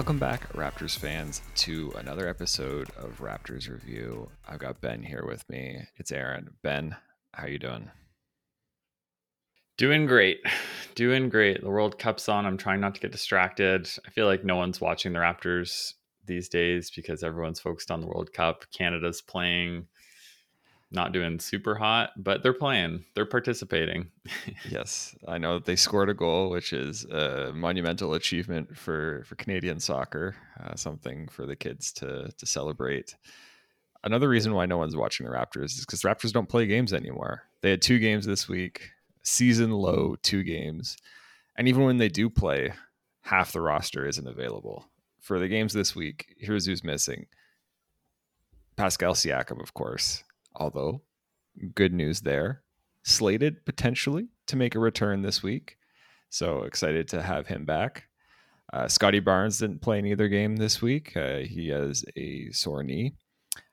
Welcome 0.00 0.18
back, 0.18 0.50
Raptors 0.54 0.96
fans, 0.96 1.42
to 1.56 1.92
another 1.98 2.26
episode 2.26 2.88
of 2.96 3.18
Raptors 3.18 3.68
Review. 3.68 4.30
I've 4.48 4.58
got 4.58 4.80
Ben 4.80 5.02
here 5.02 5.26
with 5.26 5.46
me. 5.50 5.82
It's 5.96 6.10
Aaron. 6.10 6.48
Ben, 6.62 6.96
how 7.34 7.46
you 7.46 7.58
doing? 7.58 7.90
Doing 9.76 10.06
great. 10.06 10.40
Doing 10.94 11.28
great. 11.28 11.60
The 11.60 11.68
World 11.68 11.98
Cup's 11.98 12.30
on. 12.30 12.46
I'm 12.46 12.56
trying 12.56 12.80
not 12.80 12.94
to 12.94 13.00
get 13.02 13.12
distracted. 13.12 13.90
I 14.06 14.08
feel 14.08 14.24
like 14.24 14.42
no 14.42 14.56
one's 14.56 14.80
watching 14.80 15.12
the 15.12 15.18
Raptors 15.18 15.92
these 16.24 16.48
days 16.48 16.90
because 16.90 17.22
everyone's 17.22 17.60
focused 17.60 17.90
on 17.90 18.00
the 18.00 18.06
World 18.06 18.32
Cup. 18.32 18.64
Canada's 18.72 19.20
playing 19.20 19.86
not 20.92 21.12
doing 21.12 21.38
super 21.38 21.74
hot, 21.74 22.10
but 22.16 22.42
they're 22.42 22.52
playing. 22.52 23.04
They're 23.14 23.26
participating. 23.26 24.10
yes, 24.68 25.14
I 25.28 25.38
know 25.38 25.54
that 25.54 25.64
they 25.64 25.76
scored 25.76 26.10
a 26.10 26.14
goal, 26.14 26.50
which 26.50 26.72
is 26.72 27.04
a 27.04 27.52
monumental 27.54 28.14
achievement 28.14 28.76
for 28.76 29.22
for 29.26 29.36
Canadian 29.36 29.78
soccer. 29.78 30.34
Uh, 30.62 30.74
something 30.74 31.28
for 31.28 31.46
the 31.46 31.56
kids 31.56 31.92
to 31.94 32.30
to 32.36 32.46
celebrate. 32.46 33.14
Another 34.02 34.28
reason 34.28 34.54
why 34.54 34.66
no 34.66 34.78
one's 34.78 34.96
watching 34.96 35.26
the 35.26 35.32
Raptors 35.32 35.76
is 35.76 35.84
because 35.86 36.02
Raptors 36.02 36.32
don't 36.32 36.48
play 36.48 36.66
games 36.66 36.92
anymore. 36.92 37.42
They 37.60 37.70
had 37.70 37.82
two 37.82 37.98
games 37.98 38.24
this 38.26 38.48
week, 38.48 38.90
season 39.22 39.70
low 39.70 40.16
two 40.22 40.42
games, 40.42 40.96
and 41.56 41.68
even 41.68 41.84
when 41.84 41.98
they 41.98 42.08
do 42.08 42.28
play, 42.28 42.72
half 43.22 43.52
the 43.52 43.60
roster 43.60 44.06
isn't 44.08 44.26
available 44.26 44.90
for 45.20 45.38
the 45.38 45.48
games 45.48 45.72
this 45.72 45.94
week. 45.94 46.34
Here's 46.38 46.66
who's 46.66 46.82
missing: 46.82 47.26
Pascal 48.74 49.14
Siakam, 49.14 49.62
of 49.62 49.72
course 49.74 50.24
although 50.60 51.02
good 51.74 51.92
news 51.92 52.20
there. 52.20 52.62
Slated 53.02 53.64
potentially 53.64 54.28
to 54.46 54.56
make 54.56 54.74
a 54.74 54.78
return 54.78 55.22
this 55.22 55.42
week. 55.42 55.78
So 56.28 56.62
excited 56.62 57.08
to 57.08 57.22
have 57.22 57.46
him 57.46 57.64
back. 57.64 58.04
Uh, 58.72 58.86
Scottie 58.86 59.20
Barnes 59.20 59.58
didn't 59.58 59.82
play 59.82 59.98
in 59.98 60.06
either 60.06 60.28
game 60.28 60.56
this 60.56 60.80
week. 60.80 61.16
Uh, 61.16 61.38
he 61.38 61.68
has 61.68 62.04
a 62.16 62.50
sore 62.52 62.84
knee. 62.84 63.14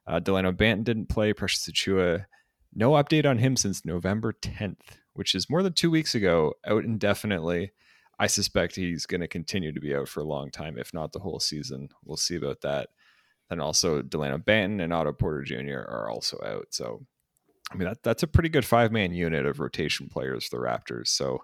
Uh, 0.08 0.20
Delano 0.20 0.52
Banton 0.52 0.84
didn't 0.86 1.10
play. 1.10 1.34
Precious 1.34 1.70
Achiuwa, 1.70 2.26
no 2.74 2.92
update 2.92 3.26
on 3.26 3.38
him 3.38 3.56
since 3.56 3.86
November 3.86 4.34
10th, 4.34 4.98
which 5.14 5.36
is 5.36 5.50
more 5.50 5.62
than 5.62 5.74
two 5.74 5.92
weeks 5.92 6.16
ago, 6.16 6.54
out 6.66 6.84
indefinitely. 6.84 7.72
I 8.18 8.26
suspect 8.28 8.76
he's 8.76 9.06
going 9.06 9.22
to 9.22 9.28
continue 9.28 9.72
to 9.72 9.80
be 9.80 9.94
out 9.94 10.08
for 10.08 10.22
a 10.22 10.28
long 10.28 10.50
time, 10.50 10.80
if 10.80 10.94
not 10.94 11.12
the 11.12 11.20
whole 11.20 11.40
season. 11.40 11.90
We'll 12.04 12.18
see 12.18 12.36
about 12.36 12.62
that. 12.62 12.90
Then 13.50 13.60
also 13.60 14.02
Delano 14.02 14.38
Banton 14.38 14.82
and 14.82 14.94
Otto 14.94 15.14
Porter 15.14 15.44
Jr. 15.44 15.80
are 15.80 16.10
also 16.10 16.38
out. 16.46 16.68
So, 16.72 17.06
I 17.72 17.76
mean, 17.76 17.88
that, 17.88 18.04
that's 18.04 18.24
a 18.24 18.28
pretty 18.28 18.50
good 18.50 18.66
five 18.66 18.92
man 18.92 19.14
unit 19.14 19.46
of 19.46 19.60
rotation 19.60 20.10
players 20.10 20.46
for 20.46 20.58
the 20.58 20.64
Raptors. 20.64 21.08
So, 21.08 21.44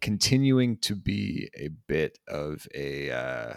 continuing 0.00 0.78
to 0.78 0.94
be 0.94 1.50
a 1.56 1.68
bit 1.86 2.18
of 2.28 2.66
a. 2.74 3.10
Uh, 3.10 3.54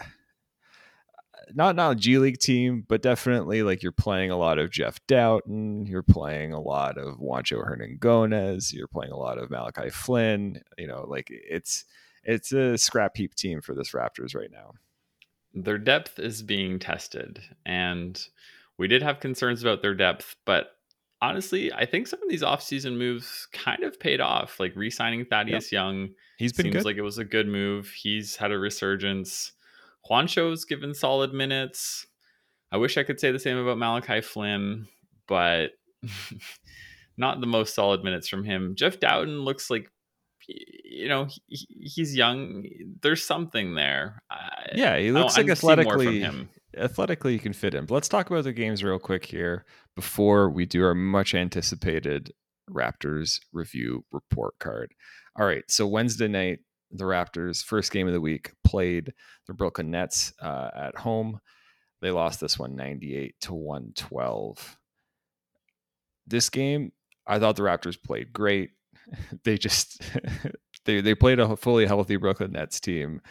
not 1.53 1.75
not 1.75 1.91
a 1.91 1.95
G 1.95 2.17
League 2.17 2.39
team, 2.39 2.85
but 2.87 3.03
definitely 3.03 3.61
like 3.61 3.83
you're 3.83 3.91
playing 3.91 4.31
a 4.31 4.37
lot 4.37 4.57
of 4.57 4.71
Jeff 4.71 4.99
Dowtin, 5.07 5.87
you're 5.87 6.01
playing 6.01 6.53
a 6.53 6.59
lot 6.59 6.97
of 6.97 7.19
Juancho 7.19 7.63
Hernangomez, 7.63 8.73
you're 8.73 8.87
playing 8.87 9.11
a 9.11 9.17
lot 9.17 9.37
of 9.37 9.51
Malachi 9.51 9.89
Flynn. 9.89 10.61
You 10.77 10.87
know, 10.87 11.05
like 11.07 11.27
it's 11.29 11.85
it's 12.23 12.51
a 12.51 12.77
scrap 12.77 13.15
heap 13.15 13.35
team 13.35 13.61
for 13.61 13.75
this 13.75 13.91
Raptors 13.91 14.35
right 14.35 14.51
now 14.51 14.71
their 15.55 15.77
depth 15.77 16.19
is 16.19 16.41
being 16.41 16.77
tested 16.77 17.41
and 17.65 18.27
we 18.77 18.87
did 18.87 19.01
have 19.01 19.21
concerns 19.21 19.61
about 19.61 19.81
their 19.81 19.95
depth 19.95 20.35
but 20.45 20.71
honestly 21.21 21.71
i 21.73 21.85
think 21.85 22.07
some 22.07 22.21
of 22.21 22.29
these 22.29 22.43
offseason 22.43 22.97
moves 22.97 23.47
kind 23.53 23.83
of 23.83 23.97
paid 23.99 24.19
off 24.19 24.59
like 24.59 24.75
re-signing 24.75 25.25
thaddeus 25.25 25.71
yep. 25.71 25.79
young 25.79 26.09
he's 26.37 26.51
been 26.51 26.65
seems 26.65 26.75
good. 26.75 26.85
like 26.85 26.97
it 26.97 27.01
was 27.01 27.17
a 27.17 27.25
good 27.25 27.47
move 27.47 27.89
he's 27.89 28.35
had 28.35 28.51
a 28.51 28.59
resurgence 28.59 29.53
juancho's 30.09 30.65
given 30.65 30.93
solid 30.93 31.33
minutes 31.33 32.05
i 32.73 32.77
wish 32.77 32.97
i 32.97 33.03
could 33.03 33.19
say 33.19 33.31
the 33.31 33.39
same 33.39 33.57
about 33.57 33.77
malachi 33.77 34.19
flynn 34.19 34.85
but 35.25 35.71
not 37.17 37.39
the 37.39 37.47
most 37.47 37.73
solid 37.73 38.03
minutes 38.03 38.27
from 38.27 38.43
him 38.43 38.75
jeff 38.75 38.99
dowtin 38.99 39.45
looks 39.45 39.69
like 39.69 39.89
you 40.47 41.07
know 41.07 41.27
he, 41.47 41.67
he's 41.69 42.15
young 42.15 42.63
there's 43.01 43.23
something 43.23 43.75
there. 43.75 44.21
Yeah 44.73 44.97
he 44.97 45.11
looks 45.11 45.37
I, 45.37 45.41
like 45.41 45.49
I 45.49 45.53
athletically 45.53 46.27
athletically 46.77 47.33
you 47.33 47.39
can 47.39 47.53
fit 47.53 47.73
in. 47.73 47.85
But 47.85 47.95
let's 47.95 48.09
talk 48.09 48.29
about 48.29 48.43
the 48.43 48.53
games 48.53 48.83
real 48.83 48.99
quick 48.99 49.25
here 49.25 49.65
before 49.95 50.49
we 50.49 50.65
do 50.65 50.83
our 50.83 50.95
much 50.95 51.33
anticipated 51.33 52.33
raptors 52.69 53.39
review 53.53 54.03
report 54.11 54.55
card. 54.59 54.93
All 55.37 55.45
right 55.45 55.63
so 55.67 55.85
wednesday 55.85 56.27
night 56.27 56.59
the 56.91 57.03
raptors 57.03 57.63
first 57.63 57.91
game 57.91 58.07
of 58.07 58.13
the 58.13 58.21
week 58.21 58.53
played 58.63 59.13
the 59.47 59.53
brooklyn 59.53 59.91
nets 59.91 60.33
uh, 60.41 60.69
at 60.75 60.95
home. 60.95 61.39
They 62.01 62.11
lost 62.11 62.39
this 62.39 62.59
one 62.59 62.75
98 62.75 63.35
to 63.41 63.53
112 63.53 64.77
this 66.27 66.49
game 66.49 66.91
i 67.27 67.39
thought 67.39 67.55
the 67.55 67.63
raptors 67.63 68.01
played 68.01 68.33
great 68.33 68.71
they 69.43 69.57
just 69.57 70.01
they 70.85 71.01
they 71.01 71.15
played 71.15 71.39
a 71.39 71.55
fully 71.55 71.85
healthy 71.85 72.15
Brooklyn 72.15 72.53
Nets 72.53 72.79
team, 72.79 73.21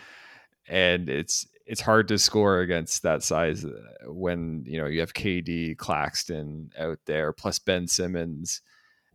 and 0.68 1.08
it's 1.08 1.46
it's 1.66 1.80
hard 1.80 2.08
to 2.08 2.18
score 2.18 2.60
against 2.60 3.02
that 3.02 3.22
size 3.22 3.64
uh, 3.64 3.70
when 4.06 4.64
you 4.66 4.80
know 4.80 4.86
you 4.86 5.00
have 5.00 5.14
KD, 5.14 5.76
Claxton 5.76 6.70
out 6.78 6.98
there, 7.06 7.32
plus 7.32 7.58
Ben 7.58 7.86
Simmons, 7.86 8.60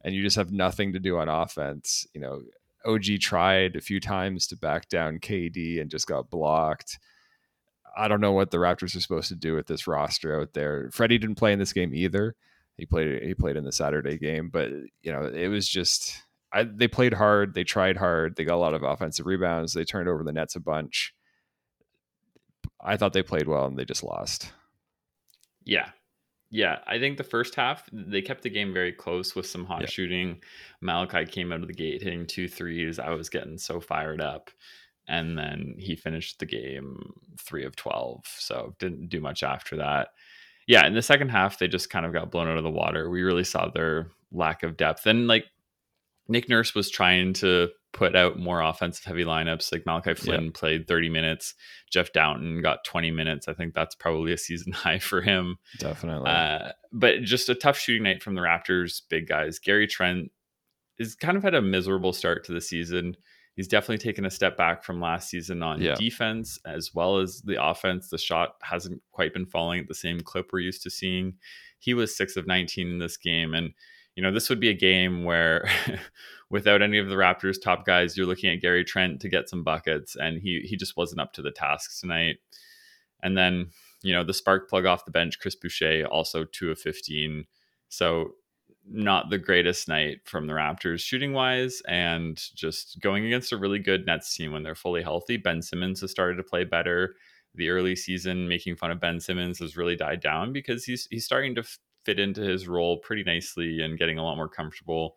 and 0.03 0.15
you 0.15 0.23
just 0.23 0.37
have 0.37 0.51
nothing 0.51 0.93
to 0.93 0.99
do 0.99 1.17
on 1.17 1.29
offense. 1.29 2.07
You 2.13 2.21
know, 2.21 2.41
OG 2.85 3.19
tried 3.21 3.75
a 3.75 3.81
few 3.81 3.99
times 3.99 4.47
to 4.47 4.57
back 4.57 4.89
down 4.89 5.19
KD 5.19 5.81
and 5.81 5.91
just 5.91 6.07
got 6.07 6.29
blocked. 6.29 6.99
I 7.97 8.07
don't 8.07 8.21
know 8.21 8.31
what 8.31 8.51
the 8.51 8.57
Raptors 8.57 8.95
are 8.95 9.01
supposed 9.01 9.29
to 9.29 9.35
do 9.35 9.55
with 9.55 9.67
this 9.67 9.87
roster 9.87 10.39
out 10.39 10.53
there. 10.53 10.89
Freddie 10.93 11.17
didn't 11.17 11.35
play 11.35 11.51
in 11.53 11.59
this 11.59 11.73
game 11.73 11.93
either. 11.93 12.35
He 12.77 12.85
played 12.85 13.21
he 13.23 13.33
played 13.33 13.57
in 13.57 13.65
the 13.65 13.71
Saturday 13.71 14.17
game, 14.17 14.49
but 14.49 14.71
you 15.01 15.11
know, 15.11 15.25
it 15.25 15.49
was 15.49 15.67
just 15.67 16.23
I, 16.51 16.63
they 16.63 16.87
played 16.87 17.13
hard. 17.13 17.53
They 17.53 17.63
tried 17.63 17.97
hard. 17.97 18.35
They 18.35 18.43
got 18.43 18.55
a 18.55 18.57
lot 18.57 18.73
of 18.73 18.83
offensive 18.83 19.25
rebounds. 19.25 19.73
They 19.73 19.85
turned 19.85 20.09
over 20.09 20.23
the 20.23 20.31
nets 20.31 20.55
a 20.55 20.59
bunch. 20.59 21.13
I 22.81 22.97
thought 22.97 23.13
they 23.13 23.23
played 23.23 23.47
well 23.47 23.65
and 23.65 23.77
they 23.77 23.85
just 23.85 24.03
lost. 24.03 24.51
Yeah. 25.65 25.89
Yeah. 26.49 26.79
I 26.87 26.97
think 26.97 27.17
the 27.17 27.23
first 27.23 27.55
half, 27.55 27.87
they 27.91 28.21
kept 28.21 28.41
the 28.41 28.49
game 28.49 28.73
very 28.73 28.91
close 28.91 29.35
with 29.35 29.45
some 29.45 29.65
hot 29.65 29.81
yeah. 29.81 29.87
shooting. 29.87 30.41
Malachi 30.81 31.25
came 31.25 31.51
out 31.51 31.61
of 31.61 31.67
the 31.67 31.73
gate 31.73 32.01
hitting 32.01 32.25
two 32.25 32.47
threes. 32.47 32.97
I 32.97 33.09
was 33.11 33.29
getting 33.29 33.57
so 33.57 33.79
fired 33.79 34.21
up. 34.21 34.49
And 35.07 35.37
then 35.37 35.75
he 35.77 35.95
finished 35.95 36.39
the 36.39 36.45
game 36.45 37.13
three 37.39 37.65
of 37.65 37.75
12. 37.75 38.25
So 38.37 38.75
didn't 38.79 39.09
do 39.09 39.19
much 39.19 39.43
after 39.43 39.75
that. 39.77 40.09
Yeah. 40.67 40.85
In 40.87 40.93
the 40.93 41.01
second 41.01 41.29
half, 41.29 41.59
they 41.59 41.67
just 41.67 41.89
kind 41.89 42.05
of 42.05 42.13
got 42.13 42.31
blown 42.31 42.47
out 42.47 42.57
of 42.57 42.63
the 42.63 42.69
water. 42.69 43.09
We 43.09 43.21
really 43.21 43.43
saw 43.43 43.69
their 43.69 44.09
lack 44.31 44.63
of 44.63 44.77
depth. 44.77 45.05
And 45.05 45.27
like 45.27 45.45
Nick 46.29 46.47
Nurse 46.47 46.75
was 46.75 46.89
trying 46.89 47.33
to 47.33 47.69
put 47.91 48.15
out 48.15 48.37
more 48.37 48.61
offensive 48.61 49.03
heavy 49.03 49.25
lineups. 49.25 49.71
Like 49.71 49.85
Malachi 49.85 50.13
Flynn 50.13 50.45
yep. 50.45 50.53
played 50.53 50.87
30 50.87 51.09
minutes. 51.09 51.55
Jeff 51.91 52.13
Dowtin 52.13 52.61
got 52.61 52.83
20 52.85 53.09
minutes. 53.11 53.47
I 53.47 53.53
think 53.53 53.73
that's 53.73 53.95
probably 53.95 54.31
a 54.31 54.37
season 54.37 54.71
high 54.73 54.99
for 54.99 55.21
him. 55.21 55.57
Definitely. 55.79 56.29
Uh, 56.29 56.71
but 56.93 57.23
just 57.23 57.49
a 57.49 57.55
tough 57.55 57.77
shooting 57.77 58.03
night 58.03 58.21
from 58.21 58.35
the 58.35 58.41
Raptors, 58.41 59.01
big 59.09 59.27
guys. 59.27 59.59
Gary 59.59 59.87
Trent 59.87 60.31
is 60.99 61.15
kind 61.15 61.35
of 61.35 61.43
had 61.43 61.55
a 61.55 61.61
miserable 61.61 62.13
start 62.13 62.45
to 62.45 62.53
the 62.53 62.61
season. 62.61 63.15
He's 63.55 63.67
definitely 63.67 63.97
taken 63.97 64.23
a 64.23 64.31
step 64.31 64.55
back 64.55 64.83
from 64.83 65.01
last 65.01 65.29
season 65.29 65.63
on 65.63 65.81
yeah. 65.81 65.95
defense 65.95 66.59
as 66.65 66.91
well 66.93 67.17
as 67.17 67.41
the 67.41 67.61
offense. 67.61 68.09
The 68.09 68.17
shot 68.17 68.55
hasn't 68.61 69.01
quite 69.11 69.33
been 69.33 69.47
falling 69.47 69.81
at 69.81 69.87
the 69.87 69.95
same 69.95 70.21
clip 70.21 70.51
we're 70.53 70.59
used 70.59 70.83
to 70.83 70.89
seeing. 70.89 71.33
He 71.79 71.93
was 71.93 72.15
six 72.15 72.37
of 72.37 72.47
19 72.47 72.87
in 72.87 72.99
this 72.99 73.17
game. 73.17 73.53
And 73.53 73.71
you 74.19 74.23
know, 74.23 74.33
this 74.33 74.49
would 74.49 74.59
be 74.59 74.67
a 74.67 74.73
game 74.73 75.23
where 75.23 75.65
without 76.49 76.81
any 76.81 76.97
of 76.97 77.07
the 77.07 77.15
Raptors 77.15 77.55
top 77.61 77.85
guys, 77.85 78.17
you're 78.17 78.27
looking 78.27 78.49
at 78.51 78.59
Gary 78.59 78.83
Trent 78.83 79.21
to 79.21 79.29
get 79.29 79.47
some 79.47 79.63
buckets, 79.63 80.17
and 80.17 80.41
he 80.41 80.59
he 80.65 80.75
just 80.75 80.97
wasn't 80.97 81.21
up 81.21 81.31
to 81.35 81.41
the 81.41 81.51
task 81.51 82.01
tonight. 82.01 82.35
And 83.23 83.37
then, 83.37 83.69
you 84.01 84.13
know, 84.13 84.25
the 84.25 84.33
spark 84.33 84.69
plug 84.69 84.85
off 84.85 85.05
the 85.05 85.11
bench, 85.11 85.39
Chris 85.39 85.55
Boucher, 85.55 86.05
also 86.11 86.43
two 86.43 86.69
of 86.69 86.77
15. 86.77 87.45
So 87.87 88.31
not 88.85 89.29
the 89.29 89.37
greatest 89.37 89.87
night 89.87 90.17
from 90.25 90.47
the 90.47 90.53
Raptors 90.53 90.99
shooting 90.99 91.31
wise, 91.31 91.81
and 91.87 92.37
just 92.55 92.99
going 92.99 93.25
against 93.25 93.53
a 93.53 93.57
really 93.57 93.79
good 93.79 94.05
Nets 94.05 94.35
team 94.35 94.51
when 94.51 94.63
they're 94.63 94.75
fully 94.75 95.01
healthy. 95.01 95.37
Ben 95.37 95.61
Simmons 95.61 96.01
has 96.01 96.11
started 96.11 96.35
to 96.35 96.43
play 96.43 96.65
better. 96.65 97.15
The 97.55 97.69
early 97.69 97.95
season 97.95 98.49
making 98.49 98.75
fun 98.75 98.91
of 98.91 98.99
Ben 98.99 99.21
Simmons 99.21 99.59
has 99.59 99.77
really 99.77 99.95
died 99.95 100.19
down 100.19 100.51
because 100.51 100.83
he's 100.83 101.07
he's 101.09 101.23
starting 101.23 101.55
to 101.55 101.63
fit 102.09 102.19
into 102.19 102.41
his 102.41 102.67
role 102.67 102.97
pretty 102.97 103.23
nicely 103.23 103.81
and 103.81 103.99
getting 103.99 104.17
a 104.17 104.23
lot 104.23 104.35
more 104.35 104.49
comfortable. 104.49 105.15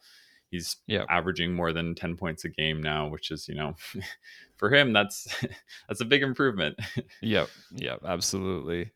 He's 0.50 0.76
yeah. 0.86 1.06
averaging 1.08 1.54
more 1.54 1.72
than 1.72 1.94
10 1.94 2.16
points 2.16 2.44
a 2.44 2.50
game 2.50 2.82
now, 2.82 3.08
which 3.08 3.30
is, 3.30 3.48
you 3.48 3.54
know, 3.54 3.74
for 4.56 4.68
him 4.68 4.92
that's 4.92 5.26
that's 5.88 6.02
a 6.02 6.04
big 6.04 6.22
improvement. 6.22 6.78
yep. 7.22 7.48
Yep, 7.76 8.00
absolutely. 8.04 8.90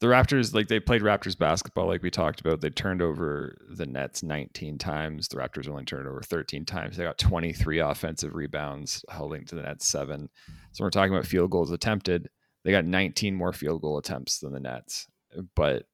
The 0.00 0.08
Raptors, 0.08 0.54
like 0.54 0.68
they 0.68 0.78
played 0.78 1.00
Raptors 1.00 1.36
basketball, 1.38 1.86
like 1.86 2.02
we 2.02 2.10
talked 2.10 2.40
about. 2.40 2.60
They 2.60 2.68
turned 2.68 3.00
over 3.00 3.56
the 3.70 3.86
Nets 3.86 4.22
19 4.22 4.76
times. 4.76 5.26
The 5.26 5.38
Raptors 5.38 5.68
only 5.68 5.86
turned 5.86 6.06
over 6.06 6.20
13 6.20 6.66
times. 6.66 6.98
They 6.98 7.04
got 7.04 7.16
23 7.16 7.78
offensive 7.78 8.34
rebounds, 8.34 9.02
holding 9.10 9.46
to 9.46 9.54
the 9.54 9.62
Nets 9.62 9.88
seven. 9.88 10.28
So 10.72 10.84
we're 10.84 10.90
talking 10.90 11.14
about 11.14 11.26
field 11.26 11.50
goals 11.50 11.72
attempted. 11.72 12.28
They 12.62 12.72
got 12.72 12.84
19 12.84 13.34
more 13.34 13.54
field 13.54 13.80
goal 13.80 13.96
attempts 13.96 14.40
than 14.40 14.52
the 14.52 14.60
Nets, 14.60 15.08
but 15.56 15.86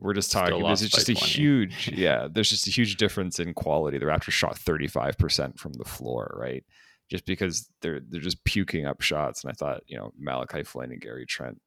we're 0.00 0.14
just 0.14 0.32
talking. 0.32 0.62
There's 0.62 0.80
just 0.80 1.08
a 1.08 1.14
20. 1.14 1.26
huge, 1.26 1.88
yeah. 1.94 2.28
There's 2.30 2.50
just 2.50 2.66
a 2.66 2.70
huge 2.70 2.96
difference 2.96 3.38
in 3.38 3.54
quality. 3.54 3.98
The 3.98 4.06
Raptors 4.06 4.32
shot 4.32 4.58
35 4.58 5.18
percent 5.18 5.58
from 5.58 5.74
the 5.74 5.84
floor, 5.84 6.34
right? 6.38 6.64
Just 7.10 7.26
because 7.26 7.68
they're 7.82 8.00
they're 8.00 8.20
just 8.20 8.44
puking 8.44 8.86
up 8.86 9.02
shots. 9.02 9.44
And 9.44 9.50
I 9.50 9.54
thought, 9.54 9.82
you 9.86 9.96
know, 9.96 10.12
Malachi 10.18 10.62
Flynn 10.62 10.92
and 10.92 11.00
Gary 11.00 11.26
Trent 11.26 11.60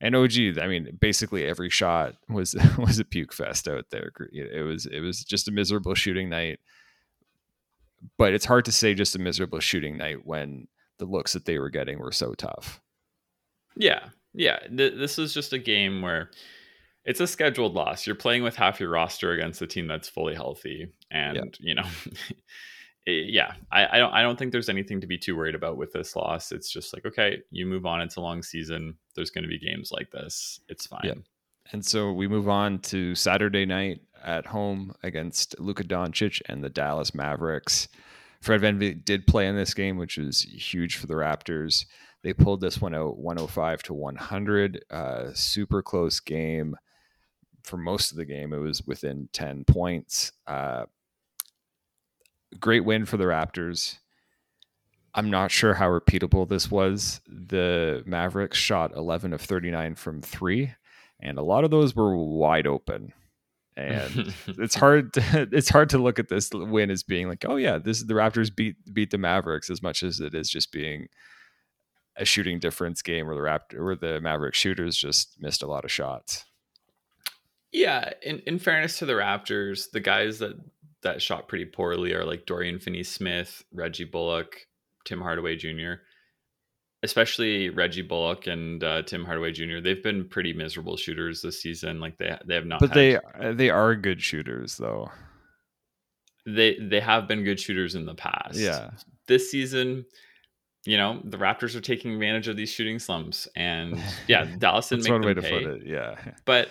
and 0.00 0.14
OG. 0.14 0.58
I 0.58 0.66
mean, 0.66 0.96
basically 1.00 1.44
every 1.44 1.70
shot 1.70 2.14
was 2.28 2.54
was 2.78 2.98
a 2.98 3.04
puke 3.04 3.32
fest 3.32 3.68
out 3.68 3.86
there. 3.90 4.10
It 4.32 4.64
was 4.64 4.86
it 4.86 5.00
was 5.00 5.24
just 5.24 5.48
a 5.48 5.52
miserable 5.52 5.94
shooting 5.94 6.28
night. 6.28 6.58
But 8.18 8.34
it's 8.34 8.44
hard 8.44 8.64
to 8.66 8.72
say 8.72 8.94
just 8.94 9.16
a 9.16 9.18
miserable 9.18 9.60
shooting 9.60 9.96
night 9.96 10.24
when 10.24 10.68
the 10.98 11.06
looks 11.06 11.32
that 11.32 11.44
they 11.44 11.58
were 11.58 11.70
getting 11.70 11.98
were 11.98 12.12
so 12.12 12.34
tough. 12.34 12.80
Yeah, 13.76 14.08
yeah. 14.32 14.58
Th- 14.74 14.94
this 14.94 15.18
is 15.18 15.34
just 15.34 15.52
a 15.52 15.58
game 15.58 16.02
where 16.02 16.30
it's 17.06 17.20
a 17.20 17.26
scheduled 17.26 17.74
loss. 17.74 18.06
You're 18.06 18.16
playing 18.16 18.42
with 18.42 18.56
half 18.56 18.80
your 18.80 18.90
roster 18.90 19.32
against 19.32 19.62
a 19.62 19.66
team 19.66 19.86
that's 19.86 20.08
fully 20.08 20.34
healthy, 20.34 20.88
and 21.10 21.36
yep. 21.36 21.54
you 21.60 21.74
know, 21.74 21.86
it, 23.06 23.30
yeah, 23.32 23.52
I, 23.70 23.96
I, 23.96 23.98
don't 23.98 24.12
I 24.12 24.22
don't 24.22 24.36
think 24.38 24.50
there's 24.52 24.68
anything 24.68 25.00
to 25.00 25.06
be 25.06 25.16
too 25.16 25.36
worried 25.36 25.54
about 25.54 25.76
with 25.76 25.92
this 25.92 26.16
loss. 26.16 26.50
It's 26.50 26.70
just 26.70 26.92
like 26.92 27.06
okay, 27.06 27.38
you 27.50 27.64
move 27.64 27.86
on. 27.86 28.00
It's 28.00 28.16
a 28.16 28.20
long 28.20 28.42
season. 28.42 28.96
There's 29.14 29.30
going 29.30 29.44
to 29.44 29.48
be 29.48 29.58
games 29.58 29.92
like 29.92 30.10
this. 30.10 30.60
It's 30.68 30.86
fine. 30.86 31.02
Yep. 31.04 31.18
And 31.72 31.84
so 31.84 32.12
we 32.12 32.28
move 32.28 32.48
on 32.48 32.78
to 32.80 33.14
Saturday 33.14 33.66
night 33.66 34.00
at 34.24 34.46
home 34.46 34.92
against 35.02 35.58
Luka 35.58 35.84
Doncic 35.84 36.40
and 36.46 36.62
the 36.62 36.68
Dallas 36.68 37.14
Mavericks. 37.14 37.88
Fred 38.40 38.60
VanVleet 38.60 39.04
did 39.04 39.26
play 39.26 39.48
in 39.48 39.56
this 39.56 39.74
game, 39.74 39.96
which 39.96 40.16
was 40.16 40.42
huge 40.42 40.96
for 40.96 41.08
the 41.08 41.14
Raptors. 41.14 41.86
They 42.22 42.32
pulled 42.32 42.60
this 42.60 42.80
one 42.80 42.94
out 42.94 43.18
105 43.18 43.82
to 43.84 43.94
100. 43.94 44.84
Uh, 44.90 45.32
super 45.32 45.82
close 45.82 46.20
game 46.20 46.76
for 47.66 47.76
most 47.76 48.10
of 48.12 48.16
the 48.16 48.24
game, 48.24 48.52
it 48.52 48.58
was 48.58 48.86
within 48.86 49.28
10 49.32 49.64
points. 49.64 50.32
Uh, 50.46 50.86
great 52.60 52.84
win 52.84 53.04
for 53.04 53.16
the 53.16 53.24
Raptors. 53.24 53.98
I'm 55.14 55.30
not 55.30 55.50
sure 55.50 55.74
how 55.74 55.88
repeatable 55.88 56.48
this 56.48 56.70
was. 56.70 57.20
The 57.26 58.02
Mavericks 58.06 58.58
shot 58.58 58.94
11 58.94 59.32
of 59.32 59.40
39 59.40 59.94
from 59.94 60.22
three, 60.22 60.74
and 61.20 61.38
a 61.38 61.42
lot 61.42 61.64
of 61.64 61.70
those 61.70 61.96
were 61.96 62.16
wide 62.16 62.66
open. 62.66 63.12
And 63.76 64.34
it's 64.46 64.74
hard 64.74 65.14
to, 65.14 65.48
it's 65.52 65.70
hard 65.70 65.90
to 65.90 65.98
look 65.98 66.18
at 66.18 66.28
this 66.28 66.50
win 66.52 66.90
as 66.90 67.02
being 67.02 67.28
like, 67.28 67.44
oh 67.48 67.56
yeah, 67.56 67.78
this 67.78 67.98
is 67.98 68.06
the 68.06 68.14
Raptors 68.14 68.54
beat 68.54 68.76
beat 68.92 69.10
the 69.10 69.18
Mavericks 69.18 69.70
as 69.70 69.82
much 69.82 70.02
as 70.02 70.20
it 70.20 70.34
is 70.34 70.50
just 70.50 70.70
being 70.70 71.08
a 72.16 72.24
shooting 72.24 72.58
difference 72.58 73.02
game 73.02 73.26
where 73.26 73.34
the 73.34 73.40
Raptor 73.40 73.82
where 73.82 73.96
the 73.96 74.20
Maverick 74.20 74.54
shooters 74.54 74.96
just 74.96 75.36
missed 75.40 75.62
a 75.62 75.66
lot 75.66 75.84
of 75.84 75.92
shots. 75.92 76.44
Yeah, 77.76 78.10
in, 78.22 78.38
in 78.46 78.58
fairness 78.58 78.98
to 79.00 79.04
the 79.04 79.12
Raptors, 79.12 79.90
the 79.90 80.00
guys 80.00 80.38
that 80.38 80.56
that 81.02 81.20
shot 81.20 81.46
pretty 81.46 81.66
poorly 81.66 82.14
are 82.14 82.24
like 82.24 82.46
Dorian 82.46 82.78
Finney-Smith, 82.78 83.62
Reggie 83.70 84.04
Bullock, 84.04 84.56
Tim 85.04 85.20
Hardaway 85.20 85.56
Jr. 85.56 86.00
Especially 87.02 87.68
Reggie 87.68 88.00
Bullock 88.00 88.46
and 88.46 88.82
uh, 88.82 89.02
Tim 89.02 89.26
Hardaway 89.26 89.52
Jr. 89.52 89.80
They've 89.84 90.02
been 90.02 90.26
pretty 90.26 90.54
miserable 90.54 90.96
shooters 90.96 91.42
this 91.42 91.60
season. 91.60 92.00
Like 92.00 92.16
they 92.16 92.34
they 92.46 92.54
have 92.54 92.64
not. 92.64 92.80
But 92.80 92.88
had, 92.88 92.96
they 92.96 93.16
uh, 93.16 93.52
they 93.52 93.68
are 93.68 93.94
good 93.94 94.22
shooters 94.22 94.78
though. 94.78 95.10
They 96.46 96.78
they 96.80 97.00
have 97.00 97.28
been 97.28 97.44
good 97.44 97.60
shooters 97.60 97.94
in 97.94 98.06
the 98.06 98.14
past. 98.14 98.56
Yeah. 98.56 98.92
This 99.28 99.50
season, 99.50 100.06
you 100.86 100.96
know, 100.96 101.20
the 101.24 101.36
Raptors 101.36 101.76
are 101.76 101.82
taking 101.82 102.14
advantage 102.14 102.48
of 102.48 102.56
these 102.56 102.70
shooting 102.70 102.98
slumps, 102.98 103.46
and 103.54 104.02
yeah, 104.28 104.46
Dallas 104.56 104.88
didn't 104.88 105.04
make 105.04 105.12
one 105.12 105.20
them 105.20 105.28
way 105.28 105.34
to 105.34 105.42
pay, 105.42 105.62
put 105.62 105.74
it. 105.74 105.82
Yeah. 105.86 106.16
But 106.46 106.70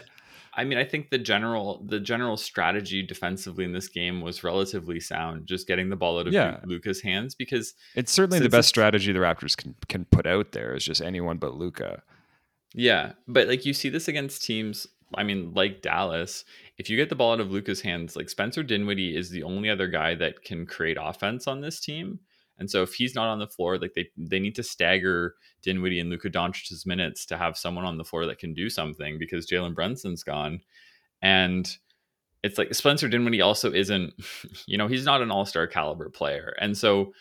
I 0.57 0.63
mean, 0.63 0.77
I 0.77 0.85
think 0.85 1.09
the 1.09 1.17
general 1.17 1.83
the 1.85 1.99
general 1.99 2.37
strategy 2.37 3.03
defensively 3.03 3.65
in 3.65 3.73
this 3.73 3.87
game 3.87 4.21
was 4.21 4.43
relatively 4.43 4.99
sound, 4.99 5.47
just 5.47 5.67
getting 5.67 5.89
the 5.89 5.95
ball 5.95 6.19
out 6.19 6.27
of 6.27 6.33
yeah. 6.33 6.59
Luka's 6.65 7.01
hands 7.01 7.35
because 7.35 7.73
it's 7.95 8.11
certainly 8.11 8.39
the 8.39 8.49
best 8.49 8.69
strategy 8.69 9.11
the 9.11 9.19
Raptors 9.19 9.57
can 9.57 9.75
can 9.89 10.05
put 10.05 10.25
out 10.25 10.53
there 10.53 10.73
is 10.73 10.85
just 10.85 11.01
anyone 11.01 11.37
but 11.37 11.55
Luka. 11.55 12.01
Yeah, 12.73 13.13
but 13.27 13.47
like 13.47 13.65
you 13.65 13.73
see 13.73 13.89
this 13.89 14.07
against 14.07 14.43
teams, 14.43 14.87
I 15.13 15.23
mean, 15.23 15.53
like 15.53 15.81
Dallas, 15.81 16.45
if 16.77 16.89
you 16.89 16.97
get 16.97 17.09
the 17.09 17.15
ball 17.15 17.33
out 17.33 17.39
of 17.39 17.51
Luka's 17.51 17.81
hands, 17.81 18.15
like 18.15 18.29
Spencer 18.29 18.63
Dinwiddie 18.63 19.15
is 19.15 19.29
the 19.29 19.43
only 19.43 19.69
other 19.69 19.87
guy 19.87 20.15
that 20.15 20.43
can 20.43 20.65
create 20.65 20.97
offense 20.99 21.47
on 21.47 21.61
this 21.61 21.79
team. 21.79 22.19
And 22.57 22.69
so 22.69 22.83
if 22.83 22.93
he's 22.93 23.15
not 23.15 23.27
on 23.27 23.39
the 23.39 23.47
floor, 23.47 23.77
like 23.77 23.93
they 23.95 24.09
they 24.17 24.39
need 24.39 24.55
to 24.55 24.63
stagger 24.63 25.35
Dinwiddie 25.61 25.99
and 25.99 26.09
Luka 26.09 26.29
Doncic's 26.29 26.85
minutes 26.85 27.25
to 27.27 27.37
have 27.37 27.57
someone 27.57 27.85
on 27.85 27.97
the 27.97 28.05
floor 28.05 28.25
that 28.25 28.39
can 28.39 28.53
do 28.53 28.69
something 28.69 29.19
because 29.19 29.47
Jalen 29.47 29.75
Brunson's 29.75 30.23
gone. 30.23 30.61
And 31.21 31.69
it's 32.43 32.57
like 32.57 32.73
Spencer 32.73 33.09
Dinwiddie 33.09 33.41
also 33.41 33.73
isn't, 33.73 34.13
you 34.67 34.77
know, 34.77 34.87
he's 34.87 35.05
not 35.05 35.21
an 35.21 35.31
all-star 35.31 35.67
caliber 35.67 36.09
player. 36.09 36.55
And 36.61 36.77
so 36.77 37.13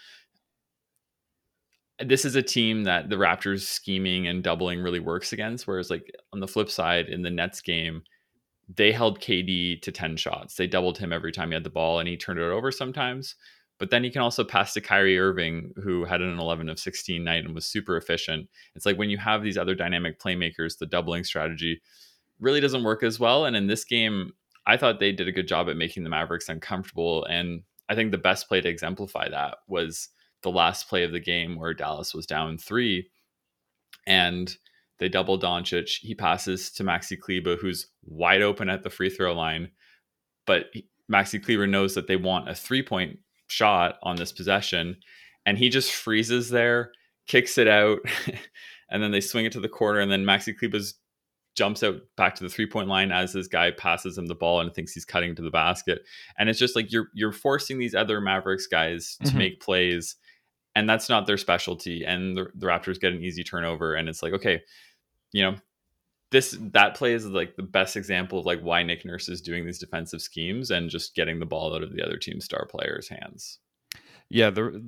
this 1.98 2.24
is 2.24 2.34
a 2.34 2.42
team 2.42 2.84
that 2.84 3.08
the 3.08 3.16
Raptors 3.16 3.62
scheming 3.62 4.26
and 4.26 4.42
doubling 4.42 4.80
really 4.80 5.00
works 5.00 5.32
against. 5.32 5.66
Whereas 5.66 5.90
like 5.90 6.12
on 6.32 6.40
the 6.40 6.48
flip 6.48 6.70
side, 6.70 7.08
in 7.08 7.22
the 7.22 7.30
Nets 7.30 7.60
game, 7.60 8.02
they 8.74 8.92
held 8.92 9.20
KD 9.20 9.80
to 9.82 9.92
10 9.92 10.16
shots. 10.16 10.56
They 10.56 10.66
doubled 10.66 10.98
him 10.98 11.12
every 11.12 11.32
time 11.32 11.48
he 11.48 11.54
had 11.54 11.64
the 11.64 11.70
ball 11.70 11.98
and 11.98 12.08
he 12.08 12.16
turned 12.16 12.38
it 12.38 12.42
over 12.42 12.70
sometimes. 12.70 13.36
But 13.84 13.90
then 13.90 14.02
he 14.02 14.08
can 14.08 14.22
also 14.22 14.44
pass 14.44 14.72
to 14.72 14.80
Kyrie 14.80 15.18
Irving, 15.18 15.74
who 15.76 16.06
had 16.06 16.22
an 16.22 16.38
11 16.38 16.70
of 16.70 16.78
16 16.78 17.22
night 17.22 17.44
and 17.44 17.54
was 17.54 17.66
super 17.66 17.98
efficient. 17.98 18.48
It's 18.74 18.86
like 18.86 18.96
when 18.96 19.10
you 19.10 19.18
have 19.18 19.42
these 19.42 19.58
other 19.58 19.74
dynamic 19.74 20.18
playmakers, 20.18 20.78
the 20.78 20.86
doubling 20.86 21.22
strategy 21.22 21.82
really 22.40 22.62
doesn't 22.62 22.82
work 22.82 23.02
as 23.02 23.20
well. 23.20 23.44
And 23.44 23.54
in 23.54 23.66
this 23.66 23.84
game, 23.84 24.32
I 24.66 24.78
thought 24.78 25.00
they 25.00 25.12
did 25.12 25.28
a 25.28 25.32
good 25.32 25.46
job 25.46 25.68
at 25.68 25.76
making 25.76 26.02
the 26.02 26.08
Mavericks 26.08 26.48
uncomfortable. 26.48 27.26
And 27.26 27.60
I 27.90 27.94
think 27.94 28.10
the 28.10 28.16
best 28.16 28.48
play 28.48 28.62
to 28.62 28.68
exemplify 28.70 29.28
that 29.28 29.58
was 29.68 30.08
the 30.40 30.50
last 30.50 30.88
play 30.88 31.04
of 31.04 31.12
the 31.12 31.20
game 31.20 31.54
where 31.54 31.74
Dallas 31.74 32.14
was 32.14 32.24
down 32.24 32.56
three 32.56 33.10
and 34.06 34.56
they 34.98 35.10
double 35.10 35.38
Doncic. 35.38 35.98
He 35.98 36.14
passes 36.14 36.70
to 36.70 36.84
Maxi 36.84 37.20
Kleber, 37.20 37.56
who's 37.56 37.88
wide 38.06 38.40
open 38.40 38.70
at 38.70 38.82
the 38.82 38.88
free 38.88 39.10
throw 39.10 39.34
line. 39.34 39.72
But 40.46 40.72
Maxi 41.12 41.44
Kleber 41.44 41.66
knows 41.66 41.94
that 41.96 42.06
they 42.06 42.16
want 42.16 42.48
a 42.48 42.54
three 42.54 42.82
point 42.82 43.18
shot 43.48 43.96
on 44.02 44.16
this 44.16 44.32
possession 44.32 44.96
and 45.46 45.58
he 45.58 45.68
just 45.68 45.92
freezes 45.92 46.50
there, 46.50 46.92
kicks 47.26 47.58
it 47.58 47.68
out, 47.68 47.98
and 48.90 49.02
then 49.02 49.10
they 49.10 49.20
swing 49.20 49.44
it 49.44 49.52
to 49.52 49.60
the 49.60 49.68
corner 49.68 50.00
and 50.00 50.10
then 50.10 50.24
Maxi 50.24 50.54
Kleber's 50.58 50.94
jumps 51.54 51.84
out 51.84 51.96
back 52.16 52.34
to 52.34 52.42
the 52.42 52.50
three 52.50 52.66
point 52.66 52.88
line 52.88 53.12
as 53.12 53.32
this 53.32 53.46
guy 53.46 53.70
passes 53.70 54.18
him 54.18 54.26
the 54.26 54.34
ball 54.34 54.60
and 54.60 54.74
thinks 54.74 54.92
he's 54.92 55.04
cutting 55.04 55.34
to 55.36 55.42
the 55.42 55.50
basket. 55.50 56.02
And 56.38 56.48
it's 56.48 56.58
just 56.58 56.76
like 56.76 56.92
you're 56.92 57.08
you're 57.14 57.32
forcing 57.32 57.78
these 57.78 57.94
other 57.94 58.20
Mavericks 58.20 58.66
guys 58.66 59.16
to 59.22 59.28
mm-hmm. 59.28 59.38
make 59.38 59.60
plays, 59.60 60.16
and 60.74 60.88
that's 60.88 61.08
not 61.08 61.26
their 61.26 61.38
specialty. 61.38 62.04
And 62.04 62.36
the, 62.36 62.46
the 62.54 62.66
Raptors 62.66 63.00
get 63.00 63.12
an 63.12 63.22
easy 63.22 63.44
turnover, 63.44 63.94
and 63.94 64.08
it's 64.08 64.22
like 64.22 64.32
okay, 64.32 64.62
you 65.32 65.42
know. 65.42 65.56
This 66.34 66.58
that 66.72 66.96
play 66.96 67.12
is 67.14 67.26
like 67.26 67.54
the 67.54 67.62
best 67.62 67.96
example 67.96 68.40
of 68.40 68.44
like 68.44 68.60
why 68.60 68.82
Nick 68.82 69.04
Nurse 69.04 69.28
is 69.28 69.40
doing 69.40 69.64
these 69.64 69.78
defensive 69.78 70.20
schemes 70.20 70.72
and 70.72 70.90
just 70.90 71.14
getting 71.14 71.38
the 71.38 71.46
ball 71.46 71.72
out 71.72 71.84
of 71.84 71.94
the 71.94 72.02
other 72.02 72.16
team's 72.16 72.44
star 72.44 72.66
players' 72.66 73.08
hands. 73.08 73.60
Yeah, 74.28 74.50
the 74.50 74.82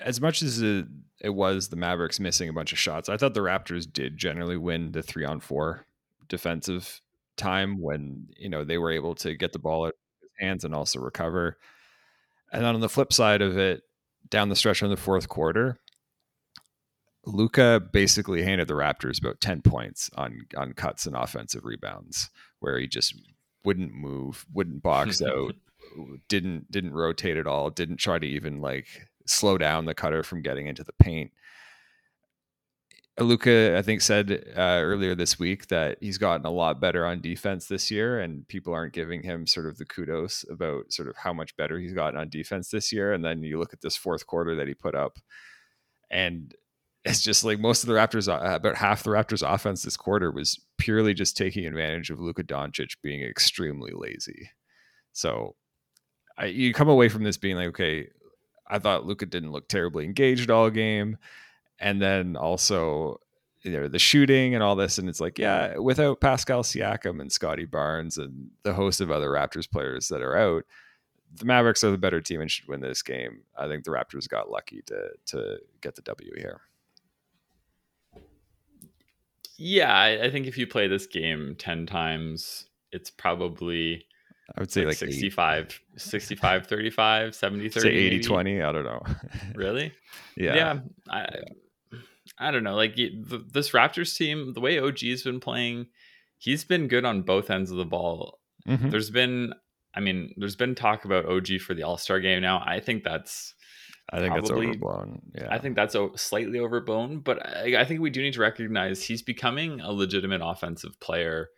as 0.00 0.20
much 0.20 0.42
as 0.42 0.60
it, 0.60 0.86
it 1.20 1.30
was 1.30 1.68
the 1.68 1.76
Mavericks 1.76 2.18
missing 2.18 2.48
a 2.48 2.52
bunch 2.52 2.72
of 2.72 2.80
shots, 2.80 3.08
I 3.08 3.16
thought 3.16 3.34
the 3.34 3.40
Raptors 3.40 3.90
did 3.90 4.16
generally 4.16 4.56
win 4.56 4.90
the 4.90 5.00
three 5.00 5.24
on 5.24 5.38
four 5.38 5.86
defensive 6.28 7.00
time 7.36 7.80
when 7.80 8.26
you 8.36 8.48
know 8.48 8.64
they 8.64 8.78
were 8.78 8.90
able 8.90 9.14
to 9.14 9.36
get 9.36 9.52
the 9.52 9.60
ball 9.60 9.84
out 9.84 9.88
of 9.90 9.94
his 10.20 10.30
hands 10.40 10.64
and 10.64 10.74
also 10.74 10.98
recover. 10.98 11.58
And 12.52 12.64
then 12.64 12.74
on 12.74 12.80
the 12.80 12.88
flip 12.88 13.12
side 13.12 13.40
of 13.40 13.56
it, 13.56 13.82
down 14.30 14.48
the 14.48 14.56
stretch 14.56 14.82
in 14.82 14.90
the 14.90 14.96
fourth 14.96 15.28
quarter, 15.28 15.78
Luka 17.28 17.80
basically 17.92 18.42
handed 18.42 18.68
the 18.68 18.74
Raptors 18.74 19.20
about 19.20 19.40
10 19.40 19.62
points 19.62 20.10
on 20.16 20.46
on 20.56 20.72
cuts 20.72 21.06
and 21.06 21.14
offensive 21.14 21.64
rebounds 21.64 22.30
where 22.60 22.78
he 22.78 22.86
just 22.86 23.14
wouldn't 23.64 23.92
move, 23.92 24.46
wouldn't 24.52 24.82
box 24.82 25.22
out, 25.26 25.54
didn't 26.28 26.70
didn't 26.70 26.94
rotate 26.94 27.36
at 27.36 27.46
all, 27.46 27.70
didn't 27.70 27.98
try 27.98 28.18
to 28.18 28.26
even 28.26 28.60
like 28.60 28.86
slow 29.26 29.58
down 29.58 29.84
the 29.84 29.94
cutter 29.94 30.22
from 30.22 30.42
getting 30.42 30.66
into 30.66 30.84
the 30.84 30.92
paint. 30.94 31.30
Luka, 33.20 33.76
I 33.76 33.82
think, 33.82 34.00
said 34.00 34.44
uh, 34.56 34.80
earlier 34.80 35.16
this 35.16 35.40
week 35.40 35.66
that 35.68 35.98
he's 36.00 36.18
gotten 36.18 36.46
a 36.46 36.52
lot 36.52 36.80
better 36.80 37.04
on 37.04 37.20
defense 37.20 37.66
this 37.66 37.90
year, 37.90 38.20
and 38.20 38.46
people 38.46 38.72
aren't 38.72 38.92
giving 38.92 39.24
him 39.24 39.44
sort 39.44 39.66
of 39.66 39.76
the 39.76 39.84
kudos 39.84 40.44
about 40.48 40.92
sort 40.92 41.08
of 41.08 41.16
how 41.16 41.32
much 41.32 41.56
better 41.56 41.80
he's 41.80 41.92
gotten 41.92 42.18
on 42.18 42.28
defense 42.28 42.70
this 42.70 42.92
year. 42.92 43.12
And 43.12 43.24
then 43.24 43.42
you 43.42 43.58
look 43.58 43.72
at 43.72 43.80
this 43.80 43.96
fourth 43.96 44.26
quarter 44.26 44.54
that 44.54 44.68
he 44.68 44.74
put 44.74 44.94
up, 44.94 45.18
and 46.10 46.54
it's 47.08 47.22
just 47.22 47.44
like 47.44 47.58
most 47.58 47.82
of 47.82 47.88
the 47.88 47.94
Raptors, 47.94 48.28
uh, 48.28 48.54
about 48.54 48.76
half 48.76 49.02
the 49.02 49.10
Raptors' 49.10 49.46
offense 49.46 49.82
this 49.82 49.96
quarter 49.96 50.30
was 50.30 50.60
purely 50.76 51.14
just 51.14 51.36
taking 51.36 51.66
advantage 51.66 52.10
of 52.10 52.20
Luka 52.20 52.44
Doncic 52.44 52.96
being 53.02 53.22
extremely 53.22 53.92
lazy. 53.94 54.50
So 55.12 55.54
I, 56.36 56.46
you 56.46 56.72
come 56.72 56.88
away 56.88 57.08
from 57.08 57.24
this 57.24 57.36
being 57.36 57.56
like, 57.56 57.68
okay, 57.68 58.08
I 58.66 58.78
thought 58.78 59.06
Luka 59.06 59.26
didn't 59.26 59.52
look 59.52 59.68
terribly 59.68 60.04
engaged 60.04 60.50
all 60.50 60.70
game 60.70 61.18
and 61.78 62.00
then 62.00 62.36
also 62.36 63.20
you 63.62 63.72
know 63.72 63.88
the 63.88 63.98
shooting 63.98 64.54
and 64.54 64.62
all 64.62 64.76
this, 64.76 64.98
and 64.98 65.08
it's 65.08 65.20
like 65.20 65.38
yeah, 65.38 65.76
without 65.78 66.20
Pascal 66.20 66.62
Siakam 66.62 67.20
and 67.20 67.30
Scottie 67.30 67.64
Barnes 67.64 68.16
and 68.16 68.50
the 68.62 68.72
host 68.72 69.00
of 69.00 69.10
other 69.10 69.30
Raptors 69.30 69.70
players 69.70 70.08
that 70.08 70.22
are 70.22 70.36
out, 70.36 70.64
the 71.34 71.44
Mavericks 71.44 71.82
are 71.82 71.90
the 71.90 71.98
better 71.98 72.20
team 72.20 72.40
and 72.40 72.50
should 72.50 72.68
win 72.68 72.80
this 72.80 73.02
game. 73.02 73.42
I 73.56 73.66
think 73.66 73.84
the 73.84 73.90
Raptors 73.90 74.28
got 74.28 74.50
lucky 74.50 74.82
to 74.86 75.10
to 75.26 75.58
get 75.80 75.96
the 75.96 76.02
W 76.02 76.32
here. 76.36 76.60
Yeah, 79.58 79.92
I, 79.92 80.24
I 80.24 80.30
think 80.30 80.46
if 80.46 80.56
you 80.56 80.66
play 80.66 80.86
this 80.86 81.06
game 81.06 81.56
ten 81.58 81.84
times, 81.84 82.66
it's 82.92 83.10
probably 83.10 84.06
I 84.56 84.60
would 84.60 84.70
say 84.70 84.80
like, 84.80 85.00
like 85.00 85.10
65, 85.10 85.80
65, 85.96 86.66
35, 86.68 87.34
70, 87.34 87.68
30. 87.68 87.80
Say 87.80 87.88
80, 87.88 88.10
maybe? 88.10 88.24
20. 88.24 88.62
I 88.62 88.72
don't 88.72 88.84
know. 88.84 89.02
really? 89.54 89.92
Yeah. 90.36 90.54
Yeah. 90.54 90.78
I, 91.10 91.26
I 92.38 92.50
don't 92.50 92.64
know. 92.64 92.74
Like 92.74 92.96
the, 92.96 93.44
this 93.52 93.70
Raptors 93.72 94.16
team, 94.16 94.54
the 94.54 94.60
way 94.60 94.78
OG's 94.78 95.22
been 95.22 95.40
playing, 95.40 95.86
he's 96.38 96.64
been 96.64 96.88
good 96.88 97.04
on 97.04 97.22
both 97.22 97.50
ends 97.50 97.70
of 97.70 97.76
the 97.76 97.84
ball. 97.84 98.38
Mm-hmm. 98.66 98.88
There's 98.88 99.10
been, 99.10 99.52
I 99.94 100.00
mean, 100.00 100.32
there's 100.36 100.56
been 100.56 100.74
talk 100.74 101.04
about 101.04 101.26
OG 101.26 101.60
for 101.60 101.74
the 101.74 101.82
All 101.82 101.98
Star 101.98 102.20
game 102.20 102.40
now. 102.40 102.62
I 102.64 102.80
think 102.80 103.04
that's. 103.04 103.54
I 104.10 104.20
think 104.20 104.32
probably, 104.32 104.66
that's 104.66 104.76
overblown. 104.76 105.22
Yeah, 105.34 105.48
I 105.50 105.58
think 105.58 105.76
that's 105.76 105.96
slightly 106.16 106.58
overblown, 106.58 107.20
but 107.20 107.46
I, 107.46 107.80
I 107.80 107.84
think 107.84 108.00
we 108.00 108.10
do 108.10 108.22
need 108.22 108.34
to 108.34 108.40
recognize 108.40 109.02
he's 109.02 109.22
becoming 109.22 109.80
a 109.80 109.92
legitimate 109.92 110.40
offensive 110.42 110.98
player. 111.00 111.48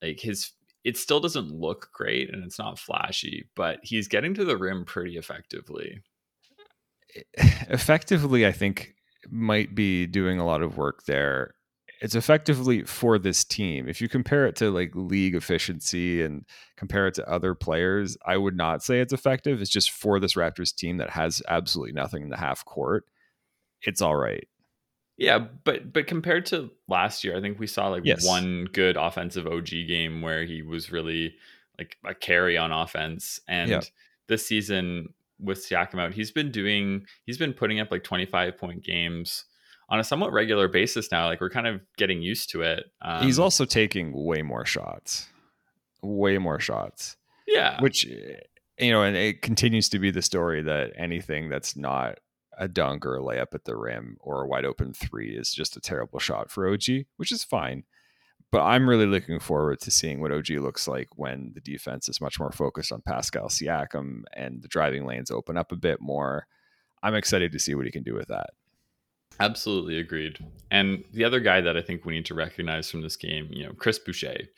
Like 0.00 0.20
his 0.20 0.52
it 0.84 0.96
still 0.96 1.18
doesn't 1.18 1.50
look 1.50 1.90
great 1.92 2.32
and 2.32 2.44
it's 2.44 2.60
not 2.60 2.78
flashy, 2.78 3.48
but 3.56 3.80
he's 3.82 4.06
getting 4.06 4.34
to 4.34 4.44
the 4.44 4.56
rim 4.56 4.84
pretty 4.84 5.16
effectively. 5.16 6.00
Effectively, 7.68 8.46
I 8.46 8.52
think 8.52 8.94
might 9.28 9.74
be 9.74 10.06
doing 10.06 10.38
a 10.38 10.46
lot 10.46 10.62
of 10.62 10.76
work 10.76 11.04
there. 11.06 11.55
It's 12.00 12.14
effectively 12.14 12.82
for 12.82 13.18
this 13.18 13.42
team. 13.42 13.88
If 13.88 14.00
you 14.00 14.08
compare 14.08 14.46
it 14.46 14.56
to 14.56 14.70
like 14.70 14.90
league 14.94 15.34
efficiency 15.34 16.22
and 16.22 16.44
compare 16.76 17.06
it 17.06 17.14
to 17.14 17.28
other 17.28 17.54
players, 17.54 18.18
I 18.26 18.36
would 18.36 18.56
not 18.56 18.82
say 18.82 19.00
it's 19.00 19.14
effective. 19.14 19.62
It's 19.62 19.70
just 19.70 19.90
for 19.90 20.20
this 20.20 20.34
Raptors 20.34 20.74
team 20.74 20.98
that 20.98 21.10
has 21.10 21.42
absolutely 21.48 21.92
nothing 21.92 22.24
in 22.24 22.28
the 22.28 22.36
half 22.36 22.64
court. 22.64 23.04
It's 23.82 24.02
all 24.02 24.16
right. 24.16 24.46
Yeah, 25.16 25.38
but 25.64 25.92
but 25.92 26.06
compared 26.06 26.44
to 26.46 26.70
last 26.88 27.24
year, 27.24 27.36
I 27.36 27.40
think 27.40 27.58
we 27.58 27.66
saw 27.66 27.88
like 27.88 28.04
yes. 28.04 28.26
one 28.26 28.68
good 28.72 28.98
offensive 28.98 29.46
OG 29.46 29.68
game 29.88 30.20
where 30.20 30.44
he 30.44 30.60
was 30.60 30.92
really 30.92 31.34
like 31.78 31.96
a 32.04 32.14
carry 32.14 32.58
on 32.58 32.70
offense. 32.70 33.40
And 33.48 33.70
yeah. 33.70 33.80
this 34.28 34.46
season 34.46 35.14
with 35.40 35.58
Siakam 35.58 36.00
out, 36.00 36.12
he's 36.12 36.30
been 36.30 36.50
doing 36.50 37.06
he's 37.24 37.38
been 37.38 37.54
putting 37.54 37.80
up 37.80 37.90
like 37.90 38.04
25 38.04 38.58
point 38.58 38.84
games 38.84 39.46
on 39.88 40.00
a 40.00 40.04
somewhat 40.04 40.32
regular 40.32 40.68
basis 40.68 41.10
now. 41.12 41.26
Like 41.26 41.40
we're 41.40 41.50
kind 41.50 41.66
of 41.66 41.80
getting 41.96 42.22
used 42.22 42.50
to 42.50 42.62
it. 42.62 42.84
Um, 43.02 43.22
he's 43.24 43.38
also 43.38 43.64
taking 43.64 44.12
way 44.12 44.42
more 44.42 44.64
shots. 44.64 45.28
Way 46.02 46.38
more 46.38 46.60
shots. 46.60 47.16
Yeah. 47.46 47.80
Which 47.80 48.04
you 48.04 48.90
know, 48.90 49.02
and 49.02 49.16
it 49.16 49.42
continues 49.42 49.88
to 49.90 49.98
be 49.98 50.10
the 50.10 50.22
story 50.22 50.62
that 50.62 50.92
anything 50.96 51.48
that's 51.48 51.76
not 51.76 52.18
a 52.58 52.68
dunk 52.68 53.04
or 53.04 53.16
a 53.16 53.20
layup 53.20 53.54
at 53.54 53.64
the 53.64 53.76
rim 53.76 54.16
or 54.20 54.42
a 54.42 54.48
wide 54.48 54.64
open 54.64 54.92
three 54.92 55.36
is 55.36 55.52
just 55.52 55.76
a 55.76 55.80
terrible 55.80 56.18
shot 56.18 56.50
for 56.50 56.68
OG, 56.68 57.04
which 57.16 57.32
is 57.32 57.44
fine. 57.44 57.84
But 58.52 58.62
I'm 58.62 58.88
really 58.88 59.06
looking 59.06 59.40
forward 59.40 59.80
to 59.80 59.90
seeing 59.90 60.20
what 60.20 60.32
OG 60.32 60.50
looks 60.50 60.86
like 60.86 61.08
when 61.16 61.52
the 61.54 61.60
defense 61.60 62.08
is 62.08 62.20
much 62.20 62.38
more 62.38 62.52
focused 62.52 62.92
on 62.92 63.02
Pascal 63.02 63.48
Siakam 63.48 64.22
and 64.32 64.62
the 64.62 64.68
driving 64.68 65.04
lanes 65.04 65.30
open 65.30 65.56
up 65.56 65.72
a 65.72 65.76
bit 65.76 66.00
more. 66.00 66.46
I'm 67.02 67.14
excited 67.14 67.52
to 67.52 67.58
see 67.58 67.74
what 67.74 67.86
he 67.86 67.92
can 67.92 68.02
do 68.02 68.14
with 68.14 68.28
that. 68.28 68.50
Absolutely 69.38 69.98
agreed. 69.98 70.38
And 70.70 71.04
the 71.12 71.24
other 71.24 71.40
guy 71.40 71.60
that 71.60 71.76
I 71.76 71.82
think 71.82 72.04
we 72.04 72.14
need 72.14 72.26
to 72.26 72.34
recognize 72.34 72.90
from 72.90 73.02
this 73.02 73.16
game, 73.16 73.48
you 73.50 73.64
know, 73.64 73.72
Chris 73.72 73.98
Boucher, 73.98 74.48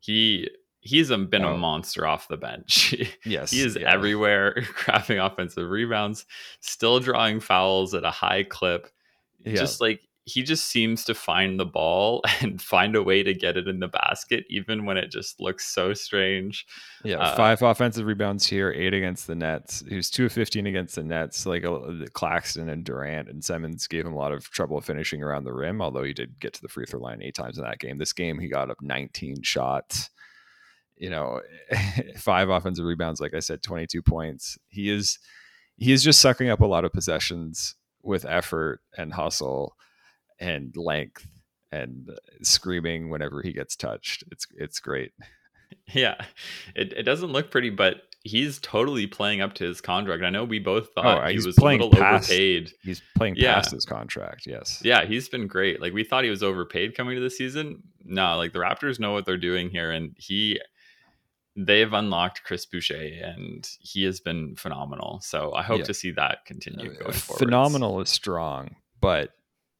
he 0.00 0.48
he's 0.80 1.10
a, 1.10 1.18
been 1.18 1.44
oh. 1.44 1.54
a 1.54 1.58
monster 1.58 2.06
off 2.06 2.28
the 2.28 2.36
bench. 2.36 2.94
yes, 3.24 3.50
he 3.50 3.62
is 3.62 3.76
yeah. 3.76 3.92
everywhere, 3.92 4.64
grabbing 4.84 5.18
offensive 5.18 5.70
rebounds, 5.70 6.26
still 6.60 7.00
drawing 7.00 7.40
fouls 7.40 7.94
at 7.94 8.04
a 8.04 8.10
high 8.10 8.42
clip. 8.42 8.88
Yeah. 9.44 9.54
Just 9.54 9.80
like 9.80 10.00
he 10.26 10.42
just 10.42 10.66
seems 10.66 11.04
to 11.04 11.14
find 11.14 11.60
the 11.60 11.66
ball 11.66 12.22
and 12.40 12.60
find 12.60 12.96
a 12.96 13.02
way 13.02 13.22
to 13.22 13.34
get 13.34 13.56
it 13.56 13.68
in 13.68 13.80
the 13.80 13.88
basket, 13.88 14.44
even 14.48 14.86
when 14.86 14.96
it 14.96 15.10
just 15.10 15.40
looks 15.40 15.66
so 15.66 15.92
strange. 15.92 16.66
Yeah, 17.04 17.18
uh, 17.18 17.36
five 17.36 17.62
offensive 17.62 18.06
rebounds 18.06 18.46
here, 18.46 18.72
eight 18.72 18.94
against 18.94 19.26
the 19.26 19.34
Nets. 19.34 19.84
He 19.88 19.96
was 19.96 20.10
two 20.10 20.26
of 20.26 20.32
fifteen 20.32 20.66
against 20.66 20.94
the 20.94 21.04
Nets. 21.04 21.46
Like 21.46 21.64
uh, 21.64 21.78
Claxton 22.12 22.68
and 22.68 22.84
Durant 22.84 23.28
and 23.28 23.44
Simmons 23.44 23.86
gave 23.86 24.06
him 24.06 24.14
a 24.14 24.18
lot 24.18 24.32
of 24.32 24.50
trouble 24.50 24.80
finishing 24.80 25.22
around 25.22 25.44
the 25.44 25.52
rim, 25.52 25.82
although 25.82 26.04
he 26.04 26.12
did 26.12 26.40
get 26.40 26.54
to 26.54 26.62
the 26.62 26.68
free 26.68 26.86
throw 26.86 27.00
line 27.00 27.22
eight 27.22 27.34
times 27.34 27.58
in 27.58 27.64
that 27.64 27.78
game. 27.78 27.98
This 27.98 28.12
game, 28.12 28.38
he 28.38 28.48
got 28.48 28.70
up 28.70 28.78
nineteen 28.80 29.42
shots 29.42 30.10
you 30.96 31.10
know, 31.10 31.40
five 32.16 32.48
offensive 32.48 32.84
rebounds, 32.84 33.20
like 33.20 33.34
I 33.34 33.40
said, 33.40 33.64
22 33.64 34.00
points. 34.00 34.56
He 34.68 34.90
is 34.90 35.18
he 35.76 35.92
is 35.92 36.04
just 36.04 36.20
sucking 36.20 36.48
up 36.48 36.60
a 36.60 36.66
lot 36.66 36.84
of 36.84 36.92
possessions 36.92 37.74
with 38.02 38.24
effort 38.24 38.80
and 38.96 39.12
hustle 39.12 39.74
and 40.38 40.76
length 40.76 41.26
and 41.72 42.10
screaming 42.42 43.10
whenever 43.10 43.42
he 43.42 43.52
gets 43.52 43.76
touched. 43.76 44.24
It's 44.30 44.46
it's 44.56 44.80
great. 44.80 45.12
Yeah. 45.92 46.14
It 46.74 46.92
it 46.92 47.02
doesn't 47.02 47.32
look 47.32 47.50
pretty, 47.50 47.70
but 47.70 48.02
he's 48.22 48.58
totally 48.58 49.06
playing 49.06 49.40
up 49.40 49.54
to 49.54 49.64
his 49.64 49.80
contract. 49.80 50.22
I 50.22 50.30
know 50.30 50.44
we 50.44 50.58
both 50.58 50.88
thought 50.94 51.24
oh, 51.24 51.28
he 51.28 51.44
was 51.44 51.56
playing 51.56 51.80
a 51.80 51.84
little 51.84 52.00
past, 52.00 52.30
overpaid. 52.30 52.72
He's 52.82 53.02
playing 53.16 53.36
yeah. 53.36 53.54
past 53.54 53.72
his 53.72 53.84
contract. 53.84 54.46
Yes. 54.46 54.80
Yeah, 54.82 55.04
he's 55.04 55.28
been 55.28 55.46
great. 55.46 55.80
Like 55.80 55.92
we 55.92 56.04
thought 56.04 56.24
he 56.24 56.30
was 56.30 56.42
overpaid 56.42 56.96
coming 56.96 57.16
to 57.16 57.20
the 57.20 57.30
season. 57.30 57.82
No, 58.04 58.36
like 58.36 58.52
the 58.52 58.60
Raptors 58.60 58.98
know 58.98 59.12
what 59.12 59.26
they're 59.26 59.36
doing 59.36 59.70
here, 59.70 59.90
and 59.90 60.16
he 60.18 60.60
they've 61.56 61.92
unlocked 61.92 62.42
Chris 62.44 62.66
Boucher 62.66 63.10
and 63.22 63.68
he 63.80 64.04
has 64.04 64.20
been 64.20 64.56
phenomenal. 64.56 65.20
So 65.22 65.52
I 65.52 65.62
hope 65.62 65.80
yeah. 65.80 65.84
to 65.84 65.94
see 65.94 66.10
that 66.12 66.44
continue 66.46 66.90
uh, 66.90 66.94
going 66.94 67.12
forward. 67.12 67.38
Phenomenal 67.38 68.00
is 68.00 68.10
strong, 68.10 68.74
but 69.00 69.30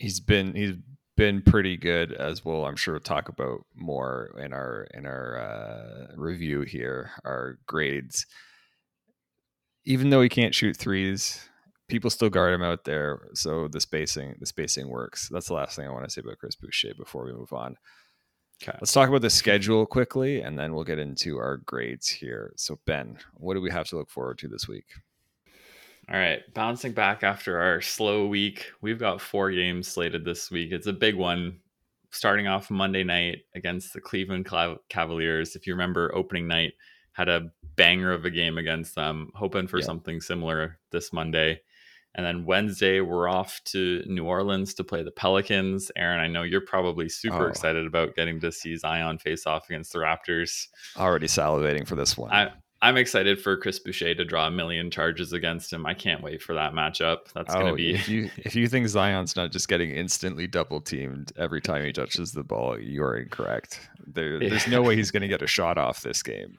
he's 0.05 0.21
been 0.21 0.55
he's 0.55 0.77
been 1.17 1.41
pretty 1.41 1.77
good 1.77 2.13
as 2.13 2.45
we'll 2.45 2.67
I'm 2.67 2.77
sure 2.77 2.95
we'll 2.95 3.01
talk 3.01 3.29
about 3.31 3.65
more 3.75 4.35
in 4.39 4.53
our 4.53 4.87
in 4.93 5.07
our 5.07 5.39
uh, 5.39 6.15
review 6.17 6.61
here, 6.61 7.11
our 7.25 7.59
grades. 7.67 8.27
Even 9.87 10.11
though 10.11 10.21
he 10.21 10.29
can't 10.29 10.55
shoot 10.55 10.77
threes, 10.77 11.49
people 11.89 12.11
still 12.11 12.31
guard 12.31 12.53
him 12.53 12.63
out 12.63 12.85
there. 12.85 13.29
So 13.33 13.69
the 13.69 13.81
spacing 13.81 14.37
the 14.39 14.47
spacing 14.47 14.89
works. 14.89 15.31
That's 15.31 15.49
the 15.49 15.55
last 15.55 15.75
thing 15.77 15.89
I 15.89 15.93
want 15.93 16.05
to 16.05 16.11
say 16.11 16.21
about 16.21 16.39
Chris 16.39 16.57
Boucher 16.57 16.95
before 16.97 17.25
we 17.25 17.33
move 17.33 17.53
on. 17.53 17.77
Okay. 18.63 18.77
Let's 18.81 18.93
talk 18.93 19.09
about 19.09 19.23
the 19.23 19.31
schedule 19.31 19.87
quickly 19.87 20.43
and 20.43 20.59
then 20.59 20.75
we'll 20.75 20.85
get 20.85 20.99
into 20.99 21.39
our 21.39 21.57
grades 21.59 22.09
here. 22.09 22.53
So, 22.57 22.79
Ben, 22.87 23.19
what 23.35 23.55
do 23.55 23.61
we 23.61 23.71
have 23.71 23.89
to 23.89 23.97
look 23.97 24.11
forward 24.11 24.39
to 24.39 24.49
this 24.49 24.69
week? 24.69 24.87
All 26.13 26.19
right, 26.19 26.43
bouncing 26.53 26.93
back 26.93 27.23
after 27.23 27.59
our 27.59 27.81
slow 27.81 28.27
week, 28.27 28.67
we've 28.83 28.99
got 28.99 29.23
four 29.23 29.51
games 29.51 29.89
slated 29.89 30.25
this 30.25 30.51
week. 30.51 30.71
It's 30.71 30.87
a 30.87 30.93
big 30.93 31.17
one. 31.17 31.61
Starting 32.11 32.47
off 32.47 32.71
Monday 32.71 33.03
night 33.03 33.39
against 33.55 33.93
the 33.93 34.01
Cleveland 34.01 34.47
Cavaliers. 34.89 35.57
If 35.57 35.67
you 35.67 35.73
remember, 35.73 36.15
opening 36.15 36.47
night 36.47 36.75
had 37.13 37.29
a 37.29 37.51
banger 37.77 38.13
of 38.13 38.25
a 38.25 38.31
game 38.31 38.59
against 38.59 38.95
them. 38.95 39.31
Hoping 39.35 39.67
for 39.67 39.79
yeah. 39.79 39.85
something 39.85 40.21
similar 40.21 40.79
this 40.93 41.13
Monday. 41.13 41.61
And 42.15 42.25
then 42.25 42.45
Wednesday, 42.45 43.01
we're 43.01 43.29
off 43.29 43.61
to 43.65 44.05
New 44.07 44.25
Orleans 44.25 44.75
to 44.75 44.85
play 44.85 45.03
the 45.03 45.11
Pelicans. 45.11 45.91
Aaron, 45.97 46.21
I 46.21 46.29
know 46.29 46.45
you're 46.45 46.61
probably 46.61 47.09
super 47.09 47.47
oh. 47.47 47.49
excited 47.49 47.87
about 47.87 48.15
getting 48.15 48.39
to 48.41 48.53
see 48.53 48.77
Zion 48.77 49.19
face 49.19 49.47
off 49.47 49.69
against 49.69 49.93
the 49.93 49.99
Raptors. 49.99 50.69
Already 50.97 51.27
salivating 51.27 51.87
for 51.87 51.97
this 51.97 52.17
one. 52.17 52.31
I, 52.31 52.53
I'm 52.85 52.99
excited 52.99 53.41
for 53.41 53.57
Chris 53.57 53.79
Boucher 53.79 54.15
to 54.15 54.27
draw 54.27 54.47
a 54.47 54.51
million 54.51 54.91
charges 54.91 55.33
against 55.33 55.73
him. 55.73 55.87
I 55.87 55.95
can't 55.95 56.23
wait 56.23 56.43
for 56.43 56.55
that 56.55 56.75
matchup. 56.75 57.33
That's 57.35 57.55
oh, 57.55 57.61
going 57.61 57.73
to 57.73 57.77
be. 57.77 57.95
If 57.95 58.11
you, 58.11 58.29
if 58.37 58.55
you 58.55 58.69
think 58.69 58.89
Zion's 58.89 59.35
not 59.37 59.53
just 59.53 59.69
getting 59.69 59.91
instantly 59.91 60.47
double 60.47 60.83
teamed 60.83 61.33
every 61.39 61.63
time 61.63 61.83
he 61.83 61.95
touches 61.95 62.33
the 62.33 62.45
ball, 62.45 62.79
you're 62.79 63.17
incorrect. 63.17 63.81
There, 64.07 64.43
yeah. 64.43 64.51
There's 64.51 64.69
no 64.69 64.83
way 64.83 64.97
he's 64.97 65.11
going 65.11 65.23
to 65.23 65.29
get 65.29 65.41
a 65.41 65.47
shot 65.47 65.79
off 65.79 66.03
this 66.03 66.23
game. 66.23 66.59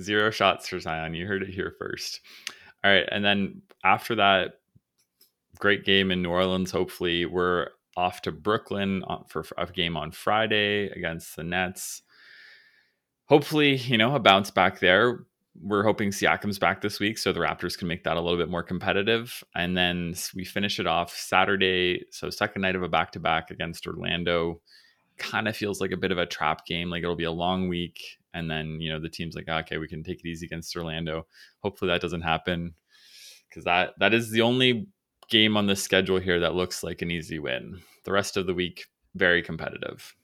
Zero 0.00 0.30
shots 0.30 0.68
for 0.68 0.80
Zion. 0.80 1.12
You 1.12 1.26
heard 1.26 1.42
it 1.42 1.50
here 1.50 1.74
first. 1.78 2.22
All 2.82 2.90
right. 2.90 3.06
And 3.12 3.22
then 3.22 3.60
after 3.84 4.14
that, 4.14 4.52
great 5.58 5.84
game 5.84 6.10
in 6.10 6.22
New 6.22 6.30
Orleans. 6.30 6.70
Hopefully, 6.70 7.26
we're 7.26 7.68
off 7.94 8.22
to 8.22 8.32
Brooklyn 8.32 9.04
for 9.28 9.44
a 9.58 9.66
game 9.66 9.98
on 9.98 10.12
Friday 10.12 10.86
against 10.86 11.36
the 11.36 11.44
Nets. 11.44 12.00
Hopefully, 13.26 13.76
you 13.76 13.98
know, 13.98 14.14
a 14.14 14.18
bounce 14.18 14.50
back 14.50 14.80
there. 14.80 15.26
We're 15.60 15.82
hoping 15.82 16.10
Siakam's 16.10 16.58
back 16.58 16.80
this 16.80 16.98
week, 16.98 17.18
so 17.18 17.32
the 17.32 17.40
Raptors 17.40 17.76
can 17.76 17.88
make 17.88 18.04
that 18.04 18.16
a 18.16 18.20
little 18.20 18.38
bit 18.38 18.48
more 18.48 18.62
competitive. 18.62 19.44
And 19.54 19.76
then 19.76 20.14
we 20.34 20.44
finish 20.44 20.80
it 20.80 20.86
off 20.86 21.14
Saturday. 21.14 22.04
So, 22.10 22.30
second 22.30 22.62
night 22.62 22.76
of 22.76 22.82
a 22.82 22.88
back 22.88 23.12
to 23.12 23.20
back 23.20 23.50
against 23.50 23.86
Orlando. 23.86 24.60
Kind 25.18 25.46
of 25.46 25.56
feels 25.56 25.80
like 25.80 25.92
a 25.92 25.96
bit 25.96 26.10
of 26.10 26.18
a 26.18 26.26
trap 26.26 26.64
game. 26.66 26.88
Like 26.88 27.02
it'll 27.02 27.16
be 27.16 27.24
a 27.24 27.30
long 27.30 27.68
week. 27.68 28.18
And 28.34 28.50
then, 28.50 28.80
you 28.80 28.90
know, 28.90 28.98
the 28.98 29.10
team's 29.10 29.36
like, 29.36 29.48
okay, 29.48 29.76
we 29.76 29.88
can 29.88 30.02
take 30.02 30.20
it 30.20 30.28
easy 30.28 30.46
against 30.46 30.74
Orlando. 30.74 31.26
Hopefully 31.60 31.90
that 31.90 32.00
doesn't 32.00 32.22
happen 32.22 32.74
because 33.48 33.64
that 33.64 33.90
that 33.98 34.14
is 34.14 34.30
the 34.30 34.40
only 34.40 34.86
game 35.28 35.56
on 35.56 35.66
the 35.66 35.76
schedule 35.76 36.18
here 36.18 36.40
that 36.40 36.54
looks 36.54 36.82
like 36.82 37.02
an 37.02 37.10
easy 37.10 37.38
win. 37.38 37.80
The 38.04 38.12
rest 38.12 38.36
of 38.36 38.46
the 38.46 38.54
week, 38.54 38.86
very 39.14 39.42
competitive. 39.42 40.14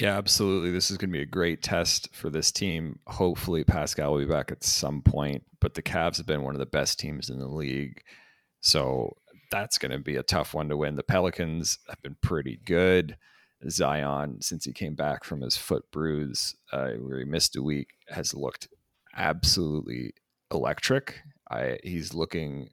Yeah, 0.00 0.18
absolutely. 0.18 0.72
This 0.72 0.90
is 0.90 0.98
going 0.98 1.08
to 1.08 1.16
be 1.16 1.22
a 1.22 1.26
great 1.26 1.62
test 1.62 2.14
for 2.14 2.28
this 2.28 2.52
team. 2.52 2.98
Hopefully, 3.06 3.64
Pascal 3.64 4.12
will 4.12 4.18
be 4.18 4.26
back 4.26 4.52
at 4.52 4.62
some 4.62 5.00
point, 5.00 5.42
but 5.58 5.72
the 5.72 5.82
Cavs 5.82 6.18
have 6.18 6.26
been 6.26 6.42
one 6.42 6.54
of 6.54 6.58
the 6.58 6.66
best 6.66 6.98
teams 6.98 7.30
in 7.30 7.38
the 7.38 7.48
league. 7.48 8.02
So 8.60 9.16
that's 9.50 9.78
going 9.78 9.92
to 9.92 9.98
be 9.98 10.16
a 10.16 10.22
tough 10.22 10.52
one 10.52 10.68
to 10.68 10.76
win. 10.76 10.96
The 10.96 11.02
Pelicans 11.02 11.78
have 11.88 12.02
been 12.02 12.16
pretty 12.20 12.60
good. 12.66 13.16
Zion, 13.70 14.42
since 14.42 14.66
he 14.66 14.72
came 14.72 14.94
back 14.94 15.24
from 15.24 15.40
his 15.40 15.56
foot 15.56 15.90
bruise, 15.90 16.54
uh, 16.72 16.90
where 16.90 17.20
he 17.20 17.24
missed 17.24 17.56
a 17.56 17.62
week, 17.62 17.94
has 18.08 18.34
looked 18.34 18.68
absolutely 19.16 20.12
electric. 20.52 21.22
I, 21.50 21.78
he's 21.82 22.12
looking 22.12 22.68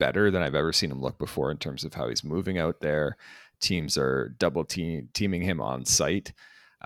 better 0.00 0.32
than 0.32 0.42
I've 0.42 0.56
ever 0.56 0.72
seen 0.72 0.90
him 0.90 1.00
look 1.00 1.18
before 1.18 1.52
in 1.52 1.58
terms 1.58 1.84
of 1.84 1.94
how 1.94 2.08
he's 2.08 2.24
moving 2.24 2.58
out 2.58 2.80
there. 2.80 3.16
Teams 3.60 3.96
are 3.96 4.34
double 4.40 4.64
team, 4.64 5.08
teaming 5.14 5.42
him 5.42 5.60
on 5.60 5.84
site. 5.84 6.32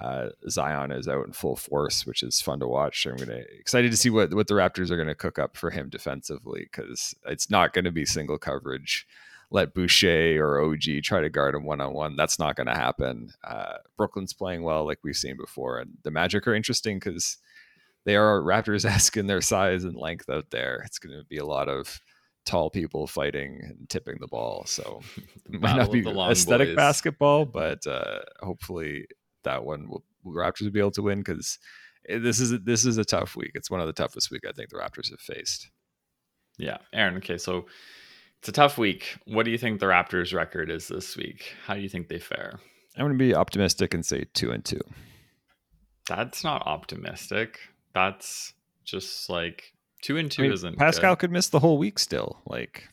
Uh, 0.00 0.28
Zion 0.49 0.93
is 0.93 1.09
out 1.09 1.26
in 1.26 1.33
full 1.33 1.57
force, 1.57 2.07
which 2.07 2.23
is 2.23 2.40
fun 2.40 2.61
to 2.61 2.69
watch. 2.69 3.05
I'm 3.05 3.17
gonna 3.17 3.43
excited 3.59 3.90
to 3.90 3.97
see 3.97 4.11
what 4.11 4.33
what 4.33 4.47
the 4.47 4.55
Raptors 4.55 4.90
are 4.90 4.97
going 4.97 5.09
to 5.09 5.14
cook 5.14 5.38
up 5.38 5.57
for 5.57 5.71
him 5.71 5.88
defensively 5.88 6.69
because 6.71 7.14
it's 7.26 7.50
not 7.50 7.73
going 7.73 7.85
to 7.85 7.90
be 7.90 8.05
single 8.05 8.38
coverage. 8.38 9.07
Let 9.50 9.75
Boucher 9.75 10.38
or 10.45 10.61
OG 10.61 11.02
try 11.02 11.21
to 11.21 11.31
guard 11.31 11.55
him 11.55 11.64
one 11.64 11.81
on 11.81 11.95
one. 11.95 12.17
That's 12.17 12.38
not 12.38 12.55
going 12.55 12.67
to 12.67 12.75
happen. 12.75 13.33
Uh, 13.43 13.78
Brooklyn's 13.97 14.35
playing 14.35 14.62
well, 14.62 14.87
like 14.87 14.99
we've 15.02 15.17
seen 15.17 15.37
before, 15.37 15.78
and 15.78 15.97
the 16.05 16.11
Magic 16.11 16.47
are 16.47 16.55
interesting 16.55 16.99
because 16.99 17.38
they 18.05 18.14
are 18.14 18.40
Raptors 18.40 18.85
esque 18.85 19.17
in 19.17 19.26
their 19.26 19.40
size 19.40 19.85
and 19.85 19.97
length 19.97 20.31
out 20.31 20.50
there. 20.50 20.83
It's 20.85 20.99
going 20.99 21.19
to 21.19 21.25
be 21.25 21.38
a 21.38 21.47
lot 21.47 21.69
of 21.69 22.00
tall 22.45 22.71
people 22.71 23.07
fighting 23.07 23.61
and 23.62 23.88
tipping 23.88 24.19
the 24.21 24.26
ball. 24.28 24.64
So 24.67 25.00
it 25.52 25.61
might 25.61 25.76
not 25.76 25.93
be 25.93 26.07
aesthetic 26.07 26.69
boys. 26.69 26.76
basketball, 26.76 27.45
but 27.45 27.87
uh, 27.87 28.21
hopefully 28.40 29.07
that 29.45 29.64
one 29.64 29.88
will, 29.88 30.04
will 30.23 30.35
Raptors 30.35 30.62
will 30.62 30.71
be 30.71 30.80
able 30.80 30.90
to 30.92 31.02
win 31.02 31.18
because 31.18 31.59
this 32.09 32.40
is 32.40 32.59
this 32.61 32.85
is 32.85 32.99
a 32.99 33.04
tough 33.04 33.37
week. 33.37 33.52
It's 33.54 33.71
one 33.71 33.80
of 33.80 33.87
the 33.87 33.92
toughest 33.92 34.30
week 34.30 34.42
I 34.49 34.52
think 34.52 34.71
the 34.71 34.76
Raptors 34.76 35.11
have 35.11 35.21
faced. 35.21 35.71
Yeah, 36.59 36.78
Aaron. 36.92 37.16
Okay, 37.18 37.38
so 37.38 37.66
it's 38.40 38.49
a 38.49 38.52
tough 38.52 38.78
week. 38.78 39.16
What 39.26 39.45
do 39.45 39.50
you 39.50 39.59
think 39.59 39.80
the 39.80 39.87
Raptors' 39.87 40.35
record 40.35 40.71
is 40.71 40.88
this 40.88 41.16
week? 41.16 41.54
How 41.66 41.75
do 41.75 41.80
you 41.80 41.88
think 41.88 42.09
they 42.09 42.18
fare? 42.18 42.61
I'm 42.97 43.04
going 43.04 43.16
to 43.16 43.18
be 43.18 43.35
optimistic 43.35 43.95
and 43.95 44.04
say 44.04 44.25
two 44.35 44.50
and 44.50 44.64
two. 44.64 44.80
That's 46.09 46.42
not 46.42 46.66
optimistic. 46.66 47.61
That's 47.95 48.54
just 48.85 49.28
like 49.30 49.73
two 50.02 50.16
and 50.16 50.30
two 50.30 50.42
I 50.42 50.45
mean, 50.47 50.52
isn't. 50.52 50.78
Pascal 50.78 51.14
good. 51.14 51.21
could 51.21 51.33
miss 51.33 51.49
the 51.49 51.61
whole 51.61 51.78
week 51.78 51.99
still. 51.99 52.40
Like, 52.47 52.88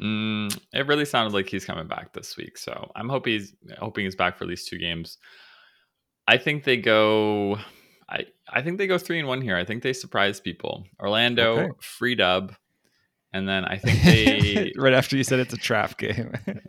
mm, 0.00 0.54
it 0.72 0.86
really 0.86 1.04
sounded 1.04 1.32
like 1.32 1.48
he's 1.48 1.64
coming 1.64 1.86
back 1.86 2.12
this 2.12 2.36
week. 2.36 2.58
So 2.58 2.90
I'm 2.94 3.08
hoping 3.08 3.34
he's 3.34 3.54
hoping 3.78 4.04
he's 4.04 4.16
back 4.16 4.36
for 4.36 4.44
at 4.44 4.50
least 4.50 4.68
two 4.68 4.78
games. 4.78 5.18
I 6.30 6.38
think 6.38 6.62
they 6.62 6.76
go. 6.76 7.58
I 8.08 8.26
I 8.48 8.62
think 8.62 8.78
they 8.78 8.86
go 8.86 8.98
three 8.98 9.18
and 9.18 9.26
one 9.26 9.42
here. 9.42 9.56
I 9.56 9.64
think 9.64 9.82
they 9.82 9.92
surprise 9.92 10.38
people. 10.38 10.86
Orlando 11.00 11.58
okay. 11.58 11.72
free 11.80 12.14
dub, 12.14 12.54
and 13.32 13.48
then 13.48 13.64
I 13.64 13.78
think 13.78 14.00
they 14.04 14.72
right 14.80 14.92
after 14.92 15.16
you 15.16 15.24
said 15.24 15.40
it's 15.40 15.52
a 15.52 15.56
trap 15.56 15.98
game. 15.98 16.32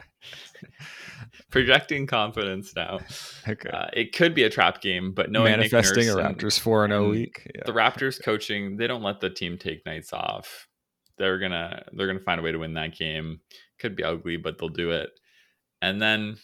projecting 1.51 2.07
confidence 2.07 2.75
now. 2.75 3.01
Okay, 3.47 3.69
uh, 3.69 3.85
it 3.93 4.15
could 4.15 4.33
be 4.33 4.45
a 4.45 4.49
trap 4.49 4.81
game, 4.81 5.13
but 5.13 5.29
knowing 5.29 5.51
manifesting 5.51 6.09
a 6.09 6.15
Raptors 6.15 6.59
four 6.59 6.83
and 6.83 6.91
zero 6.91 7.05
oh 7.05 7.09
week. 7.11 7.47
Yeah. 7.53 7.61
The 7.67 7.73
Raptors 7.73 8.19
coaching, 8.19 8.77
they 8.77 8.87
don't 8.87 9.03
let 9.03 9.19
the 9.19 9.29
team 9.29 9.59
take 9.59 9.85
nights 9.85 10.11
off. 10.11 10.67
They're 11.19 11.37
gonna 11.37 11.83
they're 11.93 12.07
gonna 12.07 12.19
find 12.19 12.39
a 12.39 12.43
way 12.43 12.51
to 12.51 12.57
win 12.57 12.73
that 12.73 12.97
game. 12.97 13.41
Could 13.77 13.95
be 13.95 14.03
ugly, 14.03 14.37
but 14.37 14.57
they'll 14.57 14.69
do 14.69 14.89
it. 14.89 15.11
And 15.83 16.01
then 16.01 16.37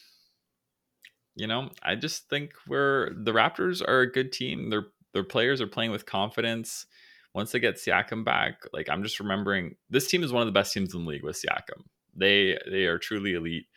you 1.38 1.45
know, 1.45 1.69
I 1.84 1.95
just 1.95 2.30
think 2.30 2.54
we're 2.67 3.13
the 3.13 3.32
Raptors 3.32 3.88
are 3.88 4.02
a 4.02 4.12
good 4.12 4.32
team. 4.32 4.71
Their 4.71 4.88
their 5.13 5.23
players 5.23 5.62
are 5.62 5.67
playing 5.67 5.91
with 5.91 6.08
confidence. 6.08 6.88
Once 7.34 7.52
they 7.52 7.60
get 7.60 7.76
Siakam 7.76 8.26
back, 8.26 8.63
like 8.73 8.89
I'm 8.89 9.04
just 9.04 9.19
remembering, 9.19 9.76
this 9.89 10.08
team 10.08 10.23
is 10.23 10.34
one 10.34 10.41
of 10.41 10.47
the 10.47 10.60
best 10.60 10.73
teams 10.73 10.95
in 10.95 11.04
the 11.04 11.10
league 11.10 11.23
with 11.23 11.39
Siakam. 11.39 11.84
They 12.15 12.58
they 12.69 12.86
are 12.86 12.97
truly 12.97 13.36
elite, 13.36 13.67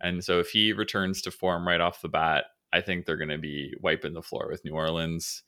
and 0.00 0.24
so 0.24 0.40
if 0.40 0.48
he 0.48 0.72
returns 0.72 1.20
to 1.22 1.30
form 1.30 1.68
right 1.68 1.80
off 1.80 2.00
the 2.00 2.08
bat, 2.08 2.46
I 2.72 2.80
think 2.80 3.04
they're 3.04 3.18
going 3.18 3.28
to 3.28 3.38
be 3.38 3.74
wiping 3.82 4.14
the 4.14 4.22
floor 4.22 4.48
with 4.50 4.64
New 4.64 4.72
Orleans. 4.72 5.42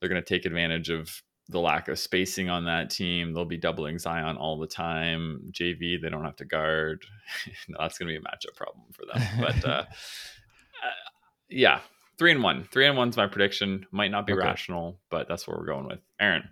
They're 0.00 0.08
going 0.08 0.22
to 0.22 0.26
take 0.26 0.46
advantage 0.46 0.88
of 0.88 1.22
the 1.50 1.60
lack 1.60 1.88
of 1.88 1.98
spacing 1.98 2.48
on 2.48 2.64
that 2.64 2.88
team. 2.88 3.34
They'll 3.34 3.44
be 3.44 3.58
doubling 3.58 3.98
Zion 3.98 4.38
all 4.38 4.58
the 4.58 4.66
time. 4.66 5.52
JV, 5.52 6.00
they 6.00 6.08
don't 6.08 6.24
have 6.24 6.36
to 6.36 6.46
guard. 6.46 7.04
no, 7.68 7.76
that's 7.78 7.98
going 7.98 8.10
to 8.10 8.18
be 8.18 8.24
a 8.24 8.26
matchup 8.26 8.56
problem 8.56 8.86
for 8.92 9.04
them. 9.04 9.22
But 9.38 9.64
uh, 9.68 9.84
yeah, 11.54 11.80
three 12.18 12.32
and 12.32 12.42
one. 12.42 12.64
Three 12.70 12.86
and 12.86 12.96
one's 12.96 13.16
my 13.16 13.26
prediction. 13.26 13.86
Might 13.90 14.10
not 14.10 14.26
be 14.26 14.32
okay. 14.32 14.44
rational, 14.44 14.98
but 15.10 15.28
that's 15.28 15.46
what 15.46 15.58
we're 15.58 15.66
going 15.66 15.86
with. 15.86 16.00
Aaron, 16.20 16.48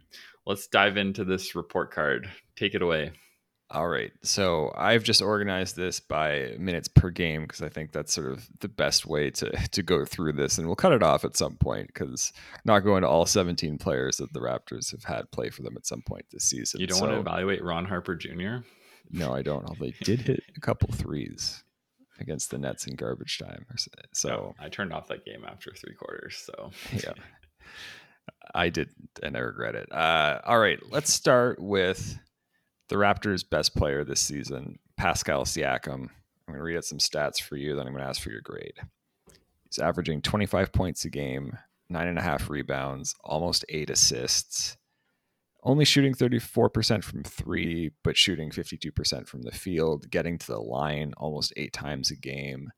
let's 0.46 0.66
dive 0.66 0.96
into 0.96 1.24
this 1.24 1.54
report 1.54 1.92
card. 1.92 2.30
Take 2.56 2.74
it 2.74 2.82
away. 2.82 3.12
All 3.70 3.88
right. 3.88 4.12
So 4.22 4.70
I've 4.76 5.02
just 5.02 5.22
organized 5.22 5.76
this 5.76 5.98
by 5.98 6.56
minutes 6.58 6.88
per 6.88 7.08
game 7.08 7.42
because 7.42 7.62
I 7.62 7.70
think 7.70 7.92
that's 7.92 8.12
sort 8.12 8.30
of 8.30 8.46
the 8.60 8.68
best 8.68 9.06
way 9.06 9.30
to 9.30 9.50
to 9.50 9.82
go 9.82 10.04
through 10.04 10.34
this, 10.34 10.58
and 10.58 10.66
we'll 10.66 10.76
cut 10.76 10.92
it 10.92 11.02
off 11.02 11.24
at 11.24 11.36
some 11.36 11.56
point 11.56 11.86
because 11.86 12.32
not 12.64 12.80
going 12.80 13.02
to 13.02 13.08
all 13.08 13.24
17 13.24 13.78
players 13.78 14.18
that 14.18 14.32
the 14.34 14.40
Raptors 14.40 14.90
have 14.90 15.04
had 15.04 15.30
play 15.30 15.48
for 15.48 15.62
them 15.62 15.76
at 15.76 15.86
some 15.86 16.02
point 16.02 16.26
this 16.30 16.44
season. 16.44 16.80
You 16.80 16.86
don't 16.86 16.98
so, 16.98 17.06
want 17.06 17.14
to 17.14 17.20
evaluate 17.20 17.64
Ron 17.64 17.86
Harper 17.86 18.14
Jr. 18.14 18.58
No, 19.10 19.34
I 19.34 19.40
don't. 19.40 19.64
Although 19.64 19.86
they 19.86 19.94
did 20.02 20.20
hit 20.20 20.42
a 20.54 20.60
couple 20.60 20.90
threes 20.92 21.64
against 22.22 22.50
the 22.50 22.58
Nets 22.58 22.86
in 22.86 22.96
garbage 22.96 23.38
time. 23.38 23.66
So 24.14 24.28
no, 24.28 24.54
I 24.58 24.68
turned 24.68 24.92
off 24.92 25.08
that 25.08 25.24
game 25.24 25.44
after 25.46 25.72
three 25.72 25.94
quarters. 25.94 26.42
So 26.46 26.70
yeah, 26.92 27.12
I 28.54 28.70
did, 28.70 28.90
and 29.22 29.36
I 29.36 29.40
regret 29.40 29.74
it. 29.74 29.92
Uh, 29.92 30.40
all 30.44 30.58
right, 30.58 30.78
let's 30.90 31.12
start 31.12 31.60
with 31.60 32.18
the 32.88 32.96
Raptors' 32.96 33.48
best 33.48 33.76
player 33.76 34.04
this 34.04 34.20
season, 34.20 34.78
Pascal 34.96 35.44
Siakam. 35.44 36.08
I'm 36.48 36.54
going 36.54 36.58
to 36.58 36.62
read 36.62 36.76
out 36.76 36.84
some 36.84 36.98
stats 36.98 37.40
for 37.40 37.56
you, 37.56 37.76
then 37.76 37.86
I'm 37.86 37.92
going 37.92 38.02
to 38.02 38.08
ask 38.08 38.20
for 38.20 38.30
your 38.30 38.40
grade. 38.40 38.74
He's 39.64 39.78
averaging 39.78 40.22
25 40.22 40.72
points 40.72 41.04
a 41.04 41.10
game, 41.10 41.56
nine 41.88 42.08
and 42.08 42.18
a 42.18 42.22
half 42.22 42.50
rebounds, 42.50 43.14
almost 43.24 43.64
eight 43.68 43.90
assists 43.90 44.76
only 45.62 45.84
shooting 45.84 46.14
34% 46.14 47.04
from 47.04 47.22
three, 47.22 47.90
but 48.02 48.16
shooting 48.16 48.50
52% 48.50 49.26
from 49.28 49.42
the 49.42 49.52
field, 49.52 50.10
getting 50.10 50.38
to 50.38 50.46
the 50.46 50.60
line 50.60 51.14
almost 51.16 51.52
eight 51.56 51.72
times 51.72 52.10
a 52.10 52.16
game. 52.16 52.72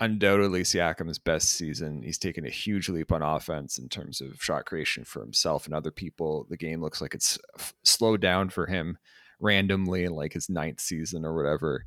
Undoubtedly, 0.00 0.62
Siakam's 0.62 1.18
best 1.18 1.50
season. 1.50 2.02
He's 2.02 2.18
taken 2.18 2.44
a 2.44 2.50
huge 2.50 2.88
leap 2.88 3.12
on 3.12 3.22
offense 3.22 3.78
in 3.78 3.88
terms 3.88 4.20
of 4.20 4.42
shot 4.42 4.64
creation 4.64 5.04
for 5.04 5.20
himself 5.20 5.66
and 5.66 5.74
other 5.74 5.92
people. 5.92 6.46
The 6.50 6.56
game 6.56 6.80
looks 6.80 7.00
like 7.00 7.14
it's 7.14 7.38
slowed 7.84 8.20
down 8.20 8.50
for 8.50 8.66
him 8.66 8.98
randomly 9.38 10.04
in 10.04 10.12
like 10.12 10.32
his 10.32 10.48
ninth 10.48 10.80
season 10.80 11.24
or 11.24 11.36
whatever. 11.36 11.84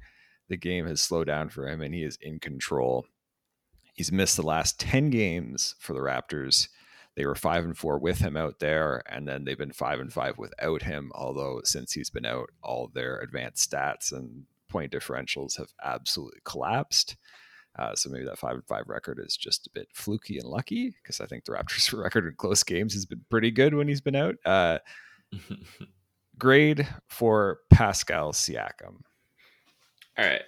The 0.47 0.57
game 0.57 0.85
has 0.85 1.01
slowed 1.01 1.27
down 1.27 1.49
for 1.49 1.67
him 1.67 1.81
and 1.81 1.93
he 1.93 2.03
is 2.03 2.17
in 2.21 2.39
control. 2.39 3.05
He's 3.93 4.11
missed 4.11 4.37
the 4.37 4.43
last 4.43 4.79
10 4.79 5.09
games 5.09 5.75
for 5.79 5.93
the 5.93 5.99
Raptors 5.99 6.69
they 7.15 7.25
were 7.25 7.35
five 7.35 7.63
and 7.63 7.77
four 7.77 7.97
with 7.97 8.19
him 8.19 8.35
out 8.35 8.59
there, 8.59 9.01
and 9.09 9.27
then 9.27 9.45
they've 9.45 9.57
been 9.57 9.71
five 9.71 9.99
and 9.99 10.11
five 10.11 10.37
without 10.37 10.81
him. 10.81 11.11
Although 11.15 11.61
since 11.63 11.93
he's 11.93 12.09
been 12.09 12.25
out, 12.25 12.49
all 12.61 12.91
their 12.93 13.19
advanced 13.19 13.71
stats 13.71 14.11
and 14.11 14.43
point 14.69 14.91
differentials 14.91 15.57
have 15.57 15.71
absolutely 15.83 16.39
collapsed. 16.43 17.15
Uh, 17.77 17.93
so 17.93 18.09
maybe 18.09 18.25
that 18.25 18.37
five 18.37 18.55
and 18.55 18.67
five 18.67 18.83
record 18.87 19.19
is 19.19 19.35
just 19.35 19.67
a 19.67 19.69
bit 19.73 19.87
fluky 19.93 20.37
and 20.37 20.47
lucky 20.47 20.95
because 21.01 21.19
I 21.19 21.25
think 21.25 21.45
the 21.45 21.51
Raptors' 21.51 21.97
record 22.03 22.25
in 22.25 22.33
close 22.37 22.63
games 22.63 22.93
has 22.93 23.05
been 23.05 23.23
pretty 23.29 23.51
good 23.51 23.73
when 23.73 23.87
he's 23.87 24.01
been 24.01 24.15
out. 24.15 24.35
Uh, 24.45 24.79
grade 26.37 26.87
for 27.07 27.59
Pascal 27.69 28.31
Siakam. 28.31 29.01
All 30.17 30.25
right. 30.25 30.41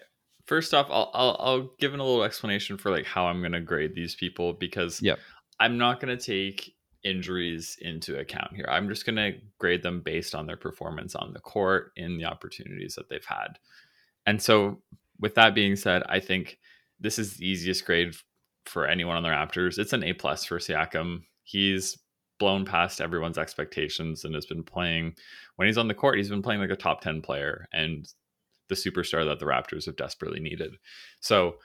First 0.46 0.74
off, 0.74 0.88
I'll, 0.90 1.12
I'll, 1.14 1.38
I'll 1.40 1.70
give 1.80 1.94
a 1.94 1.98
little 1.98 2.24
explanation 2.24 2.78
for 2.78 2.90
like 2.90 3.06
how 3.06 3.26
I'm 3.28 3.42
going 3.42 3.52
to 3.52 3.60
grade 3.60 3.96
these 3.96 4.16
people 4.16 4.54
because 4.54 5.02
yep. 5.02 5.20
I'm 5.60 5.78
not 5.78 6.00
going 6.00 6.16
to 6.16 6.24
take 6.24 6.76
injuries 7.04 7.78
into 7.82 8.20
account 8.20 8.56
here. 8.56 8.68
I'm 8.70 8.90
just 8.90 9.06
going 9.06 9.16
to 9.16 9.34
grade 9.60 9.84
them 9.84 10.02
based 10.02 10.36
on 10.36 10.46
their 10.46 10.58
performance 10.58 11.16
on 11.16 11.34
the 11.34 11.40
court 11.40 11.92
in 11.96 12.18
the 12.18 12.26
opportunities 12.26 12.96
that 12.96 13.10
they've 13.10 13.26
had. 13.26 13.60
And 14.26 14.42
so, 14.42 14.82
with 15.20 15.36
that 15.36 15.56
being 15.56 15.76
said, 15.76 16.04
I 16.08 16.20
think 16.20 16.60
this 17.00 17.18
is 17.18 17.36
the 17.36 17.48
easiest 17.48 17.86
grade 17.86 18.16
for 18.66 18.86
anyone 18.86 19.16
on 19.16 19.24
the 19.24 19.30
Raptors. 19.30 19.80
It's 19.80 19.94
an 19.94 20.04
A 20.04 20.14
plus 20.14 20.46
for 20.46 20.60
Siakam. 20.60 21.24
He's 21.44 21.98
blown 22.40 22.66
past 22.66 23.02
everyone's 23.02 23.38
expectations 23.38 24.24
and 24.24 24.36
has 24.36 24.46
been 24.46 24.64
playing 24.64 25.16
when 25.56 25.68
he's 25.68 25.78
on 25.78 25.88
the 25.88 25.94
court, 25.94 26.18
he's 26.18 26.30
been 26.30 26.42
playing 26.42 26.62
like 26.62 26.70
a 26.70 26.76
top 26.76 27.02
10 27.02 27.22
player 27.22 27.68
and 27.74 28.08
the 28.70 28.76
superstar 28.76 29.26
that 29.26 29.40
the 29.40 29.46
Raptors 29.46 29.86
have 29.86 29.96
desperately 29.96 30.40
needed. 30.40 30.76
So 31.20 31.56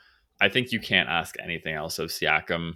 I 0.41 0.49
think 0.49 0.71
you 0.71 0.79
can't 0.79 1.09
ask 1.09 1.35
anything 1.41 1.75
else 1.75 1.99
of 1.99 2.09
Siakam 2.09 2.73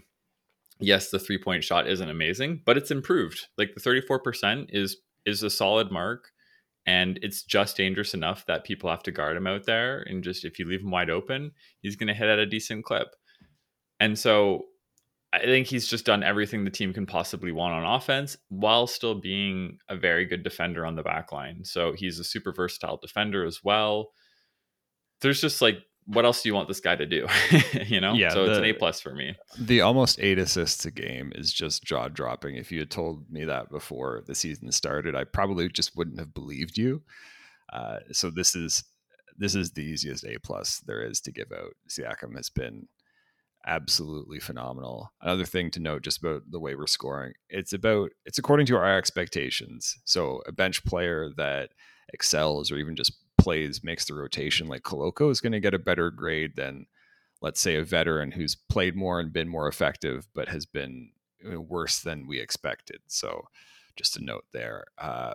yes, 0.80 1.10
the 1.10 1.20
three 1.20 1.38
point 1.38 1.63
shot 1.63 1.88
isn't 1.88 2.10
amazing, 2.10 2.62
but 2.66 2.78
it's 2.78 2.92
improved. 2.92 3.48
Like 3.58 3.74
the 3.76 3.82
34% 3.82 4.68
is 4.70 4.98
is 5.26 5.44
a 5.44 5.50
solid 5.50 5.92
mark 5.92 6.32
and 6.86 7.20
it's 7.22 7.44
just 7.44 7.76
dangerous 7.76 8.13
enough 8.13 8.46
that 8.46 8.63
people 8.63 8.90
have 8.90 9.04
to 9.04 9.12
guard 9.12 9.36
him 9.36 9.46
out 9.46 9.66
there 9.66 10.02
and 10.04 10.24
just 10.24 10.46
if 10.46 10.58
you 10.58 10.66
leave 10.66 10.82
him 10.82 10.92
wide 10.92 11.10
open, 11.10 11.52
he's 11.82 11.98
going 11.98 12.08
to 12.08 12.13
hit 12.13 12.30
at 12.30 12.40
a 12.40 12.46
decent 12.46 12.86
clip. 12.86 13.10
And 14.00 14.18
so 14.18 14.68
I 15.34 15.40
think 15.40 15.68
he's 15.68 15.88
just 15.88 16.06
done 16.06 16.24
everything 16.24 16.63
the 16.63 16.72
team 16.72 16.94
can 16.94 17.06
possibly 17.06 17.52
want 17.52 17.74
on 17.74 17.96
offense 17.96 18.38
while 18.48 18.88
still 18.88 19.16
being 19.16 19.80
a 19.90 19.98
very 19.98 20.26
good 20.26 20.44
defender 20.44 20.86
on 20.86 20.96
the 20.96 21.04
back 21.04 21.34
line. 21.34 21.66
So 21.66 21.92
he's 21.92 22.20
a 22.20 22.24
super 22.24 22.54
versatile 22.54 22.98
defender 22.98 23.46
as 23.46 23.62
well. 23.63 24.12
There's 25.20 25.42
just 25.42 25.62
like 25.62 25.80
what 26.08 26.24
else 26.24 26.41
do 26.41 26.50
you 26.50 26.56
want 26.56 26.67
this 26.70 26.80
guy 26.80 26.96
to 26.96 27.06
do? 27.06 27.28
you 27.86 28.00
know? 28.00 28.13
Yeah. 28.13 28.30
So 28.30 28.46
the, 28.46 28.52
it's 28.52 28.58
an 28.60 28.65
A 28.65 28.74
plus 28.74 29.02
for 29.02 29.13
me. 29.13 29.36
The 29.60 29.82
almost 29.82 30.20
eight 30.20 30.39
assists 30.39 30.86
a 30.86 30.91
game 30.91 31.32
is 31.36 31.54
just 31.54 31.84
jaw 31.84 32.08
dropping. 32.08 32.56
If 32.56 32.72
you 32.72 32.80
had 32.80 32.89
told 32.89 33.30
me 33.30 33.43
that 33.46 33.70
before 33.70 34.24
the 34.26 34.34
season 34.34 34.72
started, 34.72 35.15
I 35.15 35.26
probably 35.26 35.67
just 35.70 35.98
wouldn't 35.98 36.20
have 36.20 36.34
believed 36.34 36.78
you. 36.78 37.04
Uh, 37.72 37.98
so 38.12 38.30
this 38.30 38.56
is 38.56 38.84
this 39.38 39.54
is 39.54 39.72
the 39.72 39.84
easiest 39.84 40.26
A 40.26 40.39
plus 40.39 40.80
there 40.80 41.06
is 41.06 41.20
to 41.22 41.32
give 41.32 41.52
out. 41.52 41.74
Siakam 41.89 42.36
has 42.36 42.50
been 42.50 42.88
absolutely 43.67 44.39
phenomenal. 44.39 45.12
Another 45.22 45.46
thing 45.46 45.70
to 45.72 45.82
note 45.82 46.02
just 46.02 46.20
about 46.20 46.43
the 46.50 46.60
way 46.60 46.74
we're 46.74 46.88
scoring, 46.88 47.34
it's 47.50 47.74
about 47.74 48.12
it's 48.26 48.38
according 48.38 48.65
to 48.67 48.78
our 48.78 48.98
expectations. 48.98 49.98
So 50.06 50.41
a 50.48 50.54
bench 50.54 50.86
player 50.86 51.30
that 51.36 51.72
excels 52.13 52.72
or 52.72 52.78
even 52.78 52.96
just 52.96 53.13
plays 53.38 53.84
makes 53.84 54.06
the 54.06 54.13
rotation 54.13 54.67
like 54.67 54.84
Koloko 54.84 55.32
is 55.32 55.41
going 55.41 55.54
to 55.54 55.60
get 55.60 55.73
a 55.73 55.80
better 55.80 56.12
grade 56.12 56.56
than 56.56 56.88
let's 57.41 57.62
say 57.62 57.76
a 57.76 57.84
veteran 57.84 58.32
who's 58.32 58.56
played 58.56 58.95
more 58.95 59.19
and 59.19 59.32
been 59.32 59.47
more 59.47 59.67
effective 59.67 60.28
but 60.34 60.50
has 60.50 60.65
been 60.65 61.12
worse 61.43 62.00
than 62.00 62.28
we 62.28 62.39
expected. 62.39 63.00
So 63.08 63.47
just 63.95 64.17
a 64.17 64.23
note 64.23 64.45
there. 64.54 64.86
Uh, 64.97 65.34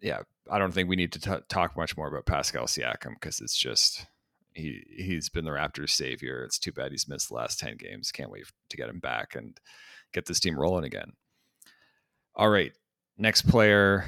yeah, 0.00 0.20
I 0.50 0.58
don't 0.58 0.72
think 0.72 0.88
we 0.88 0.96
need 0.96 1.12
to 1.12 1.20
t- 1.20 1.44
talk 1.48 1.76
much 1.76 1.96
more 1.96 2.08
about 2.08 2.26
Pascal 2.26 2.66
Siakam 2.66 3.14
because 3.14 3.40
it's 3.40 3.56
just 3.56 4.06
he 4.54 4.84
he's 4.90 5.28
been 5.28 5.44
the 5.44 5.52
Raptors' 5.52 5.90
savior. 5.90 6.44
It's 6.44 6.58
too 6.58 6.72
bad 6.72 6.90
he's 6.90 7.08
missed 7.08 7.28
the 7.28 7.36
last 7.36 7.60
ten 7.60 7.76
games. 7.76 8.10
Can't 8.10 8.30
wait 8.30 8.44
to 8.68 8.76
get 8.76 8.88
him 8.88 8.98
back 8.98 9.34
and 9.34 9.58
get 10.12 10.26
this 10.26 10.40
team 10.40 10.58
rolling 10.58 10.84
again. 10.84 11.12
All 12.34 12.50
right, 12.50 12.72
next 13.16 13.42
player. 13.42 14.04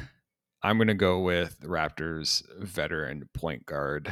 I'm 0.64 0.78
going 0.78 0.88
to 0.88 0.94
go 0.94 1.20
with 1.20 1.60
Raptors 1.60 2.42
veteran 2.58 3.28
point 3.34 3.66
guard 3.66 4.10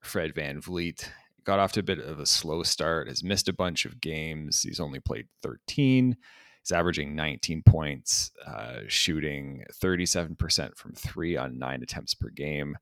Fred 0.00 0.34
VanVleet. 0.34 1.08
Got 1.44 1.60
off 1.60 1.72
to 1.72 1.80
a 1.80 1.84
bit 1.84 2.00
of 2.00 2.18
a 2.18 2.26
slow 2.26 2.64
start, 2.64 3.08
has 3.08 3.22
missed 3.22 3.48
a 3.48 3.52
bunch 3.52 3.84
of 3.84 4.00
games. 4.00 4.62
He's 4.62 4.80
only 4.80 4.98
played 4.98 5.28
13. 5.42 6.16
He's 6.62 6.72
averaging 6.72 7.14
19 7.14 7.62
points, 7.62 8.32
uh, 8.44 8.80
shooting 8.88 9.64
37% 9.72 10.76
from 10.76 10.92
three 10.92 11.36
on 11.36 11.58
nine 11.58 11.82
attempts 11.82 12.14
per 12.14 12.30
game 12.30 12.76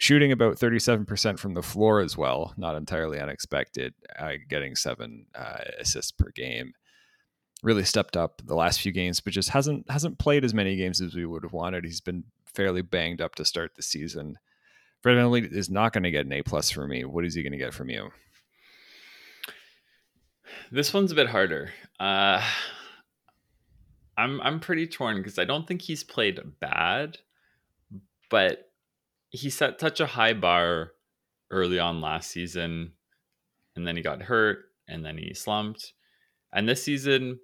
shooting 0.00 0.32
about 0.32 0.56
37% 0.56 1.38
from 1.38 1.52
the 1.52 1.62
floor 1.62 2.00
as 2.00 2.16
well, 2.16 2.54
not 2.56 2.74
entirely 2.74 3.20
unexpected, 3.20 3.92
uh, 4.18 4.32
getting 4.48 4.74
seven 4.74 5.26
uh, 5.34 5.58
assists 5.78 6.10
per 6.10 6.30
game. 6.34 6.72
Really 7.62 7.84
stepped 7.84 8.16
up 8.16 8.40
the 8.46 8.54
last 8.54 8.80
few 8.80 8.92
games, 8.92 9.20
but 9.20 9.34
just 9.34 9.50
hasn't 9.50 9.90
hasn't 9.90 10.18
played 10.18 10.42
as 10.42 10.54
many 10.54 10.76
games 10.76 11.02
as 11.02 11.14
we 11.14 11.26
would 11.26 11.42
have 11.42 11.52
wanted. 11.52 11.84
He's 11.84 12.00
been 12.00 12.24
fairly 12.54 12.82
banged 12.82 13.20
up 13.20 13.34
to 13.36 13.44
start 13.44 13.74
the 13.76 13.82
season. 13.82 14.38
Fred 15.02 15.16
VanVleet 15.16 15.52
is 15.52 15.70
not 15.70 15.92
going 15.92 16.02
to 16.02 16.10
get 16.10 16.26
an 16.26 16.32
A 16.32 16.42
plus 16.42 16.70
for 16.70 16.86
me. 16.86 17.04
What 17.04 17.24
is 17.24 17.34
he 17.34 17.42
going 17.42 17.52
to 17.52 17.58
get 17.58 17.74
from 17.74 17.88
you? 17.88 18.10
This 20.70 20.92
one's 20.92 21.12
a 21.12 21.14
bit 21.14 21.28
harder. 21.28 21.70
Uh, 21.98 22.42
I'm 24.16 24.40
I'm 24.42 24.60
pretty 24.60 24.86
torn 24.86 25.16
because 25.18 25.38
I 25.38 25.44
don't 25.44 25.66
think 25.66 25.82
he's 25.82 26.04
played 26.04 26.38
bad, 26.60 27.18
but 28.30 28.70
he 29.30 29.48
set 29.48 29.80
such 29.80 30.00
a 30.00 30.06
high 30.06 30.34
bar 30.34 30.92
early 31.50 31.78
on 31.78 32.00
last 32.00 32.30
season 32.30 32.92
and 33.74 33.86
then 33.86 33.96
he 33.96 34.02
got 34.02 34.22
hurt 34.22 34.58
and 34.88 35.04
then 35.04 35.16
he 35.16 35.34
slumped 35.34 35.92
and 36.52 36.68
this 36.68 36.82
season 36.82 37.38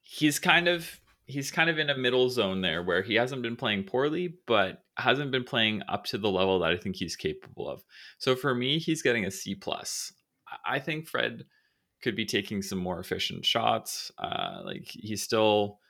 he's 0.00 0.38
kind 0.38 0.68
of 0.68 1.00
he's 1.26 1.50
kind 1.50 1.68
of 1.68 1.78
in 1.78 1.90
a 1.90 1.96
middle 1.96 2.30
zone 2.30 2.60
there 2.60 2.82
where 2.82 3.02
he 3.02 3.14
hasn't 3.14 3.42
been 3.42 3.56
playing 3.56 3.82
poorly 3.82 4.34
but 4.46 4.84
hasn't 4.96 5.32
been 5.32 5.44
playing 5.44 5.82
up 5.88 6.04
to 6.04 6.18
the 6.18 6.30
level 6.30 6.60
that 6.60 6.72
i 6.72 6.76
think 6.76 6.96
he's 6.96 7.16
capable 7.16 7.68
of. 7.68 7.82
So 8.18 8.34
for 8.36 8.54
me 8.54 8.78
he's 8.78 9.02
getting 9.02 9.24
a 9.24 9.30
c 9.30 9.54
plus. 9.54 10.12
I 10.64 10.78
think 10.78 11.08
fred 11.08 11.44
could 12.02 12.16
be 12.16 12.26
taking 12.26 12.62
some 12.62 12.78
more 12.78 13.00
efficient 13.00 13.44
shots. 13.44 14.12
Uh, 14.18 14.60
like 14.64 14.86
he's 14.86 15.22
still 15.22 15.80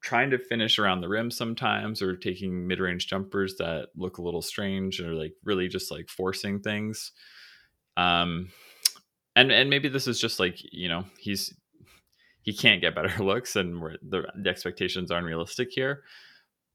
trying 0.00 0.30
to 0.30 0.38
finish 0.38 0.78
around 0.78 1.00
the 1.00 1.08
rim 1.08 1.30
sometimes 1.30 2.02
or 2.02 2.16
taking 2.16 2.66
mid-range 2.66 3.06
jumpers 3.06 3.56
that 3.56 3.88
look 3.94 4.18
a 4.18 4.22
little 4.22 4.42
strange 4.42 5.00
or 5.00 5.14
like 5.14 5.34
really 5.44 5.68
just 5.68 5.90
like 5.90 6.08
forcing 6.08 6.60
things. 6.60 7.12
Um 7.96 8.48
and 9.36 9.52
and 9.52 9.70
maybe 9.70 9.88
this 9.88 10.06
is 10.06 10.20
just 10.20 10.40
like 10.40 10.58
you 10.72 10.88
know 10.88 11.04
he's 11.18 11.54
he 12.42 12.52
can't 12.52 12.80
get 12.80 12.94
better 12.94 13.12
looks 13.24 13.56
and 13.56 13.80
the, 14.02 14.24
the 14.34 14.50
expectations 14.50 15.10
aren't 15.10 15.26
realistic 15.26 15.70
here 15.72 16.02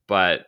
but 0.07 0.47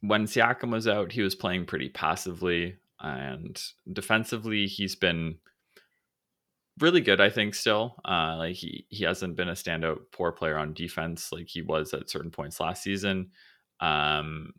when 0.00 0.26
Siakam 0.26 0.70
was 0.70 0.88
out 0.88 1.12
he 1.12 1.22
was 1.22 1.34
playing 1.34 1.66
pretty 1.66 1.88
passively 1.88 2.76
and 3.00 3.60
defensively 3.92 4.66
he's 4.66 4.94
been 4.94 5.36
really 6.80 7.00
good, 7.00 7.20
I 7.20 7.30
think. 7.30 7.54
Still, 7.54 7.96
uh, 8.04 8.36
like 8.36 8.56
he 8.56 8.86
he 8.88 9.04
hasn't 9.04 9.36
been 9.36 9.48
a 9.48 9.52
standout 9.52 10.00
poor 10.12 10.32
player 10.32 10.56
on 10.56 10.74
defense 10.74 11.32
like 11.32 11.48
he 11.48 11.62
was 11.62 11.92
at 11.92 12.10
certain 12.10 12.30
points 12.30 12.60
last 12.60 12.82
season. 12.82 13.30
Um, 13.80 14.52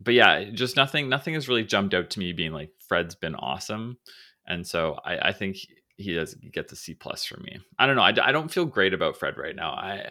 but 0.00 0.14
yeah, 0.14 0.44
just 0.50 0.76
nothing 0.76 1.08
nothing 1.08 1.34
has 1.34 1.48
really 1.48 1.64
jumped 1.64 1.94
out 1.94 2.10
to 2.10 2.18
me 2.18 2.32
being 2.32 2.52
like 2.52 2.70
Fred's 2.86 3.14
been 3.14 3.34
awesome, 3.34 3.98
and 4.46 4.66
so 4.66 4.98
I, 5.04 5.28
I 5.28 5.32
think 5.32 5.58
he 5.96 6.14
does 6.14 6.34
get 6.34 6.68
the 6.68 6.76
C 6.76 6.94
plus 6.94 7.24
for 7.24 7.38
me. 7.40 7.58
I 7.78 7.86
don't 7.86 7.96
know. 7.96 8.02
I, 8.02 8.12
I 8.22 8.32
don't 8.32 8.50
feel 8.50 8.66
great 8.66 8.94
about 8.94 9.16
Fred 9.16 9.36
right 9.36 9.54
now. 9.54 9.70
I 9.70 10.10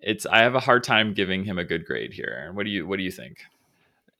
it's 0.00 0.26
I 0.26 0.38
have 0.38 0.54
a 0.54 0.60
hard 0.60 0.84
time 0.84 1.14
giving 1.14 1.44
him 1.44 1.58
a 1.58 1.64
good 1.64 1.84
grade 1.84 2.12
here. 2.12 2.50
What 2.54 2.64
do 2.64 2.70
you 2.70 2.86
what 2.86 2.98
do 2.98 3.02
you 3.02 3.10
think? 3.10 3.38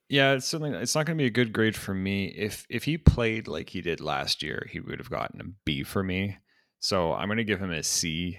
Yeah, 0.08 0.32
it's 0.32 0.46
certainly 0.46 0.76
it's 0.78 0.94
not 0.94 1.06
going 1.06 1.16
to 1.16 1.22
be 1.22 1.26
a 1.26 1.30
good 1.30 1.52
grade 1.52 1.76
for 1.76 1.94
me. 1.94 2.26
If 2.26 2.66
if 2.68 2.84
he 2.84 2.98
played 2.98 3.46
like 3.46 3.70
he 3.70 3.80
did 3.80 4.00
last 4.00 4.42
year, 4.42 4.66
he 4.70 4.80
would 4.80 4.98
have 4.98 5.10
gotten 5.10 5.40
a 5.40 5.44
B 5.64 5.82
for 5.82 6.02
me. 6.02 6.38
So 6.80 7.12
I'm 7.12 7.28
going 7.28 7.38
to 7.38 7.44
give 7.44 7.60
him 7.60 7.70
a 7.70 7.82
C. 7.82 8.38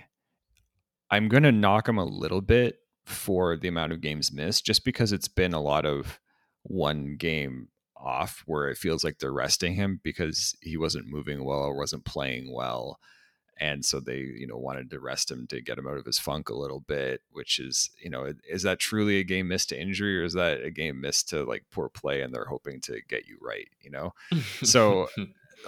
I'm 1.11 1.27
going 1.27 1.43
to 1.43 1.51
knock 1.51 1.87
him 1.87 1.97
a 1.97 2.05
little 2.05 2.41
bit 2.41 2.79
for 3.05 3.57
the 3.57 3.67
amount 3.67 3.91
of 3.91 4.01
games 4.01 4.31
missed, 4.31 4.65
just 4.65 4.85
because 4.85 5.11
it's 5.11 5.27
been 5.27 5.53
a 5.53 5.61
lot 5.61 5.85
of 5.85 6.19
one 6.63 7.15
game 7.17 7.69
off 7.99 8.43
where 8.45 8.69
it 8.69 8.77
feels 8.77 9.03
like 9.03 9.19
they're 9.19 9.31
resting 9.31 9.75
him 9.75 9.99
because 10.03 10.55
he 10.61 10.77
wasn't 10.77 11.07
moving 11.07 11.43
well 11.43 11.59
or 11.59 11.75
wasn't 11.75 12.05
playing 12.05 12.53
well. 12.53 12.99
And 13.61 13.83
so 13.83 13.99
they 13.99 14.19
you 14.19 14.47
know 14.47 14.57
wanted 14.57 14.89
to 14.91 14.99
rest 15.01 15.29
him 15.29 15.45
to 15.47 15.61
get 15.61 15.77
him 15.77 15.87
out 15.87 15.97
of 15.97 16.05
his 16.05 16.17
funk 16.17 16.47
a 16.47 16.55
little 16.55 16.79
bit 16.79 17.19
which 17.29 17.59
is 17.59 17.89
you 18.01 18.09
know 18.09 18.31
is 18.49 18.63
that 18.63 18.79
truly 18.79 19.19
a 19.19 19.23
game 19.25 19.49
missed 19.49 19.67
to 19.69 19.79
injury 19.79 20.17
or 20.17 20.23
is 20.23 20.31
that 20.31 20.63
a 20.63 20.71
game 20.71 21.01
missed 21.01 21.27
to 21.29 21.43
like 21.43 21.65
poor 21.69 21.89
play 21.89 22.21
and 22.21 22.33
they're 22.33 22.45
hoping 22.45 22.79
to 22.79 23.01
get 23.09 23.27
you 23.27 23.37
right 23.41 23.67
you 23.81 23.91
know? 23.91 24.13
So 24.63 25.09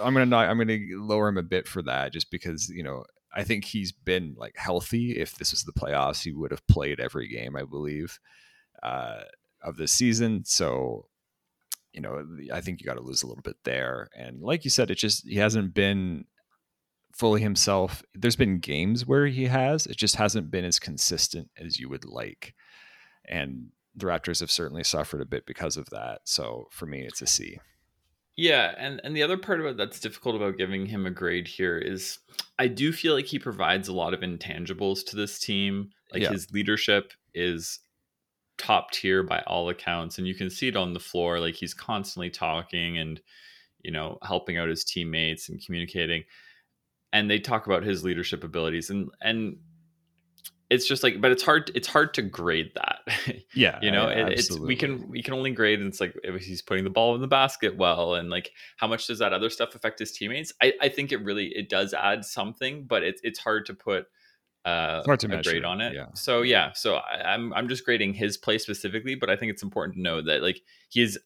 i'm 0.02 0.14
gonna 0.14 0.24
not 0.24 0.48
i'm 0.48 0.56
gonna 0.56 0.78
lower 0.92 1.28
him 1.28 1.36
a 1.36 1.42
bit 1.42 1.68
for 1.68 1.82
that 1.82 2.14
just 2.14 2.30
because 2.30 2.70
you 2.70 2.82
know 2.82 3.04
i 3.34 3.44
think 3.44 3.66
he's 3.66 3.92
been 3.92 4.34
like 4.38 4.56
healthy. 4.56 5.18
If 5.18 5.36
this 5.36 5.50
was 5.50 5.64
the 5.64 5.72
playoffs 5.72 6.22
he 6.24 6.32
would 6.32 6.50
have 6.50 6.66
played 6.68 6.98
every 6.98 7.28
game 7.28 7.56
i 7.56 7.62
believe 7.62 8.18
uh 8.82 9.24
of 9.62 9.76
the 9.76 9.88
season. 9.88 10.44
So 10.44 11.06
you 11.92 12.00
know 12.00 12.24
i 12.52 12.60
think 12.60 12.80
you 12.80 12.86
got 12.86 12.94
to 12.94 13.02
lose 13.02 13.22
a 13.22 13.26
little 13.26 13.42
bit 13.42 13.56
there 13.64 14.08
and 14.16 14.40
like 14.40 14.64
you 14.64 14.70
said 14.70 14.90
it 14.90 14.96
just 14.96 15.26
he 15.26 15.36
hasn't 15.36 15.74
been 15.74 16.24
fully 17.14 17.40
himself. 17.40 18.02
There's 18.14 18.36
been 18.36 18.58
games 18.58 19.06
where 19.06 19.26
he 19.26 19.44
has, 19.46 19.86
it 19.86 19.96
just 19.96 20.16
hasn't 20.16 20.50
been 20.50 20.64
as 20.64 20.78
consistent 20.78 21.50
as 21.56 21.78
you 21.78 21.88
would 21.88 22.04
like. 22.04 22.54
And 23.28 23.68
the 23.94 24.06
Raptors 24.06 24.40
have 24.40 24.50
certainly 24.50 24.84
suffered 24.84 25.20
a 25.20 25.26
bit 25.26 25.46
because 25.46 25.76
of 25.76 25.88
that. 25.90 26.20
So 26.24 26.68
for 26.70 26.86
me, 26.86 27.02
it's 27.02 27.22
a 27.22 27.26
C. 27.26 27.58
Yeah, 28.34 28.74
and 28.78 28.98
and 29.04 29.14
the 29.14 29.22
other 29.22 29.36
part 29.36 29.60
about 29.60 29.76
that's 29.76 30.00
difficult 30.00 30.36
about 30.36 30.56
giving 30.56 30.86
him 30.86 31.04
a 31.04 31.10
grade 31.10 31.46
here 31.46 31.76
is 31.76 32.18
I 32.58 32.66
do 32.66 32.90
feel 32.90 33.14
like 33.14 33.26
he 33.26 33.38
provides 33.38 33.88
a 33.88 33.92
lot 33.92 34.14
of 34.14 34.20
intangibles 34.20 35.04
to 35.06 35.16
this 35.16 35.38
team. 35.38 35.90
Like 36.10 36.22
yeah. 36.22 36.30
his 36.30 36.50
leadership 36.50 37.12
is 37.34 37.80
top 38.58 38.90
tier 38.90 39.22
by 39.22 39.40
all 39.46 39.68
accounts 39.68 40.18
and 40.18 40.26
you 40.26 40.34
can 40.34 40.50
see 40.50 40.68
it 40.68 40.76
on 40.76 40.92
the 40.92 41.00
floor 41.00 41.40
like 41.40 41.54
he's 41.54 41.74
constantly 41.74 42.30
talking 42.30 42.98
and 42.98 43.20
you 43.80 43.90
know 43.90 44.18
helping 44.22 44.58
out 44.58 44.68
his 44.68 44.84
teammates 44.84 45.48
and 45.48 45.64
communicating 45.64 46.22
and 47.12 47.30
they 47.30 47.38
talk 47.38 47.66
about 47.66 47.82
his 47.82 48.04
leadership 48.04 48.44
abilities 48.44 48.90
and 48.90 49.10
and 49.20 49.56
it's 50.70 50.86
just 50.86 51.02
like 51.02 51.20
but 51.20 51.30
it's 51.30 51.42
hard 51.42 51.70
it's 51.74 51.86
hard 51.86 52.14
to 52.14 52.22
grade 52.22 52.72
that 52.74 53.00
yeah 53.54 53.78
you 53.82 53.90
know 53.90 54.08
it, 54.08 54.28
it's 54.28 54.58
we 54.58 54.74
can 54.74 55.06
we 55.08 55.22
can 55.22 55.34
only 55.34 55.50
grade 55.50 55.78
and 55.78 55.88
it's 55.88 56.00
like 56.00 56.14
if 56.24 56.42
he's 56.42 56.62
putting 56.62 56.82
the 56.82 56.90
ball 56.90 57.14
in 57.14 57.20
the 57.20 57.28
basket 57.28 57.76
well 57.76 58.14
and 58.14 58.30
like 58.30 58.52
how 58.78 58.86
much 58.86 59.06
does 59.06 59.18
that 59.18 59.34
other 59.34 59.50
stuff 59.50 59.74
affect 59.74 59.98
his 59.98 60.12
teammates? 60.12 60.52
I 60.62 60.72
i 60.80 60.88
think 60.88 61.12
it 61.12 61.18
really 61.18 61.48
it 61.48 61.68
does 61.68 61.92
add 61.92 62.24
something 62.24 62.84
but 62.84 63.02
it's 63.02 63.20
it's 63.22 63.38
hard 63.38 63.66
to 63.66 63.74
put 63.74 64.06
uh 64.64 65.02
hard 65.04 65.18
to 65.18 65.28
measure. 65.28 65.50
grade 65.50 65.64
on 65.64 65.80
it 65.80 65.92
yeah. 65.92 66.06
so 66.14 66.42
yeah 66.42 66.70
so 66.72 66.96
I, 66.96 67.34
i'm 67.34 67.52
i'm 67.54 67.68
just 67.68 67.84
grading 67.84 68.14
his 68.14 68.36
play 68.36 68.58
specifically 68.58 69.16
but 69.16 69.28
i 69.28 69.34
think 69.34 69.50
it's 69.50 69.62
important 69.62 69.96
to 69.96 70.02
know 70.02 70.22
that 70.22 70.40
like 70.42 70.60
he 70.88 71.02
is 71.02 71.18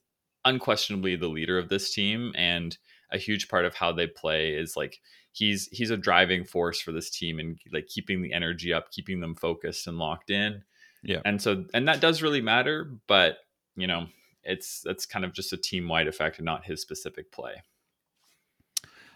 unquestionably 0.46 1.16
the 1.16 1.28
leader 1.28 1.58
of 1.58 1.68
this 1.68 1.92
team 1.92 2.32
and 2.34 2.78
a 3.12 3.18
huge 3.18 3.48
part 3.48 3.64
of 3.64 3.74
how 3.74 3.92
they 3.92 4.06
play 4.06 4.54
is 4.54 4.76
like 4.76 5.00
he's 5.32 5.68
he's 5.68 5.90
a 5.90 5.96
driving 5.96 6.44
force 6.44 6.80
for 6.80 6.92
this 6.92 7.10
team 7.10 7.38
and 7.38 7.58
like 7.72 7.86
keeping 7.88 8.22
the 8.22 8.32
energy 8.32 8.72
up, 8.72 8.90
keeping 8.90 9.20
them 9.20 9.34
focused 9.34 9.86
and 9.86 9.98
locked 9.98 10.30
in. 10.30 10.62
Yeah. 11.02 11.20
And 11.24 11.40
so 11.40 11.64
and 11.74 11.86
that 11.88 12.00
does 12.00 12.22
really 12.22 12.40
matter, 12.40 12.90
but 13.06 13.38
you 13.76 13.86
know, 13.86 14.06
it's 14.42 14.80
that's 14.84 15.06
kind 15.06 15.24
of 15.24 15.32
just 15.32 15.52
a 15.52 15.56
team 15.56 15.88
wide 15.88 16.08
effect 16.08 16.38
and 16.38 16.46
not 16.46 16.64
his 16.64 16.80
specific 16.80 17.30
play. 17.30 17.62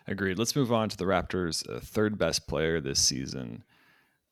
Agreed. 0.07 0.39
Let's 0.39 0.57
move 0.57 0.73
on 0.73 0.89
to 0.89 0.97
the 0.97 1.05
Raptors' 1.05 1.69
uh, 1.69 1.81
third 1.81 2.19
best 2.19 2.49
player 2.49 2.81
this 2.81 2.99
season, 2.99 3.63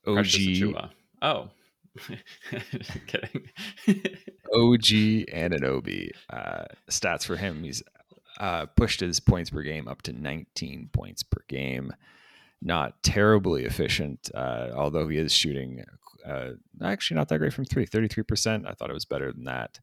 OG. 0.08 0.90
Oh, 1.22 1.50
kidding. 3.06 3.48
OG 4.52 4.88
Anunoby. 5.32 6.10
Uh, 6.30 6.64
stats 6.90 7.24
for 7.24 7.36
him: 7.36 7.62
he's 7.62 7.82
uh, 8.40 8.66
pushed 8.66 9.00
his 9.00 9.20
points 9.20 9.50
per 9.50 9.62
game 9.62 9.88
up 9.88 10.02
to 10.02 10.12
19 10.12 10.90
points 10.92 11.22
per 11.22 11.42
game. 11.48 11.92
Not 12.60 13.02
terribly 13.04 13.64
efficient, 13.64 14.30
uh, 14.34 14.70
although 14.74 15.06
he 15.06 15.18
is 15.18 15.32
shooting 15.32 15.84
uh, 16.28 16.50
actually 16.82 17.16
not 17.16 17.28
that 17.28 17.38
great 17.38 17.52
from 17.52 17.64
three, 17.64 17.86
33%. 17.86 18.66
I 18.66 18.72
thought 18.72 18.90
it 18.90 18.94
was 18.94 19.04
better 19.04 19.32
than 19.32 19.44
that. 19.44 19.80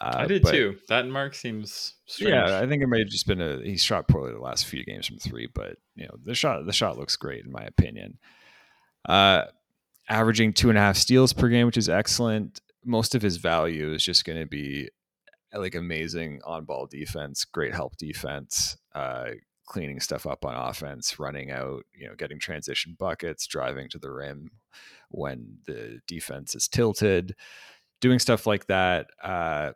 Uh, 0.00 0.12
I 0.14 0.26
did 0.26 0.42
but, 0.42 0.52
too. 0.52 0.76
That 0.88 1.06
mark 1.06 1.34
seems 1.34 1.94
strange. 2.06 2.32
Yeah, 2.32 2.60
I 2.60 2.66
think 2.66 2.82
it 2.82 2.86
may 2.86 3.00
have 3.00 3.08
just 3.08 3.26
been 3.26 3.40
a 3.40 3.60
he 3.62 3.76
shot 3.76 4.06
poorly 4.06 4.32
the 4.32 4.40
last 4.40 4.66
few 4.66 4.84
games 4.84 5.06
from 5.06 5.18
three, 5.18 5.48
but 5.52 5.76
you 5.96 6.04
know 6.04 6.14
the 6.24 6.36
shot 6.36 6.64
the 6.64 6.72
shot 6.72 6.96
looks 6.96 7.16
great 7.16 7.44
in 7.44 7.50
my 7.50 7.62
opinion. 7.62 8.18
Uh, 9.06 9.44
averaging 10.08 10.52
two 10.52 10.68
and 10.68 10.78
a 10.78 10.80
half 10.80 10.96
steals 10.96 11.32
per 11.32 11.48
game, 11.48 11.66
which 11.66 11.76
is 11.76 11.88
excellent. 11.88 12.60
Most 12.84 13.14
of 13.14 13.22
his 13.22 13.36
value 13.36 13.92
is 13.92 14.02
just 14.02 14.24
going 14.24 14.38
to 14.38 14.46
be 14.46 14.88
like 15.52 15.74
amazing 15.74 16.40
on 16.44 16.64
ball 16.64 16.86
defense, 16.86 17.44
great 17.44 17.74
help 17.74 17.96
defense, 17.96 18.76
uh, 18.94 19.30
cleaning 19.66 20.00
stuff 20.00 20.26
up 20.26 20.44
on 20.44 20.54
offense, 20.54 21.18
running 21.18 21.50
out, 21.50 21.84
you 21.94 22.06
know, 22.08 22.14
getting 22.14 22.38
transition 22.38 22.96
buckets, 22.98 23.46
driving 23.46 23.88
to 23.90 23.98
the 23.98 24.10
rim 24.10 24.50
when 25.10 25.58
the 25.66 26.00
defense 26.06 26.54
is 26.54 26.68
tilted, 26.68 27.34
doing 28.00 28.18
stuff 28.18 28.46
like 28.46 28.66
that. 28.66 29.06
Uh, 29.22 29.72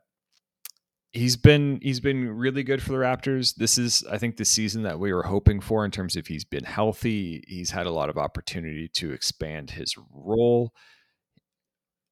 he's 1.12 1.37
been 1.37 1.79
he's 1.83 2.01
been 2.01 2.31
really 2.31 2.62
good 2.62 2.83
for 2.83 2.92
the 2.92 2.98
Raptors. 2.98 3.55
This 3.55 3.79
is 3.79 4.05
I 4.11 4.18
think 4.18 4.37
the 4.37 4.44
season 4.44 4.83
that 4.83 4.98
we 4.98 5.12
were 5.12 5.22
hoping 5.22 5.61
for 5.61 5.85
in 5.85 5.90
terms 5.90 6.16
of 6.16 6.27
he's 6.27 6.44
been 6.44 6.64
healthy. 6.64 7.44
He's 7.46 7.70
had 7.70 7.87
a 7.87 7.92
lot 7.92 8.09
of 8.09 8.18
opportunity 8.18 8.88
to 8.94 9.12
expand 9.12 9.72
his 9.72 9.94
role. 10.11 10.72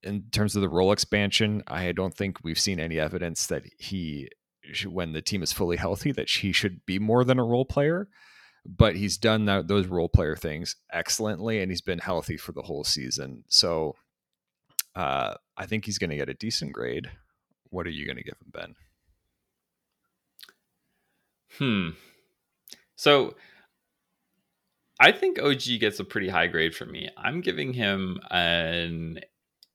In 0.02 0.24
terms 0.30 0.56
of 0.56 0.62
the 0.62 0.68
role 0.68 0.92
expansion, 0.92 1.62
I 1.66 1.92
don't 1.92 2.14
think 2.14 2.38
we've 2.42 2.58
seen 2.58 2.80
any 2.80 2.98
evidence 2.98 3.46
that 3.46 3.64
he 3.78 4.28
when 4.86 5.12
the 5.12 5.22
team 5.22 5.42
is 5.42 5.52
fully 5.52 5.76
healthy 5.76 6.12
that 6.12 6.28
he 6.28 6.52
should 6.52 6.84
be 6.86 6.98
more 6.98 7.24
than 7.24 7.38
a 7.38 7.44
role 7.44 7.64
player. 7.64 8.08
But 8.66 8.94
he's 8.94 9.16
done 9.16 9.46
that, 9.46 9.68
those 9.68 9.86
role 9.86 10.10
player 10.10 10.36
things 10.36 10.76
excellently, 10.92 11.62
and 11.62 11.72
he's 11.72 11.80
been 11.80 11.98
healthy 11.98 12.36
for 12.36 12.52
the 12.52 12.60
whole 12.60 12.84
season. 12.84 13.44
So 13.48 13.96
uh, 14.94 15.34
I 15.56 15.64
think 15.64 15.86
he's 15.86 15.96
going 15.96 16.10
to 16.10 16.16
get 16.16 16.28
a 16.28 16.34
decent 16.34 16.74
grade. 16.74 17.10
What 17.70 17.86
are 17.86 17.90
you 17.90 18.04
going 18.04 18.18
to 18.18 18.22
give 18.22 18.34
him, 18.34 18.50
Ben? 18.52 18.74
Hmm. 21.58 21.90
So 22.96 23.34
I 25.00 25.12
think 25.12 25.40
OG 25.40 25.80
gets 25.80 25.98
a 25.98 26.04
pretty 26.04 26.28
high 26.28 26.46
grade 26.46 26.74
for 26.74 26.84
me. 26.84 27.08
I'm 27.16 27.40
giving 27.40 27.72
him 27.72 28.18
an 28.30 29.20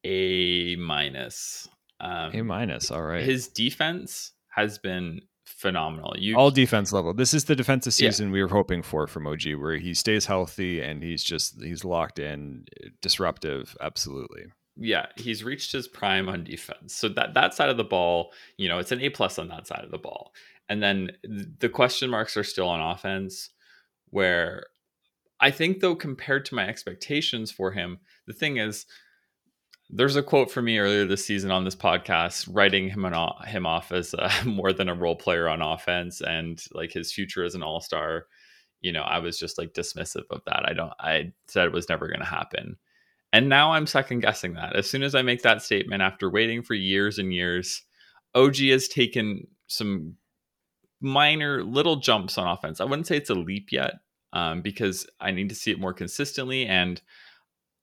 A 0.04 0.76
minus. 0.76 1.68
Um, 2.00 2.32
a 2.34 2.44
minus. 2.44 2.92
All 2.92 3.02
right. 3.02 3.24
His 3.24 3.48
defense 3.48 4.34
has 4.50 4.78
been 4.78 5.22
phenomenal. 5.46 6.14
You 6.18 6.38
all 6.38 6.52
defense 6.52 6.94
level. 6.94 7.14
This 7.14 7.34
is 7.34 7.46
the 7.46 7.56
defensive 7.56 7.94
season 7.94 8.28
yeah. 8.28 8.34
we 8.34 8.42
were 8.44 8.50
hoping 8.50 8.84
for 8.84 9.08
from 9.08 9.26
OG, 9.26 9.56
where 9.58 9.78
he 9.78 9.96
stays 9.96 10.26
healthy 10.26 10.82
and 10.82 11.02
he's 11.02 11.24
just 11.24 11.62
he's 11.62 11.84
locked 11.84 12.20
in, 12.20 12.66
disruptive. 13.02 13.76
Absolutely. 13.82 14.44
Yeah, 14.78 15.06
he's 15.16 15.44
reached 15.44 15.72
his 15.72 15.88
prime 15.88 16.28
on 16.28 16.44
defense. 16.44 16.94
So 16.94 17.10
that 17.10 17.34
that 17.34 17.54
side 17.54 17.70
of 17.70 17.78
the 17.78 17.84
ball, 17.84 18.32
you 18.58 18.68
know, 18.68 18.78
it's 18.78 18.92
an 18.92 19.02
A 19.02 19.10
plus 19.10 19.40
on 19.40 19.48
that 19.48 19.66
side 19.66 19.84
of 19.84 19.92
the 19.92 19.98
ball. 19.98 20.34
And 20.70 20.82
then 20.82 21.12
the 21.24 21.70
question 21.70 22.10
marks 22.10 22.38
are 22.38 22.44
still 22.44 22.68
on 22.68 22.82
offense, 22.82 23.50
where 24.10 24.66
I 25.40 25.52
think, 25.52 25.80
though, 25.80 25.96
compared 25.96 26.46
to 26.46 26.56
my 26.56 26.68
expectations 26.68 27.52
for 27.52 27.72
him, 27.72 28.00
the 28.26 28.34
thing 28.34 28.58
is, 28.58 28.86
there's 29.90 30.16
a 30.16 30.24
quote 30.24 30.50
from 30.50 30.66
me 30.66 30.80
earlier 30.80 31.06
this 31.06 31.26
season 31.26 31.52
on 31.52 31.64
this 31.64 31.76
podcast, 31.76 32.50
writing 32.52 32.90
him 32.90 33.06
on, 33.06 33.46
him 33.46 33.66
off 33.66 33.92
as 33.92 34.14
uh, 34.16 34.32
more 34.46 34.74
than 34.74 34.90
a 34.90 34.96
role 34.96 35.16
player 35.16 35.48
on 35.48 35.62
offense 35.62 36.22
and 36.22 36.64
like 36.72 36.92
his 36.92 37.14
future 37.14 37.44
as 37.44 37.56
an 37.56 37.64
all 37.64 37.82
star. 37.82 38.26
You 38.82 38.92
know, 38.92 39.02
I 39.02 39.20
was 39.20 39.38
just 39.38 39.58
like 39.58 39.74
dismissive 39.74 40.26
of 40.32 40.42
that. 40.46 40.64
I 40.68 40.74
don't. 40.74 40.94
I 41.00 41.34
said 41.48 41.66
it 41.66 41.74
was 41.74 41.90
never 41.90 42.08
going 42.08 42.20
to 42.20 42.26
happen, 42.26 42.78
and 43.34 43.50
now 43.50 43.74
I'm 43.74 43.88
second 43.88 44.20
guessing 44.20 44.54
that. 44.54 44.76
As 44.76 44.90
soon 44.90 45.04
as 45.04 45.16
I 45.16 45.22
make 45.22 45.42
that 45.42 45.62
statement, 45.62 46.02
after 46.02 46.30
waiting 46.30 46.62
for 46.62 46.74
years 46.74 47.18
and 47.18 47.34
years, 47.34 47.84
OG 48.36 48.58
has 48.58 48.88
taken 48.88 49.48
some 49.68 50.16
minor 51.02 51.64
little 51.64 51.98
jumps 51.98 52.38
on 52.38 52.48
offense. 52.48 52.80
I 52.80 52.86
wouldn't 52.86 53.08
say 53.08 53.18
it's 53.18 53.30
a 53.30 53.36
leap 53.36 53.72
yet 53.72 53.96
um, 54.34 54.62
because 54.62 55.08
I 55.20 55.32
need 55.32 55.50
to 55.50 55.56
see 55.56 55.72
it 55.72 55.80
more 55.80 55.94
consistently. 55.94 56.66
And 56.66 57.02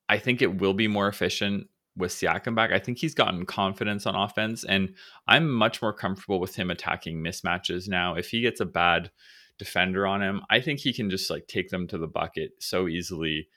I 0.09 0.17
think 0.17 0.41
it 0.41 0.59
will 0.59 0.73
be 0.73 0.87
more 0.87 1.07
efficient 1.07 1.67
with 1.95 2.11
Siakam 2.11 2.55
back. 2.55 2.71
I 2.71 2.79
think 2.79 2.97
he's 2.97 3.13
gotten 3.13 3.45
confidence 3.45 4.05
on 4.05 4.15
offense, 4.15 4.63
and 4.63 4.95
I'm 5.27 5.51
much 5.51 5.81
more 5.81 5.93
comfortable 5.93 6.39
with 6.39 6.55
him 6.55 6.71
attacking 6.71 7.23
mismatches 7.23 7.87
now. 7.87 8.15
If 8.15 8.29
he 8.29 8.41
gets 8.41 8.59
a 8.59 8.65
bad 8.65 9.11
defender 9.59 10.07
on 10.07 10.21
him, 10.21 10.41
I 10.49 10.59
think 10.59 10.79
he 10.79 10.93
can 10.93 11.09
just 11.09 11.29
like 11.29 11.47
take 11.47 11.69
them 11.69 11.87
to 11.87 11.97
the 11.97 12.07
bucket 12.07 12.51
so 12.59 12.87
easily. 12.87 13.47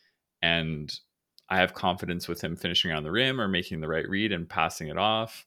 And 0.42 0.92
I 1.48 1.56
have 1.56 1.74
confidence 1.74 2.28
with 2.28 2.42
him 2.42 2.56
finishing 2.56 2.92
on 2.92 3.04
the 3.04 3.10
rim 3.10 3.40
or 3.40 3.48
making 3.48 3.80
the 3.80 3.88
right 3.88 4.08
read 4.08 4.32
and 4.32 4.48
passing 4.48 4.88
it 4.88 4.98
off. 4.98 5.46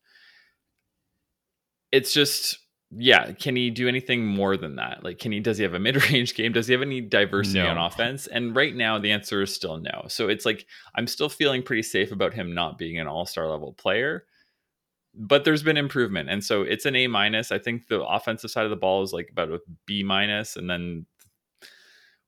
It's 1.92 2.14
just 2.14 2.60
yeah, 2.92 3.34
can 3.34 3.56
he 3.56 3.70
do 3.70 3.88
anything 3.88 4.26
more 4.26 4.58
than 4.58 4.78
that? 4.78 5.04
Like, 5.04 5.20
can 5.20 5.32
he? 5.32 5.40
Does 5.40 5.58
he 5.58 5.64
have 5.64 5.76
a 5.76 5.80
mid-range 5.80 6.34
game? 6.36 6.52
Does 6.52 6.68
he 6.68 6.74
have 6.74 6.82
any 6.82 7.02
diversity 7.02 7.60
no. 7.60 7.68
on 7.70 7.78
offense? 7.78 8.26
And 8.26 8.56
right 8.56 8.76
now, 8.76 8.98
the 8.98 9.12
answer 9.12 9.42
is 9.44 9.54
still 9.54 9.78
no. 9.78 10.06
So 10.08 10.28
it's 10.28 10.46
like 10.46 10.66
I'm 10.96 11.06
still 11.06 11.30
feeling 11.30 11.62
pretty 11.62 11.84
safe 11.84 12.12
about 12.12 12.34
him 12.34 12.54
not 12.54 12.78
being 12.78 13.00
an 13.00 13.08
all-star 13.08 13.48
level 13.48 13.74
player. 13.74 14.26
But 15.16 15.44
there's 15.44 15.64
been 15.64 15.78
improvement, 15.78 16.30
and 16.30 16.44
so 16.44 16.62
it's 16.62 16.86
an 16.86 16.96
A 16.96 17.08
minus. 17.08 17.52
I 17.52 17.60
think 17.60 17.88
the 17.88 18.04
offensive 18.04 18.52
side 18.52 18.66
of 18.66 18.70
the 18.70 18.76
ball 18.76 19.04
is 19.04 19.12
like 19.12 19.30
about 19.32 19.50
a 19.50 19.60
B 19.86 20.04
minus, 20.04 20.56
and 20.56 20.70
then 20.70 21.06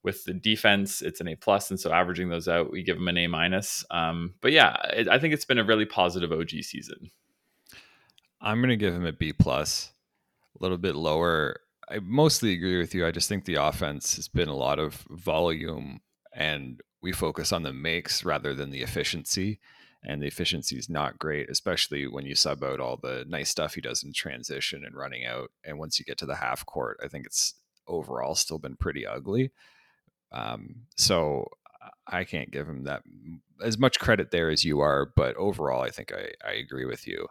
with 0.04 0.24
the 0.26 0.34
defense, 0.34 1.02
it's 1.02 1.22
an 1.22 1.28
A 1.28 1.36
plus. 1.36 1.70
And 1.70 1.80
so 1.80 1.92
averaging 1.92 2.30
those 2.30 2.48
out, 2.48 2.72
we 2.72 2.84
give 2.84 2.98
him 2.98 3.08
an 3.08 3.18
A 3.18 3.28
minus. 3.28 3.86
Um, 3.92 4.34
but 4.42 4.52
yeah, 4.52 4.76
it, 4.94 5.08
I 5.08 5.20
think 5.20 5.34
it's 5.34 5.46
been 5.46 5.60
a 5.60 5.64
really 5.64 5.86
positive 5.86 6.32
OG 6.32 6.50
season. 6.64 7.12
I'm 8.42 8.60
going 8.60 8.70
to 8.70 8.78
give 8.78 8.94
him 8.94 9.06
a 9.06 9.12
B 9.12 9.32
plus 9.32 9.91
a 10.60 10.64
little 10.64 10.78
bit 10.78 10.96
lower. 10.96 11.62
I 11.90 12.00
mostly 12.00 12.54
agree 12.54 12.78
with 12.78 12.94
you. 12.94 13.06
I 13.06 13.12
just 13.12 13.28
think 13.28 13.46
the 13.46 13.56
offense 13.56 14.16
has 14.16 14.28
been 14.28 14.48
a 14.48 14.56
lot 14.56 14.80
of 14.80 15.06
volume 15.10 16.02
and 16.34 16.80
we 17.02 17.12
focus 17.12 17.52
on 17.52 17.64
the 17.64 17.74
makes 17.74 18.24
rather 18.24 18.54
than 18.54 18.72
the 18.72 18.82
efficiency. 18.82 19.60
And 20.04 20.22
the 20.22 20.28
efficiency 20.28 20.78
is 20.78 20.90
not 20.90 21.20
great, 21.20 21.50
especially 21.50 22.08
when 22.08 22.26
you 22.26 22.34
sub 22.34 22.64
out 22.64 22.80
all 22.80 22.98
the 22.98 23.24
nice 23.28 23.50
stuff 23.50 23.76
he 23.76 23.82
does 23.82 24.04
in 24.04 24.14
transition 24.14 24.84
and 24.84 24.96
running 24.96 25.26
out. 25.26 25.52
And 25.64 25.78
once 25.78 26.00
you 26.00 26.06
get 26.06 26.18
to 26.20 26.26
the 26.26 26.36
half 26.36 26.66
court, 26.66 27.00
I 27.04 27.08
think 27.08 27.28
it's 27.28 27.54
overall 27.88 28.34
still 28.34 28.58
been 28.58 28.78
pretty 28.78 29.06
ugly. 29.06 29.52
Um, 30.32 30.88
so 30.98 31.50
I 32.08 32.24
can't 32.24 32.52
give 32.52 32.68
him 32.68 32.84
that 32.86 33.04
as 33.64 33.78
much 33.78 34.00
credit 34.00 34.32
there 34.32 34.50
as 34.50 34.64
you 34.64 34.80
are, 34.80 35.12
but 35.16 35.36
overall, 35.36 35.82
I 35.82 35.90
think 35.90 36.12
I, 36.12 36.32
I 36.48 36.54
agree 36.54 36.86
with 36.86 37.08
you. 37.08 37.28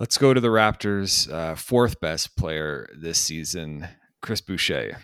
Let's 0.00 0.16
go 0.16 0.32
to 0.32 0.40
the 0.40 0.48
Raptors' 0.48 1.30
uh, 1.30 1.54
fourth 1.54 2.00
best 2.00 2.34
player 2.34 2.88
this 2.98 3.18
season, 3.18 3.86
Chris 4.22 4.40
Boucher. 4.40 4.96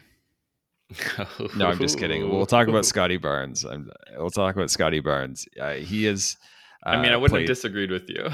no, 1.55 1.67
I'm 1.67 1.79
just 1.79 1.99
kidding. 1.99 2.31
We'll 2.31 2.47
talk 2.47 2.67
about 2.67 2.87
Scottie 2.87 3.19
Barnes. 3.19 3.63
I'm, 3.65 3.91
we'll 4.17 4.31
talk 4.31 4.57
about 4.57 4.71
Scottie 4.71 5.01
Barnes. 5.01 5.47
Uh, 5.61 5.75
he 5.75 6.07
is. 6.07 6.39
Uh, 6.85 6.91
I 6.91 7.03
mean, 7.03 7.13
I 7.13 7.17
wouldn't 7.19 7.33
played, 7.33 7.43
have 7.43 7.57
disagreed 7.57 7.91
with 7.91 8.09
you. 8.09 8.27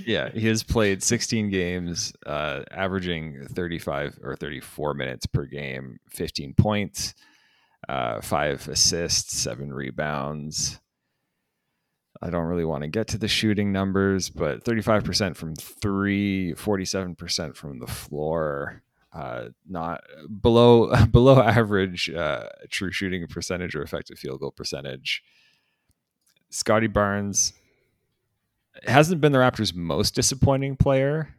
yeah, 0.06 0.30
he 0.30 0.46
has 0.46 0.62
played 0.62 1.02
16 1.02 1.50
games, 1.50 2.14
uh, 2.24 2.62
averaging 2.70 3.46
35 3.50 4.18
or 4.22 4.36
34 4.36 4.94
minutes 4.94 5.26
per 5.26 5.44
game, 5.44 5.98
15 6.12 6.54
points, 6.54 7.12
uh, 7.90 8.22
five 8.22 8.66
assists, 8.68 9.36
seven 9.36 9.70
rebounds. 9.70 10.80
I 12.22 12.30
don't 12.30 12.46
really 12.46 12.64
want 12.64 12.82
to 12.82 12.88
get 12.88 13.08
to 13.08 13.18
the 13.18 13.28
shooting 13.28 13.72
numbers, 13.72 14.30
but 14.30 14.64
35% 14.64 15.36
from 15.36 15.54
three, 15.54 16.54
47% 16.54 17.56
from 17.56 17.78
the 17.78 17.86
floor. 17.86 18.82
Uh, 19.12 19.48
not 19.66 20.02
below 20.42 20.94
below 21.10 21.40
average 21.40 22.10
uh, 22.10 22.48
true 22.68 22.92
shooting 22.92 23.26
percentage 23.28 23.74
or 23.74 23.82
effective 23.82 24.18
field 24.18 24.40
goal 24.40 24.50
percentage. 24.50 25.22
Scottie 26.50 26.86
Barnes 26.86 27.54
hasn't 28.84 29.20
been 29.20 29.32
the 29.32 29.38
Raptors' 29.38 29.74
most 29.74 30.14
disappointing 30.14 30.76
player, 30.76 31.34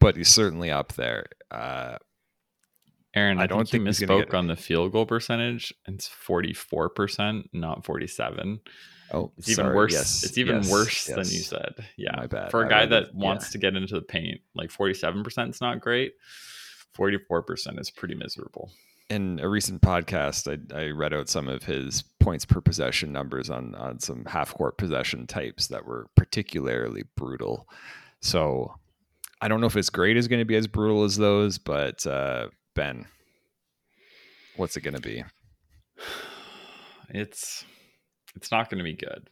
but 0.00 0.16
he's 0.16 0.28
certainly 0.28 0.70
up 0.70 0.94
there. 0.94 1.26
Uh, 1.50 1.98
Aaron, 3.14 3.38
I, 3.38 3.44
I 3.44 3.46
don't 3.46 3.68
think, 3.68 3.84
think 3.84 4.10
misspoke 4.10 4.30
get... 4.30 4.34
on 4.34 4.48
the 4.48 4.56
field 4.56 4.90
goal 4.90 5.06
percentage. 5.06 5.72
It's 5.86 6.08
forty 6.08 6.52
four 6.52 6.88
percent, 6.88 7.48
not 7.52 7.84
forty 7.84 8.08
seven. 8.08 8.60
Oh, 9.14 9.30
it's 9.38 9.48
even 9.48 9.66
sorry. 9.66 9.76
worse. 9.76 9.92
Yes, 9.92 10.24
it's 10.24 10.38
even 10.38 10.56
yes, 10.56 10.70
worse 10.70 11.08
yes. 11.08 11.16
than 11.16 11.36
you 11.36 11.42
said. 11.42 11.74
Yeah, 11.96 12.16
my 12.16 12.26
bad. 12.26 12.50
For 12.50 12.64
a 12.64 12.66
I 12.66 12.68
guy 12.68 12.86
that 12.86 13.14
wants 13.14 13.46
yeah. 13.46 13.52
to 13.52 13.58
get 13.58 13.76
into 13.76 13.94
the 13.94 14.02
paint, 14.02 14.40
like 14.54 14.72
forty 14.72 14.92
seven 14.92 15.22
percent 15.22 15.54
is 15.54 15.60
not 15.60 15.80
great. 15.80 16.14
Forty 16.92 17.18
four 17.18 17.42
percent 17.42 17.78
is 17.78 17.90
pretty 17.90 18.16
miserable. 18.16 18.72
In 19.10 19.38
a 19.40 19.48
recent 19.48 19.82
podcast, 19.82 20.50
I, 20.50 20.76
I 20.76 20.90
read 20.90 21.14
out 21.14 21.28
some 21.28 21.48
of 21.48 21.62
his 21.62 22.02
points 22.18 22.44
per 22.44 22.60
possession 22.60 23.12
numbers 23.12 23.50
on 23.50 23.76
on 23.76 24.00
some 24.00 24.24
half 24.24 24.52
court 24.52 24.78
possession 24.78 25.28
types 25.28 25.68
that 25.68 25.86
were 25.86 26.08
particularly 26.16 27.04
brutal. 27.16 27.68
So 28.20 28.74
I 29.40 29.46
don't 29.46 29.60
know 29.60 29.68
if 29.68 29.74
his 29.74 29.90
grade 29.90 30.16
is 30.16 30.26
going 30.26 30.40
to 30.40 30.44
be 30.44 30.56
as 30.56 30.66
brutal 30.66 31.04
as 31.04 31.16
those, 31.16 31.58
but 31.58 32.04
uh, 32.04 32.48
Ben, 32.74 33.06
what's 34.56 34.76
it 34.76 34.80
going 34.80 34.94
to 34.94 35.00
be? 35.00 35.22
It's 37.10 37.66
it's 38.34 38.50
not 38.50 38.70
going 38.70 38.78
to 38.78 38.84
be 38.84 38.94
good. 38.94 39.28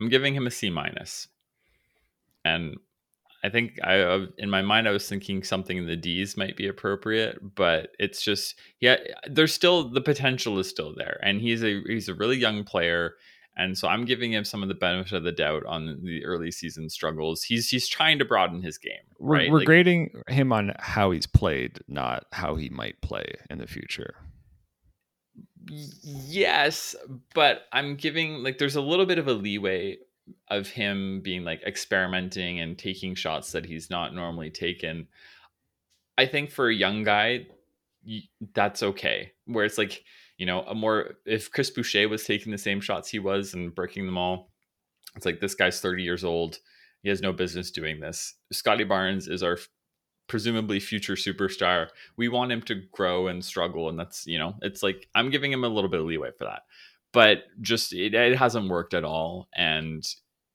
I'm 0.00 0.08
giving 0.08 0.34
him 0.34 0.46
a 0.46 0.50
C 0.50 0.70
minus, 0.70 1.28
and 2.44 2.76
I 3.44 3.50
think 3.50 3.78
I 3.84 4.00
uh, 4.00 4.26
in 4.38 4.48
my 4.48 4.62
mind 4.62 4.88
I 4.88 4.92
was 4.92 5.08
thinking 5.08 5.42
something 5.42 5.76
in 5.76 5.86
the 5.86 5.96
D's 5.96 6.36
might 6.36 6.56
be 6.56 6.66
appropriate, 6.66 7.38
but 7.54 7.90
it's 7.98 8.22
just 8.22 8.58
yeah, 8.80 8.96
there's 9.28 9.52
still 9.52 9.90
the 9.90 10.00
potential 10.00 10.58
is 10.58 10.68
still 10.68 10.94
there, 10.96 11.20
and 11.22 11.40
he's 11.40 11.62
a 11.62 11.82
he's 11.86 12.08
a 12.08 12.14
really 12.14 12.38
young 12.38 12.64
player. 12.64 13.14
And 13.56 13.78
so 13.78 13.86
I'm 13.86 14.04
giving 14.04 14.32
him 14.32 14.44
some 14.44 14.64
of 14.64 14.68
the 14.68 14.74
benefit 14.74 15.12
of 15.12 15.22
the 15.22 15.30
doubt 15.30 15.64
on 15.64 16.00
the 16.02 16.24
early 16.24 16.50
season 16.50 16.90
struggles. 16.90 17.44
He's 17.44 17.68
he's 17.68 17.86
trying 17.86 18.18
to 18.18 18.24
broaden 18.24 18.62
his 18.62 18.78
game. 18.78 18.94
Right? 19.20 19.48
We're, 19.48 19.52
we're 19.52 19.58
like, 19.60 19.66
grading 19.66 20.22
him 20.28 20.52
on 20.52 20.72
how 20.80 21.12
he's 21.12 21.26
played, 21.26 21.78
not 21.86 22.24
how 22.32 22.56
he 22.56 22.68
might 22.68 23.00
play 23.00 23.26
in 23.50 23.58
the 23.58 23.68
future. 23.68 24.16
Yes, 25.68 26.94
but 27.34 27.62
I'm 27.72 27.96
giving 27.96 28.42
like 28.42 28.58
there's 28.58 28.76
a 28.76 28.80
little 28.80 29.06
bit 29.06 29.18
of 29.18 29.28
a 29.28 29.32
leeway 29.32 29.98
of 30.48 30.68
him 30.68 31.20
being 31.22 31.44
like 31.44 31.62
experimenting 31.62 32.60
and 32.60 32.78
taking 32.78 33.14
shots 33.14 33.52
that 33.52 33.66
he's 33.66 33.90
not 33.90 34.14
normally 34.14 34.50
taken. 34.50 35.06
I 36.16 36.26
think 36.26 36.50
for 36.50 36.68
a 36.68 36.74
young 36.74 37.02
guy, 37.02 37.46
that's 38.54 38.82
okay. 38.82 39.32
Where 39.46 39.64
it's 39.64 39.78
like 39.78 40.04
you 40.38 40.46
know, 40.46 40.62
a 40.62 40.74
more 40.74 41.16
if 41.24 41.50
Chris 41.50 41.70
Boucher 41.70 42.08
was 42.08 42.24
taking 42.24 42.50
the 42.52 42.58
same 42.58 42.80
shots 42.80 43.08
he 43.08 43.18
was 43.18 43.54
and 43.54 43.74
breaking 43.74 44.06
them 44.06 44.18
all, 44.18 44.50
it's 45.16 45.26
like 45.26 45.40
this 45.40 45.54
guy's 45.54 45.80
30 45.80 46.02
years 46.02 46.24
old. 46.24 46.58
He 47.02 47.08
has 47.08 47.20
no 47.20 47.32
business 47.32 47.70
doing 47.70 48.00
this. 48.00 48.34
Scottie 48.50 48.84
Barnes 48.84 49.28
is 49.28 49.42
our 49.42 49.58
presumably 50.26 50.80
future 50.80 51.14
superstar. 51.14 51.88
We 52.16 52.28
want 52.28 52.52
him 52.52 52.62
to 52.62 52.82
grow 52.92 53.28
and 53.28 53.44
struggle, 53.44 53.88
and 53.88 53.98
that's 53.98 54.26
you 54.26 54.38
know, 54.38 54.54
it's 54.62 54.82
like 54.82 55.08
I'm 55.14 55.30
giving 55.30 55.52
him 55.52 55.64
a 55.64 55.68
little 55.68 55.90
bit 55.90 56.00
of 56.00 56.06
leeway 56.06 56.30
for 56.36 56.44
that. 56.44 56.62
But 57.12 57.44
just 57.60 57.92
it, 57.92 58.14
it 58.14 58.36
hasn't 58.36 58.68
worked 58.68 58.94
at 58.94 59.04
all, 59.04 59.48
and 59.54 60.06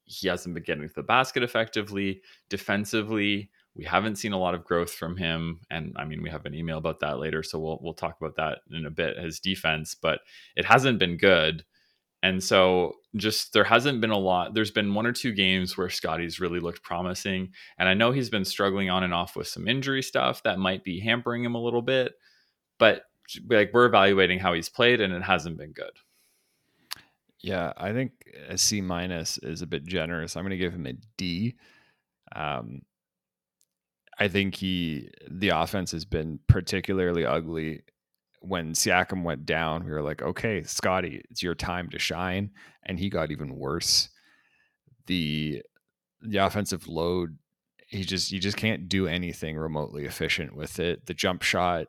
he 0.06 0.28
hasn't 0.28 0.56
been 0.56 0.64
getting 0.64 0.88
to 0.88 0.96
the 0.96 1.04
basket 1.04 1.44
effectively. 1.44 2.22
Defensively, 2.50 3.50
we 3.76 3.86
haven't 3.86 4.18
seen 4.18 4.34
a 4.34 4.40
lot 4.40 4.56
of 4.56 4.66
growth 4.66 4.92
from 4.92 5.16
him, 5.16 5.62
and 5.70 5.94
I 5.96 6.06
mean 6.06 6.22
we 6.22 6.30
have 6.30 6.46
an 6.46 6.56
email 6.56 6.78
about 6.78 7.00
that 7.02 7.20
later, 7.20 7.44
so 7.44 7.60
we'll 7.60 7.80
we'll 7.82 7.94
talk 7.94 8.18
about 8.20 8.36
that 8.36 8.60
in 8.72 8.86
a 8.86 8.92
bit. 8.92 9.18
His 9.18 9.40
defense, 9.40 9.96
but 9.96 10.20
it 10.56 10.66
hasn't 10.66 11.00
been 11.00 11.18
good, 11.18 11.64
and 12.22 12.44
so 12.44 12.94
just 13.16 13.54
there 13.54 13.64
hasn't 13.64 14.02
been 14.02 14.10
a 14.10 14.18
lot. 14.18 14.54
There's 14.54 14.72
been 14.72 14.94
one 14.94 15.06
or 15.06 15.12
two 15.12 15.32
games 15.32 15.78
where 15.78 15.90
Scottie's 15.90 16.40
really 16.40 16.60
looked 16.60 16.84
promising, 16.84 17.52
and 17.78 17.88
I 17.88 17.94
know 17.94 18.12
he's 18.12 18.30
been 18.30 18.46
struggling 18.46 18.90
on 18.90 19.04
and 19.04 19.14
off 19.14 19.36
with 19.36 19.48
some 19.48 19.68
injury 19.68 20.04
stuff 20.04 20.44
that 20.44 20.60
might 20.60 20.84
be 20.84 21.00
hampering 21.00 21.44
him 21.44 21.56
a 21.56 21.62
little 21.62 21.82
bit, 21.82 22.14
but 22.78 23.04
like 23.50 23.72
we're 23.74 23.86
evaluating 23.86 24.40
how 24.40 24.54
he's 24.54 24.70
played, 24.70 25.02
and 25.02 25.14
it 25.14 25.24
hasn't 25.24 25.58
been 25.58 25.72
good. 25.72 25.92
Yeah, 27.42 27.72
I 27.78 27.94
think 27.94 28.12
a 28.50 28.58
C 28.58 28.82
minus 28.82 29.38
is 29.38 29.62
a 29.62 29.68
bit 29.68 29.86
generous. 29.86 30.36
I'm 30.36 30.44
going 30.44 30.52
to 30.52 30.58
give 30.58 30.74
him 30.74 30.88
a 30.88 30.94
D. 31.18 31.56
Um, 32.36 32.82
I 34.20 34.28
think 34.28 34.56
he 34.56 35.10
the 35.30 35.50
offense 35.50 35.92
has 35.92 36.06
been 36.06 36.40
particularly 36.48 37.26
ugly. 37.26 37.84
When 38.42 38.74
Siakam 38.74 39.24
went 39.24 39.46
down, 39.46 39.84
we 39.84 39.92
were 39.92 40.02
like, 40.02 40.22
okay, 40.22 40.64
Scottie, 40.64 41.22
it's 41.30 41.44
your 41.44 41.56
time 41.56 41.90
to 41.90 42.00
shine, 42.00 42.52
and 42.84 42.98
he 42.98 43.10
got 43.10 43.32
even 43.32 43.56
worse. 43.56 44.10
The 45.08 45.62
the 46.22 46.38
offensive 46.38 46.88
load, 46.88 47.38
he 47.88 48.04
just 48.04 48.32
you 48.32 48.40
just 48.40 48.58
can't 48.58 48.88
do 48.88 49.08
anything 49.08 49.58
remotely 49.58 50.06
efficient 50.06 50.56
with 50.56 50.80
it. 50.80 51.06
The 51.06 51.14
jump 51.14 51.42
shot 51.42 51.88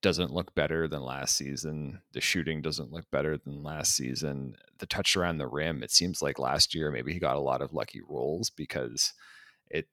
doesn't 0.00 0.32
look 0.32 0.54
better 0.54 0.86
than 0.86 1.02
last 1.02 1.36
season. 1.36 2.00
The 2.12 2.20
shooting 2.20 2.62
doesn't 2.62 2.92
look 2.92 3.10
better 3.10 3.36
than 3.36 3.62
last 3.62 3.94
season. 3.96 4.54
The 4.78 4.86
touch 4.86 5.16
around 5.16 5.38
the 5.38 5.48
rim, 5.48 5.82
it 5.82 5.90
seems 5.90 6.22
like 6.22 6.38
last 6.38 6.74
year 6.74 6.90
maybe 6.90 7.12
he 7.12 7.18
got 7.18 7.36
a 7.36 7.40
lot 7.40 7.62
of 7.62 7.72
lucky 7.72 8.00
rolls 8.08 8.50
because 8.50 9.12
it 9.70 9.88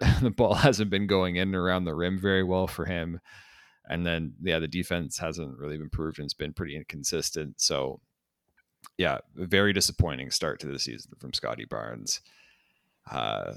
the 0.22 0.30
ball 0.30 0.54
hasn't 0.54 0.90
been 0.90 1.06
going 1.06 1.36
in 1.36 1.54
around 1.54 1.84
the 1.84 1.94
rim 1.94 2.18
very 2.18 2.42
well 2.42 2.66
for 2.66 2.84
him. 2.84 3.20
And 3.88 4.06
then, 4.06 4.34
yeah, 4.42 4.58
the 4.58 4.68
defense 4.68 5.18
hasn't 5.18 5.58
really 5.58 5.76
improved 5.76 6.18
and 6.18 6.24
it's 6.24 6.34
been 6.34 6.52
pretty 6.52 6.76
inconsistent. 6.76 7.60
So, 7.60 8.00
yeah, 8.98 9.18
very 9.34 9.72
disappointing 9.72 10.30
start 10.30 10.60
to 10.60 10.66
the 10.66 10.78
season 10.78 11.12
from 11.18 11.32
Scottie 11.32 11.66
Barnes. 11.66 12.20
Uh, 13.10 13.54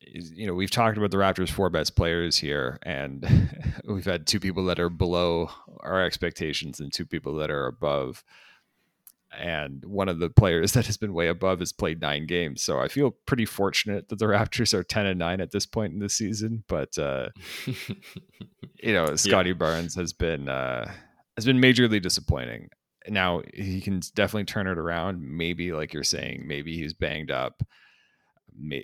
you 0.00 0.46
know, 0.46 0.54
we've 0.54 0.70
talked 0.70 0.96
about 0.96 1.10
the 1.10 1.16
Raptors' 1.16 1.50
four 1.50 1.68
best 1.68 1.94
players 1.94 2.38
here, 2.38 2.78
and 2.82 3.26
we've 3.84 4.04
had 4.04 4.26
two 4.26 4.40
people 4.40 4.64
that 4.66 4.80
are 4.80 4.88
below 4.88 5.50
our 5.80 6.02
expectations 6.02 6.80
and 6.80 6.92
two 6.92 7.04
people 7.04 7.34
that 7.36 7.50
are 7.50 7.66
above 7.66 8.24
and 9.38 9.84
one 9.84 10.08
of 10.08 10.18
the 10.18 10.30
players 10.30 10.72
that 10.74 10.86
has 10.86 10.96
been 10.96 11.14
way 11.14 11.28
above 11.28 11.60
has 11.60 11.72
played 11.72 12.00
nine 12.00 12.26
games. 12.26 12.62
So 12.62 12.80
I 12.80 12.88
feel 12.88 13.12
pretty 13.26 13.46
fortunate 13.46 14.08
that 14.08 14.18
the 14.18 14.26
Raptors 14.26 14.74
are 14.74 14.84
ten 14.84 15.06
and 15.06 15.18
nine 15.18 15.40
at 15.40 15.52
this 15.52 15.66
point 15.66 15.92
in 15.92 16.00
the 16.00 16.08
season. 16.08 16.64
But 16.68 16.96
uh, 16.98 17.30
you 18.82 18.92
know, 18.92 19.16
Scottie 19.16 19.50
yeah. 19.50 19.54
Barnes 19.54 19.94
has 19.94 20.12
been 20.12 20.48
uh, 20.48 20.90
has 21.36 21.44
been 21.44 21.60
majorly 21.60 22.00
disappointing. 22.00 22.68
Now 23.08 23.42
he 23.54 23.80
can 23.80 24.00
definitely 24.14 24.44
turn 24.44 24.66
it 24.66 24.78
around. 24.78 25.22
Maybe, 25.22 25.72
like 25.72 25.94
you're 25.94 26.04
saying, 26.04 26.44
maybe 26.46 26.76
he's 26.76 26.92
banged 26.92 27.30
up. 27.30 27.62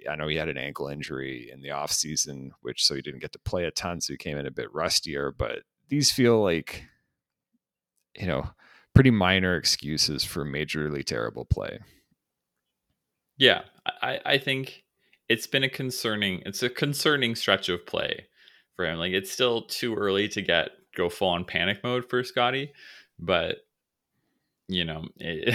I 0.08 0.16
know 0.16 0.28
he 0.28 0.36
had 0.36 0.48
an 0.48 0.56
ankle 0.56 0.88
injury 0.88 1.50
in 1.52 1.60
the 1.60 1.72
off 1.72 1.92
season, 1.92 2.52
which 2.62 2.84
so 2.84 2.94
he 2.94 3.02
didn't 3.02 3.20
get 3.20 3.32
to 3.32 3.38
play 3.38 3.64
a 3.64 3.70
ton, 3.70 4.00
so 4.00 4.12
he 4.12 4.16
came 4.16 4.38
in 4.38 4.46
a 4.46 4.50
bit 4.50 4.72
rustier. 4.72 5.32
But 5.36 5.60
these 5.88 6.10
feel 6.10 6.42
like, 6.42 6.84
you 8.16 8.26
know, 8.26 8.48
pretty 8.96 9.10
minor 9.10 9.54
excuses 9.56 10.24
for 10.24 10.44
majorly 10.44 11.04
terrible 11.04 11.44
play. 11.44 11.78
Yeah, 13.36 13.60
I, 14.02 14.20
I 14.24 14.38
think 14.38 14.84
it's 15.28 15.46
been 15.46 15.62
a 15.62 15.68
concerning 15.68 16.42
it's 16.46 16.62
a 16.62 16.70
concerning 16.70 17.34
stretch 17.34 17.68
of 17.68 17.84
play 17.86 18.26
for 18.74 18.86
him. 18.86 18.98
Like 18.98 19.12
it's 19.12 19.30
still 19.30 19.62
too 19.62 19.94
early 19.94 20.28
to 20.28 20.40
get 20.40 20.70
go 20.96 21.10
full 21.10 21.28
on 21.28 21.44
panic 21.44 21.84
mode 21.84 22.08
for 22.08 22.24
Scottie, 22.24 22.72
but 23.18 23.58
you 24.66 24.84
know, 24.84 25.04
it, 25.16 25.54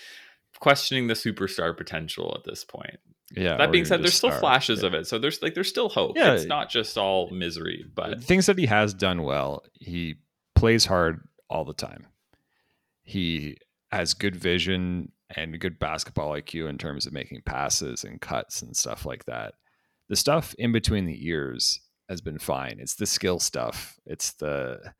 questioning 0.60 1.06
the 1.06 1.14
superstar 1.14 1.76
potential 1.76 2.34
at 2.36 2.44
this 2.44 2.64
point. 2.64 2.98
Yeah. 3.36 3.58
That 3.58 3.70
being 3.70 3.84
said, 3.84 4.02
there's 4.02 4.14
still 4.14 4.32
flashes 4.32 4.80
yeah. 4.80 4.88
of 4.88 4.94
it. 4.94 5.06
So 5.06 5.18
there's 5.18 5.42
like 5.42 5.52
there's 5.52 5.68
still 5.68 5.90
hope. 5.90 6.16
Yeah. 6.16 6.32
It's 6.32 6.46
not 6.46 6.70
just 6.70 6.96
all 6.96 7.28
misery, 7.30 7.84
but 7.94 8.24
things 8.24 8.46
that 8.46 8.58
he 8.58 8.66
has 8.66 8.94
done 8.94 9.22
well. 9.22 9.64
He 9.74 10.16
plays 10.56 10.86
hard 10.86 11.28
all 11.50 11.66
the 11.66 11.74
time. 11.74 12.06
He 13.10 13.56
has 13.90 14.14
good 14.14 14.36
vision 14.36 15.10
and 15.34 15.58
good 15.58 15.78
basketball 15.80 16.30
IQ 16.30 16.68
in 16.68 16.78
terms 16.78 17.06
of 17.06 17.12
making 17.12 17.42
passes 17.44 18.04
and 18.04 18.20
cuts 18.20 18.62
and 18.62 18.76
stuff 18.76 19.04
like 19.04 19.24
that. 19.24 19.54
The 20.08 20.16
stuff 20.16 20.54
in 20.58 20.70
between 20.70 21.06
the 21.06 21.26
ears 21.26 21.80
has 22.08 22.20
been 22.20 22.38
fine. 22.38 22.78
It's 22.78 22.94
the 22.94 23.06
skill 23.06 23.40
stuff. 23.40 23.98
It's 24.06 24.32
the 24.34 24.92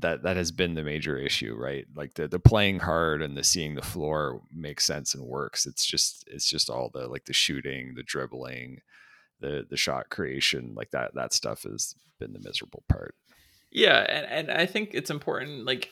that 0.00 0.22
that 0.22 0.36
has 0.36 0.52
been 0.52 0.74
the 0.74 0.82
major 0.82 1.16
issue, 1.16 1.54
right? 1.56 1.84
Like 1.94 2.14
the 2.14 2.26
the 2.26 2.40
playing 2.40 2.80
hard 2.80 3.22
and 3.22 3.36
the 3.36 3.44
seeing 3.44 3.74
the 3.74 3.82
floor 3.82 4.42
makes 4.52 4.84
sense 4.84 5.14
and 5.14 5.24
works. 5.24 5.66
It's 5.66 5.86
just 5.86 6.24
it's 6.26 6.48
just 6.48 6.68
all 6.68 6.90
the 6.92 7.06
like 7.06 7.26
the 7.26 7.32
shooting, 7.32 7.94
the 7.94 8.02
dribbling, 8.02 8.80
the 9.40 9.66
the 9.70 9.76
shot 9.76 10.08
creation, 10.10 10.74
like 10.74 10.90
that 10.90 11.14
that 11.14 11.32
stuff 11.32 11.62
has 11.62 11.94
been 12.18 12.32
the 12.32 12.40
miserable 12.40 12.82
part. 12.88 13.14
Yeah, 13.70 13.98
and, 14.08 14.48
and 14.48 14.60
I 14.60 14.66
think 14.66 14.90
it's 14.94 15.10
important 15.10 15.64
like 15.64 15.90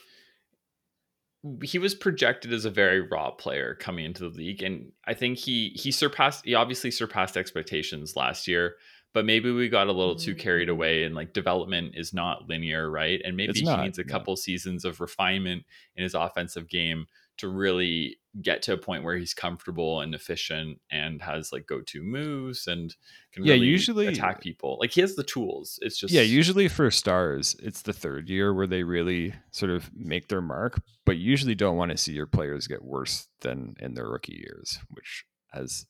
he 1.63 1.79
was 1.79 1.95
projected 1.95 2.53
as 2.53 2.65
a 2.65 2.69
very 2.69 3.01
raw 3.01 3.31
player 3.31 3.75
coming 3.79 4.05
into 4.05 4.23
the 4.23 4.35
league 4.35 4.63
and 4.63 4.91
i 5.05 5.13
think 5.13 5.37
he 5.37 5.69
he 5.75 5.91
surpassed 5.91 6.45
he 6.45 6.55
obviously 6.55 6.91
surpassed 6.91 7.37
expectations 7.37 8.15
last 8.15 8.47
year 8.47 8.75
but 9.17 9.25
maybe 9.25 9.51
we 9.51 9.67
got 9.67 9.87
a 9.87 9.91
little 9.91 10.15
too 10.15 10.31
mm-hmm. 10.31 10.39
carried 10.41 10.69
away 10.69 11.03
and 11.03 11.15
like 11.15 11.33
development 11.33 11.95
is 11.95 12.13
not 12.13 12.47
linear 12.47 12.87
right? 12.87 13.19
And 13.25 13.35
maybe 13.35 13.61
he 13.61 13.75
needs 13.77 13.97
a 13.97 14.03
couple 14.03 14.35
seasons 14.35 14.85
of 14.85 15.01
refinement 15.01 15.65
in 15.95 16.03
his 16.03 16.13
offensive 16.13 16.69
game 16.69 17.07
to 17.37 17.47
really 17.47 18.17
get 18.41 18.61
to 18.63 18.73
a 18.73 18.77
point 18.77 19.03
where 19.03 19.15
he's 19.15 19.33
comfortable 19.33 20.01
and 20.01 20.13
efficient 20.13 20.79
and 20.91 21.21
has 21.21 21.51
like 21.51 21.65
go-to 21.65 22.03
moves 22.03 22.67
and 22.67 22.95
can 23.31 23.43
yeah, 23.43 23.53
really 23.53 23.67
usually 23.67 24.07
attack 24.07 24.41
people. 24.41 24.77
Like 24.79 24.91
he 24.91 25.01
has 25.01 25.15
the 25.15 25.23
tools. 25.23 25.79
It's 25.81 25.97
just 25.97 26.13
yeah, 26.13 26.21
usually 26.21 26.67
for 26.67 26.91
stars, 26.91 27.55
it's 27.61 27.81
the 27.81 27.93
third 27.93 28.29
year 28.29 28.53
where 28.53 28.67
they 28.67 28.83
really 28.83 29.33
sort 29.51 29.71
of 29.71 29.89
make 29.95 30.27
their 30.27 30.41
mark, 30.41 30.79
but 31.05 31.17
you 31.17 31.29
usually 31.29 31.55
don't 31.55 31.77
want 31.77 31.91
to 31.91 31.97
see 31.97 32.13
your 32.13 32.27
players 32.27 32.67
get 32.67 32.83
worse 32.83 33.27
than 33.41 33.75
in 33.79 33.93
their 33.93 34.09
rookie 34.09 34.43
years, 34.45 34.79
which 34.89 35.25
has 35.51 35.85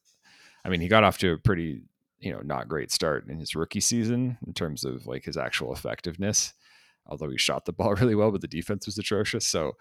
I 0.68 0.70
mean, 0.70 0.82
he 0.82 0.90
got 0.90 1.06
off 1.06 1.18
to 1.20 1.32
a 1.32 1.38
pretty, 1.38 1.82
you 2.20 2.34
know, 2.34 2.42
not 2.44 2.68
great 2.68 2.92
start 2.92 3.30
in 3.30 3.40
his 3.40 3.56
rookie 3.56 3.80
season 3.80 4.38
in 4.46 4.54
terms 4.54 4.84
of 4.84 5.08
like 5.08 5.24
his 5.24 5.38
actual 5.38 5.74
effectiveness. 5.74 6.54
Although 7.06 7.30
he 7.30 7.38
shot 7.38 7.64
the 7.64 7.72
ball 7.72 7.94
really 7.96 8.16
well, 8.16 8.32
but 8.32 8.42
the 8.42 8.48
defense 8.48 8.86
was 8.86 8.98
atrocious. 8.98 9.48
So 9.48 9.74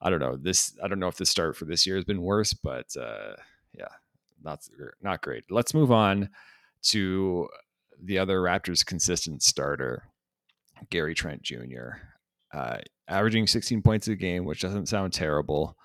I 0.00 0.10
don't 0.10 0.20
know. 0.20 0.36
This 0.36 0.76
I 0.82 0.88
don't 0.88 0.98
know 0.98 1.08
if 1.08 1.16
the 1.16 1.26
start 1.26 1.56
for 1.56 1.64
this 1.64 1.86
year 1.86 1.96
has 1.96 2.04
been 2.04 2.22
worse, 2.22 2.52
but 2.52 2.94
uh, 2.96 3.34
yeah, 3.72 3.88
not 4.42 4.60
not 5.02 5.22
great. 5.22 5.44
Let's 5.50 5.74
move 5.74 5.90
on 5.90 6.30
to 6.84 7.48
the 8.02 8.18
other 8.18 8.40
Raptors 8.40 8.84
consistent 8.84 9.42
starter, 9.42 10.04
Gary 10.90 11.14
Trent 11.14 11.42
Jr. 11.42 11.98
Uh, 12.52 12.78
averaging 13.08 13.46
16 13.46 13.82
points 13.82 14.08
a 14.08 14.14
game, 14.14 14.44
which 14.44 14.60
doesn't 14.60 14.88
sound 14.88 15.12
terrible, 15.12 15.76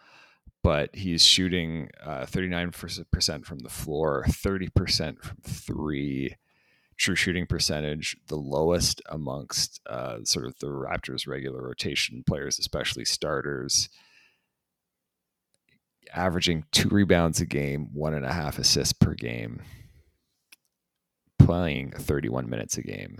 but 0.64 0.96
he's 0.96 1.24
shooting 1.24 1.90
uh, 2.06 2.26
39% 2.26 3.46
from 3.46 3.60
the 3.60 3.70
floor, 3.70 4.26
30% 4.28 5.22
from 5.22 5.38
three. 5.44 6.36
True 7.02 7.16
shooting 7.16 7.48
percentage, 7.48 8.16
the 8.28 8.36
lowest 8.36 9.02
amongst 9.10 9.82
uh, 9.88 10.18
sort 10.24 10.46
of 10.46 10.60
the 10.60 10.68
Raptors' 10.68 11.28
regular 11.28 11.64
rotation 11.64 12.24
players, 12.28 12.60
especially 12.60 13.06
starters 13.06 13.90
averaging 16.14 16.66
two 16.72 16.90
rebounds 16.90 17.42
a 17.42 17.48
game, 17.48 17.90
one 17.92 18.14
and 18.14 18.24
a 18.24 18.32
half 18.32 18.60
assists 18.60 18.94
per 18.94 19.16
game, 19.16 19.64
playing 21.40 21.92
31 21.92 22.48
minutes 22.48 22.78
a 22.78 22.84
game. 22.84 23.20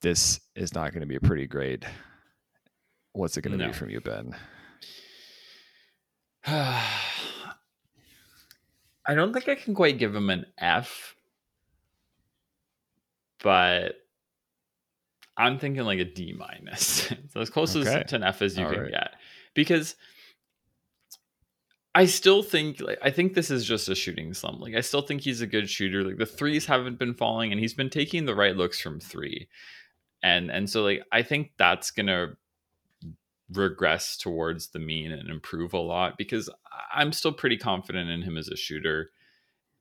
This 0.00 0.40
is 0.56 0.74
not 0.74 0.92
going 0.92 1.02
to 1.02 1.06
be 1.06 1.16
a 1.16 1.20
pretty 1.20 1.46
grade. 1.46 1.86
What's 3.12 3.36
it 3.36 3.42
going 3.42 3.58
to 3.58 3.62
no. 3.62 3.72
be 3.72 3.76
from 3.76 3.90
you, 3.90 4.00
Ben? 4.00 4.34
I 6.46 6.82
don't 9.14 9.34
think 9.34 9.50
I 9.50 9.54
can 9.54 9.74
quite 9.74 9.98
give 9.98 10.14
him 10.14 10.30
an 10.30 10.46
F, 10.56 11.13
but 13.44 13.96
I'm 15.36 15.58
thinking 15.58 15.84
like 15.84 16.00
a 16.00 16.04
D 16.04 16.34
minus. 16.36 17.12
so 17.32 17.40
as 17.40 17.50
close 17.50 17.76
okay. 17.76 18.00
as 18.00 18.10
to 18.10 18.16
an 18.16 18.24
F 18.24 18.40
as 18.40 18.58
you 18.58 18.64
All 18.64 18.72
can 18.72 18.80
right. 18.80 18.90
get. 18.90 19.10
Because 19.54 19.94
I 21.94 22.06
still 22.06 22.42
think 22.42 22.80
like 22.80 22.98
I 23.02 23.10
think 23.10 23.34
this 23.34 23.50
is 23.50 23.64
just 23.64 23.88
a 23.90 23.94
shooting 23.94 24.32
slump. 24.32 24.60
Like 24.60 24.74
I 24.74 24.80
still 24.80 25.02
think 25.02 25.20
he's 25.20 25.42
a 25.42 25.46
good 25.46 25.68
shooter. 25.68 26.02
Like 26.02 26.16
the 26.16 26.26
threes 26.26 26.64
haven't 26.66 26.98
been 26.98 27.14
falling 27.14 27.52
and 27.52 27.60
he's 27.60 27.74
been 27.74 27.90
taking 27.90 28.24
the 28.24 28.34
right 28.34 28.56
looks 28.56 28.80
from 28.80 28.98
3. 28.98 29.46
And 30.22 30.50
and 30.50 30.68
so 30.68 30.82
like 30.82 31.02
I 31.12 31.22
think 31.22 31.52
that's 31.58 31.90
going 31.90 32.06
to 32.06 32.36
regress 33.52 34.16
towards 34.16 34.68
the 34.68 34.78
mean 34.78 35.12
and 35.12 35.28
improve 35.28 35.74
a 35.74 35.78
lot 35.78 36.16
because 36.16 36.48
I'm 36.94 37.12
still 37.12 37.32
pretty 37.32 37.58
confident 37.58 38.08
in 38.08 38.22
him 38.22 38.38
as 38.38 38.48
a 38.48 38.56
shooter. 38.56 39.10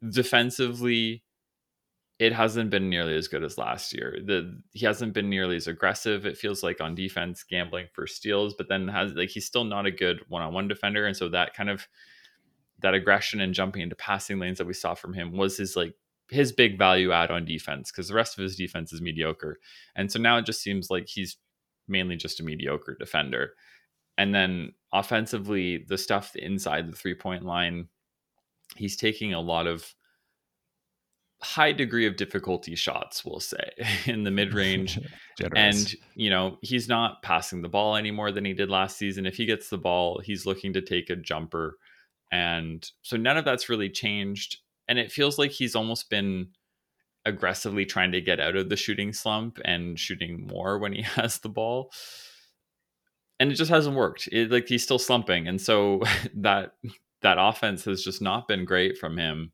Defensively, 0.08 1.24
it 2.20 2.32
hasn't 2.32 2.70
been 2.70 2.90
nearly 2.90 3.16
as 3.16 3.28
good 3.28 3.44
as 3.44 3.58
last 3.58 3.94
year. 3.94 4.20
The 4.24 4.62
he 4.72 4.86
hasn't 4.86 5.14
been 5.14 5.30
nearly 5.30 5.56
as 5.56 5.68
aggressive. 5.68 6.26
It 6.26 6.38
feels 6.38 6.64
like 6.64 6.80
on 6.80 6.96
defense, 6.96 7.44
gambling 7.44 7.88
for 7.94 8.06
steals, 8.08 8.54
but 8.54 8.70
then 8.70 8.88
has 8.88 9.14
like 9.14 9.30
he's 9.30 9.46
still 9.46 9.64
not 9.64 9.86
a 9.86 9.92
good 9.92 10.22
one-on-one 10.28 10.68
defender, 10.68 11.06
and 11.06 11.18
so 11.18 11.30
that 11.30 11.54
kind 11.54 11.70
of 11.70 11.88
that 12.82 12.94
aggression 12.94 13.42
and 13.42 13.54
jumping 13.54 13.82
into 13.82 13.96
passing 13.96 14.40
lanes 14.40 14.58
that 14.58 14.68
we 14.68 14.74
saw 14.74 14.94
from 14.94 15.14
him 15.14 15.32
was 15.32 15.58
his 15.58 15.76
like 15.76 15.96
his 16.30 16.52
big 16.52 16.78
value 16.78 17.12
add 17.12 17.32
on 17.32 17.46
defense 17.46 17.92
because 17.92 18.08
the 18.08 18.16
rest 18.16 18.38
of 18.38 18.44
his 18.44 18.56
defense 18.56 18.94
is 18.94 19.02
mediocre, 19.02 19.58
and 19.96 20.12
so 20.12 20.20
now 20.20 20.38
it 20.38 20.46
just 20.46 20.62
seems 20.62 20.90
like 20.90 21.08
he's 21.08 21.38
mainly 21.88 22.16
just 22.16 22.40
a 22.40 22.44
mediocre 22.44 22.96
defender. 23.00 23.54
And 24.18 24.34
then 24.34 24.74
offensively, 24.94 25.86
the 25.88 25.98
stuff 25.98 26.36
inside 26.36 26.92
the 26.92 26.96
three-point 26.96 27.44
line, 27.44 27.88
he's 28.76 28.96
taking 28.96 29.34
a 29.34 29.42
lot 29.42 29.66
of 29.66 29.94
high 31.44 31.72
degree 31.72 32.08
of 32.08 32.16
difficulty 32.16 32.76
shots, 32.76 33.24
we'll 33.26 33.40
say, 33.40 33.72
in 34.06 34.24
the 34.24 34.32
mid 34.32 34.54
range. 34.54 35.00
and, 35.56 35.94
you 36.16 36.30
know, 36.30 36.58
he's 36.62 36.88
not 36.88 37.22
passing 37.22 37.62
the 37.62 37.70
ball 37.70 37.96
any 37.96 38.12
more 38.12 38.32
than 38.32 38.46
he 38.46 38.54
did 38.54 38.70
last 38.70 38.98
season. 38.98 39.26
If 39.26 39.36
he 39.36 39.46
gets 39.46 39.70
the 39.70 39.78
ball, 39.78 40.22
he's 40.24 40.46
looking 40.46 40.74
to 40.74 40.82
take 40.82 41.10
a 41.10 41.16
jumper. 41.16 41.78
And 42.32 42.90
so 43.02 43.18
none 43.18 43.38
of 43.38 43.46
that's 43.46 43.70
really 43.70 43.90
changed. 43.90 44.58
And 44.88 44.98
it 44.98 45.12
feels 45.12 45.38
like 45.38 45.52
he's 45.52 45.76
almost 45.76 46.10
been 46.10 46.48
aggressively 47.26 47.86
trying 47.86 48.12
to 48.12 48.22
get 48.22 48.40
out 48.40 48.56
of 48.56 48.70
the 48.70 48.76
shooting 48.76 49.14
slump 49.14 49.60
and 49.64 50.00
shooting 50.00 50.48
more 50.48 50.80
when 50.80 50.94
he 50.94 51.02
has 51.16 51.40
the 51.40 51.50
ball. 51.50 51.92
And 53.40 53.52
it 53.52 53.56
just 53.56 53.72
hasn't 53.72 53.96
worked. 53.96 54.30
It, 54.32 54.52
like 54.52 54.68
he's 54.68 54.84
still 54.84 55.00
slumping. 55.00 55.48
And 55.48 55.60
so 55.60 56.02
that 56.36 56.76
that 57.22 57.38
offense 57.40 57.86
has 57.86 58.04
just 58.04 58.22
not 58.22 58.48
been 58.48 58.66
great 58.66 58.98
from 58.98 59.18
him 59.18 59.52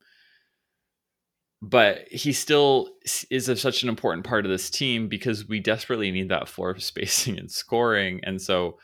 but 1.62 2.08
he 2.10 2.32
still 2.32 2.90
is 3.30 3.46
such 3.62 3.84
an 3.84 3.90
important 3.90 4.26
part 4.26 4.46
of 4.46 4.52
this 4.52 4.70
team 4.70 5.08
because 5.08 5.48
we 5.48 5.60
desperately 5.60 6.10
need 6.12 6.30
that 6.30 6.48
floor 6.48 6.78
spacing 6.80 7.38
and 7.38 7.52
scoring. 7.52 8.22
And 8.24 8.42
so, 8.42 8.78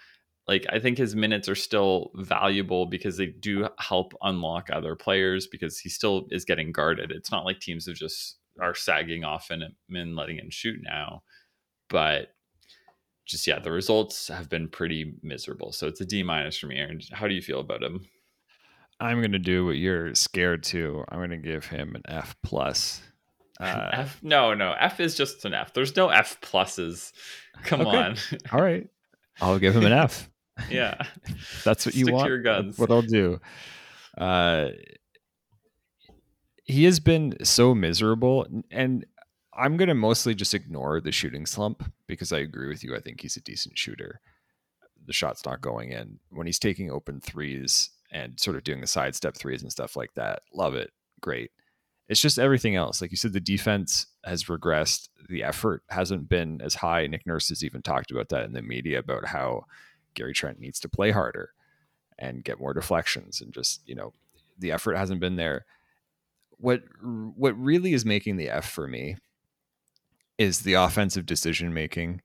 like, 0.48 0.66
I 0.70 0.80
think 0.80 0.98
his 0.98 1.16
minutes 1.16 1.48
are 1.48 1.56
still 1.56 2.12
valuable 2.16 2.86
because 2.86 3.18
they 3.18 3.28
do 3.28 3.68
help 3.80 4.14
unlock 4.22 4.70
other 4.72 4.96
players 4.96 5.48
because 5.48 5.80
he 5.80 5.90
still 5.90 6.28
is 6.32 6.46
getting 6.46 6.72
guarded. 6.72 7.12
It's 7.12 7.32
not 7.32 7.46
like 7.46 7.60
teams 7.60 7.88
have 7.88 7.96
just 7.96 8.38
are 8.62 8.76
sagging 8.76 9.24
off 9.24 9.50
and, 9.50 9.64
and 9.90 10.16
letting 10.16 10.38
him 10.38 10.50
shoot 10.50 10.80
now. 10.84 11.24
But 11.90 12.36
just, 13.26 13.48
yeah, 13.48 13.60
the 13.60 13.72
results 13.72 14.28
have 14.28 14.50
been 14.50 14.68
pretty 14.68 15.16
miserable. 15.24 15.72
So 15.72 15.88
it's 15.88 16.02
a 16.02 16.06
D 16.06 16.24
minus 16.24 16.58
for 16.58 16.68
me. 16.68 16.78
Aaron, 16.78 17.00
how 17.12 17.28
do 17.28 17.34
you 17.34 17.42
feel 17.42 17.60
about 17.60 17.82
him? 17.82 18.06
I'm 19.00 19.22
gonna 19.22 19.40
do 19.40 19.66
what 19.66 19.78
you're 19.78 20.16
scared 20.16 20.64
to. 20.64 21.04
I'm 21.10 21.20
gonna 21.20 21.38
give 21.38 21.66
him 21.66 21.96
an 21.96 22.04
F 22.08 22.36
plus. 22.44 23.02
Uh, 23.60 23.90
F? 23.94 24.20
No, 24.24 24.54
no. 24.54 24.74
F 24.80 25.00
is 25.00 25.16
just 25.16 25.44
an 25.46 25.54
F. 25.54 25.74
There's 25.74 25.96
no 25.96 26.10
F 26.10 26.40
pluses. 26.42 27.12
Come 27.64 27.82
okay. 27.82 27.98
on. 27.98 28.16
All 28.52 28.62
right. 28.62 28.88
I'll 29.42 29.60
give 29.60 29.76
him 29.76 29.86
an 29.86 29.92
F. 29.92 30.30
yeah. 30.70 30.96
That's 31.64 31.86
what 31.86 31.96
you 31.96 32.12
want. 32.14 32.30
your 32.30 32.42
guns. 32.42 32.78
That's 32.78 32.80
what 32.80 32.92
I'll 32.92 33.02
do. 33.02 33.40
Uh, 34.18 34.70
he 36.64 36.86
has 36.86 37.00
been 37.00 37.36
so 37.44 37.76
miserable, 37.76 38.48
and 38.72 39.06
I'm 39.54 39.76
gonna 39.76 39.94
mostly 39.94 40.34
just 40.36 40.54
ignore 40.54 41.02
the 41.02 41.12
shooting 41.12 41.46
slump 41.46 41.84
because 42.08 42.32
I 42.32 42.40
agree 42.40 42.70
with 42.70 42.84
you. 42.84 42.96
I 42.96 43.02
think 43.02 43.22
he's 43.22 43.36
a 43.36 43.42
decent 43.42 43.78
shooter. 43.78 44.22
The 45.06 45.14
shot's 45.14 45.46
not 45.46 45.62
going 45.62 45.92
in 45.92 46.20
when 46.30 46.48
he's 46.48 46.58
taking 46.58 46.90
open 46.90 47.20
threes 47.20 47.90
and 48.12 48.40
sort 48.40 48.58
of 48.58 48.64
doing 48.64 48.82
the 48.82 48.88
sidestep 48.88 49.36
threes 49.36 49.62
and 49.62 49.72
stuff 49.72 49.96
like 49.96 50.14
that. 50.16 50.42
Love 50.54 50.76
it. 50.76 50.92
Great. 51.22 51.52
It's 52.08 52.22
just 52.22 52.38
everything 52.38 52.76
else. 52.76 53.02
Like 53.02 53.12
you 53.12 53.18
said, 53.18 53.34
the 53.34 53.40
defense 53.40 54.06
has 54.24 54.44
regressed. 54.46 55.10
The 55.28 55.44
effort 55.44 55.84
hasn't 55.90 56.30
been 56.30 56.62
as 56.62 56.76
high. 56.76 57.08
Nick 57.08 57.26
Nurse 57.26 57.50
has 57.50 57.64
even 57.64 57.82
talked 57.82 58.12
about 58.12 58.30
that 58.30 58.46
in 58.46 58.54
the 58.54 58.62
media 58.62 59.00
about 59.00 59.26
how 59.26 59.66
Gary 60.14 60.34
Trent 60.34 60.60
needs 60.60 60.80
to 60.82 60.90
play 60.90 61.12
harder 61.12 61.50
and 62.20 62.44
get 62.44 62.60
more 62.60 62.74
deflections 62.74 63.42
and 63.42 63.54
just, 63.54 63.82
you 63.88 63.96
know, 63.96 64.14
the 64.60 64.72
effort 64.72 64.96
hasn't 64.96 65.20
been 65.20 65.36
there. 65.36 65.66
What 66.58 66.84
what 67.02 67.60
really 67.60 67.94
is 67.94 68.06
making 68.06 68.38
the 68.38 68.50
F 68.50 68.70
for 68.70 68.88
me 68.88 69.18
is 70.38 70.60
the 70.60 70.76
offensive 70.76 71.26
decision 71.26 71.74
making 71.74 72.22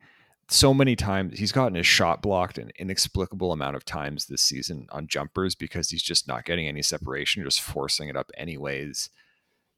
so 0.52 0.74
many 0.74 0.96
times 0.96 1.38
he's 1.38 1.52
gotten 1.52 1.76
his 1.76 1.86
shot 1.86 2.20
blocked 2.20 2.58
an 2.58 2.72
inexplicable 2.76 3.52
amount 3.52 3.76
of 3.76 3.84
times 3.84 4.26
this 4.26 4.42
season 4.42 4.86
on 4.90 5.06
jumpers 5.06 5.54
because 5.54 5.90
he's 5.90 6.02
just 6.02 6.26
not 6.26 6.44
getting 6.44 6.66
any 6.66 6.82
separation, 6.82 7.44
just 7.44 7.60
forcing 7.60 8.08
it 8.08 8.16
up 8.16 8.30
anyways. 8.36 9.10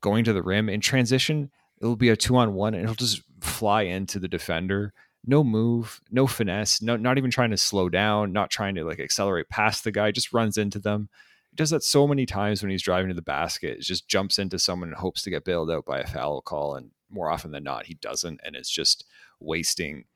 Going 0.01 0.25
to 0.25 0.33
the 0.33 0.43
rim 0.43 0.71
in 0.71 0.81
transition, 0.81 1.51
it'll 1.81 1.95
be 1.95 2.09
a 2.09 2.17
two 2.17 2.37
on 2.37 2.55
one 2.55 2.73
and 2.75 2.87
he'll 2.87 2.95
just 2.95 3.21
fly 3.41 3.83
into 3.83 4.19
the 4.19 4.29
defender. 4.29 4.95
No 5.27 5.45
move, 5.45 6.01
no 6.11 6.27
finesse, 6.27 6.81
no 6.81 6.97
not 6.97 7.19
even 7.19 7.31
trying 7.31 7.51
to 7.51 7.59
slow 7.59 7.91
down, 7.91 8.33
not 8.33 8.51
trying 8.51 8.75
to 8.77 8.85
like 8.85 8.99
accelerate 8.99 9.51
past 9.51 9.85
the 9.85 9.93
guy, 9.93 10.11
just 10.11 10.33
runs 10.33 10.57
into 10.57 10.79
them. 10.79 11.11
He 11.51 11.57
does 11.57 11.71
that 11.71 11.85
so 11.85 12.09
many 12.09 12.25
times 12.25 12.63
when 12.63 12.71
he's 12.71 12.83
driving 12.83 13.09
to 13.09 13.15
the 13.15 13.21
basket. 13.21 13.77
It 13.77 13.83
just 13.83 14.09
jumps 14.09 14.39
into 14.39 14.59
someone 14.59 14.89
and 14.89 14.97
hopes 14.97 15.21
to 15.23 15.31
get 15.31 15.45
bailed 15.45 15.71
out 15.71 15.85
by 15.85 16.01
a 16.01 16.07
foul 16.07 16.41
call. 16.41 16.77
And 16.77 16.93
more 17.11 17.31
often 17.31 17.51
than 17.51 17.63
not, 17.63 17.85
he 17.85 17.95
doesn't. 17.95 18.41
And 18.43 18.57
it's 18.57 18.71
just 18.71 19.05
wasting 19.39 20.07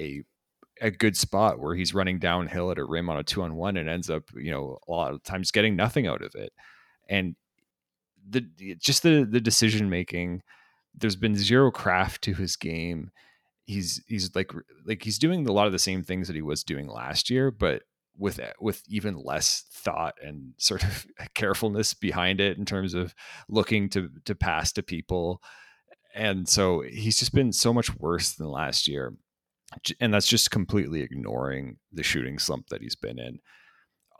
a 0.00 0.22
a 0.82 0.90
good 0.90 1.16
spot 1.16 1.58
where 1.58 1.74
he's 1.74 1.94
running 1.94 2.18
downhill 2.18 2.70
at 2.70 2.78
a 2.78 2.84
rim 2.84 3.08
on 3.08 3.16
a 3.16 3.24
two 3.24 3.42
on 3.42 3.56
one 3.56 3.78
and 3.78 3.88
ends 3.88 4.10
up, 4.10 4.24
you 4.34 4.50
know, 4.50 4.78
a 4.86 4.90
lot 4.90 5.14
of 5.14 5.22
times 5.22 5.50
getting 5.50 5.74
nothing 5.74 6.06
out 6.06 6.22
of 6.22 6.34
it. 6.34 6.52
And 7.08 7.34
the 8.28 8.46
just 8.78 9.02
the 9.02 9.26
the 9.28 9.40
decision 9.40 9.88
making, 9.88 10.42
there's 10.94 11.16
been 11.16 11.36
zero 11.36 11.70
craft 11.70 12.22
to 12.22 12.34
his 12.34 12.56
game. 12.56 13.10
He's 13.64 14.02
he's 14.06 14.34
like 14.34 14.52
like 14.84 15.02
he's 15.02 15.18
doing 15.18 15.48
a 15.48 15.52
lot 15.52 15.66
of 15.66 15.72
the 15.72 15.78
same 15.78 16.02
things 16.02 16.26
that 16.26 16.36
he 16.36 16.42
was 16.42 16.62
doing 16.62 16.88
last 16.88 17.30
year, 17.30 17.50
but 17.50 17.82
with 18.18 18.40
with 18.60 18.82
even 18.88 19.16
less 19.16 19.64
thought 19.72 20.14
and 20.22 20.54
sort 20.58 20.82
of 20.82 21.06
carefulness 21.34 21.94
behind 21.94 22.40
it 22.40 22.58
in 22.58 22.64
terms 22.64 22.94
of 22.94 23.14
looking 23.48 23.88
to 23.90 24.10
to 24.24 24.34
pass 24.34 24.72
to 24.72 24.82
people 24.82 25.42
and 26.14 26.48
so 26.48 26.80
he's 26.80 27.18
just 27.18 27.34
been 27.34 27.52
so 27.52 27.74
much 27.74 27.94
worse 27.96 28.32
than 28.32 28.48
last 28.48 28.88
year 28.88 29.12
and 30.00 30.12
that's 30.12 30.26
just 30.26 30.50
completely 30.50 31.02
ignoring 31.02 31.76
the 31.92 32.02
shooting 32.02 32.38
slump 32.38 32.68
that 32.68 32.82
he's 32.82 32.96
been 32.96 33.18
in 33.18 33.38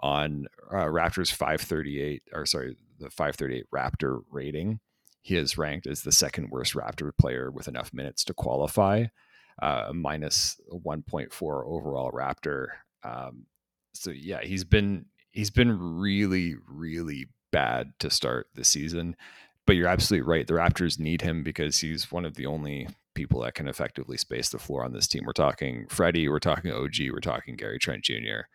on 0.00 0.46
uh, 0.70 0.84
raptors 0.84 1.32
538 1.32 2.22
or 2.32 2.46
sorry 2.46 2.76
the 2.98 3.10
538 3.10 3.64
raptor 3.74 4.20
rating 4.30 4.80
he 5.22 5.36
is 5.36 5.58
ranked 5.58 5.86
as 5.86 6.02
the 6.02 6.12
second 6.12 6.50
worst 6.50 6.74
raptor 6.74 7.10
player 7.18 7.50
with 7.50 7.68
enough 7.68 7.92
minutes 7.92 8.24
to 8.24 8.34
qualify 8.34 9.04
uh, 9.62 9.90
minus 9.94 10.60
1.4 10.72 11.32
overall 11.66 12.12
raptor 12.12 12.66
um, 13.04 13.46
so 13.94 14.10
yeah 14.10 14.40
he's 14.42 14.64
been 14.64 15.06
he's 15.30 15.50
been 15.50 15.98
really 15.98 16.54
really 16.68 17.28
bad 17.52 17.92
to 17.98 18.10
start 18.10 18.48
the 18.54 18.64
season 18.64 19.16
but 19.66 19.74
you're 19.74 19.88
absolutely 19.88 20.26
right. 20.26 20.46
The 20.46 20.54
Raptors 20.54 20.98
need 20.98 21.20
him 21.20 21.42
because 21.42 21.78
he's 21.78 22.10
one 22.10 22.24
of 22.24 22.36
the 22.36 22.46
only 22.46 22.88
people 23.16 23.40
that 23.40 23.54
can 23.54 23.66
effectively 23.66 24.16
space 24.16 24.50
the 24.50 24.58
floor 24.58 24.84
on 24.84 24.92
this 24.92 25.08
team. 25.08 25.24
We're 25.26 25.32
talking 25.32 25.86
Freddie, 25.88 26.28
we're 26.28 26.38
talking 26.38 26.70
OG, 26.70 27.10
we're 27.10 27.20
talking 27.20 27.56
Gary 27.56 27.80
Trent 27.80 28.04
Jr., 28.04 28.46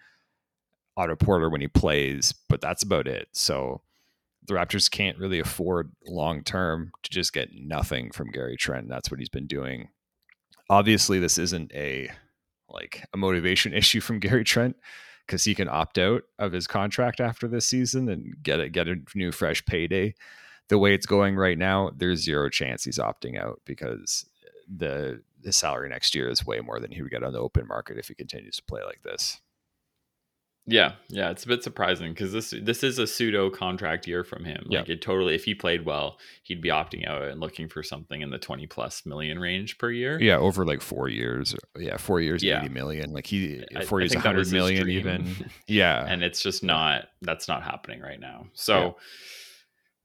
Otto 0.95 1.15
Porter 1.15 1.49
when 1.49 1.61
he 1.61 1.67
plays, 1.67 2.33
but 2.47 2.61
that's 2.61 2.83
about 2.83 3.07
it. 3.07 3.27
So 3.33 3.81
the 4.45 4.53
Raptors 4.53 4.89
can't 4.89 5.17
really 5.17 5.39
afford 5.39 5.91
long 6.05 6.43
term 6.43 6.91
to 7.03 7.09
just 7.09 7.33
get 7.33 7.49
nothing 7.53 8.11
from 8.11 8.31
Gary 8.31 8.55
Trent. 8.55 8.87
That's 8.87 9.11
what 9.11 9.19
he's 9.19 9.29
been 9.29 9.47
doing. 9.47 9.89
Obviously, 10.69 11.19
this 11.19 11.37
isn't 11.37 11.73
a 11.73 12.09
like 12.69 13.05
a 13.13 13.17
motivation 13.17 13.73
issue 13.73 13.99
from 13.99 14.19
Gary 14.19 14.45
Trent 14.45 14.77
because 15.25 15.43
he 15.43 15.55
can 15.55 15.67
opt 15.67 15.97
out 15.97 16.23
of 16.39 16.51
his 16.51 16.67
contract 16.67 17.19
after 17.19 17.47
this 17.47 17.67
season 17.67 18.09
and 18.09 18.35
get 18.41 18.59
a 18.59 18.69
get 18.69 18.87
a 18.87 18.95
new 19.15 19.31
fresh 19.31 19.65
payday 19.65 20.13
the 20.71 20.79
way 20.79 20.93
it's 20.93 21.05
going 21.05 21.35
right 21.35 21.57
now, 21.57 21.91
there's 21.97 22.23
zero 22.23 22.49
chance 22.49 22.85
he's 22.85 22.97
opting 22.97 23.37
out 23.37 23.59
because 23.65 24.25
the 24.75 25.21
the 25.41 25.51
salary 25.51 25.89
next 25.89 26.13
year 26.13 26.29
is 26.29 26.45
way 26.45 26.59
more 26.59 26.79
than 26.79 26.91
he 26.91 27.01
would 27.01 27.11
get 27.11 27.23
on 27.23 27.33
the 27.33 27.39
open 27.39 27.67
market 27.67 27.97
if 27.97 28.07
he 28.07 28.13
continues 28.13 28.57
to 28.57 28.63
play 28.63 28.81
like 28.83 29.01
this. 29.03 29.41
Yeah, 30.67 30.93
yeah, 31.09 31.31
it's 31.31 31.43
a 31.43 31.47
bit 31.47 31.63
surprising 31.63 32.13
because 32.13 32.31
this 32.31 32.53
this 32.61 32.83
is 32.83 32.99
a 32.99 33.07
pseudo 33.07 33.49
contract 33.49 34.07
year 34.07 34.23
from 34.23 34.45
him. 34.45 34.63
Like 34.67 34.87
yeah. 34.87 34.93
it 34.93 35.01
totally, 35.01 35.33
if 35.33 35.43
he 35.43 35.55
played 35.55 35.85
well, 35.85 36.19
he'd 36.43 36.61
be 36.61 36.69
opting 36.69 37.07
out 37.07 37.23
and 37.23 37.39
looking 37.39 37.67
for 37.67 37.81
something 37.81 38.21
in 38.21 38.29
the 38.29 38.37
twenty 38.37 38.67
plus 38.67 39.03
million 39.03 39.39
range 39.39 39.79
per 39.79 39.89
year. 39.89 40.21
Yeah, 40.21 40.37
over 40.37 40.63
like 40.63 40.81
four 40.81 41.09
years. 41.09 41.55
Yeah, 41.75 41.97
four 41.97 42.21
years, 42.21 42.43
yeah. 42.43 42.59
eighty 42.59 42.69
million. 42.69 43.11
Like 43.11 43.25
he 43.25 43.63
four 43.85 43.99
I, 43.99 44.03
years, 44.03 44.13
hundred 44.13 44.51
million 44.51 44.87
even. 44.87 45.49
yeah, 45.67 46.05
and 46.05 46.23
it's 46.23 46.43
just 46.43 46.63
not 46.63 47.05
that's 47.23 47.47
not 47.47 47.63
happening 47.63 47.99
right 47.99 48.19
now. 48.19 48.47
So. 48.53 48.79
Yeah 48.79 48.91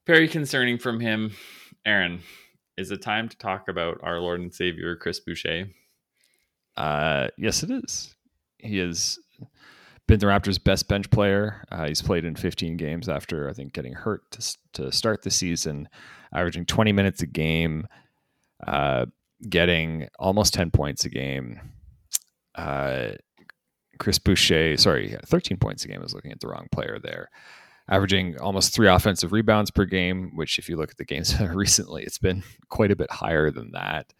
very 0.06 0.28
concerning 0.28 0.78
from 0.78 1.00
him. 1.00 1.32
Aaron, 1.84 2.20
is 2.76 2.90
it 2.90 3.02
time 3.02 3.28
to 3.28 3.36
talk 3.36 3.68
about 3.68 3.98
our 4.02 4.20
Lord 4.20 4.40
and 4.40 4.54
Savior 4.54 4.96
Chris 4.96 5.20
Boucher? 5.20 5.68
Uh, 6.76 7.28
yes, 7.38 7.62
it 7.62 7.70
is. 7.70 8.14
He 8.58 8.78
has 8.78 9.18
been 10.06 10.20
the 10.20 10.26
Raptors' 10.26 10.62
best 10.62 10.88
bench 10.88 11.10
player. 11.10 11.64
Uh, 11.70 11.88
he's 11.88 12.02
played 12.02 12.24
in 12.24 12.36
15 12.36 12.76
games 12.76 13.08
after 13.08 13.48
I 13.48 13.52
think 13.52 13.72
getting 13.72 13.94
hurt 13.94 14.30
to, 14.32 14.56
to 14.74 14.92
start 14.92 15.22
the 15.22 15.30
season, 15.30 15.88
averaging 16.32 16.66
20 16.66 16.92
minutes 16.92 17.22
a 17.22 17.26
game, 17.26 17.88
uh, 18.66 19.06
getting 19.48 20.08
almost 20.18 20.54
10 20.54 20.70
points 20.70 21.04
a 21.04 21.08
game. 21.08 21.60
Uh, 22.54 23.12
Chris 23.98 24.18
Boucher, 24.18 24.76
sorry, 24.76 25.16
13 25.24 25.56
points 25.56 25.84
a 25.84 25.88
game. 25.88 26.00
I 26.00 26.02
was 26.02 26.14
looking 26.14 26.32
at 26.32 26.40
the 26.40 26.48
wrong 26.48 26.66
player 26.70 26.98
there 27.02 27.30
averaging 27.88 28.38
almost 28.38 28.74
three 28.74 28.88
offensive 28.88 29.32
rebounds 29.32 29.70
per 29.70 29.84
game, 29.84 30.32
which, 30.34 30.58
if 30.58 30.68
you 30.68 30.76
look 30.76 30.90
at 30.90 30.96
the 30.96 31.04
games 31.04 31.38
recently, 31.54 32.02
it's 32.02 32.18
been 32.18 32.42
quite 32.68 32.90
a 32.90 32.96
bit 32.96 33.10
higher 33.10 33.50
than 33.50 33.72
that. 33.72 34.12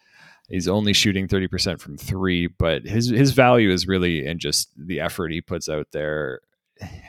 He's 0.48 0.68
only 0.68 0.92
shooting 0.92 1.26
30% 1.26 1.80
from 1.80 1.96
three, 1.96 2.46
but 2.46 2.84
his 2.84 3.08
his 3.08 3.32
value 3.32 3.70
is 3.70 3.88
really 3.88 4.24
in 4.24 4.38
just 4.38 4.70
the 4.76 5.00
effort 5.00 5.32
he 5.32 5.40
puts 5.40 5.68
out 5.68 5.88
there, 5.90 6.40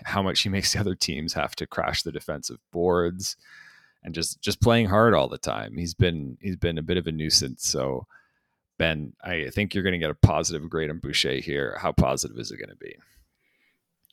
how 0.05 0.23
much 0.23 0.41
he 0.41 0.49
makes 0.49 0.73
the 0.73 0.79
other 0.79 0.95
teams 0.95 1.33
have 1.33 1.55
to 1.57 1.67
crash 1.67 2.01
the 2.01 2.11
defensive 2.11 2.57
boards, 2.71 3.37
and 4.03 4.15
just 4.15 4.41
just 4.41 4.59
playing 4.59 4.87
hard 4.87 5.13
all 5.13 5.27
the 5.27 5.37
time. 5.37 5.77
He's 5.77 5.93
been 5.93 6.37
he's 6.41 6.55
been 6.55 6.79
a 6.79 6.83
bit 6.83 6.97
of 6.97 7.05
a 7.05 7.11
nuisance. 7.11 7.67
So, 7.67 8.07
Ben, 8.79 9.13
I 9.23 9.49
think 9.51 9.75
you're 9.75 9.83
going 9.83 9.93
to 9.93 9.99
get 9.99 10.09
a 10.09 10.15
positive 10.15 10.67
grade 10.67 10.89
on 10.89 10.97
Boucher 10.97 11.35
here. 11.35 11.77
How 11.79 11.91
positive 11.91 12.39
is 12.39 12.49
it 12.49 12.57
going 12.57 12.69
to 12.69 12.75
be? 12.75 12.95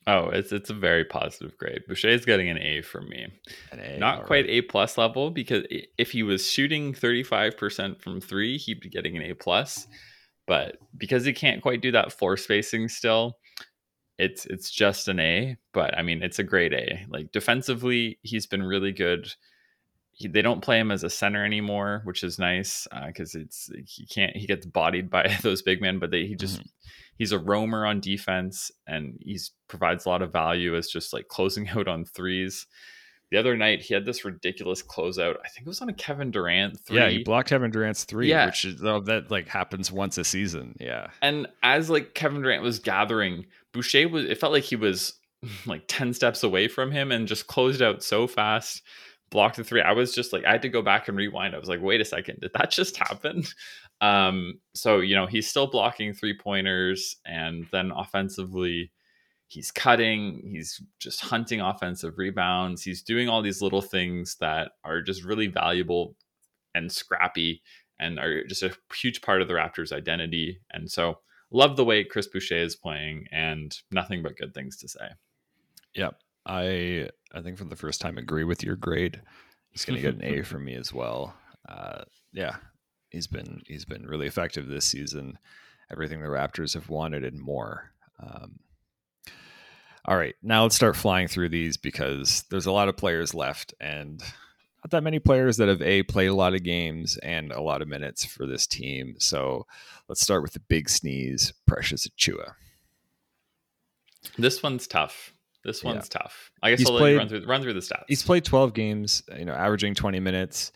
Oh, 0.07 0.29
it's 0.29 0.51
it's 0.51 0.69
a 0.69 0.75
very 0.75 1.03
positive 1.03 1.57
grade. 1.57 1.81
Boucher 1.87 2.09
is 2.09 2.25
getting 2.25 2.49
an 2.49 2.59
A 2.59 2.81
from 2.81 3.09
me. 3.09 3.27
A, 3.71 3.97
Not 3.97 4.25
quite 4.25 4.45
right. 4.45 4.49
A 4.49 4.61
plus 4.61 4.99
level 4.99 5.31
because 5.31 5.65
if 5.97 6.11
he 6.11 6.21
was 6.21 6.47
shooting 6.47 6.93
35% 6.93 8.01
from 8.01 8.21
three, 8.21 8.57
he'd 8.57 8.81
be 8.81 8.89
getting 8.89 9.17
an 9.17 9.23
A 9.23 9.33
plus. 9.33 9.87
But 10.45 10.77
because 10.95 11.25
he 11.25 11.33
can't 11.33 11.63
quite 11.63 11.81
do 11.81 11.91
that 11.93 12.11
floor 12.11 12.37
spacing 12.37 12.87
still, 12.87 13.37
it's 14.19 14.45
it's 14.45 14.69
just 14.69 15.07
an 15.07 15.19
A. 15.19 15.57
But 15.73 15.97
I 15.97 16.03
mean, 16.03 16.21
it's 16.21 16.37
a 16.37 16.43
great 16.43 16.73
A. 16.73 17.03
Like 17.09 17.31
defensively, 17.31 18.19
he's 18.21 18.45
been 18.45 18.61
really 18.61 18.91
good. 18.91 19.33
He, 20.11 20.27
they 20.27 20.43
don't 20.43 20.61
play 20.61 20.79
him 20.79 20.91
as 20.91 21.03
a 21.03 21.09
center 21.09 21.43
anymore, 21.43 22.01
which 22.03 22.23
is 22.23 22.37
nice 22.37 22.87
because 23.07 23.35
uh, 23.35 23.39
it's 23.39 23.71
he 23.87 24.05
can't 24.05 24.37
he 24.37 24.45
gets 24.45 24.67
bodied 24.67 25.09
by 25.09 25.35
those 25.41 25.63
big 25.63 25.81
men, 25.81 25.97
but 25.97 26.11
they, 26.11 26.27
he 26.27 26.35
just 26.35 26.59
mm-hmm 26.59 26.67
he's 27.17 27.31
a 27.31 27.39
roamer 27.39 27.85
on 27.85 27.99
defense 27.99 28.71
and 28.87 29.17
he's 29.21 29.51
provides 29.67 30.05
a 30.05 30.09
lot 30.09 30.21
of 30.21 30.31
value 30.31 30.75
as 30.75 30.87
just 30.87 31.13
like 31.13 31.27
closing 31.27 31.67
out 31.75 31.87
on 31.87 32.05
threes. 32.05 32.67
The 33.31 33.37
other 33.37 33.57
night 33.57 33.81
he 33.81 33.93
had 33.93 34.05
this 34.05 34.23
ridiculous 34.23 34.83
closeout. 34.83 35.35
I 35.43 35.49
think 35.49 35.65
it 35.65 35.67
was 35.67 35.81
on 35.81 35.89
a 35.89 35.93
Kevin 35.93 36.31
Durant 36.31 36.79
three. 36.79 36.97
Yeah, 36.97 37.09
he 37.09 37.23
blocked 37.23 37.49
Kevin 37.49 37.71
Durant's 37.71 38.03
three, 38.03 38.29
yeah. 38.29 38.45
which 38.45 38.65
is 38.65 38.83
oh, 38.83 39.01
that 39.01 39.31
like 39.31 39.47
happens 39.47 39.91
once 39.91 40.17
a 40.17 40.23
season. 40.23 40.75
Yeah. 40.79 41.07
And 41.21 41.47
as 41.63 41.89
like 41.89 42.13
Kevin 42.13 42.41
Durant 42.41 42.63
was 42.63 42.79
gathering, 42.79 43.47
Boucher 43.73 44.07
was 44.07 44.25
it 44.25 44.39
felt 44.39 44.53
like 44.53 44.63
he 44.63 44.75
was 44.75 45.19
like 45.65 45.83
10 45.87 46.13
steps 46.13 46.43
away 46.43 46.67
from 46.67 46.91
him 46.91 47.11
and 47.11 47.27
just 47.27 47.47
closed 47.47 47.81
out 47.81 48.03
so 48.03 48.27
fast 48.27 48.81
blocked 49.29 49.57
the 49.57 49.63
three. 49.63 49.81
I 49.81 49.91
was 49.91 50.13
just 50.13 50.33
like, 50.33 50.45
I 50.45 50.51
had 50.53 50.61
to 50.63 50.69
go 50.69 50.81
back 50.81 51.07
and 51.07 51.17
rewind. 51.17 51.55
I 51.55 51.59
was 51.59 51.69
like, 51.69 51.81
wait 51.81 52.01
a 52.01 52.05
second, 52.05 52.39
did 52.41 52.51
that 52.53 52.71
just 52.71 52.97
happen? 52.97 53.43
Um, 54.01 54.59
so 54.73 54.99
you 54.99 55.15
know, 55.15 55.25
he's 55.25 55.47
still 55.47 55.67
blocking 55.67 56.13
three 56.13 56.37
pointers, 56.37 57.17
and 57.25 57.67
then 57.71 57.91
offensively, 57.91 58.91
he's 59.47 59.71
cutting, 59.71 60.41
he's 60.43 60.81
just 60.99 61.21
hunting 61.21 61.61
offensive 61.61 62.17
rebounds, 62.17 62.83
he's 62.83 63.01
doing 63.01 63.29
all 63.29 63.41
these 63.41 63.61
little 63.61 63.81
things 63.81 64.35
that 64.39 64.71
are 64.83 65.01
just 65.01 65.23
really 65.23 65.47
valuable 65.47 66.15
and 66.73 66.91
scrappy 66.91 67.61
and 67.99 68.19
are 68.19 68.43
just 68.43 68.63
a 68.63 68.75
huge 68.93 69.21
part 69.21 69.41
of 69.41 69.47
the 69.47 69.53
Raptors' 69.53 69.93
identity. 69.93 70.59
And 70.71 70.91
so 70.91 71.19
love 71.51 71.77
the 71.77 71.85
way 71.85 72.03
Chris 72.03 72.27
Boucher 72.27 72.57
is 72.57 72.75
playing 72.75 73.27
and 73.31 73.75
nothing 73.91 74.21
but 74.21 74.37
good 74.37 74.53
things 74.53 74.77
to 74.77 74.87
say. 74.87 75.07
Yep. 75.95 76.15
I 76.45 77.09
I 77.33 77.41
think 77.41 77.57
for 77.57 77.63
the 77.63 77.75
first 77.75 78.01
time 78.01 78.17
agree 78.17 78.43
with 78.43 78.63
your 78.63 78.75
grade. 78.75 79.21
He's 79.69 79.85
gonna 79.85 80.01
get 80.01 80.15
an 80.15 80.23
A 80.23 80.41
from 80.43 80.65
me 80.65 80.75
as 80.75 80.93
well. 80.93 81.33
Uh, 81.67 82.03
yeah, 82.33 82.57
he's 83.15 83.27
been 83.27 83.63
he's 83.65 83.85
been 83.85 84.05
really 84.05 84.27
effective 84.27 84.67
this 84.67 84.85
season. 84.85 85.39
Everything 85.91 86.21
the 86.21 86.27
Raptors 86.27 86.73
have 86.73 86.89
wanted 86.89 87.23
and 87.23 87.39
more. 87.39 87.91
Um, 88.19 88.59
all 90.03 90.17
right, 90.17 90.35
now 90.43 90.63
let's 90.63 90.75
start 90.75 90.95
flying 90.95 91.27
through 91.27 91.49
these 91.49 91.77
because 91.77 92.43
there's 92.51 92.65
a 92.65 92.71
lot 92.71 92.89
of 92.89 92.97
players 92.97 93.33
left 93.33 93.73
and 93.79 94.21
not 94.83 94.91
that 94.91 95.03
many 95.03 95.17
players 95.17 95.57
that 95.57 95.67
have 95.67 95.81
a 95.81 96.03
played 96.03 96.27
a 96.27 96.35
lot 96.35 96.53
of 96.53 96.63
games 96.63 97.17
and 97.17 97.51
a 97.51 97.61
lot 97.61 97.81
of 97.81 97.87
minutes 97.87 98.23
for 98.25 98.45
this 98.45 98.67
team. 98.67 99.15
So 99.17 99.65
let's 100.07 100.21
start 100.21 100.43
with 100.43 100.53
the 100.53 100.59
big 100.59 100.89
sneeze, 100.89 101.53
Precious 101.65 102.07
Achiuwa. 102.07 102.53
This 104.37 104.61
one's 104.61 104.85
tough. 104.85 105.33
This 105.63 105.83
one's 105.83 106.09
yeah. 106.11 106.19
tough. 106.19 106.51
I 106.61 106.69
guess 106.69 106.79
he's 106.79 106.89
I'll 106.89 106.97
played, 106.97 107.17
run 107.17 107.29
through 107.29 107.45
run 107.45 107.61
through 107.61 107.73
the 107.73 107.79
stats. 107.79 108.03
He's 108.07 108.23
played 108.23 108.43
12 108.43 108.73
games, 108.73 109.23
you 109.37 109.45
know, 109.45 109.53
averaging 109.53 109.95
20 109.95 110.19
minutes 110.19 110.71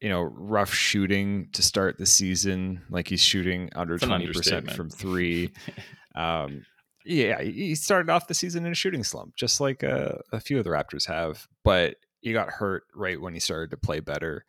you 0.00 0.08
know, 0.08 0.22
rough 0.22 0.72
shooting 0.72 1.48
to 1.52 1.62
start 1.62 1.98
the 1.98 2.06
season. 2.06 2.82
Like 2.90 3.08
he's 3.08 3.22
shooting 3.22 3.70
under 3.74 3.98
twenty 3.98 4.26
percent 4.28 4.70
from 4.70 4.90
three. 4.90 5.52
um, 6.14 6.64
yeah, 7.04 7.40
he 7.40 7.74
started 7.74 8.10
off 8.10 8.28
the 8.28 8.34
season 8.34 8.66
in 8.66 8.72
a 8.72 8.74
shooting 8.74 9.02
slump, 9.02 9.34
just 9.34 9.60
like 9.60 9.82
a, 9.82 10.16
uh, 10.16 10.18
a 10.32 10.40
few 10.40 10.58
of 10.58 10.64
the 10.64 10.70
Raptors 10.70 11.06
have. 11.06 11.48
But 11.64 11.96
he 12.20 12.32
got 12.32 12.50
hurt 12.50 12.84
right 12.94 13.20
when 13.20 13.34
he 13.34 13.40
started 13.40 13.70
to 13.70 13.76
play 13.76 14.00
better. 14.00 14.44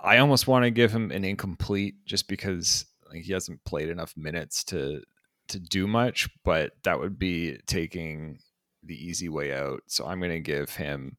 I 0.00 0.18
almost 0.18 0.46
want 0.46 0.64
to 0.64 0.70
give 0.70 0.92
him 0.92 1.10
an 1.10 1.24
incomplete 1.24 1.94
just 2.06 2.28
because 2.28 2.86
like, 3.10 3.22
he 3.22 3.32
hasn't 3.32 3.64
played 3.64 3.88
enough 3.88 4.14
minutes 4.16 4.64
to 4.64 5.02
to 5.48 5.58
do 5.60 5.86
much. 5.86 6.28
But 6.44 6.72
that 6.84 6.98
would 7.00 7.18
be 7.18 7.58
taking 7.66 8.38
the 8.82 8.94
easy 8.94 9.28
way 9.28 9.52
out. 9.52 9.82
So 9.86 10.06
I'm 10.06 10.20
going 10.20 10.30
to 10.30 10.40
give 10.40 10.74
him. 10.74 11.16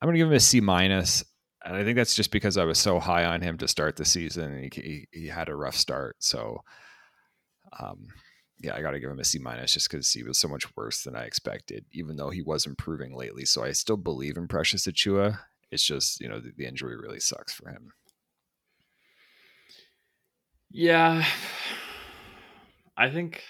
I'm 0.00 0.06
going 0.06 0.14
to 0.14 0.18
give 0.18 0.28
him 0.28 0.34
a 0.34 0.40
C 0.40 0.60
minus 0.60 1.24
and 1.64 1.76
I 1.76 1.84
think 1.84 1.96
that's 1.96 2.14
just 2.14 2.30
because 2.30 2.56
I 2.56 2.64
was 2.64 2.78
so 2.78 3.00
high 3.00 3.24
on 3.24 3.40
him 3.40 3.58
to 3.58 3.68
start 3.68 3.96
the 3.96 4.04
season. 4.04 4.68
He, 4.72 4.80
he, 4.80 5.08
he 5.12 5.26
had 5.26 5.48
a 5.48 5.56
rough 5.56 5.76
start, 5.76 6.16
so 6.20 6.62
um, 7.80 8.06
yeah, 8.60 8.74
I 8.74 8.82
got 8.82 8.92
to 8.92 9.00
give 9.00 9.10
him 9.10 9.20
a 9.20 9.24
C 9.24 9.38
minus 9.38 9.72
just 9.72 9.90
because 9.90 10.10
he 10.10 10.22
was 10.22 10.38
so 10.38 10.48
much 10.48 10.64
worse 10.76 11.02
than 11.02 11.16
I 11.16 11.24
expected, 11.24 11.84
even 11.92 12.16
though 12.16 12.30
he 12.30 12.42
was 12.42 12.66
improving 12.66 13.14
lately. 13.14 13.44
So 13.44 13.64
I 13.64 13.72
still 13.72 13.96
believe 13.96 14.36
in 14.36 14.48
Precious 14.48 14.86
Achiuwa. 14.86 15.38
It's 15.70 15.84
just 15.84 16.20
you 16.20 16.28
know 16.28 16.40
the, 16.40 16.52
the 16.56 16.66
injury 16.66 16.96
really 16.96 17.20
sucks 17.20 17.52
for 17.52 17.68
him. 17.68 17.92
Yeah, 20.70 21.24
I 22.96 23.10
think 23.10 23.42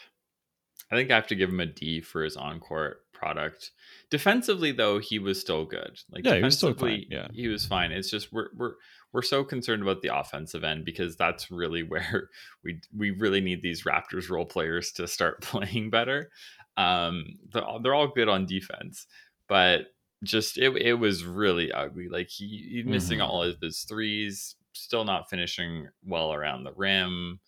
I 0.91 0.97
think 0.97 1.11
I 1.11 1.15
have 1.15 1.29
to 1.29 1.37
give 1.37 1.51
him 1.51 1.61
a 1.61 1.67
D 1.67 2.01
for 2.01 2.23
his 2.23 2.37
on 2.37 2.61
court 2.61 3.01
product. 3.17 3.71
Defensively, 4.11 4.73
though, 4.73 4.99
he 4.99 5.19
was 5.19 5.41
still 5.41 5.64
good. 5.64 5.99
Like 6.11 6.25
yeah, 6.25 6.35
defensively, 6.35 6.39
he 6.39 6.45
was 6.45 6.57
still 6.57 6.75
fine. 6.75 7.05
Yeah, 7.11 7.29
he 7.33 7.49
was 7.49 7.67
fine. 7.67 7.93
It's 7.93 8.11
just 8.11 8.33
we're 8.33 8.49
we're 8.57 8.75
we're 9.12 9.23
so 9.23 9.45
concerned 9.45 9.83
about 9.83 10.03
the 10.03 10.17
offensive 10.17 10.64
end 10.64 10.85
because 10.85 11.17
that's 11.17 11.51
really 11.51 11.83
where 11.89 12.31
we 12.64 12.81
we 12.97 13.11
really 13.11 13.41
need 13.41 13.62
these 13.62 13.85
Raptors 13.85 14.31
role 14.31 14.47
players 14.47 14.93
to 14.93 15.09
start 15.09 15.41
playing 15.43 15.91
better. 15.91 16.31
Um, 16.77 17.39
they're 17.53 17.95
all 17.95 18.09
good 18.09 18.29
on 18.29 18.45
defense, 18.47 19.07
but 19.49 19.87
just 20.23 20.59
it 20.59 20.77
it 20.77 20.95
was 20.95 21.25
really 21.25 21.73
ugly. 21.73 22.09
Like 22.09 22.29
he, 22.29 22.69
he 22.71 22.83
missing 22.83 23.19
mm-hmm. 23.19 23.31
all 23.31 23.43
of 23.43 23.61
his 23.61 23.81
threes, 23.83 24.57
still 24.73 25.05
not 25.05 25.31
finishing 25.31 25.89
well 26.05 26.33
around 26.33 26.64
the 26.64 26.73
rim, 26.73 27.41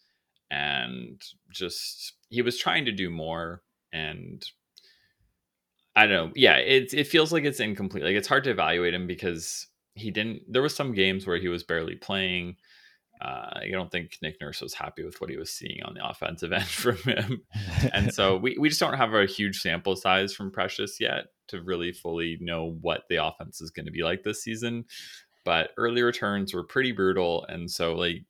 and 0.50 1.20
just 1.50 2.14
he 2.28 2.42
was 2.42 2.58
trying 2.58 2.84
to 2.86 2.92
do 2.92 3.10
more 3.10 3.62
and 3.92 4.44
I 5.98 6.06
don't 6.06 6.26
know. 6.28 6.32
Yeah, 6.36 6.58
it 6.58 6.94
it 6.94 7.08
feels 7.08 7.32
like 7.32 7.42
it's 7.42 7.58
incomplete. 7.58 8.04
Like 8.04 8.14
it's 8.14 8.28
hard 8.28 8.44
to 8.44 8.50
evaluate 8.50 8.94
him 8.94 9.08
because 9.08 9.66
he 9.94 10.12
didn't. 10.12 10.42
There 10.48 10.62
was 10.62 10.72
some 10.72 10.94
games 10.94 11.26
where 11.26 11.38
he 11.38 11.48
was 11.48 11.64
barely 11.64 11.96
playing. 11.96 12.54
Uh, 13.20 13.62
I 13.62 13.68
don't 13.72 13.90
think 13.90 14.16
Nick 14.22 14.40
Nurse 14.40 14.60
was 14.60 14.74
happy 14.74 15.02
with 15.02 15.20
what 15.20 15.28
he 15.28 15.36
was 15.36 15.50
seeing 15.50 15.82
on 15.82 15.94
the 15.94 16.08
offensive 16.08 16.52
end 16.60 16.68
from 16.68 16.98
him, 16.98 17.42
and 17.92 18.14
so 18.14 18.36
we 18.42 18.56
we 18.60 18.68
just 18.68 18.80
don't 18.80 18.96
have 18.96 19.12
a 19.12 19.26
huge 19.26 19.60
sample 19.60 19.96
size 19.96 20.32
from 20.32 20.52
Precious 20.52 21.00
yet 21.00 21.24
to 21.48 21.62
really 21.62 21.90
fully 21.90 22.38
know 22.40 22.76
what 22.80 23.02
the 23.08 23.16
offense 23.16 23.60
is 23.60 23.72
going 23.72 23.86
to 23.86 23.92
be 23.92 24.04
like 24.04 24.22
this 24.22 24.44
season. 24.44 24.84
But 25.44 25.70
early 25.76 26.02
returns 26.02 26.54
were 26.54 26.62
pretty 26.62 26.92
brutal, 26.92 27.44
and 27.48 27.68
so 27.68 27.96
like, 27.96 28.22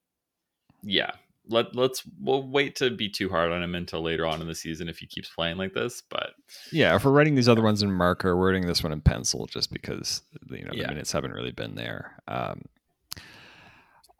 yeah, 0.82 1.10
let 1.49 1.74
let's 1.74 2.03
we'll 2.20 2.46
wait 2.46 2.76
to 2.76 2.90
be 2.90 3.09
too 3.09 3.28
hard 3.28 3.51
on 3.51 3.62
him 3.62 3.74
until 3.74 4.03
later 4.03 4.26
on 4.26 4.40
in 4.40 4.46
the 4.46 4.55
season 4.55 4.88
if 4.88 4.99
he 4.99 5.07
keeps 5.07 5.28
playing 5.28 5.57
like 5.57 5.72
this. 5.72 6.03
But 6.09 6.30
yeah, 6.72 6.94
if 6.94 7.05
we're 7.05 7.12
writing 7.12 7.34
these 7.34 7.49
other 7.49 7.62
ones 7.62 7.82
in 7.82 7.90
marker, 7.90 8.36
we're 8.36 8.53
writing 8.53 8.66
this 8.66 8.82
one 8.82 8.92
in 8.92 9.01
pencil 9.01 9.46
just 9.46 9.72
because 9.72 10.22
you 10.51 10.64
know 10.64 10.70
the 10.72 10.78
yeah. 10.78 10.88
minutes 10.88 11.12
haven't 11.12 11.32
really 11.32 11.53
been 11.53 11.74
there. 11.74 12.22
Um, 12.28 12.62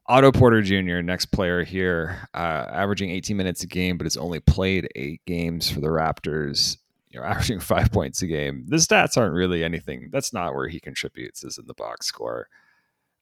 Otto 0.07 0.33
Porter 0.33 0.63
Jr., 0.63 1.03
next 1.03 1.27
player 1.27 1.65
here, 1.65 2.29
uh, 2.33 2.65
averaging 2.73 3.11
18 3.11 3.37
minutes 3.37 3.63
a 3.63 3.67
game, 3.67 3.99
but 3.99 4.07
has 4.07 4.17
only 4.17 4.41
played 4.41 4.89
eight 4.97 5.21
games 5.27 5.71
for 5.71 5.81
the 5.81 5.89
Raptors. 5.89 6.79
You 7.11 7.21
know, 7.21 7.27
averaging 7.27 7.61
five 7.61 7.93
points 7.93 8.23
a 8.23 8.27
game. 8.27 8.65
The 8.69 8.77
stats 8.77 9.17
aren't 9.17 9.35
really 9.35 9.63
anything. 9.63 10.09
That's 10.11 10.33
not 10.33 10.55
where 10.55 10.69
he 10.69 10.81
contributes. 10.81 11.45
Is 11.45 11.59
in 11.59 11.67
the 11.67 11.75
box 11.75 12.07
score. 12.07 12.49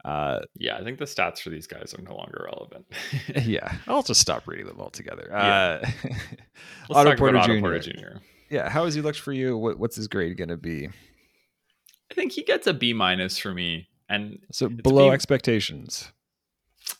Uh, 0.06 0.38
yeah, 0.54 0.76
I 0.76 0.84
think 0.84 0.98
the 1.00 1.04
stats 1.04 1.40
for 1.40 1.50
these 1.50 1.66
guys 1.66 1.92
are 1.92 2.00
no 2.00 2.14
longer 2.14 2.48
relevant. 2.52 2.86
yeah, 3.44 3.74
I'll 3.88 4.04
just 4.04 4.20
stop 4.20 4.46
reading 4.46 4.66
them 4.66 4.78
altogether. 4.80 5.26
Yeah. 5.28 5.80
Uh, 5.82 6.14
Otto, 6.90 7.16
Porter, 7.16 7.38
Otto 7.38 7.54
Jr. 7.54 7.60
Porter 7.60 7.78
Jr. 7.80 8.18
Yeah, 8.48 8.68
how 8.68 8.84
has 8.84 8.94
he 8.94 9.00
looked 9.00 9.18
for 9.18 9.32
you? 9.32 9.58
What, 9.58 9.80
what's 9.80 9.96
his 9.96 10.06
grade 10.06 10.36
going 10.36 10.50
to 10.50 10.56
be? 10.56 10.86
I 10.86 12.14
think 12.14 12.30
he 12.30 12.44
gets 12.44 12.68
a 12.68 12.72
B 12.72 12.92
minus 12.92 13.36
for 13.36 13.52
me, 13.52 13.88
and 14.08 14.38
so 14.52 14.68
below 14.68 15.08
B- 15.08 15.14
expectations. 15.14 16.12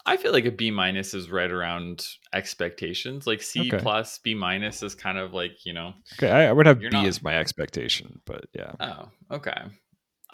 I 0.04 0.16
feel 0.16 0.32
like 0.32 0.44
a 0.44 0.50
B 0.50 0.72
minus 0.72 1.14
is 1.14 1.30
right 1.30 1.50
around 1.50 2.04
expectations. 2.32 3.24
Like 3.24 3.40
C 3.40 3.72
okay. 3.72 3.78
plus, 3.78 4.18
B 4.18 4.34
minus 4.34 4.82
is 4.82 4.96
kind 4.96 5.16
of 5.16 5.32
like 5.32 5.64
you 5.64 5.72
know. 5.72 5.92
Okay, 6.14 6.28
I, 6.28 6.48
I 6.48 6.52
would 6.52 6.66
have 6.66 6.80
B 6.80 6.88
not... 6.88 7.06
as 7.06 7.22
my 7.22 7.38
expectation, 7.38 8.20
but 8.24 8.46
yeah. 8.52 8.72
Oh, 8.80 9.36
okay 9.36 9.66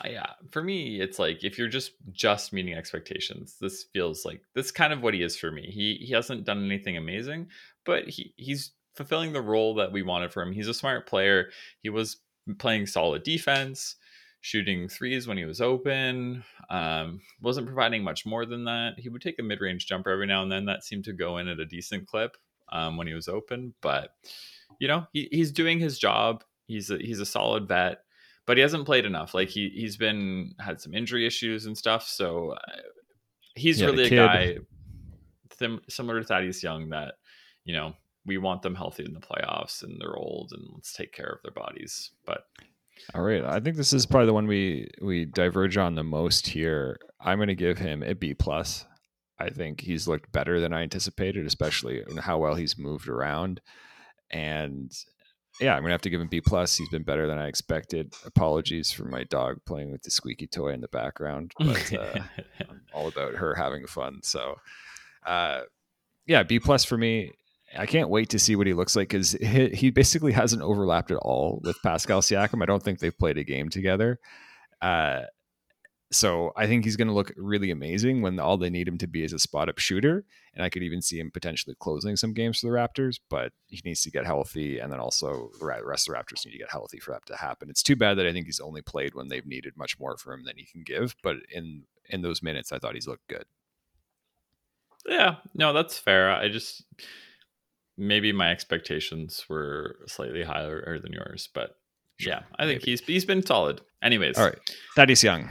yeah, 0.05 0.27
for 0.51 0.63
me, 0.63 1.01
it's 1.01 1.19
like 1.19 1.45
if 1.45 1.59
you're 1.59 1.69
just 1.69 1.93
just 2.13 2.53
meeting 2.53 2.75
expectations, 2.75 3.57
this 3.61 3.85
feels 3.93 4.25
like 4.25 4.43
this 4.55 4.71
kind 4.71 4.93
of 4.93 5.03
what 5.03 5.15
he 5.15 5.23
is 5.23 5.37
for 5.37 5.51
me. 5.51 5.71
He 5.71 6.05
he 6.05 6.13
hasn't 6.13 6.45
done 6.45 6.65
anything 6.65 6.97
amazing, 6.97 7.49
but 7.85 8.09
he 8.09 8.35
he's 8.37 8.73
fulfilling 8.95 9.33
the 9.33 9.43
role 9.43 9.75
that 9.75 9.93
we 9.93 10.03
wanted 10.03 10.33
for 10.33 10.43
him. 10.43 10.53
He's 10.53 10.69
a 10.69 10.75
smart 10.75 11.07
player. 11.07 11.51
He 11.83 11.91
was 11.91 12.19
playing 12.59 12.87
solid 12.87 13.23
defense, 13.23 13.97
shooting 14.41 14.89
threes 14.89 15.27
when 15.27 15.39
he 15.39 15.45
was 15.45 15.61
open. 15.61 16.45
Um, 16.69 17.21
wasn't 17.41 17.67
providing 17.67 18.03
much 18.03 18.27
more 18.27 18.45
than 18.45 18.65
that. 18.65 18.95
He 18.99 19.09
would 19.09 19.23
take 19.23 19.39
a 19.39 19.43
mid 19.43 19.61
range 19.61 19.87
jumper 19.87 20.11
every 20.11 20.27
now 20.27 20.43
and 20.43 20.51
then. 20.51 20.67
That 20.67 20.85
seemed 20.85 21.05
to 21.05 21.13
go 21.13 21.39
in 21.39 21.49
at 21.49 21.61
a 21.61 21.67
decent 21.67 22.07
clip 22.07 22.37
um, 22.71 22.97
when 22.97 23.07
he 23.07 23.15
was 23.15 23.29
open. 23.29 23.75
But 23.81 24.11
you 24.79 24.89
know, 24.89 25.07
he, 25.13 25.29
he's 25.31 25.53
doing 25.53 25.79
his 25.79 25.99
job. 25.99 26.45
He's 26.67 26.91
a, 26.91 26.99
he's 26.99 27.21
a 27.21 27.27
solid 27.27 27.69
vet 27.69 28.05
but 28.47 28.57
he 28.57 28.62
hasn't 28.62 28.86
played 28.86 29.07
enough. 29.07 29.34
Like 29.34 29.49
he 29.49 29.70
he's 29.74 29.97
been 29.97 30.55
had 30.59 30.80
some 30.80 30.95
injury 30.95 31.26
issues 31.26 31.66
and 31.66 31.76
stuff. 31.76 32.07
So 32.07 32.51
uh, 32.51 32.80
he's 33.55 33.80
yeah, 33.80 33.86
really 33.86 34.07
a 34.07 34.11
guy 34.11 34.59
th- 35.59 35.80
similar 35.88 36.20
to 36.20 36.26
Thaddeus 36.26 36.62
Young 36.62 36.90
that 36.90 37.14
you 37.64 37.74
know 37.74 37.95
we 38.24 38.38
want 38.38 38.62
them 38.62 38.74
healthy 38.74 39.05
in 39.05 39.14
the 39.14 39.20
playoffs 39.20 39.82
and 39.82 40.01
they're 40.01 40.16
old 40.16 40.53
and 40.53 40.62
let's 40.74 40.93
take 40.93 41.12
care 41.12 41.26
of 41.26 41.43
their 41.43 41.53
bodies. 41.53 42.11
But 42.24 42.45
all 43.14 43.22
right, 43.22 43.45
I 43.45 43.61
think 43.61 43.76
this 43.76 43.93
is 43.93 44.07
probably 44.07 44.26
the 44.26 44.34
one 44.34 44.47
we 44.47 44.88
we 45.01 45.24
diverge 45.24 45.76
on 45.76 45.95
the 45.95 46.05
most 46.05 46.47
here. 46.47 46.99
I'm 47.20 47.38
going 47.38 47.49
to 47.49 47.55
give 47.55 47.78
him 47.78 48.03
a 48.03 48.14
B 48.14 48.34
plus. 48.34 48.84
I 49.38 49.51
think 49.51 49.80
he's 49.80 50.07
looked 50.07 50.30
better 50.30 50.61
than 50.61 50.72
I 50.72 50.82
anticipated, 50.82 51.47
especially 51.47 52.03
how 52.20 52.38
well 52.38 52.55
he's 52.55 52.78
moved 52.78 53.09
around. 53.09 53.61
And 54.30 54.93
yeah, 55.61 55.75
I'm 55.75 55.83
gonna 55.83 55.93
have 55.93 56.03
to 56.03 56.11
give 56.11 56.21
him 56.21 56.29
B 56.29 56.41
plus. 56.41 56.77
He's 56.77 56.89
been 56.89 57.03
better 57.03 57.27
than 57.27 57.39
I 57.39 57.47
expected. 57.47 58.15
Apologies 58.25 58.91
for 58.91 59.05
my 59.05 59.25
dog 59.25 59.59
playing 59.67 59.93
with 59.93 60.03
the 60.03 60.11
squeaky 60.11 60.47
toy 60.47 60.73
in 60.73 60.81
the 60.81 60.89
background, 60.89 61.53
but 61.59 61.93
uh, 61.93 62.21
I'm 62.69 62.83
all 62.93 63.09
about 63.09 63.35
her 63.35 63.55
having 63.55 63.87
fun. 63.87 64.21
So, 64.23 64.57
uh, 65.27 65.63
yeah, 66.27 66.43
B 66.43 66.59
plus 66.59 66.85
for 66.85 66.97
me. 66.97 67.33
I 67.77 67.87
can't 67.87 68.11
wait 68.11 68.29
to 68.31 68.39
see 68.39 68.55
what 68.55 68.67
he 68.67 68.75
looks 68.75 68.95
like 68.95 69.09
because 69.09 69.33
he, 69.33 69.69
he, 69.69 69.91
basically 69.91 70.33
hasn't 70.33 70.61
overlapped 70.61 71.11
at 71.11 71.17
all 71.17 71.59
with 71.65 71.81
Pascal 71.83 72.21
Siakam. 72.21 72.63
I 72.63 72.67
don't 72.67 72.83
think 72.83 72.99
they've 72.99 73.17
played 73.17 73.39
a 73.39 73.45
game 73.45 73.71
together. 73.71 74.21
Uh, 74.83 75.23
so 76.13 76.53
I 76.57 76.67
think 76.67 76.85
he's 76.85 76.97
going 76.97 77.09
to 77.09 77.15
look 77.15 77.33
really 77.37 77.71
amazing 77.71 78.21
when 78.21 78.39
all 78.39 78.59
they 78.59 78.69
need 78.69 78.87
him 78.87 78.99
to 78.99 79.07
be 79.07 79.25
is 79.25 79.33
a 79.33 79.39
spot 79.39 79.71
up 79.71 79.79
shooter. 79.79 80.25
And 80.55 80.63
I 80.63 80.69
could 80.69 80.83
even 80.83 81.01
see 81.01 81.19
him 81.19 81.31
potentially 81.31 81.75
closing 81.81 82.17
some 82.17 82.35
games 82.35 82.61
for 82.61 82.67
the 82.67 82.77
Raptors, 82.77 83.19
but 83.31 83.53
he 83.69 83.81
needs 83.85 84.03
to 84.03 84.11
get 84.11 84.27
healthy. 84.27 84.79
And 84.79 84.93
then 84.93 85.01
also 85.01 85.51
the 85.59 85.65
rest 85.65 86.09
of 86.09 86.15
the 86.15 86.19
Raptors 86.19 86.45
need 86.45 86.53
to 86.53 86.59
get 86.59 86.71
healthy 86.71 86.99
for 86.99 87.13
that 87.13 87.25
to 87.27 87.37
happen. 87.37 87.71
It's 87.71 87.83
too 87.83 87.97
bad 87.97 88.19
that 88.19 88.27
I 88.27 88.33
think 88.33 88.45
he's 88.45 88.61
only 88.61 88.83
played 88.83 89.15
when 89.15 89.29
they've 89.29 89.47
needed 89.47 89.73
much 89.77 89.99
more 89.99 90.19
from 90.19 90.41
him 90.41 90.45
than 90.45 90.59
he 90.59 90.67
can 90.67 90.83
give. 90.83 91.17
But 91.23 91.37
in, 91.51 91.85
in 92.11 92.21
those 92.21 92.43
minutes, 92.43 92.73
I 92.73 92.79
thought 92.79 92.95
he's 92.95 93.09
looked 93.09 93.29
good. 93.29 93.45
Yeah, 95.07 95.37
no, 95.55 95.73
that's 95.73 95.99
fair. 95.99 96.31
I 96.31 96.49
just, 96.49 96.85
maybe 97.97 98.33
my 98.33 98.51
expectations 98.51 99.47
were 99.49 99.97
slightly 100.07 100.43
higher 100.45 100.99
than 100.99 101.13
yours, 101.13 101.49
but 101.53 101.77
yeah, 102.21 102.43
I 102.59 102.67
think 102.67 102.83
maybe. 102.83 102.91
he's, 102.91 103.01
he's 103.01 103.25
been 103.25 103.45
solid. 103.45 103.81
Anyways. 104.03 104.37
All 104.37 104.45
right. 104.45 104.77
Thaddeus 104.95 105.25
Young. 105.25 105.49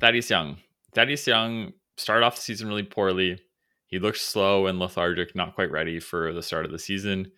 Thaddeus 0.00 0.30
Young. 0.30 0.58
Thaddeus 0.94 1.26
Young 1.26 1.72
started 1.96 2.24
off 2.24 2.36
the 2.36 2.42
season 2.42 2.68
really 2.68 2.82
poorly. 2.82 3.38
He 3.86 3.98
looked 3.98 4.18
slow 4.18 4.66
and 4.66 4.78
lethargic, 4.78 5.34
not 5.34 5.54
quite 5.54 5.70
ready 5.70 6.00
for 6.00 6.32
the 6.32 6.42
start 6.42 6.64
of 6.64 6.72
the 6.72 6.78
season. 6.78 7.30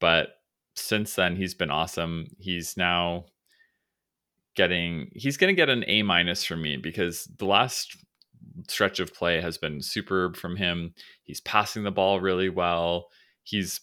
But 0.00 0.30
since 0.74 1.14
then, 1.14 1.36
he's 1.36 1.54
been 1.54 1.70
awesome. 1.70 2.26
He's 2.38 2.76
now 2.76 3.26
getting, 4.56 5.10
he's 5.14 5.36
going 5.36 5.54
to 5.54 5.60
get 5.60 5.68
an 5.68 5.84
A 5.86 6.02
minus 6.02 6.44
from 6.44 6.62
me 6.62 6.76
because 6.76 7.24
the 7.38 7.46
last 7.46 7.96
stretch 8.68 9.00
of 9.00 9.14
play 9.14 9.40
has 9.40 9.58
been 9.58 9.82
superb 9.82 10.36
from 10.36 10.56
him. 10.56 10.94
He's 11.22 11.40
passing 11.40 11.84
the 11.84 11.90
ball 11.90 12.20
really 12.20 12.48
well. 12.48 13.08
He's 13.42 13.80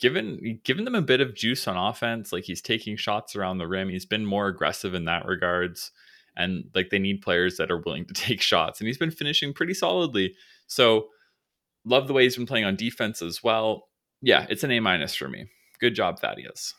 given 0.00 0.60
given 0.62 0.84
them 0.84 0.94
a 0.94 1.02
bit 1.02 1.20
of 1.20 1.34
juice 1.34 1.66
on 1.66 1.76
offense. 1.76 2.32
Like 2.32 2.44
he's 2.44 2.62
taking 2.62 2.96
shots 2.96 3.34
around 3.34 3.58
the 3.58 3.66
rim. 3.66 3.88
He's 3.88 4.06
been 4.06 4.26
more 4.26 4.48
aggressive 4.48 4.94
in 4.94 5.06
that 5.06 5.26
regards 5.26 5.90
and 6.36 6.64
like 6.74 6.90
they 6.90 6.98
need 6.98 7.22
players 7.22 7.56
that 7.56 7.70
are 7.70 7.80
willing 7.80 8.04
to 8.06 8.14
take 8.14 8.40
shots 8.40 8.80
and 8.80 8.86
he's 8.86 8.98
been 8.98 9.10
finishing 9.10 9.52
pretty 9.52 9.74
solidly. 9.74 10.34
So 10.66 11.08
love 11.84 12.06
the 12.06 12.12
way 12.12 12.24
he's 12.24 12.36
been 12.36 12.46
playing 12.46 12.64
on 12.64 12.76
defense 12.76 13.22
as 13.22 13.42
well. 13.42 13.88
Yeah 14.22 14.46
it's 14.48 14.64
an 14.64 14.70
a 14.70 14.80
minus 14.80 15.14
for 15.14 15.28
me. 15.28 15.46
Good 15.80 15.94
job 15.94 16.18
thaddeus. 16.20 16.74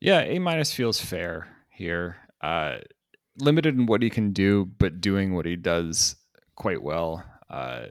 Yeah 0.00 0.20
a 0.20 0.38
minus 0.38 0.72
feels 0.72 1.00
fair 1.00 1.48
here. 1.70 2.16
Uh 2.40 2.78
limited 3.38 3.76
in 3.76 3.86
what 3.86 4.02
he 4.02 4.10
can 4.10 4.32
do 4.32 4.66
but 4.78 5.00
doing 5.00 5.34
what 5.34 5.46
he 5.46 5.56
does 5.56 6.16
quite 6.56 6.82
well. 6.82 7.24
Uh 7.48 7.86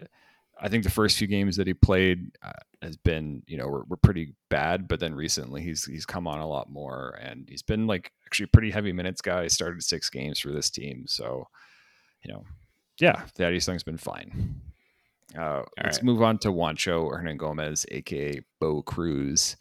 I 0.62 0.68
think 0.68 0.84
the 0.84 0.90
first 0.90 1.18
few 1.18 1.28
games 1.28 1.56
that 1.56 1.68
he 1.68 1.74
played 1.74 2.32
uh, 2.44 2.52
has 2.82 2.98
been, 2.98 3.44
you 3.48 3.58
know, 3.58 3.68
were, 3.68 3.86
were, 3.88 3.98
pretty 3.98 4.34
bad, 4.50 4.88
but 4.88 5.00
then 5.00 5.16
recently 5.16 5.62
he's 5.62 5.86
he's 5.86 6.06
come 6.06 6.28
on 6.28 6.40
a 6.40 6.48
lot 6.48 6.70
more, 6.70 7.18
and 7.22 7.48
he's 7.50 7.62
been 7.62 7.88
like 7.88 8.12
actually 8.26 8.48
pretty 8.48 8.72
heavy 8.72 8.92
minutes 8.92 9.22
guy. 9.22 9.44
He 9.44 9.50
started 9.50 9.84
six 9.84 10.10
games 10.10 10.40
for 10.40 10.52
this 10.52 10.70
team, 10.70 11.06
so 11.08 11.48
you 12.24 12.34
know, 12.34 12.44
yeah, 13.00 13.24
Thaddeus 13.36 13.68
Young's 13.68 13.84
been 13.84 13.98
fine. 13.98 14.62
Uh, 15.38 15.64
let's 15.84 15.98
right. 15.98 16.04
move 16.04 16.22
on 16.22 16.38
to 16.40 16.50
Juancho 16.50 17.12
Hernangomez, 17.12 17.86
aka 17.92 18.42
Bo 18.60 18.82
Cruz. 18.82 19.56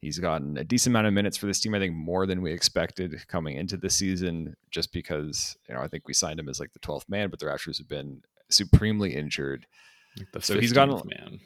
He's 0.00 0.18
gotten 0.18 0.58
a 0.58 0.64
decent 0.64 0.92
amount 0.92 1.06
of 1.06 1.14
minutes 1.14 1.38
for 1.38 1.46
this 1.46 1.60
team. 1.60 1.74
I 1.74 1.78
think 1.78 1.94
more 1.94 2.26
than 2.26 2.42
we 2.42 2.52
expected 2.52 3.26
coming 3.28 3.56
into 3.56 3.78
the 3.78 3.88
season, 3.88 4.54
just 4.70 4.92
because 4.92 5.56
you 5.68 5.74
know 5.74 5.80
I 5.80 5.88
think 5.88 6.06
we 6.06 6.14
signed 6.14 6.38
him 6.38 6.48
as 6.48 6.60
like 6.60 6.72
the 6.72 6.80
12th 6.80 7.08
man, 7.08 7.30
but 7.30 7.38
the 7.38 7.46
Raptors 7.46 7.78
have 7.78 7.88
been 7.88 8.22
supremely 8.50 9.14
injured. 9.14 9.66
Like 10.18 10.44
so 10.44 10.58
he's 10.58 10.72
gotten 10.72 11.00
man. 11.08 11.40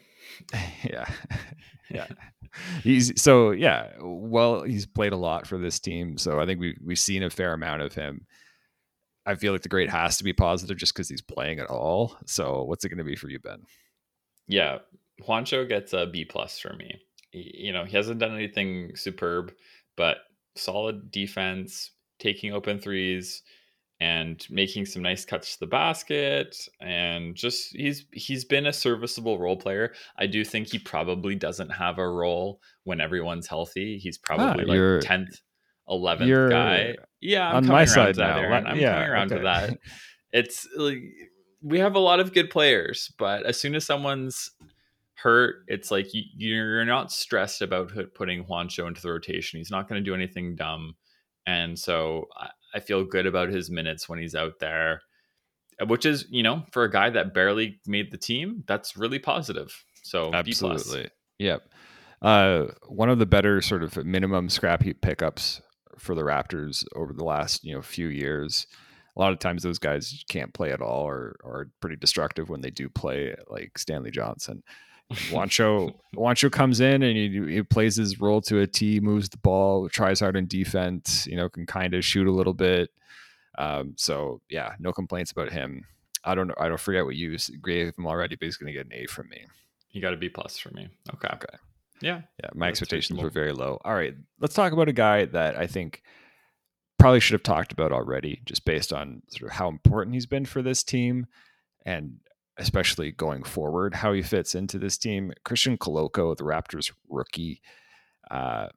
yeah, 0.83 1.09
yeah. 1.89 2.07
He's 2.83 3.19
so 3.21 3.51
yeah. 3.51 3.91
Well, 3.99 4.63
he's 4.63 4.85
played 4.85 5.13
a 5.13 5.17
lot 5.17 5.47
for 5.47 5.57
this 5.57 5.79
team, 5.79 6.17
so 6.17 6.39
I 6.39 6.45
think 6.45 6.59
we 6.59 6.77
we've 6.83 6.99
seen 6.99 7.23
a 7.23 7.29
fair 7.29 7.53
amount 7.53 7.81
of 7.81 7.93
him. 7.93 8.25
I 9.25 9.35
feel 9.35 9.53
like 9.53 9.61
the 9.61 9.69
grade 9.69 9.89
has 9.89 10.17
to 10.17 10.23
be 10.23 10.33
positive 10.33 10.77
just 10.77 10.93
because 10.93 11.09
he's 11.09 11.21
playing 11.21 11.59
at 11.59 11.67
all. 11.67 12.17
So 12.25 12.63
what's 12.63 12.83
it 12.83 12.89
going 12.89 12.97
to 12.97 13.03
be 13.03 13.15
for 13.15 13.29
you, 13.29 13.39
Ben? 13.39 13.61
Yeah, 14.47 14.79
Juancho 15.21 15.67
gets 15.67 15.93
a 15.93 16.07
B 16.07 16.25
plus 16.25 16.57
for 16.57 16.73
me. 16.73 16.99
You 17.31 17.71
know, 17.71 17.85
he 17.85 17.95
hasn't 17.95 18.19
done 18.19 18.33
anything 18.33 18.95
superb, 18.95 19.53
but 19.95 20.17
solid 20.55 21.11
defense, 21.11 21.91
taking 22.17 22.53
open 22.53 22.79
threes, 22.79 23.43
and 24.01 24.45
making 24.49 24.85
some 24.85 25.01
nice 25.01 25.25
cuts 25.25 25.53
to 25.53 25.59
the 25.59 25.67
basket 25.67 26.55
and 26.79 27.35
just 27.35 27.75
he's 27.75 28.05
he's 28.13 28.45
been 28.45 28.67
a 28.67 28.73
serviceable 28.73 29.37
role 29.37 29.57
player. 29.57 29.93
I 30.17 30.25
do 30.25 30.45
think 30.45 30.67
he 30.67 30.79
probably 30.79 31.35
doesn't 31.35 31.69
have 31.69 31.97
a 31.97 32.07
role 32.07 32.61
when 32.85 33.01
everyone's 33.01 33.47
healthy. 33.47 33.97
He's 33.97 34.17
ah, 34.17 34.25
probably 34.25 34.63
ah, 34.63 34.67
like 34.67 35.03
10th 35.03 35.41
11th 35.89 36.49
guy. 36.49 36.95
Yeah 37.19 37.49
I'm 37.49 37.57
on 37.57 37.67
my 37.67 37.85
side 37.85 38.15
now. 38.17 38.37
I'm 38.37 38.79
yeah, 38.79 38.93
coming 38.93 39.09
around 39.09 39.31
okay. 39.31 39.41
to 39.41 39.43
that. 39.43 39.77
It's 40.31 40.67
like 40.77 40.99
we 41.63 41.79
have 41.79 41.95
a 41.95 41.99
lot 41.99 42.19
of 42.19 42.35
good 42.35 42.51
players 42.51 43.11
but 43.17 43.47
as 43.47 43.59
soon 43.59 43.73
as 43.73 43.83
someone's 43.83 44.51
hurt 45.15 45.63
it's 45.67 45.89
like 45.89 46.13
you, 46.13 46.21
you're 46.37 46.85
not 46.85 47.11
stressed 47.11 47.63
about 47.63 47.91
putting 48.13 48.45
juancho 48.45 48.87
into 48.87 49.01
the 49.01 49.11
rotation. 49.11 49.57
He's 49.57 49.71
not 49.71 49.89
going 49.89 49.99
to 49.99 50.07
do 50.07 50.13
anything 50.13 50.55
dumb. 50.55 50.95
And 51.47 51.77
so 51.79 52.27
I 52.73 52.79
feel 52.79 53.03
good 53.03 53.25
about 53.25 53.49
his 53.49 53.69
minutes 53.69 54.07
when 54.07 54.19
he's 54.19 54.35
out 54.35 54.59
there, 54.59 55.01
which 55.87 56.05
is, 56.05 56.25
you 56.29 56.43
know, 56.43 56.63
for 56.71 56.83
a 56.83 56.91
guy 56.91 57.09
that 57.09 57.33
barely 57.33 57.79
made 57.85 58.11
the 58.11 58.17
team, 58.17 58.63
that's 58.67 58.97
really 58.97 59.19
positive. 59.19 59.83
So 60.03 60.33
absolutely. 60.33 61.09
Yep. 61.39 61.63
Uh, 62.21 62.65
one 62.87 63.09
of 63.09 63.19
the 63.19 63.25
better 63.25 63.61
sort 63.61 63.83
of 63.83 63.95
minimum 64.05 64.49
scrap 64.49 64.83
heap 64.83 65.01
pickups 65.01 65.61
for 65.97 66.15
the 66.15 66.23
Raptors 66.23 66.85
over 66.95 67.13
the 67.13 67.23
last, 67.23 67.63
you 67.63 67.73
know, 67.73 67.81
few 67.81 68.07
years. 68.07 68.67
A 69.15 69.19
lot 69.19 69.33
of 69.33 69.39
times 69.39 69.63
those 69.63 69.79
guys 69.79 70.23
can't 70.29 70.53
play 70.53 70.71
at 70.71 70.81
all 70.81 71.03
or 71.03 71.35
are 71.43 71.69
pretty 71.81 71.95
destructive 71.97 72.49
when 72.49 72.61
they 72.61 72.69
do 72.69 72.89
play 72.89 73.35
like 73.49 73.77
Stanley 73.77 74.11
Johnson. 74.11 74.63
Juancho 75.11 75.93
Juancho 76.15 76.51
comes 76.51 76.79
in 76.79 77.01
and 77.01 77.17
he, 77.17 77.55
he, 77.55 77.63
plays 77.63 77.95
his 77.95 78.19
role 78.19 78.41
to 78.41 78.59
a 78.59 78.67
T, 78.67 78.99
moves 78.99 79.29
the 79.29 79.37
ball, 79.37 79.89
tries 79.89 80.19
hard 80.19 80.35
in 80.35 80.45
defense, 80.47 81.25
you 81.25 81.35
know, 81.35 81.49
can 81.49 81.65
kind 81.65 81.95
of 81.95 82.05
shoot 82.05 82.27
a 82.27 82.31
little 82.31 82.53
bit. 82.53 82.91
Um, 83.57 83.93
so 83.97 84.41
yeah, 84.49 84.75
no 84.79 84.93
complaints 84.93 85.31
about 85.31 85.51
him. 85.51 85.83
I 86.23 86.35
don't 86.35 86.47
know. 86.47 86.55
I 86.59 86.67
don't 86.67 86.79
forget 86.79 87.05
what 87.05 87.15
you 87.15 87.37
gave 87.63 87.97
him 87.97 88.05
already, 88.05 88.35
but 88.35 88.45
he's 88.45 88.57
going 88.57 88.71
to 88.71 88.77
get 88.77 88.85
an 88.85 88.93
A 88.93 89.07
from 89.07 89.29
me. 89.29 89.45
He 89.87 89.99
got 89.99 90.13
a 90.13 90.17
B 90.17 90.29
plus 90.29 90.57
for 90.57 90.69
me. 90.71 90.89
Okay. 91.13 91.29
Okay. 91.33 91.57
Yeah. 92.01 92.21
Yeah. 92.43 92.49
My 92.53 92.67
expectations 92.67 93.19
were 93.21 93.29
very 93.29 93.51
low. 93.51 93.79
All 93.83 93.93
right. 93.93 94.15
Let's 94.39 94.53
talk 94.53 94.73
about 94.73 94.89
a 94.89 94.93
guy 94.93 95.25
that 95.25 95.57
I 95.57 95.65
think 95.65 96.03
probably 96.99 97.19
should 97.19 97.33
have 97.33 97.43
talked 97.43 97.71
about 97.71 97.91
already, 97.91 98.41
just 98.45 98.65
based 98.65 98.93
on 98.93 99.23
sort 99.29 99.49
of 99.49 99.57
how 99.57 99.67
important 99.69 100.13
he's 100.13 100.25
been 100.25 100.45
for 100.45 100.61
this 100.61 100.83
team 100.83 101.25
and 101.85 102.17
especially 102.59 103.11
going 103.11 103.43
forward, 103.43 103.95
how 103.95 104.13
he 104.13 104.21
fits 104.21 104.53
into 104.53 104.77
this 104.77 104.97
team. 104.97 105.33
Christian 105.43 105.77
Koloko, 105.77 106.35
the 106.35 106.43
Raptors 106.43 106.91
rookie. 107.07 107.61
Uh, 108.29 108.67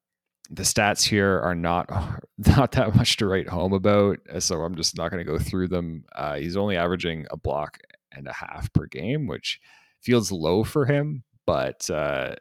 the 0.50 0.62
stats 0.62 1.04
here 1.04 1.40
are 1.40 1.54
not 1.54 1.88
not 2.38 2.72
that 2.72 2.94
much 2.94 3.16
to 3.18 3.26
write 3.26 3.48
home 3.48 3.72
about, 3.72 4.18
uh, 4.32 4.40
so 4.40 4.62
I'm 4.62 4.74
just 4.74 4.96
not 4.96 5.10
going 5.10 5.24
to 5.24 5.30
go 5.30 5.38
through 5.38 5.68
them. 5.68 6.04
Uh, 6.14 6.36
he's 6.36 6.56
only 6.56 6.76
averaging 6.76 7.26
a 7.30 7.36
block 7.36 7.78
and 8.12 8.26
a 8.26 8.32
half 8.32 8.72
per 8.72 8.86
game, 8.86 9.26
which 9.26 9.60
feels 10.00 10.32
low 10.32 10.64
for 10.64 10.86
him, 10.86 11.24
but 11.46 11.88
uh, 11.90 12.36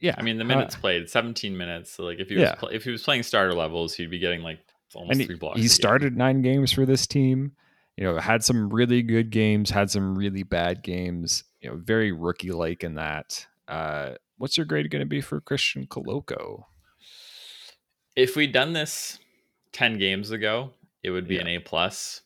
yeah. 0.00 0.14
I 0.16 0.22
mean, 0.22 0.38
the 0.38 0.44
minutes 0.44 0.74
uh, 0.76 0.80
played 0.80 1.08
17 1.08 1.56
minutes. 1.56 1.92
So 1.92 2.04
like 2.04 2.18
if 2.18 2.28
he 2.28 2.36
was 2.36 2.42
yeah. 2.42 2.54
pl- 2.54 2.68
if 2.68 2.84
he 2.84 2.90
was 2.90 3.02
playing 3.02 3.24
starter 3.24 3.54
levels, 3.54 3.94
he'd 3.94 4.10
be 4.10 4.18
getting 4.18 4.42
like 4.42 4.60
almost 4.94 5.22
three 5.22 5.36
blocks. 5.36 5.60
He 5.60 5.68
started 5.68 6.16
nine 6.16 6.42
games 6.42 6.72
for 6.72 6.86
this 6.86 7.06
team 7.06 7.52
you 7.98 8.04
know, 8.04 8.16
had 8.16 8.44
some 8.44 8.70
really 8.70 9.02
good 9.02 9.30
games, 9.30 9.70
had 9.70 9.90
some 9.90 10.16
really 10.16 10.44
bad 10.44 10.84
games, 10.84 11.42
you 11.60 11.68
know, 11.68 11.76
very 11.76 12.12
rookie 12.12 12.52
like 12.52 12.84
in 12.84 12.94
that. 12.94 13.44
Uh, 13.66 14.12
what's 14.36 14.56
your 14.56 14.66
grade 14.66 14.88
going 14.88 15.00
to 15.00 15.06
be 15.06 15.20
for 15.20 15.40
Christian 15.40 15.84
Koloko? 15.84 16.62
If 18.14 18.36
we'd 18.36 18.52
done 18.52 18.72
this 18.72 19.18
10 19.72 19.98
games 19.98 20.30
ago, 20.30 20.70
it 21.02 21.10
would 21.10 21.26
be 21.26 21.34
yeah. 21.34 21.40
an 21.40 21.48
A 21.48 21.58
plus. 21.58 22.20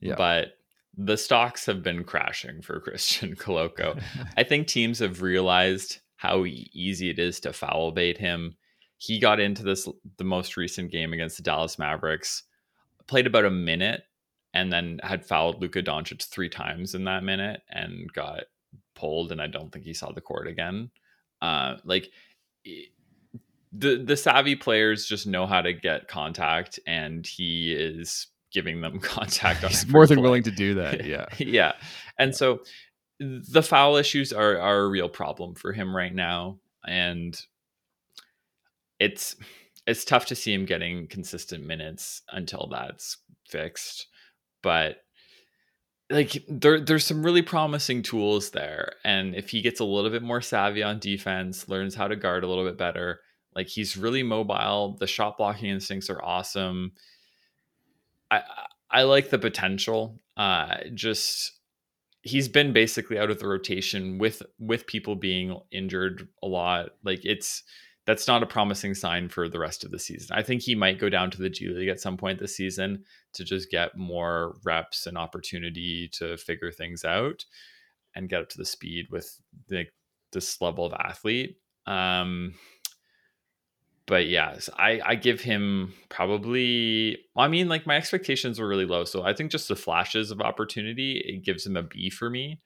Yeah. 0.00 0.16
But 0.18 0.58
the 0.98 1.16
stocks 1.16 1.64
have 1.64 1.82
been 1.82 2.04
crashing 2.04 2.60
for 2.60 2.78
Christian 2.84 3.36
Koloko. 3.36 3.98
I 4.36 4.42
think 4.42 4.66
teams 4.66 4.98
have 4.98 5.22
realized 5.22 6.00
how 6.16 6.44
easy 6.44 7.08
it 7.08 7.18
is 7.18 7.40
to 7.40 7.54
foul 7.54 7.90
bait 7.90 8.18
him. 8.18 8.54
He 8.98 9.18
got 9.18 9.40
into 9.40 9.62
this 9.62 9.88
the 10.18 10.24
most 10.24 10.58
recent 10.58 10.92
game 10.92 11.14
against 11.14 11.38
the 11.38 11.42
Dallas 11.42 11.78
Mavericks, 11.78 12.42
played 13.06 13.26
about 13.26 13.46
a 13.46 13.50
minute 13.50 14.02
and 14.56 14.72
then 14.72 14.98
had 15.02 15.22
fouled 15.22 15.60
Luka 15.60 15.82
Doncic 15.82 16.24
three 16.24 16.48
times 16.48 16.94
in 16.94 17.04
that 17.04 17.22
minute 17.22 17.60
and 17.68 18.10
got 18.10 18.44
pulled, 18.94 19.30
and 19.30 19.40
I 19.40 19.48
don't 19.48 19.70
think 19.70 19.84
he 19.84 19.92
saw 19.92 20.12
the 20.12 20.22
court 20.22 20.48
again. 20.48 20.90
Uh, 21.42 21.76
like 21.84 22.08
the 23.70 24.02
the 24.02 24.16
savvy 24.16 24.56
players 24.56 25.04
just 25.04 25.26
know 25.26 25.44
how 25.44 25.60
to 25.60 25.74
get 25.74 26.08
contact, 26.08 26.80
and 26.86 27.26
he 27.26 27.74
is 27.74 28.28
giving 28.50 28.80
them 28.80 28.98
contact. 29.00 29.62
He's 29.62 29.86
more 29.86 30.06
than 30.06 30.16
play. 30.16 30.22
willing 30.22 30.42
to 30.44 30.50
do 30.50 30.74
that. 30.76 31.04
Yeah, 31.04 31.26
yeah, 31.36 31.72
and 32.18 32.30
yeah. 32.30 32.36
so 32.36 32.60
the 33.20 33.62
foul 33.62 33.96
issues 33.96 34.32
are 34.32 34.58
are 34.58 34.80
a 34.80 34.88
real 34.88 35.10
problem 35.10 35.54
for 35.54 35.74
him 35.74 35.94
right 35.94 36.14
now, 36.14 36.60
and 36.86 37.38
it's 38.98 39.36
it's 39.86 40.06
tough 40.06 40.24
to 40.26 40.34
see 40.34 40.54
him 40.54 40.64
getting 40.64 41.08
consistent 41.08 41.62
minutes 41.62 42.22
until 42.32 42.68
that's 42.72 43.18
fixed 43.46 44.06
but 44.66 44.96
like 46.10 46.42
there 46.48 46.80
there's 46.80 47.06
some 47.06 47.24
really 47.24 47.40
promising 47.40 48.02
tools 48.02 48.50
there 48.50 48.94
and 49.04 49.32
if 49.36 49.48
he 49.50 49.62
gets 49.62 49.78
a 49.78 49.84
little 49.84 50.10
bit 50.10 50.24
more 50.24 50.40
savvy 50.40 50.82
on 50.82 50.98
defense 50.98 51.68
learns 51.68 51.94
how 51.94 52.08
to 52.08 52.16
guard 52.16 52.42
a 52.42 52.48
little 52.48 52.64
bit 52.64 52.76
better 52.76 53.20
like 53.54 53.68
he's 53.68 53.96
really 53.96 54.24
mobile 54.24 54.96
the 54.98 55.06
shot 55.06 55.38
blocking 55.38 55.70
instincts 55.70 56.10
are 56.10 56.20
awesome. 56.20 56.90
I 58.28 58.42
i 58.90 59.02
like 59.04 59.30
the 59.30 59.38
potential 59.38 60.18
uh 60.36 60.78
just 60.94 61.52
he's 62.22 62.48
been 62.48 62.72
basically 62.72 63.20
out 63.20 63.30
of 63.30 63.38
the 63.38 63.46
rotation 63.46 64.18
with 64.18 64.42
with 64.58 64.88
people 64.88 65.14
being 65.14 65.60
injured 65.70 66.26
a 66.42 66.48
lot 66.48 66.90
like 67.04 67.20
it's 67.24 67.62
that's 68.06 68.28
not 68.28 68.42
a 68.42 68.46
promising 68.46 68.94
sign 68.94 69.28
for 69.28 69.48
the 69.48 69.58
rest 69.58 69.84
of 69.84 69.90
the 69.90 69.98
season. 69.98 70.36
I 70.36 70.42
think 70.42 70.62
he 70.62 70.74
might 70.74 71.00
go 71.00 71.08
down 71.08 71.30
to 71.32 71.42
the 71.42 71.50
G 71.50 71.68
League 71.68 71.88
at 71.88 72.00
some 72.00 72.16
point 72.16 72.38
this 72.38 72.56
season 72.56 73.04
to 73.34 73.44
just 73.44 73.70
get 73.70 73.96
more 73.96 74.56
reps 74.64 75.06
and 75.06 75.18
opportunity 75.18 76.08
to 76.14 76.36
figure 76.36 76.70
things 76.70 77.04
out 77.04 77.44
and 78.14 78.28
get 78.28 78.42
up 78.42 78.48
to 78.50 78.58
the 78.58 78.64
speed 78.64 79.06
with 79.10 79.40
the, 79.68 79.86
this 80.32 80.60
level 80.60 80.86
of 80.86 80.94
athlete. 80.94 81.58
Um, 81.86 82.54
but 84.06 84.26
yes, 84.26 84.70
I, 84.78 85.00
I 85.04 85.14
give 85.16 85.40
him 85.40 85.92
probably, 86.08 87.18
I 87.36 87.48
mean, 87.48 87.68
like 87.68 87.86
my 87.86 87.96
expectations 87.96 88.60
were 88.60 88.68
really 88.68 88.86
low. 88.86 89.04
So 89.04 89.24
I 89.24 89.32
think 89.32 89.50
just 89.50 89.66
the 89.66 89.74
flashes 89.74 90.30
of 90.30 90.40
opportunity, 90.40 91.22
it 91.26 91.44
gives 91.44 91.66
him 91.66 91.76
a 91.76 91.82
B 91.82 92.08
for 92.08 92.30
me. 92.30 92.60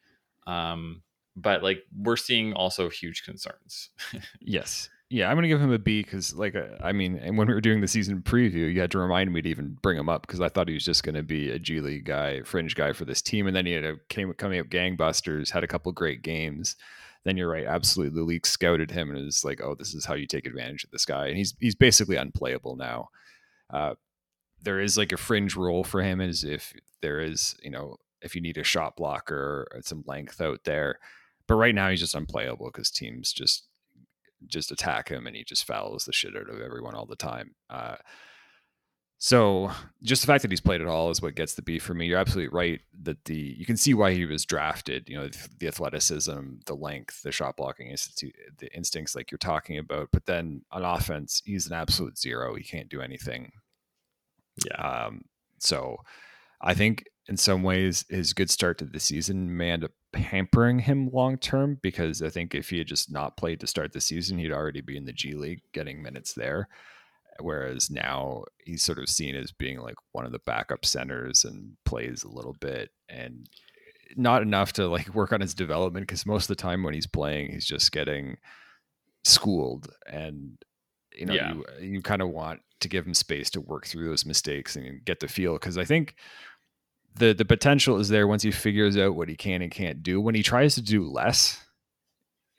Um, 0.46 1.02
but 1.34 1.62
like 1.62 1.82
we're 1.96 2.16
seeing 2.16 2.52
also 2.52 2.90
huge 2.90 3.24
concerns. 3.24 3.88
yes. 4.40 4.90
Yeah, 5.12 5.28
I'm 5.28 5.36
gonna 5.36 5.48
give 5.48 5.60
him 5.60 5.72
a 5.72 5.78
B 5.78 6.02
because, 6.04 6.36
like, 6.36 6.54
uh, 6.54 6.68
I 6.80 6.92
mean, 6.92 7.16
and 7.16 7.36
when 7.36 7.48
we 7.48 7.54
were 7.54 7.60
doing 7.60 7.80
the 7.80 7.88
season 7.88 8.22
preview, 8.22 8.72
you 8.72 8.80
had 8.80 8.92
to 8.92 8.98
remind 8.98 9.32
me 9.32 9.42
to 9.42 9.48
even 9.48 9.76
bring 9.82 9.98
him 9.98 10.08
up 10.08 10.22
because 10.24 10.40
I 10.40 10.48
thought 10.48 10.68
he 10.68 10.74
was 10.74 10.84
just 10.84 11.02
gonna 11.02 11.24
be 11.24 11.50
a 11.50 11.58
G 11.58 11.80
League 11.80 12.04
guy, 12.04 12.42
fringe 12.42 12.76
guy 12.76 12.92
for 12.92 13.04
this 13.04 13.20
team, 13.20 13.48
and 13.48 13.56
then 13.56 13.66
he 13.66 13.72
had 13.72 13.84
a, 13.84 13.96
came 14.08 14.32
coming 14.34 14.60
up 14.60 14.68
gangbusters, 14.68 15.50
had 15.50 15.64
a 15.64 15.66
couple 15.66 15.90
great 15.90 16.22
games. 16.22 16.76
Then 17.24 17.36
you're 17.36 17.50
right, 17.50 17.66
absolutely. 17.66 18.20
The 18.20 18.24
league 18.24 18.46
scouted 18.46 18.92
him 18.92 19.10
and 19.10 19.26
is 19.26 19.44
like, 19.44 19.60
oh, 19.60 19.74
this 19.74 19.94
is 19.94 20.04
how 20.04 20.14
you 20.14 20.26
take 20.26 20.46
advantage 20.46 20.84
of 20.84 20.92
this 20.92 21.04
guy, 21.04 21.26
and 21.26 21.36
he's 21.36 21.54
he's 21.58 21.74
basically 21.74 22.16
unplayable 22.16 22.76
now. 22.76 23.08
Uh, 23.68 23.94
there 24.62 24.80
is 24.80 24.96
like 24.96 25.12
a 25.12 25.16
fringe 25.16 25.56
role 25.56 25.82
for 25.84 26.02
him, 26.02 26.20
as 26.20 26.44
if 26.44 26.72
there 27.02 27.20
is, 27.20 27.56
you 27.64 27.70
know, 27.70 27.96
if 28.22 28.36
you 28.36 28.40
need 28.40 28.58
a 28.58 28.64
shot 28.64 28.96
blocker 28.96 29.66
or 29.72 29.80
some 29.82 30.04
length 30.06 30.40
out 30.40 30.62
there. 30.64 31.00
But 31.48 31.56
right 31.56 31.74
now, 31.74 31.90
he's 31.90 32.00
just 32.00 32.14
unplayable 32.14 32.66
because 32.66 32.90
teams 32.92 33.32
just 33.32 33.64
just 34.46 34.70
attack 34.70 35.08
him 35.08 35.26
and 35.26 35.36
he 35.36 35.44
just 35.44 35.64
fouls 35.64 36.04
the 36.04 36.12
shit 36.12 36.36
out 36.36 36.48
of 36.48 36.60
everyone 36.60 36.94
all 36.94 37.06
the 37.06 37.16
time. 37.16 37.54
Uh, 37.68 37.96
so 39.22 39.70
just 40.02 40.22
the 40.22 40.26
fact 40.26 40.40
that 40.42 40.50
he's 40.50 40.62
played 40.62 40.80
at 40.80 40.86
all 40.86 41.10
is 41.10 41.20
what 41.20 41.34
gets 41.34 41.52
the 41.52 41.60
B 41.60 41.78
for 41.78 41.92
me. 41.92 42.06
You're 42.06 42.18
absolutely 42.18 42.56
right. 42.56 42.80
that 43.02 43.22
the 43.26 43.36
you 43.36 43.66
can 43.66 43.76
see 43.76 43.92
why 43.92 44.14
he 44.14 44.24
was 44.24 44.46
drafted. 44.46 45.10
You 45.10 45.18
know, 45.18 45.28
the 45.58 45.68
athleticism, 45.68 46.40
the 46.64 46.74
length, 46.74 47.22
the 47.22 47.30
shot 47.30 47.58
blocking 47.58 47.88
institute, 47.88 48.34
the 48.56 48.74
instincts 48.74 49.14
like 49.14 49.30
you're 49.30 49.36
talking 49.36 49.76
about. 49.76 50.08
But 50.10 50.24
then 50.24 50.62
on 50.72 50.84
offense, 50.86 51.42
he's 51.44 51.66
an 51.66 51.74
absolute 51.74 52.18
zero. 52.18 52.54
He 52.54 52.64
can't 52.64 52.88
do 52.88 53.02
anything. 53.02 53.52
Yeah. 54.64 55.04
Um, 55.06 55.26
so 55.58 55.98
I 56.62 56.72
think 56.72 57.04
in 57.30 57.36
some 57.36 57.62
ways 57.62 58.04
his 58.10 58.32
good 58.32 58.50
start 58.50 58.76
to 58.76 58.84
the 58.84 58.98
season 58.98 59.56
may 59.56 59.70
end 59.70 59.84
up 59.84 59.92
hampering 60.14 60.80
him 60.80 61.08
long 61.12 61.38
term 61.38 61.78
because 61.80 62.22
I 62.22 62.28
think 62.28 62.56
if 62.56 62.68
he 62.68 62.78
had 62.78 62.88
just 62.88 63.10
not 63.10 63.36
played 63.36 63.60
to 63.60 63.68
start 63.68 63.92
the 63.92 64.00
season, 64.00 64.36
he'd 64.36 64.52
already 64.52 64.80
be 64.80 64.96
in 64.96 65.04
the 65.04 65.12
G 65.12 65.34
League 65.34 65.62
getting 65.72 66.02
minutes 66.02 66.34
there. 66.34 66.68
Whereas 67.38 67.88
now 67.88 68.44
he's 68.58 68.82
sort 68.82 68.98
of 68.98 69.08
seen 69.08 69.36
as 69.36 69.52
being 69.52 69.78
like 69.78 69.94
one 70.10 70.26
of 70.26 70.32
the 70.32 70.40
backup 70.40 70.84
centers 70.84 71.44
and 71.44 71.76
plays 71.84 72.24
a 72.24 72.28
little 72.28 72.56
bit 72.60 72.90
and 73.08 73.48
not 74.16 74.42
enough 74.42 74.72
to 74.74 74.88
like 74.88 75.14
work 75.14 75.32
on 75.32 75.40
his 75.40 75.54
development 75.54 76.08
because 76.08 76.26
most 76.26 76.50
of 76.50 76.56
the 76.56 76.62
time 76.62 76.82
when 76.82 76.94
he's 76.94 77.06
playing, 77.06 77.52
he's 77.52 77.64
just 77.64 77.92
getting 77.92 78.38
schooled 79.22 79.88
and 80.10 80.58
you 81.14 81.26
know 81.26 81.34
yeah. 81.34 81.52
you 81.52 81.64
you 81.80 82.02
kind 82.02 82.22
of 82.22 82.30
want 82.30 82.60
to 82.80 82.88
give 82.88 83.06
him 83.06 83.14
space 83.14 83.50
to 83.50 83.60
work 83.60 83.86
through 83.86 84.08
those 84.08 84.26
mistakes 84.26 84.74
and 84.74 85.04
get 85.04 85.20
the 85.20 85.28
feel 85.28 85.52
because 85.52 85.78
I 85.78 85.84
think 85.84 86.16
the 87.16 87.32
the 87.32 87.44
potential 87.44 87.98
is 87.98 88.08
there 88.08 88.26
once 88.26 88.42
he 88.42 88.50
figures 88.50 88.96
out 88.96 89.14
what 89.14 89.28
he 89.28 89.36
can 89.36 89.62
and 89.62 89.70
can't 89.70 90.02
do. 90.02 90.20
When 90.20 90.34
he 90.34 90.42
tries 90.42 90.74
to 90.76 90.82
do 90.82 91.08
less, 91.08 91.64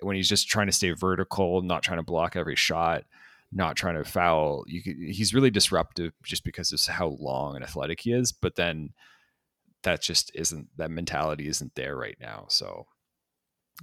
when 0.02 0.16
he's 0.16 0.30
just 0.30 0.48
trying 0.48 0.68
to 0.68 0.74
stay 0.74 0.92
vertical, 0.92 1.62
not 1.62 1.84
trying 1.84 2.00
to 2.00 2.04
block 2.04 2.36
every 2.36 2.56
shot, 2.56 3.04
not 3.52 3.76
trying 3.76 3.96
to 3.96 4.04
foul, 4.04 4.64
you 4.68 4.82
could, 4.82 4.98
he's 4.98 5.34
really 5.34 5.52
disruptive 5.52 6.14
just 6.24 6.44
because 6.44 6.72
of 6.72 6.94
how 6.94 7.18
long 7.20 7.56
and 7.56 7.64
athletic 7.64 8.02
he 8.02 8.12
is. 8.12 8.32
But 8.32 8.56
then 8.56 8.92
that 9.84 10.02
just 10.02 10.32
isn't 10.36 10.68
that 10.78 10.92
mentality 10.92 11.48
isn't 11.48 11.76
there 11.76 11.96
right 11.96 12.18
now. 12.20 12.46
So 12.50 12.88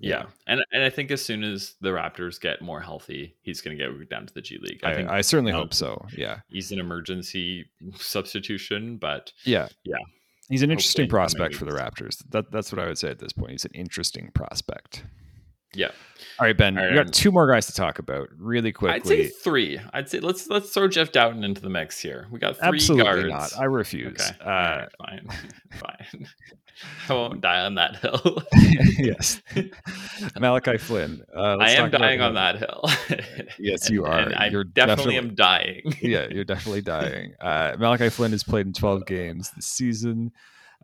yeah. 0.00 0.26
And 0.46 0.60
and 0.72 0.84
I 0.84 0.90
think 0.90 1.10
as 1.10 1.24
soon 1.24 1.42
as 1.42 1.74
the 1.80 1.90
Raptors 1.90 2.40
get 2.40 2.62
more 2.62 2.80
healthy, 2.80 3.36
he's 3.42 3.60
going 3.60 3.76
to 3.76 3.84
get 3.84 4.10
down 4.10 4.26
to 4.26 4.34
the 4.34 4.42
G 4.42 4.58
League. 4.60 4.80
I, 4.82 4.92
I 4.92 4.94
think 4.94 5.10
I 5.10 5.20
certainly 5.22 5.52
hope 5.52 5.74
so. 5.74 6.06
Yeah. 6.16 6.40
He's 6.48 6.70
an 6.72 6.78
emergency 6.78 7.66
substitution, 7.96 8.96
but 8.96 9.32
yeah. 9.44 9.68
Yeah. 9.84 9.96
He's 10.48 10.62
an 10.62 10.70
interesting 10.70 11.08
prospect 11.08 11.54
for 11.54 11.64
the 11.64 11.72
Raptors. 11.72 12.22
That, 12.30 12.50
that's 12.50 12.72
what 12.72 12.78
I 12.78 12.86
would 12.86 12.98
say 12.98 13.10
at 13.10 13.18
this 13.18 13.32
point. 13.32 13.52
He's 13.52 13.64
an 13.64 13.72
interesting 13.74 14.30
prospect. 14.32 15.04
Yeah. 15.74 15.90
All 16.38 16.46
right, 16.46 16.56
Ben. 16.56 16.78
All 16.78 16.84
right, 16.84 16.90
we 16.90 16.96
got 16.96 17.12
two 17.12 17.30
more 17.30 17.50
guys 17.50 17.66
to 17.66 17.72
talk 17.72 17.98
about 17.98 18.28
really 18.36 18.72
quickly. 18.72 18.94
I'd 18.94 19.06
say 19.06 19.26
three. 19.26 19.78
I'd 19.92 20.08
say 20.08 20.20
let's 20.20 20.48
let's 20.48 20.70
throw 20.70 20.88
Jeff 20.88 21.12
Dowtin 21.12 21.44
into 21.44 21.60
the 21.60 21.68
mix 21.68 22.00
here. 22.00 22.26
We 22.30 22.38
got 22.38 22.56
three 22.56 22.68
Absolutely 22.68 23.30
guards. 23.30 23.56
not. 23.56 23.60
I 23.60 23.64
refuse. 23.64 24.20
Okay. 24.20 24.38
Uh, 24.40 24.50
right, 24.50 24.88
fine. 24.98 25.28
fine. 25.80 26.28
I 27.08 27.12
won't 27.12 27.40
die 27.40 27.60
on 27.60 27.74
that 27.74 27.96
hill. 27.96 28.42
yes. 28.98 29.42
Malachi 30.38 30.78
Flynn. 30.78 31.22
Uh, 31.34 31.56
I 31.56 31.70
am 31.70 31.90
dying 31.90 32.20
on 32.20 32.34
that 32.34 32.58
hill. 32.58 32.84
yes, 33.58 33.90
you 33.90 34.04
are. 34.04 34.32
I 34.36 34.46
you're 34.46 34.62
definitely, 34.62 35.14
definitely 35.14 35.16
am 35.16 35.34
dying. 35.34 35.94
yeah, 36.00 36.28
you're 36.30 36.44
definitely 36.44 36.82
dying. 36.82 37.34
Uh, 37.40 37.74
Malachi 37.78 38.10
Flynn 38.10 38.30
has 38.30 38.44
played 38.44 38.66
in 38.66 38.72
12 38.72 39.06
games 39.06 39.50
this 39.56 39.66
season, 39.66 40.30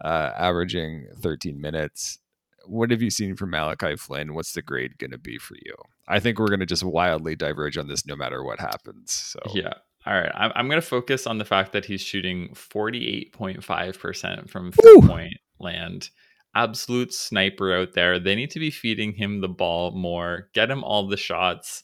uh, 0.04 0.32
averaging 0.36 1.06
13 1.20 1.60
minutes 1.60 2.18
what 2.66 2.90
have 2.90 3.02
you 3.02 3.10
seen 3.10 3.36
from 3.36 3.50
Malachi 3.50 3.96
Flynn? 3.96 4.34
What's 4.34 4.52
the 4.52 4.62
grade 4.62 4.98
going 4.98 5.10
to 5.10 5.18
be 5.18 5.38
for 5.38 5.54
you? 5.64 5.74
I 6.08 6.20
think 6.20 6.38
we're 6.38 6.48
going 6.48 6.60
to 6.60 6.66
just 6.66 6.84
wildly 6.84 7.36
diverge 7.36 7.78
on 7.78 7.88
this 7.88 8.06
no 8.06 8.16
matter 8.16 8.42
what 8.42 8.60
happens. 8.60 9.12
So 9.12 9.40
yeah. 9.52 9.74
All 10.06 10.14
right. 10.14 10.32
I'm, 10.34 10.52
I'm 10.54 10.68
going 10.68 10.80
to 10.80 10.86
focus 10.86 11.26
on 11.26 11.38
the 11.38 11.44
fact 11.44 11.72
that 11.72 11.86
he's 11.86 12.00
shooting 12.00 12.50
48.5% 12.50 14.50
from 14.50 14.72
three 14.72 15.00
point 15.00 15.38
land. 15.58 16.10
Absolute 16.54 17.12
sniper 17.12 17.74
out 17.74 17.94
there. 17.94 18.18
They 18.18 18.34
need 18.34 18.50
to 18.50 18.60
be 18.60 18.70
feeding 18.70 19.12
him 19.12 19.40
the 19.40 19.48
ball 19.48 19.90
more, 19.90 20.48
get 20.52 20.70
him 20.70 20.84
all 20.84 21.08
the 21.08 21.16
shots. 21.16 21.82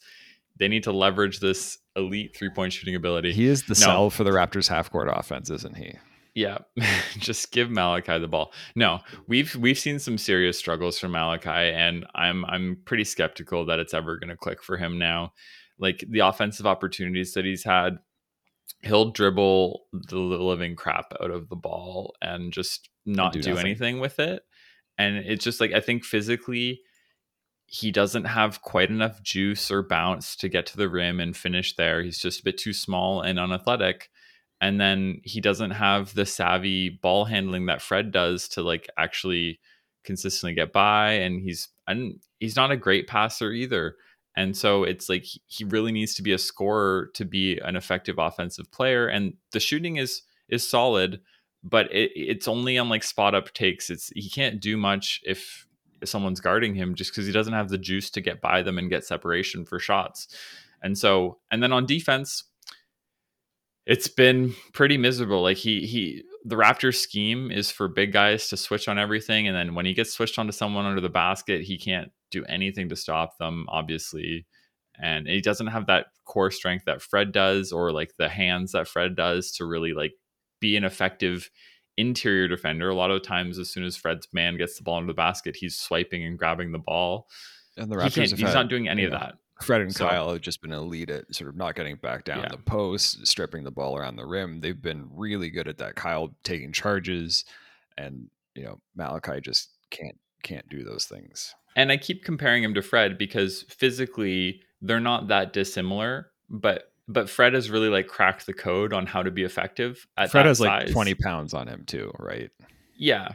They 0.59 0.69
need 0.69 0.85
to 0.85 0.93
leverage 0.93 1.41
this 1.41 1.79
elite 1.97 2.37
three 2.37 2.51
point 2.51 2.73
shooting 2.73 2.95
ability. 2.95 3.33
He 3.33 3.47
is 3.47 3.65
the 3.65 3.71
no. 3.71 3.75
cell 3.75 4.11
for 4.11 4.25
the 4.25 4.31
Raptors 4.31 4.69
half 4.69 4.91
court 4.91 5.09
offense, 5.11 5.51
isn't 5.51 5.77
he? 5.77 5.95
Yeah, 6.35 6.59
just 7.19 7.53
give 7.53 7.71
Malachi 7.71 8.19
the 8.19 8.29
ball. 8.29 8.53
No, 8.75 9.01
we've 9.27 9.55
we've 9.57 9.79
seen 9.79 9.99
some 9.99 10.19
serious 10.19 10.59
struggles 10.59 10.99
from 10.99 11.13
Malachi, 11.13 11.49
and 11.49 12.07
I'm 12.15 12.45
I'm 12.45 12.79
pretty 12.85 13.05
skeptical 13.05 13.67
that 13.67 13.79
it's 13.79 13.95
ever 13.95 14.19
going 14.19 14.31
to 14.31 14.37
click 14.37 14.63
for 14.63 14.77
him 14.77 14.99
now. 14.99 15.33
Like 15.79 16.05
the 16.09 16.21
offensive 16.21 16.67
opportunities 16.67 17.33
that 17.35 17.45
he's 17.45 17.65
had, 17.65 17.99
he'll 18.83 19.11
dribble 19.11 19.87
the 19.93 20.19
living 20.19 20.77
crap 20.77 21.13
out 21.23 21.31
of 21.31 21.49
the 21.49 21.57
ball 21.57 22.15
and 22.21 22.53
just 22.53 22.89
not 23.07 23.33
do, 23.33 23.43
do 23.43 23.57
anything 23.57 23.99
with 23.99 24.19
it. 24.19 24.43
And 24.99 25.17
it's 25.17 25.45
just 25.45 25.61
like 25.61 25.73
I 25.73 25.81
think 25.81 26.05
physically 26.05 26.81
he 27.67 27.93
doesn't 27.93 28.25
have 28.25 28.63
quite 28.63 28.91
enough 28.91 29.23
juice 29.23 29.71
or 29.71 29.83
bounce 29.83 30.35
to 30.35 30.49
get 30.49 30.67
to 30.67 30.77
the 30.77 30.89
rim 30.89 31.21
and 31.21 31.37
finish 31.37 31.77
there. 31.77 32.03
He's 32.03 32.19
just 32.19 32.41
a 32.41 32.45
bit 32.45 32.59
too 32.59 32.73
small 32.73 33.23
and 33.23 33.39
unathletic 33.39 34.11
and 34.61 34.81
then 34.81 35.21
he 35.25 35.41
doesn't 35.41 35.71
have 35.73 36.15
the 36.15 36.27
savvy 36.27 36.89
ball 36.89 37.25
handling 37.25 37.67
that 37.67 37.83
Fred 37.83 38.13
does 38.13 38.49
to 38.49 38.63
like 38.63 38.89
actually 38.99 39.61
consistently 40.05 40.55
get 40.55 40.73
by 40.73 41.13
and 41.13 41.41
he's 41.41 41.69
and 41.87 42.21
he's 42.39 42.57
not 42.57 42.71
a 42.71 42.77
great 42.77 43.07
passer 43.07 43.53
either. 43.53 43.97
And 44.37 44.57
so 44.57 44.85
it's 44.85 45.09
like 45.09 45.25
he 45.47 45.65
really 45.65 45.93
needs 45.93 46.15
to 46.15 46.23
be 46.23 46.33
a 46.33 46.39
scorer 46.39 47.11
to 47.15 47.25
be 47.25 47.59
an 47.59 47.77
effective 47.77 48.17
offensive 48.19 48.71
player 48.71 49.07
and 49.09 49.35
the 49.53 49.61
shooting 49.61 49.97
is 49.97 50.23
is 50.49 50.69
solid 50.69 51.21
but 51.63 51.93
it, 51.93 52.13
it's 52.15 52.49
only 52.49 52.79
on 52.79 52.89
like 52.89 53.03
spot 53.03 53.35
up 53.35 53.53
takes. 53.53 53.91
It's 53.91 54.09
he 54.15 54.31
can't 54.31 54.61
do 54.61 54.77
much 54.77 55.21
if 55.25 55.67
someone's 56.05 56.41
guarding 56.41 56.75
him 56.75 56.95
just 56.95 57.13
because 57.13 57.27
he 57.27 57.33
doesn't 57.33 57.53
have 57.53 57.69
the 57.69 57.79
juice 57.79 58.11
to 58.11 58.21
get 58.21 58.41
by 58.41 58.63
them 58.63 58.79
and 58.79 58.89
get 58.89 59.05
separation 59.05 59.65
for 59.67 59.79
shots. 59.79 60.29
And 60.83 60.97
so, 60.97 61.39
and 61.51 61.63
then 61.63 61.73
on 61.73 61.85
defense, 61.85 62.45
it's 63.87 64.09
been 64.09 64.55
pretty 64.73 64.99
miserable. 64.99 65.43
Like 65.43 65.57
he 65.57 65.87
he 65.87 66.23
the 66.45 66.57
Raptors 66.57 66.97
scheme 66.97 67.51
is 67.51 67.71
for 67.71 67.89
big 67.89 68.13
guys 68.13 68.49
to 68.49 68.57
switch 68.57 68.89
on 68.89 68.99
everything, 68.99 69.47
and 69.47 69.57
then 69.57 69.75
when 69.75 69.87
he 69.87 69.95
gets 69.95 70.13
switched 70.13 70.39
onto 70.39 70.53
someone 70.53 70.87
under 70.87 71.01
the 71.01 71.09
basket, 71.09 71.63
he 71.63 71.79
can't 71.79 72.11
do 72.31 72.45
anything 72.45 72.89
to 72.89 72.97
stop 72.97 73.39
them, 73.39 73.67
obviously. 73.69 74.47
And 75.03 75.27
he 75.27 75.41
doesn't 75.41 75.69
have 75.69 75.87
that 75.87 76.07
core 76.25 76.51
strength 76.51 76.85
that 76.85 77.03
Fred 77.03 77.33
does, 77.33 77.73
or 77.73 77.93
like 77.93 78.13
the 78.19 78.29
hands 78.29 78.73
that 78.73 78.89
Fred 78.89 79.17
does 79.17 79.53
to 79.53 79.65
really 79.65 79.93
like 79.93 80.13
be 80.61 80.77
an 80.77 80.85
effective 80.85 81.51
interior 81.97 82.49
defender. 82.49 82.89
A 82.91 82.95
lot 82.95 83.11
of 83.11 83.23
times, 83.23 83.59
as 83.59 83.71
soon 83.71 83.85
as 83.85 83.97
Fred's 83.97 84.29
man 84.33 84.57
gets 84.57 84.77
the 84.77 84.83
ball 84.83 84.99
into 84.99 85.09
the 85.09 85.15
basket, 85.15 85.57
he's 85.57 85.77
swiping 85.77 86.25
and 86.25 86.39
grabbing 86.39 86.73
the 86.73 86.79
ball. 86.79 87.29
And 87.77 87.91
the 87.91 87.97
Raptors 87.97 88.15
he 88.15 88.21
he's 88.23 88.41
had, 88.41 88.55
not 88.55 88.69
doing 88.69 88.89
any 88.89 89.03
yeah. 89.03 89.09
of 89.09 89.13
that. 89.13 89.35
Fred 89.63 89.83
and 89.83 89.95
so, 89.95 90.09
Kyle 90.09 90.33
have 90.33 90.41
just 90.41 90.63
been 90.63 90.73
elite 90.73 91.11
at 91.11 91.35
sort 91.35 91.51
of 91.51 91.57
not 91.57 91.75
getting 91.75 91.97
back 91.97 92.25
down 92.25 92.41
yeah. 92.41 92.49
the 92.49 92.59
post, 92.59 93.27
stripping 93.27 93.65
the 93.65 93.71
ball 93.71 93.97
around 93.97 94.17
the 94.17 94.27
rim. 94.27 94.61
They've 94.61 94.81
been 94.81 95.09
really 95.13 95.51
good 95.51 95.69
at 95.69 95.79
that. 95.79 95.97
Kyle 95.97 96.35
taking 96.45 96.73
charges, 96.73 97.45
and 97.99 98.29
you 98.55 98.65
know 98.65 98.81
Malachi 98.95 99.41
just 99.41 99.71
can't 99.91 100.19
can't 100.43 100.69
do 100.69 100.83
those 100.83 101.05
things. 101.05 101.55
And 101.77 101.93
I 101.93 101.97
keep 101.97 102.25
comparing 102.25 102.65
him 102.65 102.75
to 102.75 102.83
Fred 102.83 103.19
because 103.19 103.63
physically 103.69 104.63
they're 104.83 105.01
not 105.01 105.29
that 105.29 105.53
dissimilar, 105.53 106.31
but 106.49 106.93
but 107.07 107.29
Fred 107.29 107.55
has 107.55 107.71
really 107.71 107.89
like 107.89 108.07
cracked 108.07 108.47
the 108.47 108.55
code 108.55 108.93
on 108.93 109.07
how 109.07 109.23
to 109.23 109.31
be 109.31 109.43
effective. 109.43 110.07
At 110.17 110.31
Fred 110.31 110.47
has 110.47 110.59
size. 110.59 110.85
like 110.85 110.93
twenty 110.93 111.15
pounds 111.15 111.55
on 111.55 111.69
him 111.69 111.85
too, 111.87 112.13
right? 112.19 112.51
Yeah, 112.97 113.35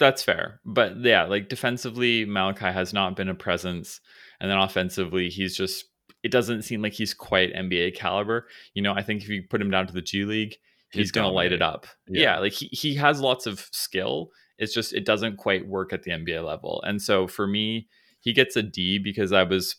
that's 0.00 0.22
fair. 0.22 0.60
But 0.64 0.96
yeah, 1.04 1.24
like 1.24 1.48
defensively, 1.48 2.24
Malachi 2.24 2.72
has 2.72 2.92
not 2.92 3.14
been 3.14 3.28
a 3.28 3.34
presence. 3.34 4.00
And 4.40 4.50
then 4.50 4.58
offensively, 4.58 5.28
he's 5.28 5.56
just 5.56 5.84
it 6.22 6.32
doesn't 6.32 6.62
seem 6.62 6.82
like 6.82 6.94
he's 6.94 7.14
quite 7.14 7.54
NBA 7.54 7.94
caliber. 7.94 8.48
You 8.74 8.82
know, 8.82 8.94
I 8.94 9.02
think 9.02 9.22
if 9.22 9.28
you 9.28 9.44
put 9.48 9.60
him 9.60 9.70
down 9.70 9.86
to 9.86 9.92
the 9.92 10.02
G 10.02 10.24
League, 10.24 10.56
he's, 10.90 11.02
he's 11.02 11.12
gonna 11.12 11.30
light 11.30 11.52
it 11.52 11.62
up. 11.62 11.86
Yeah. 12.08 12.22
yeah, 12.22 12.38
like 12.40 12.52
he, 12.52 12.66
he 12.72 12.94
has 12.96 13.20
lots 13.20 13.46
of 13.46 13.68
skill. 13.70 14.30
It's 14.58 14.74
just 14.74 14.92
it 14.92 15.04
doesn't 15.04 15.36
quite 15.36 15.68
work 15.68 15.92
at 15.92 16.02
the 16.02 16.10
NBA 16.10 16.44
level. 16.44 16.82
And 16.84 17.00
so 17.00 17.28
for 17.28 17.46
me, 17.46 17.88
he 18.20 18.32
gets 18.32 18.56
a 18.56 18.62
D 18.62 18.98
because 18.98 19.32
I 19.32 19.44
was 19.44 19.76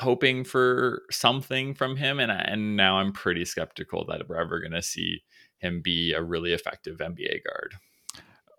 hoping 0.00 0.42
for 0.42 1.02
something 1.10 1.72
from 1.72 1.96
him 1.96 2.18
and 2.18 2.32
and 2.32 2.76
now 2.76 2.98
I'm 2.98 3.12
pretty 3.12 3.44
skeptical 3.44 4.04
that 4.06 4.28
we're 4.28 4.40
ever 4.40 4.58
going 4.58 4.72
to 4.72 4.82
see 4.82 5.22
him 5.58 5.80
be 5.82 6.12
a 6.12 6.22
really 6.22 6.52
effective 6.52 6.98
NBA 6.98 7.44
guard. 7.44 7.74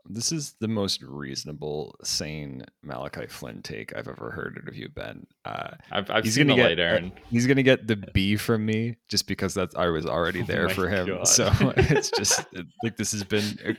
This 0.07 0.31
is 0.31 0.55
the 0.59 0.67
most 0.67 1.01
reasonable, 1.01 1.95
sane 2.03 2.63
Malachi 2.83 3.25
Flynn 3.27 3.61
take 3.61 3.95
I've 3.95 4.07
ever 4.07 4.31
heard 4.31 4.63
of 4.67 4.75
you, 4.75 4.89
Ben. 4.89 5.25
Uh, 5.43 5.71
I've, 5.91 6.09
I've 6.11 6.23
he's 6.23 6.37
gonna 6.37 6.55
get, 6.55 6.79
Aaron. 6.79 7.11
He's 7.29 7.47
gonna 7.47 7.63
get 7.63 7.87
the 7.87 7.95
B 7.95 8.35
from 8.35 8.65
me 8.65 8.97
just 9.09 9.27
because 9.27 9.53
that's 9.53 9.75
I 9.75 9.87
was 9.87 10.05
already 10.05 10.41
oh 10.41 10.45
there 10.45 10.65
oh 10.65 10.73
for 10.73 10.89
him. 10.89 11.07
God. 11.07 11.27
So 11.27 11.51
it's 11.77 12.11
just 12.11 12.45
like 12.83 12.97
this 12.97 13.11
has 13.13 13.23
been 13.23 13.77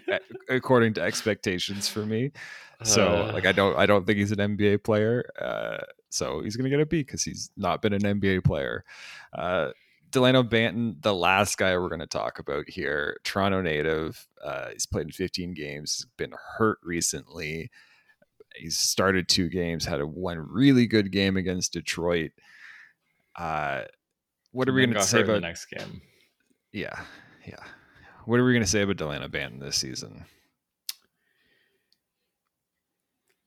according 0.48 0.94
to 0.94 1.02
expectations 1.02 1.88
for 1.88 2.04
me. 2.04 2.32
So 2.82 3.06
uh, 3.06 3.32
like 3.32 3.46
I 3.46 3.52
don't 3.52 3.76
I 3.76 3.86
don't 3.86 4.04
think 4.06 4.18
he's 4.18 4.32
an 4.32 4.38
NBA 4.38 4.84
player. 4.84 5.24
Uh, 5.40 5.78
so 6.10 6.42
he's 6.42 6.56
gonna 6.56 6.70
get 6.70 6.80
a 6.80 6.86
B 6.86 7.00
because 7.00 7.22
he's 7.22 7.50
not 7.56 7.82
been 7.82 7.92
an 7.92 8.02
NBA 8.02 8.44
player. 8.44 8.84
Delano 10.10 10.42
Banton, 10.42 11.00
the 11.02 11.14
last 11.14 11.58
guy 11.58 11.76
we're 11.76 11.88
going 11.88 12.00
to 12.00 12.06
talk 12.06 12.38
about 12.38 12.68
here, 12.68 13.18
Toronto 13.24 13.60
native. 13.60 14.26
Uh, 14.42 14.70
he's 14.72 14.86
played 14.86 15.06
in 15.06 15.12
15 15.12 15.54
games. 15.54 15.96
He's 15.96 16.06
been 16.16 16.34
hurt 16.56 16.78
recently. 16.82 17.70
He's 18.54 18.78
started 18.78 19.28
two 19.28 19.48
games. 19.48 19.84
Had 19.84 20.00
a 20.00 20.06
one 20.06 20.38
really 20.38 20.86
good 20.86 21.12
game 21.12 21.36
against 21.36 21.72
Detroit. 21.72 22.30
Uh, 23.34 23.82
what 24.52 24.68
are 24.68 24.72
we 24.72 24.86
going 24.86 24.94
to 24.96 25.02
say 25.02 25.20
about 25.20 25.34
the 25.34 25.40
next 25.40 25.66
game? 25.66 26.00
Yeah, 26.72 26.98
yeah. 27.46 27.62
What 28.24 28.40
are 28.40 28.44
we 28.44 28.52
going 28.52 28.64
to 28.64 28.70
say 28.70 28.82
about 28.82 28.96
Delano 28.96 29.28
Banton 29.28 29.60
this 29.60 29.76
season? 29.76 30.24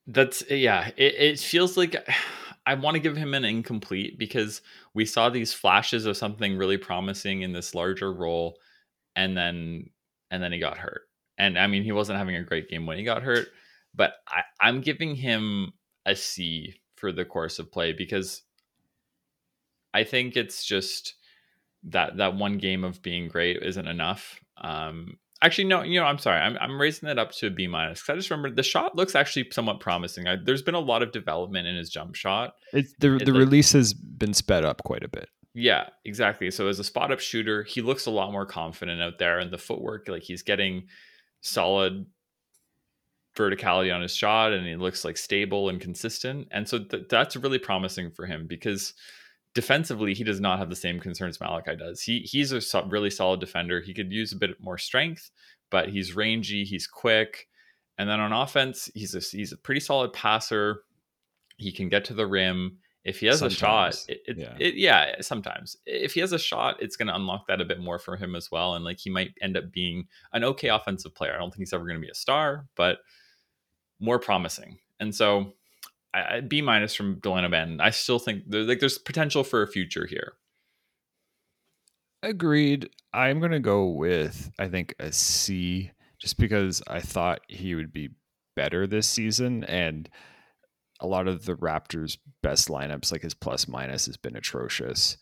That's 0.05 0.43
yeah. 0.49 0.89
It, 0.97 1.15
it 1.15 1.39
feels 1.39 1.77
like 1.77 1.95
I 2.69 2.75
want 2.75 2.93
to 2.93 3.01
give 3.01 3.17
him 3.17 3.33
an 3.33 3.45
incomplete 3.45 4.19
because 4.19 4.61
we 4.93 5.03
saw 5.03 5.29
these 5.29 5.51
flashes 5.51 6.05
of 6.05 6.15
something 6.15 6.55
really 6.55 6.77
promising 6.77 7.41
in 7.41 7.51
this 7.51 7.73
larger 7.73 8.13
role, 8.13 8.59
and 9.15 9.35
then 9.35 9.89
and 10.29 10.43
then 10.43 10.51
he 10.51 10.59
got 10.59 10.77
hurt. 10.77 11.09
And 11.39 11.57
I 11.57 11.65
mean, 11.65 11.81
he 11.81 11.91
wasn't 11.91 12.19
having 12.19 12.35
a 12.35 12.43
great 12.43 12.69
game 12.69 12.85
when 12.85 12.99
he 12.99 13.03
got 13.03 13.23
hurt, 13.23 13.47
but 13.95 14.13
I, 14.27 14.43
I'm 14.61 14.81
giving 14.81 15.15
him 15.15 15.73
a 16.05 16.15
C 16.15 16.75
for 16.95 17.11
the 17.11 17.25
course 17.25 17.57
of 17.57 17.71
play 17.71 17.91
because 17.91 18.43
I 19.91 20.03
think 20.03 20.37
it's 20.37 20.63
just 20.63 21.15
that 21.85 22.17
that 22.17 22.35
one 22.35 22.59
game 22.59 22.83
of 22.83 23.01
being 23.01 23.29
great 23.29 23.63
isn't 23.63 23.87
enough. 23.87 24.39
Um, 24.61 25.17
actually, 25.41 25.65
no, 25.65 25.83
you 25.83 25.99
know, 25.99 26.05
I'm 26.05 26.17
sorry, 26.17 26.39
I'm 26.39 26.57
I'm 26.59 26.79
raising 26.79 27.09
it 27.09 27.19
up 27.19 27.31
to 27.33 27.47
a 27.47 27.49
B 27.49 27.67
minus 27.67 28.01
because 28.01 28.13
I 28.13 28.15
just 28.15 28.29
remember 28.29 28.51
the 28.51 28.63
shot 28.63 28.95
looks 28.95 29.15
actually 29.15 29.49
somewhat 29.51 29.79
promising. 29.79 30.27
I, 30.27 30.37
there's 30.43 30.61
been 30.61 30.75
a 30.75 30.79
lot 30.79 31.03
of 31.03 31.11
development 31.11 31.67
in 31.67 31.75
his 31.75 31.89
jump 31.89 32.15
shot. 32.15 32.55
It's 32.73 32.93
the 32.99 33.15
it, 33.15 33.25
the 33.25 33.31
like, 33.31 33.39
release 33.39 33.71
has 33.73 33.93
been 33.93 34.33
sped 34.33 34.65
up 34.65 34.83
quite 34.83 35.03
a 35.03 35.09
bit. 35.09 35.29
Yeah, 35.53 35.89
exactly. 36.05 36.51
So 36.51 36.67
as 36.67 36.79
a 36.79 36.83
spot 36.83 37.11
up 37.11 37.19
shooter, 37.19 37.63
he 37.63 37.81
looks 37.81 38.05
a 38.05 38.11
lot 38.11 38.31
more 38.31 38.45
confident 38.45 39.01
out 39.01 39.17
there, 39.17 39.39
and 39.39 39.51
the 39.51 39.57
footwork, 39.57 40.07
like 40.07 40.23
he's 40.23 40.43
getting 40.43 40.87
solid 41.41 42.05
verticality 43.37 43.93
on 43.93 44.01
his 44.01 44.15
shot, 44.15 44.53
and 44.53 44.67
he 44.67 44.75
looks 44.75 45.03
like 45.05 45.17
stable 45.17 45.69
and 45.69 45.81
consistent. 45.81 46.47
And 46.51 46.67
so 46.67 46.79
th- 46.83 47.07
that's 47.09 47.35
really 47.35 47.59
promising 47.59 48.11
for 48.11 48.25
him 48.25 48.45
because 48.47 48.93
defensively, 49.53 50.13
he 50.13 50.23
does 50.23 50.39
not 50.39 50.59
have 50.59 50.69
the 50.69 50.75
same 50.75 50.99
concerns 50.99 51.39
Malachi 51.39 51.75
does. 51.75 52.01
He 52.01 52.19
he's 52.19 52.51
a 52.51 52.61
so- 52.61 52.85
really 52.85 53.09
solid 53.09 53.39
defender. 53.39 53.81
He 53.81 53.93
could 53.93 54.11
use 54.11 54.31
a 54.31 54.37
bit 54.37 54.61
more 54.61 54.77
strength, 54.77 55.31
but 55.69 55.89
he's 55.89 56.15
rangy, 56.15 56.63
he's 56.63 56.87
quick, 56.87 57.47
and 57.97 58.09
then 58.09 58.19
on 58.19 58.31
offense, 58.31 58.89
he's 58.93 59.15
a 59.15 59.19
he's 59.19 59.51
a 59.51 59.57
pretty 59.57 59.81
solid 59.81 60.13
passer. 60.13 60.83
He 61.57 61.71
can 61.71 61.89
get 61.89 62.05
to 62.05 62.13
the 62.13 62.27
rim. 62.27 62.77
If 63.05 63.21
he 63.21 63.27
has 63.27 63.39
sometimes. 63.39 63.55
a 63.55 63.57
shot, 63.57 63.95
it, 64.09 64.21
it, 64.27 64.37
yeah. 64.37 64.55
It, 64.59 64.75
yeah, 64.75 65.21
sometimes 65.21 65.77
if 65.85 66.13
he 66.13 66.19
has 66.19 66.33
a 66.33 66.37
shot, 66.37 66.81
it's 66.81 66.97
going 66.97 67.07
to 67.07 67.15
unlock 67.15 67.47
that 67.47 67.61
a 67.61 67.65
bit 67.65 67.79
more 67.79 67.97
for 67.97 68.17
him 68.17 68.35
as 68.35 68.51
well. 68.51 68.75
And 68.75 68.83
like 68.83 68.99
he 68.99 69.09
might 69.09 69.31
end 69.41 69.55
up 69.55 69.71
being 69.71 70.07
an 70.33 70.43
okay 70.43 70.67
offensive 70.67 71.15
player. 71.15 71.33
I 71.33 71.37
don't 71.37 71.49
think 71.49 71.59
he's 71.59 71.73
ever 71.73 71.85
going 71.85 71.95
to 71.95 72.05
be 72.05 72.11
a 72.11 72.15
star, 72.15 72.67
but 72.75 72.99
more 73.99 74.19
promising. 74.19 74.79
And 74.99 75.15
so 75.15 75.53
I, 76.13 76.41
B 76.41 76.61
minus 76.61 76.95
from 76.95 77.19
Dalano 77.21 77.51
Ben. 77.51 77.79
I 77.79 77.91
still 77.91 78.19
think 78.19 78.43
there, 78.49 78.63
like 78.63 78.79
there's 78.79 78.97
potential 78.97 79.43
for 79.43 79.61
a 79.61 79.67
future 79.67 80.05
here. 80.07 80.33
Agreed. 82.23 82.89
I'm 83.13 83.39
gonna 83.39 83.59
go 83.59 83.87
with 83.87 84.51
I 84.59 84.67
think 84.67 84.95
a 84.99 85.11
C, 85.11 85.91
just 86.19 86.37
because 86.37 86.81
I 86.87 86.99
thought 86.99 87.41
he 87.47 87.75
would 87.75 87.93
be 87.93 88.09
better 88.55 88.87
this 88.87 89.07
season, 89.07 89.63
and 89.65 90.09
a 90.99 91.07
lot 91.07 91.27
of 91.27 91.45
the 91.45 91.55
Raptors' 91.55 92.17
best 92.43 92.67
lineups, 92.67 93.11
like 93.11 93.21
his 93.21 93.33
plus 93.33 93.67
minus, 93.67 94.07
has 94.07 94.17
been 94.17 94.35
atrocious, 94.35 95.17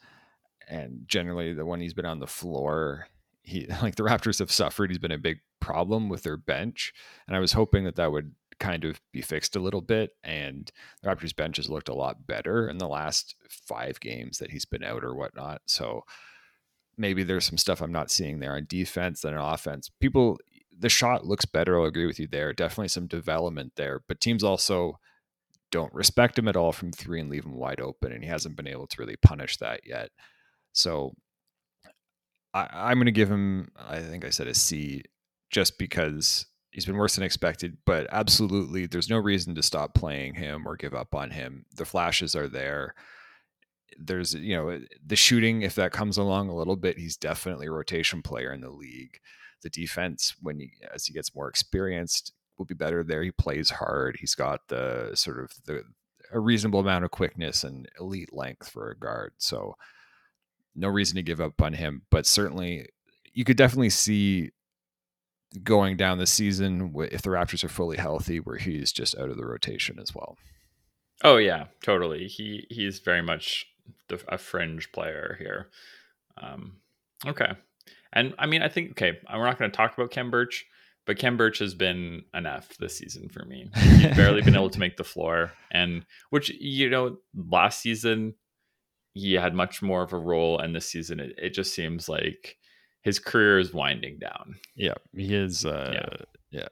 and 0.68 1.02
generally 1.08 1.54
the 1.54 1.66
when 1.66 1.82
he's 1.82 1.94
been 1.94 2.06
on 2.06 2.20
the 2.20 2.28
floor, 2.28 3.08
he 3.42 3.68
like 3.82 3.96
the 3.96 4.04
Raptors 4.04 4.40
have 4.40 4.52
suffered. 4.52 4.90
He's 4.90 5.00
been 5.00 5.12
a 5.12 5.18
big 5.18 5.40
problem 5.60 6.10
with 6.10 6.24
their 6.24 6.38
bench, 6.38 6.94
and 7.28 7.36
I 7.36 7.40
was 7.40 7.54
hoping 7.54 7.84
that 7.84 7.98
that 7.98 8.12
would 8.12 8.34
kind 8.60 8.86
of 8.86 9.00
be 9.12 9.22
fixed 9.22 9.56
a 9.56 9.60
little 9.60 9.82
bit. 9.82 10.12
And 10.24 10.72
the 11.02 11.10
Raptors 11.10 11.36
bench 11.36 11.58
has 11.58 11.70
looked 11.70 11.90
a 11.90 11.96
lot 11.96 12.28
better 12.28 12.68
in 12.68 12.78
the 12.78 12.88
last 12.88 13.36
five 13.50 14.00
games 14.00 14.38
that 14.40 14.52
he's 14.52 14.66
been 14.66 14.84
out 14.84 15.04
or 15.04 15.16
whatnot. 15.16 15.62
So 15.66 16.04
maybe 16.98 17.24
there's 17.24 17.46
some 17.46 17.58
stuff 17.58 17.82
I'm 17.82 17.92
not 17.92 18.12
seeing 18.12 18.40
there 18.40 18.56
on 18.56 18.66
defense 18.68 19.22
than 19.22 19.36
on 19.36 19.54
offense. 19.54 19.90
People, 20.00 20.40
the 20.78 20.90
shot 20.90 21.26
looks 21.26 21.46
better. 21.46 21.80
I'll 21.80 21.86
agree 21.86 22.08
with 22.08 22.20
you 22.20 22.28
there. 22.28 22.54
Definitely 22.54 22.90
some 22.90 23.08
development 23.08 23.74
there, 23.76 24.02
but 24.08 24.20
teams 24.20 24.44
also 24.44 25.00
don't 25.72 25.94
respect 25.94 26.40
him 26.40 26.48
at 26.48 26.56
all 26.56 26.72
from 26.72 26.92
three 26.92 27.20
and 27.20 27.30
leave 27.30 27.46
him 27.46 27.56
wide 27.56 27.82
open. 27.82 28.12
And 28.12 28.24
he 28.24 28.30
hasn't 28.30 28.56
been 28.56 28.68
able 28.68 28.88
to 28.88 28.96
really 29.00 29.18
punish 29.18 29.58
that 29.58 29.82
yet. 29.86 30.10
So 30.74 31.14
I, 32.54 32.92
am 32.92 32.98
going 32.98 33.06
to 33.06 33.12
give 33.12 33.30
him, 33.30 33.70
I 33.78 34.00
think 34.00 34.26
I 34.26 34.30
said 34.30 34.48
a 34.48 34.54
C 34.54 35.04
just 35.52 35.78
because 35.78 36.46
he's 36.72 36.86
been 36.86 36.98
worse 36.98 37.16
than 37.16 37.24
expected, 37.24 37.78
but 37.86 38.08
absolutely, 38.12 38.86
there's 38.86 39.10
no 39.10 39.18
reason 39.18 39.56
to 39.56 39.64
stop 39.64 39.94
playing 39.94 40.36
him 40.36 40.68
or 40.68 40.76
give 40.76 40.94
up 40.94 41.16
on 41.16 41.32
him. 41.32 41.66
The 41.76 41.86
flashes 41.86 42.36
are 42.36 42.48
there. 42.48 42.94
There's, 43.98 44.34
you 44.34 44.56
know, 44.56 44.70
eh, 44.70 44.80
the 45.06 45.16
shooting, 45.16 45.62
if 45.62 45.76
that 45.76 45.92
comes 45.92 46.18
along 46.18 46.50
a 46.50 46.56
little 46.56 46.76
bit, 46.76 47.00
he's 47.00 47.18
definitely 47.18 47.68
a 47.68 47.72
rotation 47.72 48.22
player 48.22 48.54
in 48.54 48.62
the 48.62 48.70
league. 48.70 49.20
The 49.64 49.70
defense, 49.70 50.36
when 50.42 50.60
he, 50.60 50.72
as 50.94 51.06
he 51.06 51.14
gets 51.14 51.34
more 51.34 51.50
experienced, 51.50 52.34
will 52.58 52.66
be 52.66 52.76
better 52.76 53.04
there. 53.04 53.24
He 53.24 53.32
plays 53.32 53.70
hard. 53.70 54.18
He's 54.20 54.36
got 54.36 54.68
the 54.68 55.12
sort 55.16 55.40
of 55.40 55.52
the 55.66 55.84
a 56.32 56.40
reasonable 56.40 56.80
amount 56.80 57.06
of 57.06 57.12
quickness 57.12 57.64
and 57.64 57.88
elite 58.00 58.34
length 58.34 58.70
for 58.70 58.92
a 58.92 58.98
guard. 58.98 59.34
So 59.38 59.76
no 60.76 60.90
reason 60.90 61.16
to 61.16 61.24
give 61.24 61.42
up 61.42 61.62
on 61.62 61.74
him, 61.74 62.04
but 62.12 62.26
certainly 62.26 62.88
you 63.34 63.44
could 63.44 63.58
definitely 63.58 63.90
see 63.90 64.52
going 65.64 65.98
down 65.98 66.18
the 66.18 66.28
season 66.28 66.94
if 67.12 67.22
the 67.22 67.30
Raptors 67.30 67.64
are 67.64 67.70
fully 67.70 67.98
healthy, 67.98 68.40
where 68.40 68.58
he's 68.58 68.92
just 68.92 69.18
out 69.18 69.30
of 69.30 69.38
the 69.38 69.46
rotation 69.46 70.00
as 70.00 70.14
well. 70.14 70.38
Oh 71.24 71.38
yeah, 71.38 71.66
totally. 71.84 72.28
He 72.28 72.68
he's 72.70 73.00
very 73.00 73.22
much 73.22 73.66
the, 74.08 74.22
a 74.28 74.38
fringe 74.38 74.92
player 74.92 75.36
here. 75.40 75.68
Um, 76.42 76.78
okay, 77.26 77.54
and 78.14 78.34
I 78.38 78.46
mean, 78.46 78.62
I 78.62 78.70
think 78.70 78.92
okay, 78.92 79.20
we're 79.32 79.46
not 79.46 79.58
going 79.58 79.72
to 79.72 79.76
talk 79.76 79.98
about 79.98 80.12
Khem 80.12 80.30
Birch, 80.30 80.66
but 81.06 81.18
Khem 81.18 81.38
Birch 81.38 81.60
has 81.60 81.74
been 81.74 82.24
an 82.34 82.46
F 82.46 82.78
this 82.78 82.98
season 82.98 83.30
for 83.30 83.46
me. 83.46 83.70
He's 83.76 84.02
barely 84.16 84.42
been 84.42 84.56
able 84.56 84.70
to 84.70 84.80
make 84.80 84.98
the 84.98 85.04
floor, 85.04 85.54
and 85.72 86.06
which 86.30 86.50
you 86.50 86.90
know, 86.90 87.18
last 87.36 87.82
season 87.82 88.36
he 89.14 89.34
had 89.34 89.56
much 89.56 89.82
more 89.82 90.04
of 90.04 90.14
a 90.14 90.20
role, 90.20 90.60
and 90.60 90.76
this 90.76 90.88
season 90.88 91.20
it, 91.20 91.34
it 91.38 91.50
just 91.54 91.74
seems 91.74 92.08
like 92.08 92.58
his 93.08 93.20
career 93.20 93.58
is 93.58 93.74
winding 93.74 94.20
down. 94.20 94.58
Yeah, 94.76 94.96
he 95.16 95.34
is. 95.34 95.66
Uh, 95.66 96.18
yeah. 96.52 96.68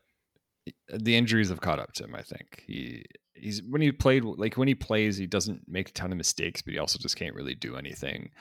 yeah, 0.68 0.76
the 0.94 1.16
injuries 1.16 1.48
have 1.48 1.62
caught 1.62 1.80
up 1.80 1.94
to 1.94 2.04
him. 2.04 2.14
I 2.14 2.24
think 2.24 2.66
he 2.68 3.06
he's 3.34 3.64
when 3.64 3.82
he 3.82 3.94
played 3.94 4.26
like 4.26 4.58
when 4.58 4.68
he 4.68 4.76
plays, 4.76 5.16
he 5.16 5.28
doesn't 5.28 5.62
make 5.66 5.88
a 5.90 5.94
ton 5.94 6.12
of 6.12 6.18
mistakes, 6.18 6.62
but 6.62 6.74
he 6.74 6.80
also 6.80 7.00
just 7.00 7.16
can't 7.16 7.36
really 7.36 7.56
do 7.56 7.78
anything. 7.78 8.32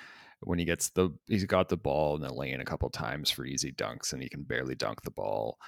When 0.40 0.58
he 0.58 0.64
gets 0.64 0.90
the 0.90 1.10
he's 1.28 1.44
got 1.44 1.68
the 1.68 1.76
ball 1.76 2.16
in 2.16 2.22
the 2.22 2.34
lane 2.34 2.60
a 2.60 2.64
couple 2.64 2.90
times 2.90 3.30
for 3.30 3.44
easy 3.44 3.70
dunks, 3.70 4.12
and 4.12 4.20
he 4.20 4.28
can 4.28 4.42
barely 4.42 4.74
dunk 4.74 5.02
the 5.02 5.12
ball. 5.12 5.58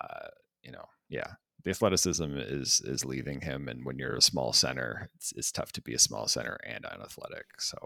Uh, 0.00 0.28
you 0.62 0.72
know, 0.72 0.86
yeah, 1.10 1.34
the 1.66 1.70
athleticism 1.70 2.36
is 2.36 2.80
is 2.84 3.04
leaving 3.04 3.40
him, 3.40 3.66
and 3.66 3.84
when 3.84 3.98
you're 3.98 4.14
a 4.14 4.22
small 4.22 4.52
center, 4.52 5.10
it's, 5.16 5.32
it's 5.32 5.50
tough 5.50 5.72
to 5.72 5.82
be 5.82 5.94
a 5.94 5.98
small 5.98 6.28
center 6.28 6.60
and 6.64 6.86
unathletic. 6.86 7.46
So, 7.58 7.76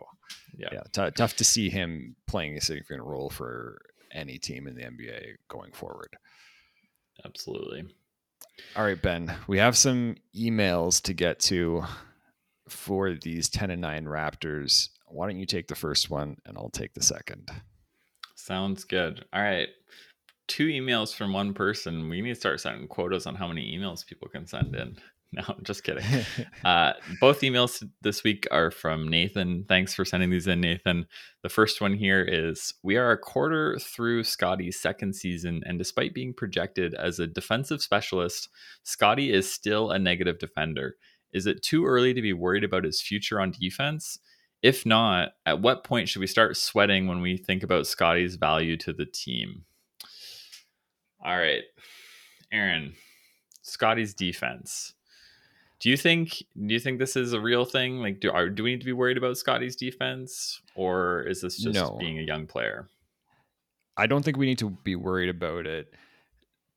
yeah, 0.55 0.68
yeah 0.70 0.83
t- 0.93 1.11
tough 1.12 1.35
to 1.37 1.45
see 1.45 1.70
him 1.70 2.14
playing 2.26 2.59
a 2.59 2.61
significant 2.61 3.05
role 3.05 3.31
for 3.31 3.81
any 4.12 4.37
team 4.37 4.66
in 4.66 4.74
the 4.74 4.83
NBA 4.83 5.37
going 5.49 5.72
forward. 5.72 6.14
Absolutely. 7.24 7.87
All 8.76 8.85
right, 8.85 9.01
Ben, 9.01 9.35
we 9.47 9.57
have 9.57 9.78
some 9.78 10.16
emails 10.37 11.01
to 11.05 11.14
get 11.14 11.41
to 11.41 11.83
for 12.68 13.14
these 13.14 13.49
10 13.49 13.70
and 13.70 13.81
9 13.81 14.05
Raptors. 14.05 14.91
Why 15.07 15.26
don't 15.26 15.39
you 15.39 15.47
take 15.47 15.68
the 15.68 15.74
first 15.74 16.11
one 16.11 16.37
and 16.45 16.59
I'll 16.59 16.68
take 16.68 16.93
the 16.93 17.03
second? 17.03 17.51
Sounds 18.35 18.85
good. 18.85 19.24
All 19.33 19.41
right 19.41 19.70
two 20.51 20.66
emails 20.66 21.14
from 21.14 21.32
one 21.32 21.55
person. 21.55 22.09
We 22.09 22.20
need 22.20 22.30
to 22.30 22.34
start 22.34 22.61
setting 22.61 22.88
quotas 22.88 23.24
on 23.24 23.36
how 23.36 23.46
many 23.46 23.78
emails 23.78 24.05
people 24.05 24.28
can 24.28 24.46
send 24.46 24.74
in. 24.74 24.98
No, 25.32 25.44
I'm 25.46 25.62
just 25.62 25.84
kidding. 25.84 26.03
uh, 26.64 26.94
both 27.20 27.42
emails 27.42 27.88
this 28.03 28.24
week 28.24 28.48
are 28.51 28.72
from 28.72 29.07
Nathan. 29.07 29.64
Thanks 29.68 29.94
for 29.94 30.05
sending 30.05 30.30
these 30.30 30.48
in, 30.48 30.61
Nathan. 30.61 31.07
The 31.44 31.48
first 31.48 31.80
one 31.80 31.94
here 31.94 32.24
is 32.24 32.74
We 32.82 32.96
are 32.96 33.12
a 33.12 33.16
quarter 33.16 33.78
through 33.78 34.24
Scottie's 34.24 34.80
second 34.80 35.14
season, 35.14 35.62
and 35.64 35.78
despite 35.78 36.14
being 36.14 36.34
projected 36.34 36.94
as 36.94 37.20
a 37.20 37.28
defensive 37.28 37.80
specialist, 37.80 38.48
Scottie 38.82 39.32
is 39.32 39.48
still 39.48 39.92
a 39.92 40.01
negative 40.01 40.40
defender. 40.40 40.96
Is 41.32 41.46
it 41.46 41.62
too 41.62 41.86
early 41.86 42.12
to 42.12 42.22
be 42.22 42.32
worried 42.32 42.64
about 42.64 42.82
his 42.82 43.01
future 43.01 43.40
on 43.40 43.53
defense? 43.53 44.18
If 44.62 44.84
not, 44.84 45.34
at 45.46 45.62
what 45.62 45.84
point 45.84 46.09
should 46.09 46.18
we 46.18 46.26
start 46.26 46.57
sweating 46.57 47.07
when 47.07 47.20
we 47.20 47.36
think 47.36 47.62
about 47.62 47.86
Scottie's 47.86 48.34
value 48.34 48.76
to 48.78 48.92
the 48.92 49.07
team? 49.07 49.64
All 51.23 51.37
right, 51.37 51.62
Aaron, 52.53 52.95
Scottie's 53.62 54.14
defense. 54.14 54.95
Do 55.81 55.89
you 55.89 55.97
think 55.97 56.43
do 56.55 56.75
you 56.75 56.81
think 56.81 56.99
this 56.99 57.16
is 57.16 57.33
a 57.33 57.41
real 57.41 57.64
thing? 57.64 57.99
Like, 57.99 58.21
do 58.21 58.31
are, 58.31 58.49
do 58.49 58.62
we 58.62 58.73
need 58.73 58.81
to 58.81 58.87
be 58.87 58.93
worried 58.93 59.16
about 59.16 59.39
Scottie's 59.39 59.77
defense, 59.77 60.61
or 60.75 61.23
is 61.23 61.41
this 61.41 61.57
just 61.59 61.75
no. 61.75 61.97
being 61.99 62.18
a 62.18 62.23
young 62.23 62.47
player? 62.47 62.89
I 63.97 64.07
don't 64.07 64.25
think 64.25 64.37
we 64.37 64.47
need 64.47 64.59
to 64.59 64.71
be 64.71 64.97
worried 64.97 65.29
about 65.29 65.66
it. 65.66 65.93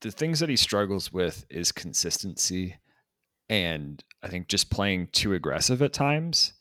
The 0.02 0.12
things 0.12 0.40
that 0.40 0.50
he 0.50 0.56
struggles 0.56 1.12
with 1.14 1.46
is 1.50 1.72
consistency, 1.72 2.78
and 3.50 4.04
I 4.22 4.28
think 4.28 4.48
just 4.48 4.70
playing 4.70 5.08
too 5.14 5.34
aggressive 5.34 5.82
at 5.82 5.94
times. 5.94 6.54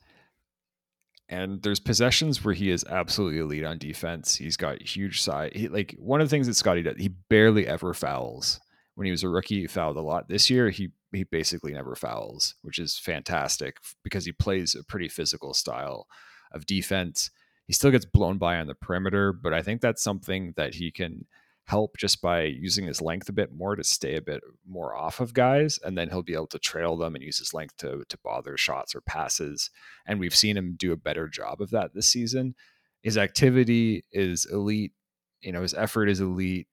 And 1.33 1.63
there's 1.63 1.81
possessions 1.81 2.45
where 2.45 2.53
he 2.53 2.69
is 2.69 2.85
absolutely 2.85 3.39
elite 3.39 3.65
on 3.65 3.79
defense. 3.79 4.37
He's 4.37 4.59
got 4.59 4.83
huge 4.83 5.23
size. 5.23 5.53
He, 5.55 5.67
like 5.67 5.97
one 5.99 6.21
of 6.21 6.27
the 6.27 6.31
things 6.31 6.47
that 6.47 6.57
Scottie 6.57 6.83
does, 6.83 6.99
he 6.99 7.09
barely 7.09 7.67
ever 7.67 7.95
fouls. 7.95 8.61
When 8.97 9.07
he 9.07 9.11
was 9.11 9.23
a 9.23 9.31
rookie, 9.31 9.63
he 9.63 9.67
fouled 9.67 9.97
a 9.97 10.03
lot. 10.03 10.29
This 10.29 10.51
year, 10.51 10.69
he 10.69 10.91
he 11.11 11.25
basically 11.25 11.73
never 11.73 11.95
fouls, 11.95 12.57
which 12.61 12.79
is 12.79 12.99
fantastic 12.99 13.79
because 14.05 14.27
he 14.27 14.33
plays 14.33 14.75
a 14.75 14.85
pretty 14.85 15.09
physical 15.09 15.55
style 15.55 16.07
of 16.53 16.67
defense. 16.67 17.31
He 17.67 17.73
still 17.73 17.91
gets 17.91 18.05
blown 18.05 18.37
by 18.37 18.59
on 18.59 18.67
the 18.67 18.75
perimeter, 18.75 19.33
but 19.33 19.55
I 19.55 19.63
think 19.63 19.81
that's 19.81 20.03
something 20.03 20.53
that 20.59 20.75
he 20.75 20.91
can 20.91 21.25
help 21.73 21.97
just 21.97 22.21
by 22.21 22.43
using 22.43 22.87
his 22.87 23.01
length 23.01 23.29
a 23.29 23.33
bit 23.33 23.53
more 23.53 23.75
to 23.75 23.83
stay 23.85 24.17
a 24.17 24.23
bit 24.23 24.43
more 24.69 24.95
off 24.95 25.21
of 25.21 25.33
guys 25.33 25.79
and 25.85 25.97
then 25.97 26.09
he'll 26.09 26.23
be 26.23 26.35
able 26.35 26.47
to 26.47 26.59
trail 26.59 26.97
them 26.97 27.15
and 27.15 27.25
use 27.25 27.39
his 27.39 27.55
length 27.55 27.77
to 27.79 28.05
to 28.09 28.19
bother 28.23 28.57
shots 28.57 28.95
or 28.95 29.01
passes 29.01 29.71
and 30.07 30.21
we've 30.21 30.37
seen 30.37 30.57
him 30.57 30.75
do 30.79 30.93
a 30.93 30.97
better 30.97 31.29
job 31.29 31.61
of 31.61 31.71
that 31.71 31.95
this 31.95 32.09
season 32.09 32.55
his 33.03 33.17
activity 33.17 34.05
is 34.13 34.47
elite 34.53 34.93
you 35.41 35.53
know 35.53 35.63
his 35.63 35.75
effort 35.75 36.09
is 36.09 36.21
elite 36.21 36.69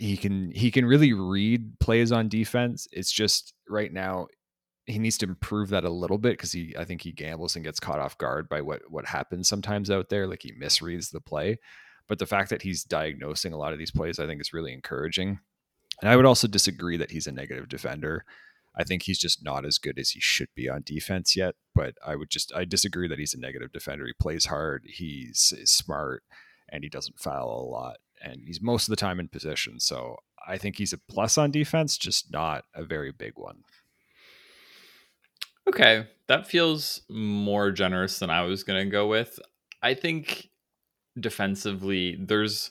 he 0.00 0.16
can 0.16 0.50
he 0.52 0.70
can 0.70 0.86
really 0.86 1.12
read 1.12 1.78
plays 1.78 2.10
on 2.10 2.28
defense. 2.28 2.88
It's 2.90 3.12
just 3.12 3.52
right 3.68 3.92
now 3.92 4.28
he 4.86 4.98
needs 4.98 5.18
to 5.18 5.26
improve 5.26 5.68
that 5.70 5.84
a 5.84 5.90
little 5.90 6.16
bit 6.16 6.32
because 6.32 6.52
he 6.52 6.74
I 6.78 6.86
think 6.86 7.02
he 7.02 7.12
gambles 7.12 7.54
and 7.54 7.64
gets 7.64 7.80
caught 7.80 7.98
off 7.98 8.16
guard 8.16 8.48
by 8.48 8.62
what 8.62 8.80
what 8.90 9.04
happens 9.04 9.46
sometimes 9.46 9.90
out 9.90 10.08
there. 10.08 10.26
Like 10.26 10.42
he 10.42 10.52
misreads 10.52 11.10
the 11.10 11.20
play. 11.20 11.58
But 12.10 12.18
the 12.18 12.26
fact 12.26 12.50
that 12.50 12.60
he's 12.62 12.84
diagnosing 12.84 13.54
a 13.54 13.56
lot 13.56 13.72
of 13.72 13.78
these 13.78 13.90
plays, 13.90 14.18
I 14.18 14.26
think 14.26 14.40
is 14.40 14.52
really 14.52 14.74
encouraging. 14.74 15.38
And 16.02 16.10
I 16.10 16.16
would 16.16 16.26
also 16.26 16.46
disagree 16.46 16.98
that 16.98 17.12
he's 17.12 17.26
a 17.26 17.32
negative 17.32 17.68
defender. 17.68 18.24
I 18.76 18.84
think 18.84 19.04
he's 19.04 19.18
just 19.18 19.42
not 19.42 19.64
as 19.64 19.78
good 19.78 19.98
as 19.98 20.10
he 20.10 20.20
should 20.20 20.48
be 20.54 20.68
on 20.68 20.82
defense 20.84 21.36
yet. 21.36 21.54
But 21.74 21.94
I 22.06 22.16
would 22.16 22.28
just 22.28 22.52
I 22.54 22.64
disagree 22.64 23.08
that 23.08 23.18
he's 23.18 23.34
a 23.34 23.40
negative 23.40 23.72
defender. 23.72 24.06
He 24.06 24.12
plays 24.20 24.46
hard, 24.46 24.84
he's, 24.86 25.54
he's 25.56 25.70
smart, 25.70 26.22
and 26.68 26.84
he 26.84 26.90
doesn't 26.90 27.18
foul 27.18 27.48
a 27.48 27.70
lot 27.70 27.96
and 28.20 28.42
he's 28.46 28.60
most 28.60 28.86
of 28.88 28.92
the 28.92 28.96
time 28.96 29.18
in 29.18 29.28
position. 29.28 29.80
So 29.80 30.16
I 30.46 30.58
think 30.58 30.76
he's 30.76 30.92
a 30.92 30.98
plus 30.98 31.38
on 31.38 31.50
defense, 31.50 31.96
just 31.96 32.32
not 32.32 32.64
a 32.74 32.84
very 32.84 33.12
big 33.12 33.32
one. 33.36 33.64
Okay, 35.68 36.06
that 36.26 36.46
feels 36.46 37.02
more 37.08 37.70
generous 37.70 38.18
than 38.18 38.30
I 38.30 38.42
was 38.42 38.64
going 38.64 38.84
to 38.84 38.90
go 38.90 39.06
with. 39.06 39.38
I 39.82 39.94
think 39.94 40.49
defensively 41.18 42.16
there's 42.20 42.70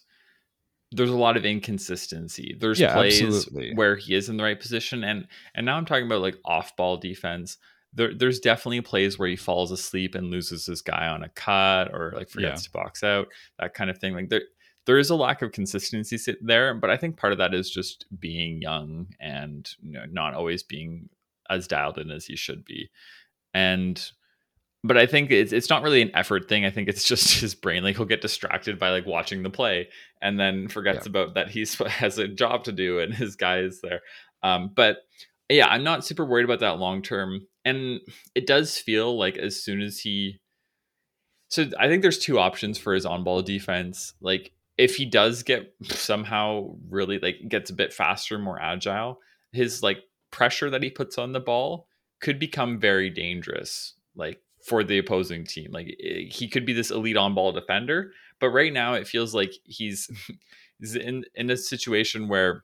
there's 0.91 1.09
a 1.11 1.15
lot 1.15 1.37
of 1.37 1.45
inconsistency. 1.45 2.57
There's 2.59 2.79
yeah, 2.79 2.93
plays 2.93 3.21
absolutely. 3.21 3.75
where 3.75 3.95
he 3.95 4.15
is 4.15 4.27
in 4.27 4.37
the 4.37 4.43
right 4.43 4.59
position 4.59 5.03
and 5.03 5.27
and 5.53 5.65
now 5.65 5.77
I'm 5.77 5.85
talking 5.85 6.05
about 6.05 6.21
like 6.21 6.37
off-ball 6.45 6.97
defense. 6.97 7.57
There, 7.93 8.13
there's 8.13 8.39
definitely 8.39 8.81
plays 8.81 9.17
where 9.17 9.27
he 9.27 9.35
falls 9.35 9.71
asleep 9.71 10.13
and 10.13 10.29
loses 10.29 10.65
his 10.65 10.81
guy 10.81 11.07
on 11.07 11.23
a 11.23 11.29
cut 11.29 11.91
or 11.93 12.13
like 12.15 12.29
forgets 12.29 12.61
yeah. 12.61 12.65
to 12.65 12.71
box 12.71 13.03
out, 13.03 13.27
that 13.57 13.73
kind 13.73 13.89
of 13.89 13.97
thing. 13.97 14.13
Like 14.13 14.29
there 14.29 14.43
there 14.85 14.97
is 14.97 15.09
a 15.09 15.15
lack 15.15 15.41
of 15.41 15.51
consistency 15.51 16.17
there, 16.41 16.73
but 16.73 16.89
I 16.89 16.97
think 16.97 17.17
part 17.17 17.33
of 17.33 17.37
that 17.39 17.53
is 17.53 17.69
just 17.69 18.05
being 18.19 18.61
young 18.61 19.07
and 19.19 19.69
you 19.83 19.91
know 19.91 20.05
not 20.09 20.33
always 20.33 20.63
being 20.63 21.09
as 21.49 21.67
dialed 21.67 21.97
in 21.97 22.09
as 22.09 22.25
he 22.25 22.35
should 22.35 22.63
be. 22.65 22.89
And 23.53 24.11
but 24.83 24.97
I 24.97 25.05
think 25.05 25.31
it's 25.31 25.51
it's 25.51 25.69
not 25.69 25.83
really 25.83 26.01
an 26.01 26.11
effort 26.13 26.47
thing. 26.47 26.65
I 26.65 26.69
think 26.69 26.87
it's 26.87 27.03
just 27.03 27.39
his 27.41 27.55
brain. 27.55 27.83
Like 27.83 27.97
he'll 27.97 28.05
get 28.05 28.21
distracted 28.21 28.79
by 28.79 28.89
like 28.91 29.05
watching 29.05 29.43
the 29.43 29.49
play 29.49 29.89
and 30.21 30.39
then 30.39 30.67
forgets 30.67 31.05
yeah. 31.05 31.09
about 31.09 31.33
that 31.35 31.49
he's 31.49 31.75
has 31.87 32.17
a 32.17 32.27
job 32.27 32.63
to 32.65 32.71
do 32.71 32.99
and 32.99 33.13
his 33.13 33.35
guy 33.35 33.59
is 33.59 33.81
there. 33.81 34.01
Um, 34.43 34.71
but 34.75 34.97
yeah, 35.49 35.67
I'm 35.67 35.83
not 35.83 36.05
super 36.05 36.25
worried 36.25 36.45
about 36.45 36.59
that 36.61 36.79
long 36.79 37.01
term. 37.01 37.41
And 37.65 37.99
it 38.35 38.47
does 38.47 38.77
feel 38.77 39.17
like 39.17 39.37
as 39.37 39.61
soon 39.61 39.81
as 39.81 39.99
he 39.99 40.39
so 41.49 41.67
I 41.79 41.87
think 41.87 42.03
there's 42.03 42.19
two 42.19 42.39
options 42.39 42.77
for 42.77 42.93
his 42.93 43.05
on 43.05 43.23
ball 43.23 43.41
defense. 43.41 44.13
Like 44.21 44.51
if 44.77 44.95
he 44.95 45.05
does 45.05 45.43
get 45.43 45.73
somehow 45.83 46.75
really 46.89 47.19
like 47.19 47.37
gets 47.49 47.69
a 47.69 47.73
bit 47.75 47.91
faster, 47.91 48.37
more 48.37 48.61
agile, 48.61 49.19
his 49.51 49.83
like 49.83 49.97
pressure 50.31 50.69
that 50.69 50.83
he 50.83 50.89
puts 50.89 51.17
on 51.17 51.33
the 51.33 51.39
ball 51.39 51.87
could 52.21 52.39
become 52.39 52.79
very 52.79 53.09
dangerous, 53.09 53.95
like 54.15 54.39
for 54.69 54.83
the 54.83 54.99
opposing 54.99 55.43
team. 55.43 55.71
Like 55.71 55.97
eh, 56.01 56.25
he 56.29 56.47
could 56.47 56.65
be 56.65 56.73
this 56.73 56.91
elite 56.91 57.17
on 57.17 57.33
ball 57.33 57.51
defender, 57.51 58.11
but 58.39 58.49
right 58.49 58.71
now 58.71 58.93
it 58.93 59.07
feels 59.07 59.33
like 59.33 59.51
he's, 59.63 60.09
he's 60.79 60.95
in 60.95 61.25
in 61.33 61.49
a 61.49 61.57
situation 61.57 62.27
where 62.27 62.63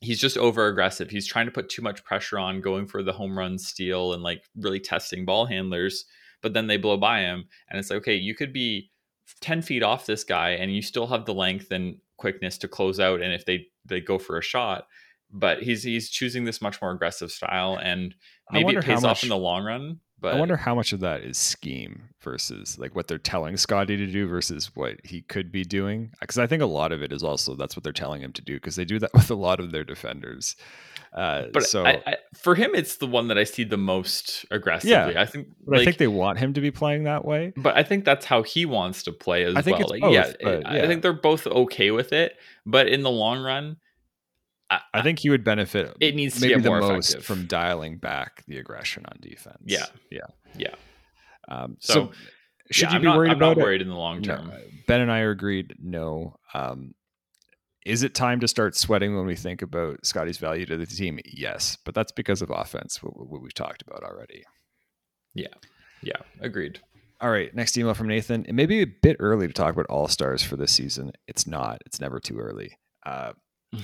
he's 0.00 0.20
just 0.20 0.38
over 0.38 0.68
aggressive. 0.68 1.10
He's 1.10 1.26
trying 1.26 1.46
to 1.46 1.52
put 1.52 1.68
too 1.68 1.82
much 1.82 2.04
pressure 2.04 2.38
on, 2.38 2.60
going 2.60 2.86
for 2.86 3.02
the 3.02 3.12
home 3.12 3.36
run 3.36 3.58
steal 3.58 4.12
and 4.12 4.22
like 4.22 4.44
really 4.56 4.78
testing 4.78 5.24
ball 5.24 5.46
handlers, 5.46 6.04
but 6.40 6.54
then 6.54 6.68
they 6.68 6.76
blow 6.76 6.96
by 6.96 7.20
him, 7.22 7.46
and 7.68 7.80
it's 7.80 7.90
like 7.90 7.98
okay, 7.98 8.14
you 8.14 8.36
could 8.36 8.52
be 8.52 8.92
10 9.40 9.62
feet 9.62 9.82
off 9.82 10.06
this 10.06 10.22
guy 10.22 10.50
and 10.50 10.74
you 10.74 10.82
still 10.82 11.06
have 11.06 11.24
the 11.24 11.34
length 11.34 11.70
and 11.70 11.96
quickness 12.16 12.58
to 12.58 12.68
close 12.68 13.00
out 13.00 13.20
and 13.20 13.32
if 13.32 13.44
they 13.46 13.66
they 13.84 14.00
go 14.00 14.18
for 14.18 14.38
a 14.38 14.42
shot 14.42 14.86
but 15.30 15.62
he's 15.62 15.82
he's 15.82 16.10
choosing 16.10 16.44
this 16.44 16.60
much 16.62 16.80
more 16.80 16.92
aggressive 16.92 17.30
style 17.30 17.78
and 17.82 18.14
maybe 18.52 18.76
it 18.76 18.84
pays 18.84 19.02
much, 19.02 19.10
off 19.10 19.22
in 19.22 19.30
the 19.30 19.36
long 19.36 19.64
run 19.64 19.98
but 20.24 20.34
I 20.34 20.38
wonder 20.38 20.56
how 20.56 20.74
much 20.74 20.92
of 20.92 21.00
that 21.00 21.20
is 21.20 21.36
scheme 21.36 22.08
versus 22.22 22.78
like 22.78 22.94
what 22.94 23.08
they're 23.08 23.18
telling 23.18 23.56
Scottie 23.56 23.96
to 23.98 24.06
do 24.06 24.26
versus 24.26 24.74
what 24.74 24.96
he 25.04 25.20
could 25.20 25.52
be 25.52 25.64
doing 25.64 26.12
because 26.20 26.38
I 26.38 26.46
think 26.46 26.62
a 26.62 26.66
lot 26.66 26.92
of 26.92 27.02
it 27.02 27.12
is 27.12 27.22
also 27.22 27.54
that's 27.54 27.76
what 27.76 27.84
they're 27.84 27.92
telling 27.92 28.22
him 28.22 28.32
to 28.32 28.42
do 28.42 28.54
because 28.54 28.76
they 28.76 28.86
do 28.86 28.98
that 28.98 29.12
with 29.14 29.30
a 29.30 29.34
lot 29.34 29.60
of 29.60 29.70
their 29.70 29.84
defenders 29.84 30.56
uh, 31.14 31.44
but 31.52 31.62
so 31.62 31.86
I, 31.86 32.02
I, 32.04 32.16
for 32.34 32.56
him, 32.56 32.72
it's 32.74 32.96
the 32.96 33.06
one 33.06 33.28
that 33.28 33.38
I 33.38 33.44
see 33.44 33.62
the 33.62 33.76
most 33.76 34.44
aggressively. 34.50 34.90
Yeah, 34.90 35.22
I 35.22 35.26
think. 35.26 35.46
But 35.64 35.74
like, 35.74 35.80
I 35.82 35.84
think 35.84 35.98
they 35.98 36.08
want 36.08 36.40
him 36.40 36.54
to 36.54 36.60
be 36.60 36.72
playing 36.72 37.04
that 37.04 37.24
way. 37.24 37.52
But 37.56 37.76
I 37.76 37.84
think 37.84 38.04
that's 38.04 38.26
how 38.26 38.42
he 38.42 38.66
wants 38.66 39.04
to 39.04 39.12
play 39.12 39.44
as 39.44 39.54
I 39.54 39.62
think 39.62 39.78
well. 39.78 39.88
Like, 39.90 40.00
both, 40.00 40.12
yeah, 40.12 40.32
yeah, 40.40 40.82
I 40.82 40.88
think 40.88 41.02
they're 41.02 41.12
both 41.12 41.46
okay 41.46 41.92
with 41.92 42.12
it. 42.12 42.36
But 42.66 42.88
in 42.88 43.02
the 43.02 43.12
long 43.12 43.44
run, 43.44 43.76
I, 44.70 44.80
I 44.94 45.02
think 45.02 45.18
he 45.18 45.30
would 45.30 45.44
benefit. 45.44 45.96
It 46.00 46.14
needs 46.14 46.40
to 46.40 46.48
maybe 46.48 46.60
the 46.60 46.70
most 46.70 47.10
effective. 47.10 47.24
from 47.24 47.46
dialing 47.46 47.98
back 47.98 48.44
the 48.46 48.58
aggression 48.58 49.04
on 49.06 49.18
defense. 49.20 49.62
Yeah, 49.64 49.86
yeah, 50.10 50.26
yeah. 50.56 50.74
Um, 51.48 51.76
so, 51.80 51.92
so, 51.92 52.12
should 52.70 52.88
yeah, 52.88 52.94
you 52.94 52.98
be 53.00 53.04
not, 53.04 53.16
worried 53.16 53.30
I'm 53.30 53.36
about 53.36 53.56
not 53.58 53.64
worried 53.64 53.82
in 53.82 53.88
the 53.88 53.94
long 53.94 54.22
term? 54.22 54.48
No. 54.48 54.58
Ben 54.86 55.00
and 55.00 55.12
I 55.12 55.20
are 55.20 55.30
agreed. 55.30 55.76
No. 55.78 56.36
Um, 56.54 56.94
is 57.84 58.02
it 58.02 58.14
time 58.14 58.40
to 58.40 58.48
start 58.48 58.74
sweating 58.74 59.14
when 59.14 59.26
we 59.26 59.36
think 59.36 59.60
about 59.60 60.06
Scottie's 60.06 60.38
value 60.38 60.64
to 60.66 60.76
the 60.78 60.86
team? 60.86 61.18
Yes, 61.26 61.76
but 61.84 61.94
that's 61.94 62.12
because 62.12 62.40
of 62.40 62.50
offense, 62.50 63.02
what, 63.02 63.14
what 63.28 63.42
we've 63.42 63.52
talked 63.52 63.82
about 63.82 64.02
already. 64.02 64.44
Yeah, 65.34 65.48
yeah, 66.02 66.16
agreed. 66.40 66.80
All 67.20 67.30
right, 67.30 67.54
next 67.54 67.76
email 67.76 67.94
from 67.94 68.08
Nathan. 68.08 68.44
It 68.46 68.54
may 68.54 68.66
be 68.66 68.80
a 68.80 68.86
bit 68.86 69.16
early 69.20 69.46
to 69.46 69.52
talk 69.52 69.72
about 69.72 69.86
all 69.86 70.08
stars 70.08 70.42
for 70.42 70.56
this 70.56 70.72
season. 70.72 71.12
It's 71.28 71.46
not. 71.46 71.82
It's 71.86 72.00
never 72.00 72.20
too 72.20 72.38
early. 72.38 72.78
Uh, 73.04 73.32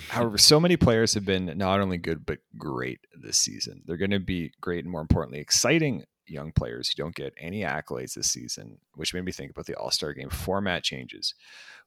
however, 0.08 0.38
so 0.38 0.60
many 0.60 0.76
players 0.76 1.14
have 1.14 1.24
been 1.24 1.56
not 1.56 1.80
only 1.80 1.98
good 1.98 2.24
but 2.26 2.38
great 2.58 3.00
this 3.14 3.38
season. 3.38 3.82
They're 3.86 3.96
going 3.96 4.10
to 4.10 4.20
be 4.20 4.52
great 4.60 4.84
and 4.84 4.90
more 4.90 5.00
importantly, 5.00 5.40
exciting 5.40 6.04
young 6.30 6.52
players 6.52 6.88
who 6.88 7.02
don't 7.02 7.14
get 7.14 7.34
any 7.36 7.60
accolades 7.62 8.14
this 8.14 8.30
season, 8.30 8.78
which 8.94 9.12
made 9.12 9.24
me 9.24 9.32
think 9.32 9.50
about 9.50 9.66
the 9.66 9.74
All 9.74 9.90
Star 9.90 10.12
game 10.12 10.30
format 10.30 10.82
changes. 10.82 11.34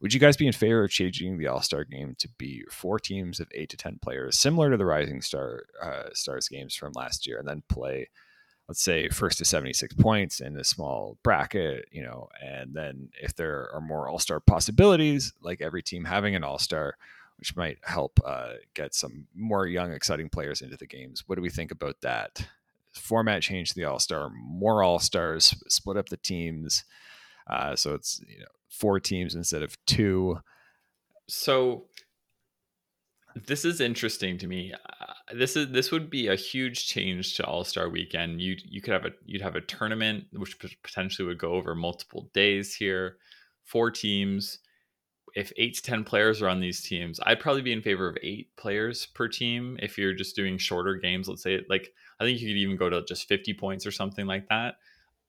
Would 0.01 0.13
you 0.13 0.19
guys 0.19 0.37
be 0.37 0.47
in 0.47 0.53
favor 0.53 0.83
of 0.83 0.91
changing 0.91 1.37
the 1.37 1.47
All 1.47 1.61
Star 1.61 1.83
game 1.83 2.15
to 2.19 2.29
be 2.37 2.63
four 2.69 2.99
teams 2.99 3.39
of 3.39 3.47
eight 3.53 3.69
to 3.69 3.77
10 3.77 3.99
players, 4.01 4.37
similar 4.37 4.69
to 4.71 4.77
the 4.77 4.85
Rising 4.85 5.21
Star 5.21 5.63
uh, 5.81 6.09
Stars 6.13 6.47
games 6.47 6.75
from 6.75 6.93
last 6.93 7.25
year, 7.25 7.39
and 7.39 7.47
then 7.47 7.63
play, 7.69 8.09
let's 8.67 8.81
say, 8.81 9.09
first 9.09 9.37
to 9.37 9.45
76 9.45 9.95
points 9.95 10.41
in 10.41 10.57
a 10.57 10.63
small 10.63 11.17
bracket, 11.23 11.85
you 11.91 12.03
know, 12.03 12.27
and 12.41 12.73
then 12.73 13.09
if 13.21 13.35
there 13.35 13.69
are 13.73 13.81
more 13.81 14.07
All 14.07 14.19
Star 14.19 14.39
possibilities, 14.39 15.33
like 15.41 15.61
every 15.61 15.81
team 15.81 16.03
having 16.03 16.35
an 16.35 16.43
All 16.43 16.59
Star, 16.59 16.97
which 17.43 17.57
might 17.57 17.77
help 17.83 18.21
uh, 18.23 18.53
get 18.73 18.95
some 18.95 19.27
more 19.35 19.67
young, 19.67 19.91
exciting 19.91 20.29
players 20.29 20.61
into 20.61 20.77
the 20.77 20.87
games. 20.87 21.25
What 21.27 21.35
do 21.35 21.41
we 21.41 21.49
think 21.49 21.71
about 21.71 21.99
that? 21.99 22.47
format 22.93 23.41
change 23.41 23.69
to 23.69 23.75
the 23.75 23.85
All 23.85 23.99
Star, 23.99 24.29
more 24.29 24.83
All 24.83 24.99
Stars, 24.99 25.53
split 25.67 25.97
up 25.97 26.09
the 26.09 26.15
teams. 26.17 26.85
Uh, 27.47 27.75
so 27.75 27.93
it's 27.93 28.21
you 28.27 28.39
know 28.39 28.45
four 28.69 28.99
teams 28.99 29.35
instead 29.35 29.63
of 29.63 29.83
two. 29.85 30.39
So 31.27 31.85
this 33.35 33.65
is 33.65 33.81
interesting 33.81 34.37
to 34.37 34.47
me. 34.47 34.73
Uh, 34.73 35.13
this 35.33 35.55
is 35.55 35.71
this 35.71 35.91
would 35.91 36.09
be 36.09 36.27
a 36.27 36.35
huge 36.35 36.87
change 36.87 37.35
to 37.37 37.45
All 37.45 37.63
Star 37.63 37.89
Weekend. 37.89 38.41
You 38.41 38.55
you 38.63 38.81
could 38.81 38.93
have 38.93 39.05
a 39.05 39.11
you'd 39.25 39.41
have 39.41 39.55
a 39.55 39.61
tournament 39.61 40.25
which 40.31 40.57
potentially 40.83 41.27
would 41.27 41.39
go 41.39 41.53
over 41.53 41.75
multiple 41.75 42.29
days 42.33 42.75
here, 42.75 43.17
four 43.63 43.91
teams. 43.91 44.59
If 45.35 45.51
eight 45.57 45.75
to 45.75 45.81
10 45.81 46.03
players 46.03 46.41
are 46.41 46.49
on 46.49 46.59
these 46.59 46.81
teams, 46.81 47.19
I'd 47.25 47.39
probably 47.39 47.61
be 47.61 47.73
in 47.73 47.81
favor 47.81 48.07
of 48.07 48.17
eight 48.21 48.55
players 48.55 49.07
per 49.07 49.27
team 49.27 49.77
if 49.81 49.97
you're 49.97 50.13
just 50.13 50.35
doing 50.35 50.57
shorter 50.57 50.95
games. 50.95 51.27
Let's 51.27 51.41
say, 51.41 51.61
like, 51.69 51.93
I 52.19 52.23
think 52.23 52.39
you 52.39 52.47
could 52.47 52.57
even 52.57 52.77
go 52.77 52.89
to 52.89 53.03
just 53.05 53.27
50 53.27 53.53
points 53.53 53.85
or 53.85 53.91
something 53.91 54.25
like 54.27 54.47
that. 54.49 54.75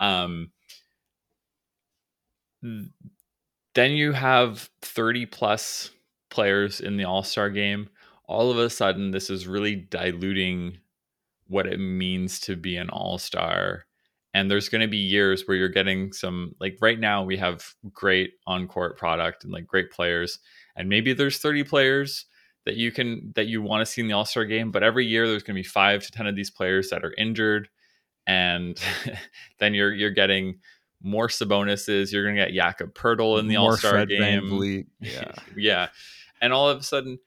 Um, 0.01 0.51
then 2.63 3.93
you 3.93 4.13
have 4.13 4.69
30 4.83 5.27
plus 5.27 5.91
players 6.31 6.81
in 6.81 6.97
the 6.97 7.05
All 7.05 7.23
Star 7.23 7.51
game. 7.51 7.89
All 8.27 8.51
of 8.51 8.59
a 8.59 8.71
sudden, 8.71 9.11
this 9.11 9.31
is 9.31 9.47
really 9.47 9.77
diluting 9.77 10.79
what 11.47 11.67
it 11.67 11.79
means 11.79 12.41
to 12.41 12.57
be 12.57 12.77
an 12.77 12.91
All 12.91 13.19
Star 13.19 13.85
and 14.35 14.51
there's 14.51 14.69
going 14.69 14.81
to 14.81 14.89
be 14.89 14.99
years 14.99 15.47
where 15.47 15.57
you're 15.57 15.69
getting 15.69 16.13
some 16.13 16.57
like 16.61 16.77
right 16.81 16.99
now 16.99 17.23
we 17.23 17.37
have 17.37 17.73
great 17.93 18.33
on 18.47 18.67
court 18.67 18.99
product 18.99 19.45
and 19.45 19.53
like 19.53 19.67
great 19.67 19.93
players. 19.93 20.41
And 20.77 20.89
maybe 20.89 21.13
there's 21.13 21.39
30 21.39 21.63
players 21.63 22.27
that 22.65 22.75
you 22.75 22.91
can 22.91 23.33
that 23.37 23.47
you 23.47 23.63
want 23.63 23.81
to 23.81 23.87
see 23.87 24.01
in 24.01 24.09
the 24.09 24.15
all-star 24.15 24.45
game 24.45 24.73
but 24.73 24.83
every 24.83 25.07
year 25.07 25.29
there's 25.29 25.45
going 25.45 25.55
to 25.55 25.63
be 25.63 25.69
5 25.69 26.03
to 26.05 26.11
10 26.11 26.27
of 26.27 26.35
these 26.35 26.51
players 26.51 26.91
that 26.91 27.05
are 27.05 27.15
injured. 27.17 27.69
And 28.27 28.79
then 29.61 29.73
you're 29.73 29.93
you're 29.93 30.11
getting 30.11 30.59
more 31.01 31.29
Sabonis's 31.29 32.13
you're 32.13 32.25
going 32.25 32.35
to 32.35 32.45
get 32.45 32.55
Jakob 32.55 32.93
Poeltl 32.93 33.39
in 33.39 33.47
the 33.47 33.57
all-star 33.57 33.93
Fred 33.93 34.09
game. 34.09 34.87
Yeah. 35.01 35.33
Yeah. 35.57 35.89
And 36.41 36.53
all 36.53 36.69
of 36.69 36.81
a 36.81 36.83
sudden 36.83 37.21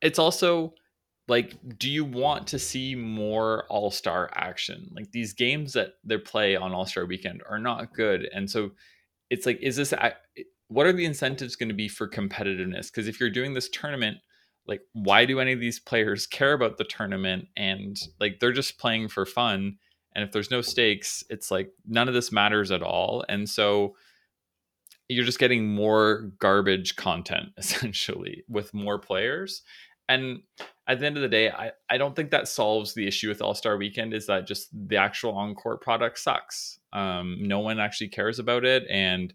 it's 0.00 0.18
also 0.18 0.72
like 1.28 1.56
do 1.78 1.90
you 1.90 2.04
want 2.04 2.46
to 2.48 2.58
see 2.58 2.94
more 2.94 3.64
all-star 3.68 4.30
action? 4.34 4.90
Like 4.94 5.12
these 5.12 5.32
games 5.32 5.72
that 5.74 5.94
they 6.04 6.18
play 6.18 6.56
on 6.56 6.72
all-star 6.72 7.06
weekend 7.06 7.42
are 7.48 7.58
not 7.58 7.94
good. 7.94 8.28
And 8.34 8.50
so 8.50 8.72
it's 9.30 9.46
like 9.46 9.58
is 9.60 9.76
this 9.76 9.94
what 10.68 10.86
are 10.86 10.92
the 10.92 11.04
incentives 11.04 11.56
going 11.56 11.68
to 11.68 11.74
be 11.74 11.88
for 11.88 12.08
competitiveness? 12.08 12.90
Because 12.90 13.08
if 13.08 13.20
you're 13.20 13.30
doing 13.30 13.54
this 13.54 13.68
tournament 13.68 14.18
like 14.66 14.82
why 14.92 15.24
do 15.24 15.40
any 15.40 15.52
of 15.52 15.58
these 15.60 15.80
players 15.80 16.26
care 16.26 16.52
about 16.52 16.78
the 16.78 16.84
tournament? 16.84 17.48
And 17.56 17.96
like 18.20 18.38
they're 18.40 18.52
just 18.52 18.78
playing 18.78 19.08
for 19.08 19.26
fun. 19.26 19.76
And 20.14 20.24
if 20.24 20.32
there's 20.32 20.50
no 20.50 20.60
stakes 20.60 21.24
it's 21.30 21.50
like 21.50 21.70
none 21.86 22.08
of 22.08 22.14
this 22.14 22.32
matters 22.32 22.70
at 22.70 22.82
all. 22.82 23.24
And 23.28 23.48
so 23.48 23.94
you're 25.08 25.24
just 25.24 25.38
getting 25.38 25.68
more 25.68 26.32
garbage 26.38 26.96
content 26.96 27.50
essentially 27.58 28.44
with 28.48 28.74
more 28.74 28.98
players. 28.98 29.62
And 30.08 30.42
at 30.88 30.98
the 30.98 31.06
end 31.06 31.16
of 31.16 31.22
the 31.22 31.28
day, 31.28 31.50
I, 31.50 31.72
I 31.88 31.96
don't 31.96 32.16
think 32.16 32.30
that 32.30 32.48
solves 32.48 32.94
the 32.94 33.06
issue 33.06 33.28
with 33.28 33.40
All 33.40 33.54
Star 33.54 33.76
Weekend. 33.76 34.12
Is 34.12 34.26
that 34.26 34.46
just 34.46 34.68
the 34.88 34.96
actual 34.96 35.32
on 35.34 35.54
court 35.54 35.80
product 35.80 36.18
sucks? 36.18 36.78
Um, 36.92 37.36
no 37.40 37.60
one 37.60 37.78
actually 37.78 38.08
cares 38.08 38.38
about 38.38 38.64
it, 38.64 38.84
and 38.90 39.32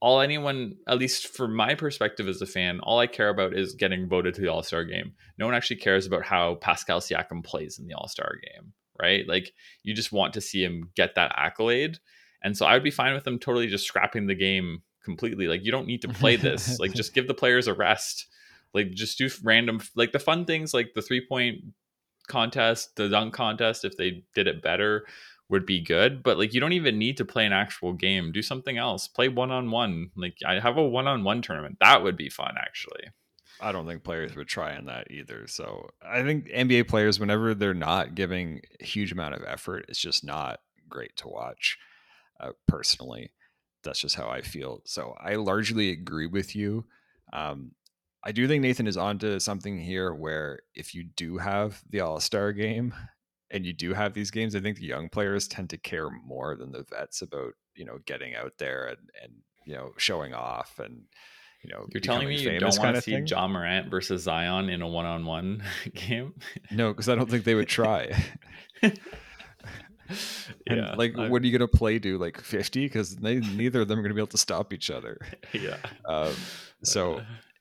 all 0.00 0.20
anyone, 0.20 0.76
at 0.88 0.98
least 0.98 1.28
from 1.28 1.54
my 1.54 1.74
perspective 1.74 2.28
as 2.28 2.40
a 2.40 2.46
fan, 2.46 2.80
all 2.80 2.98
I 2.98 3.06
care 3.06 3.28
about 3.28 3.54
is 3.54 3.74
getting 3.74 4.08
voted 4.08 4.34
to 4.34 4.40
the 4.40 4.48
All 4.48 4.62
Star 4.62 4.84
game. 4.84 5.12
No 5.38 5.46
one 5.46 5.54
actually 5.54 5.76
cares 5.76 6.06
about 6.06 6.24
how 6.24 6.54
Pascal 6.56 7.00
Siakam 7.00 7.44
plays 7.44 7.78
in 7.78 7.86
the 7.86 7.94
All 7.94 8.08
Star 8.08 8.32
game, 8.42 8.72
right? 9.00 9.28
Like 9.28 9.52
you 9.82 9.92
just 9.94 10.12
want 10.12 10.32
to 10.34 10.40
see 10.40 10.64
him 10.64 10.90
get 10.96 11.14
that 11.16 11.34
accolade, 11.36 11.98
and 12.42 12.56
so 12.56 12.64
I 12.64 12.72
would 12.72 12.84
be 12.84 12.90
fine 12.90 13.12
with 13.12 13.24
them 13.24 13.38
totally 13.38 13.66
just 13.66 13.86
scrapping 13.86 14.26
the 14.26 14.34
game 14.34 14.82
completely. 15.04 15.46
Like 15.46 15.62
you 15.62 15.72
don't 15.72 15.86
need 15.86 16.02
to 16.02 16.08
play 16.08 16.36
this. 16.36 16.78
like 16.78 16.92
just 16.94 17.14
give 17.14 17.28
the 17.28 17.34
players 17.34 17.66
a 17.66 17.74
rest 17.74 18.28
like 18.74 18.92
just 18.92 19.18
do 19.18 19.28
random 19.42 19.80
like 19.94 20.12
the 20.12 20.18
fun 20.18 20.44
things 20.44 20.72
like 20.72 20.92
the 20.94 21.02
three 21.02 21.24
point 21.26 21.58
contest, 22.28 22.96
the 22.96 23.08
dunk 23.08 23.34
contest, 23.34 23.84
if 23.84 23.96
they 23.96 24.24
did 24.34 24.46
it 24.46 24.62
better, 24.62 25.06
would 25.48 25.66
be 25.66 25.80
good. 25.80 26.22
But 26.22 26.38
like 26.38 26.54
you 26.54 26.60
don't 26.60 26.72
even 26.72 26.98
need 26.98 27.16
to 27.18 27.24
play 27.24 27.46
an 27.46 27.52
actual 27.52 27.92
game. 27.92 28.32
Do 28.32 28.42
something 28.42 28.78
else. 28.78 29.08
Play 29.08 29.28
one 29.28 29.50
on 29.50 29.70
one. 29.70 30.10
Like 30.16 30.36
I 30.46 30.58
have 30.60 30.78
a 30.78 30.82
one 30.82 31.06
on 31.06 31.24
one 31.24 31.42
tournament. 31.42 31.78
That 31.80 32.02
would 32.02 32.16
be 32.16 32.30
fun 32.30 32.54
actually. 32.58 33.04
I 33.60 33.70
don't 33.70 33.86
think 33.86 34.02
players 34.02 34.34
would 34.34 34.48
try 34.48 34.76
on 34.76 34.86
that 34.86 35.10
either. 35.10 35.46
So 35.46 35.90
I 36.04 36.22
think 36.22 36.48
NBA 36.48 36.88
players, 36.88 37.20
whenever 37.20 37.54
they're 37.54 37.74
not 37.74 38.16
giving 38.16 38.60
a 38.80 38.84
huge 38.84 39.12
amount 39.12 39.34
of 39.34 39.44
effort, 39.46 39.84
it's 39.88 40.00
just 40.00 40.24
not 40.24 40.60
great 40.88 41.16
to 41.18 41.28
watch. 41.28 41.78
Uh, 42.40 42.50
personally, 42.66 43.30
that's 43.84 44.00
just 44.00 44.16
how 44.16 44.28
I 44.28 44.40
feel. 44.40 44.82
So 44.84 45.14
I 45.20 45.36
largely 45.36 45.90
agree 45.90 46.26
with 46.26 46.56
you. 46.56 46.86
Um, 47.32 47.72
I 48.24 48.32
do 48.32 48.46
think 48.46 48.62
Nathan 48.62 48.86
is 48.86 48.96
onto 48.96 49.38
something 49.40 49.78
here 49.78 50.14
where 50.14 50.60
if 50.74 50.94
you 50.94 51.04
do 51.04 51.38
have 51.38 51.82
the 51.90 52.00
All 52.00 52.20
Star 52.20 52.52
game 52.52 52.94
and 53.50 53.66
you 53.66 53.72
do 53.72 53.92
have 53.94 54.14
these 54.14 54.30
games, 54.30 54.54
I 54.54 54.60
think 54.60 54.78
the 54.78 54.86
young 54.86 55.08
players 55.08 55.48
tend 55.48 55.70
to 55.70 55.78
care 55.78 56.08
more 56.10 56.56
than 56.56 56.72
the 56.72 56.84
vets 56.88 57.22
about, 57.22 57.54
you 57.74 57.84
know, 57.84 57.98
getting 58.06 58.34
out 58.34 58.52
there 58.58 58.86
and, 58.86 58.98
and 59.22 59.32
you 59.66 59.74
know, 59.74 59.92
showing 59.96 60.34
off 60.34 60.78
and, 60.78 61.02
you 61.64 61.70
know, 61.70 61.86
you're 61.92 62.00
telling 62.00 62.28
me 62.28 62.40
you 62.40 62.58
don't 62.58 62.78
want 62.78 62.96
to 62.96 63.02
see 63.02 63.16
Ja 63.18 63.46
Morant 63.46 63.88
versus 63.90 64.22
Zion 64.22 64.68
in 64.68 64.82
a 64.82 64.88
one 64.88 65.06
on 65.06 65.24
one 65.24 65.62
game? 65.94 66.34
No, 66.70 66.92
because 66.92 67.08
I 67.08 67.14
don't 67.14 67.30
think 67.30 67.44
they 67.44 67.54
would 67.54 67.68
try. 67.68 68.12
yeah, 70.66 70.94
like, 70.96 71.16
I'm... 71.16 71.30
what 71.30 71.42
are 71.42 71.46
you 71.46 71.56
gonna 71.56 71.68
play? 71.68 71.98
Do 71.98 72.18
like 72.18 72.40
fifty? 72.40 72.86
Because 72.86 73.20
neither 73.20 73.82
of 73.82 73.88
them 73.88 73.98
are 73.98 74.02
gonna 74.02 74.14
be 74.14 74.20
able 74.20 74.26
to 74.28 74.38
stop 74.38 74.72
each 74.72 74.90
other. 74.90 75.18
Yeah. 75.52 75.76
Um, 76.06 76.32
so 76.82 77.20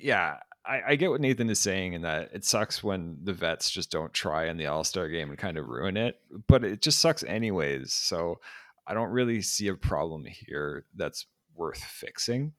yeah, 0.00 0.36
I, 0.64 0.82
I, 0.88 0.96
get 0.96 1.10
what 1.10 1.20
Nathan 1.20 1.50
is 1.50 1.58
saying 1.58 1.94
in 1.94 2.02
that 2.02 2.30
it 2.32 2.44
sucks 2.44 2.82
when 2.82 3.18
the 3.22 3.32
vets 3.32 3.70
just 3.70 3.90
don't 3.90 4.12
try 4.12 4.46
in 4.46 4.56
the 4.56 4.66
All 4.66 4.84
Star 4.84 5.08
game 5.08 5.30
and 5.30 5.38
kind 5.38 5.56
of 5.56 5.66
ruin 5.66 5.96
it, 5.96 6.20
but 6.46 6.64
it 6.64 6.82
just 6.82 6.98
sucks 6.98 7.24
anyways. 7.24 7.92
So 7.92 8.40
I 8.86 8.94
don't 8.94 9.10
really 9.10 9.40
see 9.42 9.68
a 9.68 9.74
problem 9.74 10.24
here 10.26 10.84
that's 10.94 11.26
worth 11.54 11.82
fixing. 11.82 12.52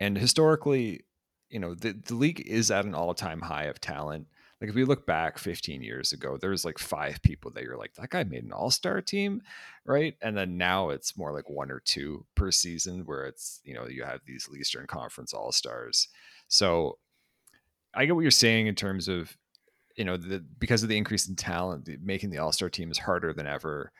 And 0.00 0.16
historically, 0.16 1.04
you 1.48 1.58
know, 1.58 1.74
the, 1.74 1.92
the 1.92 2.14
league 2.14 2.42
is 2.46 2.70
at 2.70 2.84
an 2.84 2.94
all 2.94 3.14
time 3.14 3.40
high 3.40 3.64
of 3.64 3.80
talent. 3.80 4.26
Like 4.60 4.70
if 4.70 4.74
we 4.74 4.84
look 4.84 5.06
back 5.06 5.38
15 5.38 5.82
years 5.82 6.12
ago, 6.12 6.36
there 6.36 6.50
was 6.50 6.64
like 6.64 6.78
five 6.78 7.22
people 7.22 7.50
that 7.52 7.62
you're 7.62 7.76
like, 7.76 7.94
that 7.94 8.10
guy 8.10 8.24
made 8.24 8.42
an 8.44 8.52
all-star 8.52 9.00
team, 9.00 9.40
right? 9.84 10.16
And 10.20 10.36
then 10.36 10.56
now 10.56 10.90
it's 10.90 11.16
more 11.16 11.32
like 11.32 11.48
one 11.48 11.70
or 11.70 11.80
two 11.80 12.26
per 12.34 12.50
season 12.50 13.02
where 13.06 13.24
it's, 13.26 13.60
you 13.62 13.74
know, 13.74 13.86
you 13.86 14.02
have 14.02 14.20
these 14.26 14.48
Eastern 14.58 14.86
Conference 14.86 15.32
all-stars. 15.32 16.08
So 16.48 16.98
I 17.94 18.04
get 18.04 18.16
what 18.16 18.22
you're 18.22 18.30
saying 18.32 18.66
in 18.66 18.74
terms 18.74 19.06
of, 19.06 19.36
you 19.96 20.04
know, 20.04 20.16
the 20.16 20.44
because 20.58 20.82
of 20.82 20.88
the 20.88 20.96
increase 20.96 21.28
in 21.28 21.36
talent, 21.36 21.84
the, 21.84 21.96
making 22.02 22.30
the 22.30 22.38
all-star 22.38 22.68
team 22.68 22.90
is 22.90 22.98
harder 22.98 23.32
than 23.32 23.46
ever. 23.46 23.92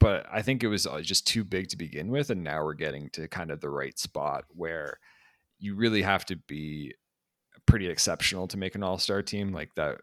But 0.00 0.26
I 0.32 0.42
think 0.42 0.64
it 0.64 0.68
was 0.68 0.84
uh, 0.84 1.00
just 1.00 1.28
too 1.28 1.44
big 1.44 1.68
to 1.68 1.76
begin 1.76 2.08
with. 2.08 2.30
And 2.30 2.42
now 2.42 2.64
we're 2.64 2.74
getting 2.74 3.08
to 3.10 3.28
kind 3.28 3.52
of 3.52 3.60
the 3.60 3.70
right 3.70 3.96
spot 3.96 4.44
where 4.48 4.98
you 5.60 5.76
really 5.76 6.02
have 6.02 6.26
to 6.26 6.34
be 6.34 6.92
pretty 7.72 7.88
exceptional 7.88 8.46
to 8.46 8.58
make 8.58 8.74
an 8.74 8.82
all-star 8.82 9.22
team 9.22 9.50
like 9.50 9.74
that 9.76 9.96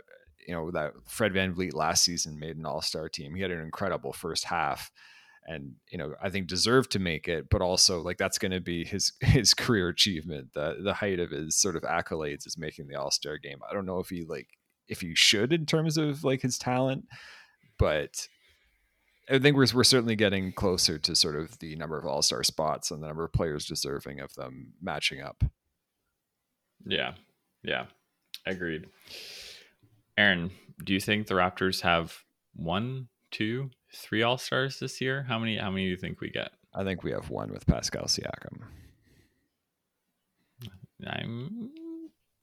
you 0.48 0.56
know 0.56 0.72
that 0.72 0.92
Fred 1.06 1.34
Van 1.34 1.54
VanVleet 1.54 1.76
last 1.76 2.04
season 2.04 2.40
made 2.40 2.58
an 2.58 2.66
all-star 2.66 3.08
team. 3.10 3.36
He 3.36 3.44
had 3.44 3.52
an 3.52 3.60
incredible 3.60 4.12
first 4.12 4.46
half 4.46 4.90
and 5.46 5.74
you 5.92 6.00
know 6.00 6.16
I 6.20 6.32
think 6.32 6.48
deserved 6.48 6.90
to 6.94 7.00
make 7.00 7.28
it 7.28 7.48
but 7.52 7.62
also 7.62 8.02
like 8.02 8.18
that's 8.18 8.40
going 8.40 8.54
to 8.54 8.60
be 8.60 8.84
his 8.86 9.14
his 9.22 9.54
career 9.54 9.88
achievement. 9.88 10.48
The 10.56 10.78
the 10.84 10.96
height 10.96 11.20
of 11.20 11.30
his 11.30 11.62
sort 11.62 11.76
of 11.76 11.84
accolades 11.84 12.48
is 12.48 12.58
making 12.58 12.88
the 12.88 12.96
all-star 12.96 13.38
game. 13.38 13.60
I 13.70 13.72
don't 13.76 13.86
know 13.86 14.00
if 14.00 14.10
he 14.10 14.26
like 14.28 14.48
if 14.88 15.02
he 15.02 15.14
should 15.14 15.54
in 15.54 15.68
terms 15.68 15.96
of 15.96 16.24
like 16.24 16.42
his 16.42 16.58
talent 16.58 17.06
but 17.78 18.28
I 19.30 19.38
think 19.38 19.56
we're, 19.56 19.68
we're 19.76 19.84
certainly 19.84 20.16
getting 20.16 20.54
closer 20.54 20.98
to 20.98 21.16
sort 21.16 21.36
of 21.36 21.60
the 21.60 21.76
number 21.76 22.00
of 22.00 22.08
all-star 22.08 22.44
spots 22.44 22.90
and 22.90 23.04
the 23.04 23.08
number 23.08 23.24
of 23.24 23.32
players 23.32 23.68
deserving 23.68 24.22
of 24.22 24.34
them 24.34 24.74
matching 24.82 25.22
up. 25.22 25.44
Yeah 26.84 27.14
yeah, 27.64 27.86
agreed. 28.46 28.88
Aaron, 30.18 30.52
do 30.84 30.94
you 30.94 31.00
think 31.00 31.28
the 31.28 31.36
Raptors 31.36 31.82
have 31.82 32.24
one, 32.56 33.08
two, 33.32 33.70
three 33.94 34.24
All 34.24 34.38
Stars 34.38 34.80
this 34.80 35.02
year? 35.02 35.24
How 35.24 35.40
many? 35.40 35.58
How 35.58 35.70
many 35.70 35.86
do 35.86 35.90
you 35.90 35.98
think 35.98 36.22
we 36.22 36.30
get? 36.30 36.52
I 36.74 36.84
think 36.84 37.04
we 37.04 37.12
have 37.12 37.30
one 37.30 37.52
with 37.52 37.66
Pascal 37.66 38.06
Siakam. 38.06 38.62
I'm, 41.08 41.72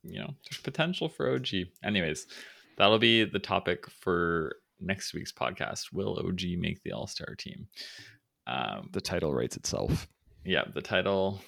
you 0.02 0.18
know, 0.18 0.34
there's 0.48 0.60
potential 0.62 1.08
for 1.08 1.34
OG. 1.34 1.48
Anyways, 1.84 2.26
that'll 2.78 2.98
be 2.98 3.24
the 3.24 3.38
topic 3.38 3.88
for 3.90 4.56
next 4.80 5.14
week's 5.14 5.32
podcast. 5.32 5.92
Will 5.92 6.18
OG 6.18 6.58
make 6.58 6.82
the 6.82 6.92
All 6.92 7.06
Star 7.06 7.34
team? 7.34 7.68
Um, 8.46 8.88
the 8.92 9.00
title 9.00 9.34
writes 9.34 9.56
itself. 9.56 10.08
Yeah, 10.44 10.64
the 10.72 10.82
title 10.82 11.40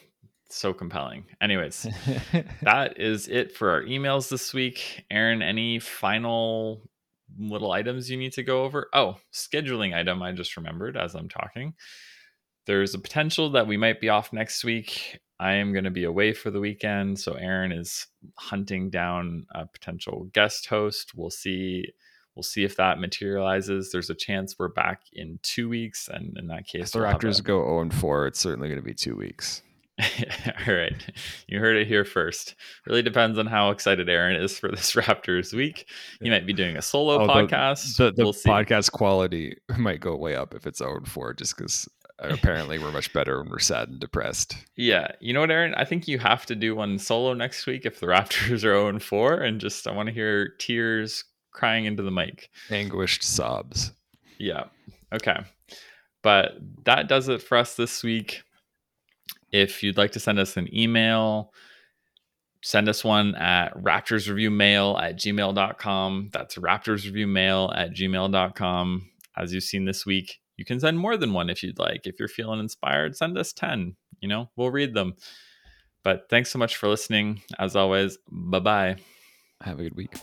so 0.50 0.72
compelling. 0.72 1.24
Anyways, 1.40 1.86
that 2.62 2.98
is 3.00 3.28
it 3.28 3.52
for 3.54 3.70
our 3.70 3.82
emails 3.82 4.28
this 4.28 4.52
week. 4.54 5.04
Aaron, 5.10 5.42
any 5.42 5.78
final 5.78 6.88
little 7.38 7.72
items 7.72 8.10
you 8.10 8.16
need 8.16 8.32
to 8.34 8.42
go 8.42 8.64
over? 8.64 8.88
Oh, 8.92 9.16
scheduling 9.32 9.94
item 9.94 10.22
I 10.22 10.32
just 10.32 10.56
remembered 10.56 10.96
as 10.96 11.14
I'm 11.14 11.28
talking. 11.28 11.74
There's 12.66 12.94
a 12.94 12.98
potential 12.98 13.50
that 13.50 13.66
we 13.66 13.76
might 13.76 14.00
be 14.00 14.08
off 14.08 14.32
next 14.32 14.64
week. 14.64 15.18
I 15.40 15.54
am 15.54 15.72
going 15.72 15.84
to 15.84 15.90
be 15.90 16.04
away 16.04 16.32
for 16.32 16.50
the 16.50 16.60
weekend, 16.60 17.18
so 17.18 17.34
Aaron 17.34 17.72
is 17.72 18.06
hunting 18.36 18.90
down 18.90 19.46
a 19.54 19.66
potential 19.66 20.28
guest 20.32 20.66
host. 20.66 21.12
We'll 21.14 21.30
see 21.30 21.92
We'll 22.38 22.44
see 22.44 22.62
if 22.62 22.76
that 22.76 23.00
materializes. 23.00 23.90
There's 23.90 24.10
a 24.10 24.14
chance 24.14 24.54
we're 24.56 24.68
back 24.68 25.00
in 25.12 25.40
two 25.42 25.68
weeks, 25.68 26.06
and 26.06 26.38
in 26.38 26.46
that 26.46 26.68
case, 26.68 26.82
if 26.84 26.92
the 26.92 27.00
we'll 27.00 27.08
Raptors 27.08 27.40
a... 27.40 27.42
go 27.42 27.64
0 27.64 27.80
and 27.80 27.92
4, 27.92 28.28
it's 28.28 28.38
certainly 28.38 28.68
going 28.68 28.78
to 28.78 28.84
be 28.84 28.94
two 28.94 29.16
weeks. 29.16 29.60
All 30.66 30.74
right. 30.74 30.94
You 31.48 31.58
heard 31.58 31.76
it 31.76 31.88
here 31.88 32.04
first. 32.04 32.54
Really 32.86 33.02
depends 33.02 33.38
on 33.38 33.46
how 33.46 33.70
excited 33.70 34.08
Aaron 34.08 34.40
is 34.40 34.58
for 34.58 34.70
this 34.70 34.92
Raptors 34.94 35.52
week. 35.52 35.88
He 36.20 36.30
might 36.30 36.46
be 36.46 36.52
doing 36.52 36.76
a 36.76 36.82
solo 36.82 37.22
oh, 37.22 37.26
podcast. 37.26 37.96
The, 37.96 38.04
the, 38.04 38.12
the 38.12 38.24
we'll 38.24 38.32
podcast 38.32 38.92
quality 38.92 39.56
might 39.78 40.00
go 40.00 40.16
way 40.16 40.34
up 40.36 40.54
if 40.54 40.66
it's 40.66 40.78
0 40.78 40.98
and 40.98 41.08
4 41.08 41.34
just 41.34 41.56
because 41.56 41.88
uh, 42.22 42.28
apparently 42.30 42.78
we're 42.78 42.92
much 42.92 43.12
better 43.12 43.40
when 43.40 43.50
we're 43.50 43.58
sad 43.58 43.88
and 43.88 43.98
depressed. 43.98 44.56
Yeah. 44.76 45.08
You 45.20 45.32
know 45.32 45.40
what, 45.40 45.50
Aaron? 45.50 45.74
I 45.74 45.84
think 45.84 46.06
you 46.06 46.18
have 46.18 46.46
to 46.46 46.54
do 46.54 46.76
one 46.76 46.98
solo 46.98 47.34
next 47.34 47.66
week 47.66 47.84
if 47.84 47.98
the 47.98 48.06
Raptors 48.06 48.50
are 48.50 48.58
0 48.58 48.88
and 48.88 49.02
4 49.02 49.34
and 49.34 49.60
just 49.60 49.86
I 49.88 49.92
want 49.92 50.08
to 50.08 50.14
hear 50.14 50.54
tears 50.58 51.24
crying 51.52 51.86
into 51.86 52.04
the 52.04 52.12
mic. 52.12 52.50
Anguished 52.70 53.24
sobs. 53.24 53.92
Yeah. 54.38 54.64
Okay. 55.12 55.38
But 56.22 56.58
that 56.84 57.08
does 57.08 57.28
it 57.28 57.42
for 57.42 57.56
us 57.56 57.74
this 57.74 58.04
week. 58.04 58.42
If 59.52 59.82
you'd 59.82 59.96
like 59.96 60.12
to 60.12 60.20
send 60.20 60.38
us 60.38 60.56
an 60.56 60.74
email, 60.74 61.52
send 62.62 62.88
us 62.88 63.04
one 63.04 63.34
at 63.36 63.74
raptorsreviewmail 63.74 65.00
at 65.00 65.16
gmail.com. 65.16 66.30
That's 66.32 66.56
raptorsreviewmail 66.56 67.76
at 67.76 67.92
gmail.com. 67.92 69.10
As 69.36 69.52
you've 69.52 69.64
seen 69.64 69.84
this 69.84 70.04
week, 70.04 70.40
you 70.56 70.64
can 70.64 70.80
send 70.80 70.98
more 70.98 71.16
than 71.16 71.32
one 71.32 71.48
if 71.48 71.62
you'd 71.62 71.78
like. 71.78 72.06
If 72.06 72.18
you're 72.18 72.28
feeling 72.28 72.60
inspired, 72.60 73.16
send 73.16 73.38
us 73.38 73.52
10. 73.52 73.96
You 74.20 74.28
know, 74.28 74.50
we'll 74.56 74.70
read 74.70 74.94
them. 74.94 75.14
But 76.02 76.26
thanks 76.28 76.50
so 76.50 76.58
much 76.58 76.76
for 76.76 76.88
listening. 76.88 77.42
As 77.58 77.76
always, 77.76 78.18
bye 78.30 78.60
bye. 78.60 78.96
Have 79.60 79.78
a 79.78 79.84
good 79.84 79.96
week. 79.96 80.14